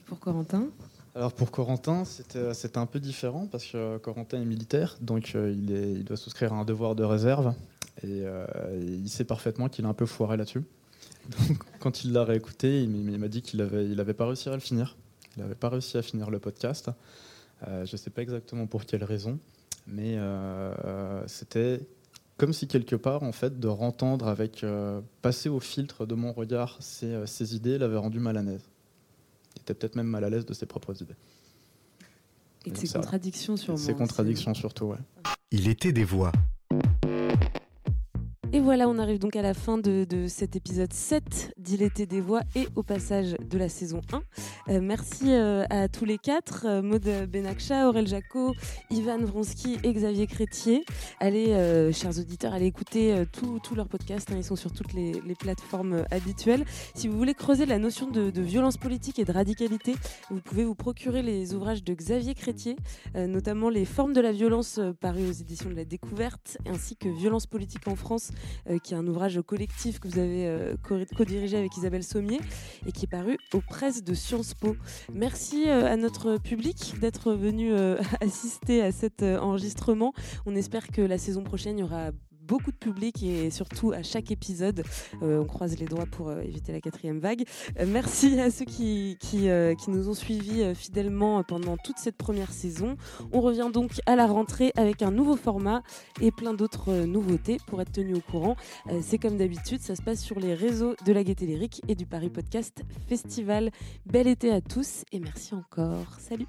pour 0.07 0.19
Corentin? 0.19 0.69
Alors 1.15 1.33
pour 1.33 1.53
Corentin, 1.53 2.05
c'était 2.05 2.79
un 2.79 2.87
peu 2.87 2.99
différent 2.99 3.47
parce 3.47 3.67
que 3.67 3.99
Corentin 3.99 4.43
est 4.43 4.45
militaire, 4.45 4.97
donc 5.01 5.35
il, 5.35 5.71
est, 5.71 5.93
il, 5.93 6.05
doit 6.05 6.17
souscrire 6.17 6.53
à 6.53 6.57
un 6.57 6.65
devoir 6.65 6.97
de 6.97 7.05
réserve 7.05 7.55
et 8.03 8.25
il 8.83 9.09
sait 9.09 9.23
parfaitement 9.23 9.69
qu'il 9.69 9.85
a 9.85 9.89
un 9.89 9.95
peu 9.95 10.07
foiré 10.07 10.37
là-dessus. 10.37 10.65
Donc 11.29 11.59
quand 11.79 12.03
il 12.03 12.13
l'a 12.13 12.25
réécouté, 12.25 12.83
il 12.83 12.91
m'a 12.91 13.29
dit 13.29 13.43
qu'il 13.43 13.61
n'avait 13.61 13.87
il 13.87 14.01
avait 14.01 14.13
pas 14.13 14.27
réussi 14.27 14.49
à 14.49 14.55
le 14.55 14.61
finir. 14.61 14.97
Il 15.37 15.43
n'avait 15.43 15.55
pas 15.55 15.69
réussi 15.69 15.97
à 15.99 16.03
finir 16.03 16.31
le 16.31 16.41
podcast. 16.41 16.91
Euh, 17.67 17.85
je 17.87 17.93
ne 17.93 17.97
sais 17.97 18.11
pas 18.11 18.23
exactement 18.23 18.67
pour 18.67 18.85
quelle 18.85 19.05
raison, 19.05 19.39
mais 19.87 20.17
euh, 20.17 21.27
c'était 21.27 21.81
comme 22.37 22.53
si 22.53 22.67
quelque 22.67 22.97
part, 22.97 23.23
en 23.23 23.33
fait, 23.33 23.61
de 23.61 23.69
rentendre 23.69 24.27
avec, 24.27 24.65
euh, 24.65 25.01
passer 25.23 25.49
au 25.49 25.61
filtre 25.61 26.05
de 26.05 26.15
mon 26.15 26.33
regard 26.33 26.77
ses, 26.81 27.55
idées 27.55 27.79
l'avait 27.79 27.97
rendu 27.97 28.19
mal 28.19 28.37
à 28.37 28.43
l'aise. 28.43 28.69
Il 29.57 29.61
était 29.61 29.75
peut-être 29.75 29.95
même 29.95 30.09
mal 30.09 30.25
à 30.25 30.31
l'aise 30.31 30.45
de 30.45 30.53
ses 30.53 30.67
propres 30.67 31.01
idées. 31.01 31.15
Et 32.67 32.71
de 32.71 32.77
ses 32.77 32.89
contradictions, 32.89 33.57
sûrement. 33.57 33.79
Ses 33.79 33.95
contradictions, 33.95 34.55
surtout, 34.55 34.87
ouais. 34.87 34.99
Il 35.51 35.69
était 35.69 35.93
des 35.93 36.05
voix. 36.05 36.33
Voilà, 38.65 38.89
on 38.89 38.99
arrive 38.99 39.19
donc 39.19 39.37
à 39.37 39.43
la 39.43 39.53
fin 39.53 39.77
de, 39.77 40.07
cet 40.27 40.57
épisode 40.57 40.91
7 40.91 41.53
d'Il 41.59 41.83
était 41.83 42.07
des 42.07 42.23
voix 42.23 42.41
et 42.57 42.67
au 42.77 42.83
passage 42.83 43.37
de 43.39 43.59
la 43.59 43.69
saison 43.69 44.01
1. 44.11 44.23
Euh, 44.73 44.81
merci 44.81 45.35
euh, 45.35 45.67
à 45.69 45.89
tous 45.89 46.07
les 46.07 46.17
quatre, 46.17 46.65
euh, 46.67 46.81
Maud 46.81 47.07
Benakcha, 47.29 47.87
Aurel 47.87 48.07
Jaco, 48.07 48.55
Ivan 48.89 49.19
Vronsky 49.19 49.77
et 49.85 49.93
Xavier 49.93 50.27
Crétier. 50.27 50.83
Allez, 51.21 51.93
chers 51.93 52.19
auditeurs, 52.19 52.55
allez 52.55 52.65
écouter 52.65 53.15
tous 53.33 53.75
leurs 53.75 53.89
podcasts, 53.89 54.33
hein, 54.33 54.37
ils 54.39 54.45
sont 54.45 54.57
sur 54.57 54.73
toutes 54.73 54.95
les, 54.95 55.13
plateformes 55.39 56.07
habituelles. 56.11 56.65
Si 56.95 57.07
vous 57.07 57.19
voulez 57.19 57.35
creuser 57.35 57.67
la 57.67 57.79
notion 57.79 58.11
de, 58.11 58.41
violence 58.41 58.79
politique 58.79 59.19
et 59.19 59.27
de 59.27 59.33
radicalité, 59.33 59.95
vous 60.31 60.41
pouvez 60.41 60.65
vous 60.65 60.75
procurer 60.75 61.21
les 61.21 61.53
ouvrages 61.53 61.85
de 61.85 61.93
Xavier 61.93 62.35
Crétier, 62.35 62.77
notamment 63.15 63.69
Les 63.69 63.85
formes 63.85 64.15
de 64.15 64.23
la 64.23 64.33
violence 64.33 64.81
paru 65.01 65.29
aux 65.29 65.33
éditions 65.33 65.69
de 65.69 65.75
la 65.75 65.85
Découverte, 65.85 66.57
ainsi 66.67 66.97
que 66.97 67.11
Violence 67.11 67.47
politique 67.47 67.87
en 67.89 67.97
France 67.97 68.31
euh, 68.31 68.54
qui 68.83 68.95
est 68.95 68.97
un 68.97 69.07
ouvrage 69.07 69.41
collectif 69.47 70.01
que 70.01 70.09
vous 70.09 70.19
avez 70.19 70.47
euh, 70.47 70.75
co-dirigé 71.17 71.57
avec 71.57 71.77
Isabelle 71.77 72.03
Sommier 72.03 72.41
et 72.87 72.93
qui 72.93 73.05
est 73.05 73.09
paru 73.09 73.39
aux 73.53 73.61
presses 73.61 74.03
de 74.03 74.15
Sciences 74.15 74.55
Po. 74.55 74.77
Merci 75.13 75.69
euh, 75.69 75.91
à 75.91 75.97
notre 75.97 76.39
public 76.39 76.95
d'être 77.01 77.33
venu 77.33 77.73
assister 78.21 78.83
à 78.83 78.93
cet 78.93 79.23
enregistrement. 79.23 80.13
On 80.47 80.55
espère 80.55 80.89
que 80.89 81.03
la 81.03 81.19
saison 81.19 81.43
prochaine, 81.43 81.79
il 81.79 81.83
y 81.83 81.85
aura 81.85 82.11
beaucoup 82.47 82.71
de 82.71 82.77
public 82.77 83.23
et 83.23 83.51
surtout 83.51 83.93
à 83.93 84.03
chaque 84.03 84.31
épisode. 84.31 84.85
Euh, 85.23 85.41
on 85.41 85.47
croise 85.47 85.79
les 85.79 85.87
doigts 85.87 86.07
pour 86.07 86.29
euh, 86.29 86.41
éviter 86.41 86.73
la 86.73 86.81
quatrième 86.81 87.19
vague. 87.19 87.45
Euh, 87.79 87.87
merci 87.89 88.39
à 88.41 88.51
ceux 88.51 88.65
qui, 88.65 89.17
qui, 89.21 89.49
nous 89.89 90.09
ont 90.09 90.15
suivis 90.15 90.75
fidèlement 90.75 91.43
pendant 91.43 91.77
toute 91.77 91.99
cette 91.99 92.17
première 92.17 92.53
saison. 92.53 92.97
On 93.33 93.41
revient 93.41 93.71
donc 93.73 94.01
à 94.07 94.17
la 94.17 94.27
rentrée 94.27 94.73
avec 94.77 95.03
un 95.03 95.11
nouveau 95.11 95.37
format 95.37 95.83
et 96.21 96.31
plein 96.31 96.55
d'autres 96.55 97.05
nouveautés 97.05 97.59
pour 97.67 97.81
être 97.81 97.93
tenu 97.93 98.15
au 98.15 98.21
courant. 98.21 98.57
C'est 99.03 99.19
comme 99.19 99.37
d'habitude, 99.37 99.81
ça 99.81 99.95
se 99.95 100.03
passe 100.03 100.21
sur 100.21 100.41
les 100.41 100.55
réseaux 100.55 100.95
de 101.05 101.13
la 101.13 101.23
Gaieté 101.23 101.47
Lyrique 101.47 101.83
et 101.89 101.95
du 101.95 102.07
Paris 102.07 102.31
Podcast 102.31 102.83
Festival. 103.09 103.71
Bel 104.07 104.27
été 104.27 104.51
à 104.51 104.61
tous 104.61 105.05
et 105.13 105.21
merci 105.21 105.55
encore. 105.55 106.19
Salut 106.19 106.47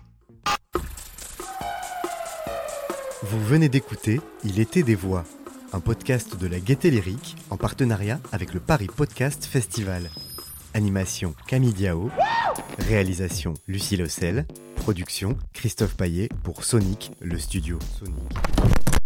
Vous 3.24 3.40
venez 3.40 3.70
d'écouter 3.70 4.22
Il 4.44 4.60
était 4.60 4.84
des 4.84 4.96
voix 4.96 5.26
un 5.76 5.82
podcast 5.82 6.38
de 6.38 6.48
la 6.48 6.62
Gaieté 6.62 6.90
Lyrique 6.90 7.36
en 7.50 7.58
partenariat 7.58 8.22
avec 8.32 8.54
le 8.54 8.62
Paris 8.62 8.88
Podcast 8.88 9.44
Festival. 9.44 10.10
Animation 10.74 11.36
Camille 11.48 11.74
Diao, 11.74 12.10
réalisation 12.80 13.56
Lucie 13.68 13.98
Lossel, 13.98 14.46
production 14.78 15.38
Christophe 15.52 15.96
Paillet 15.96 16.30
pour 16.44 16.64
Sonic, 16.64 17.12
le 17.20 17.38
studio 17.38 17.78
Sonic. 18.00 19.05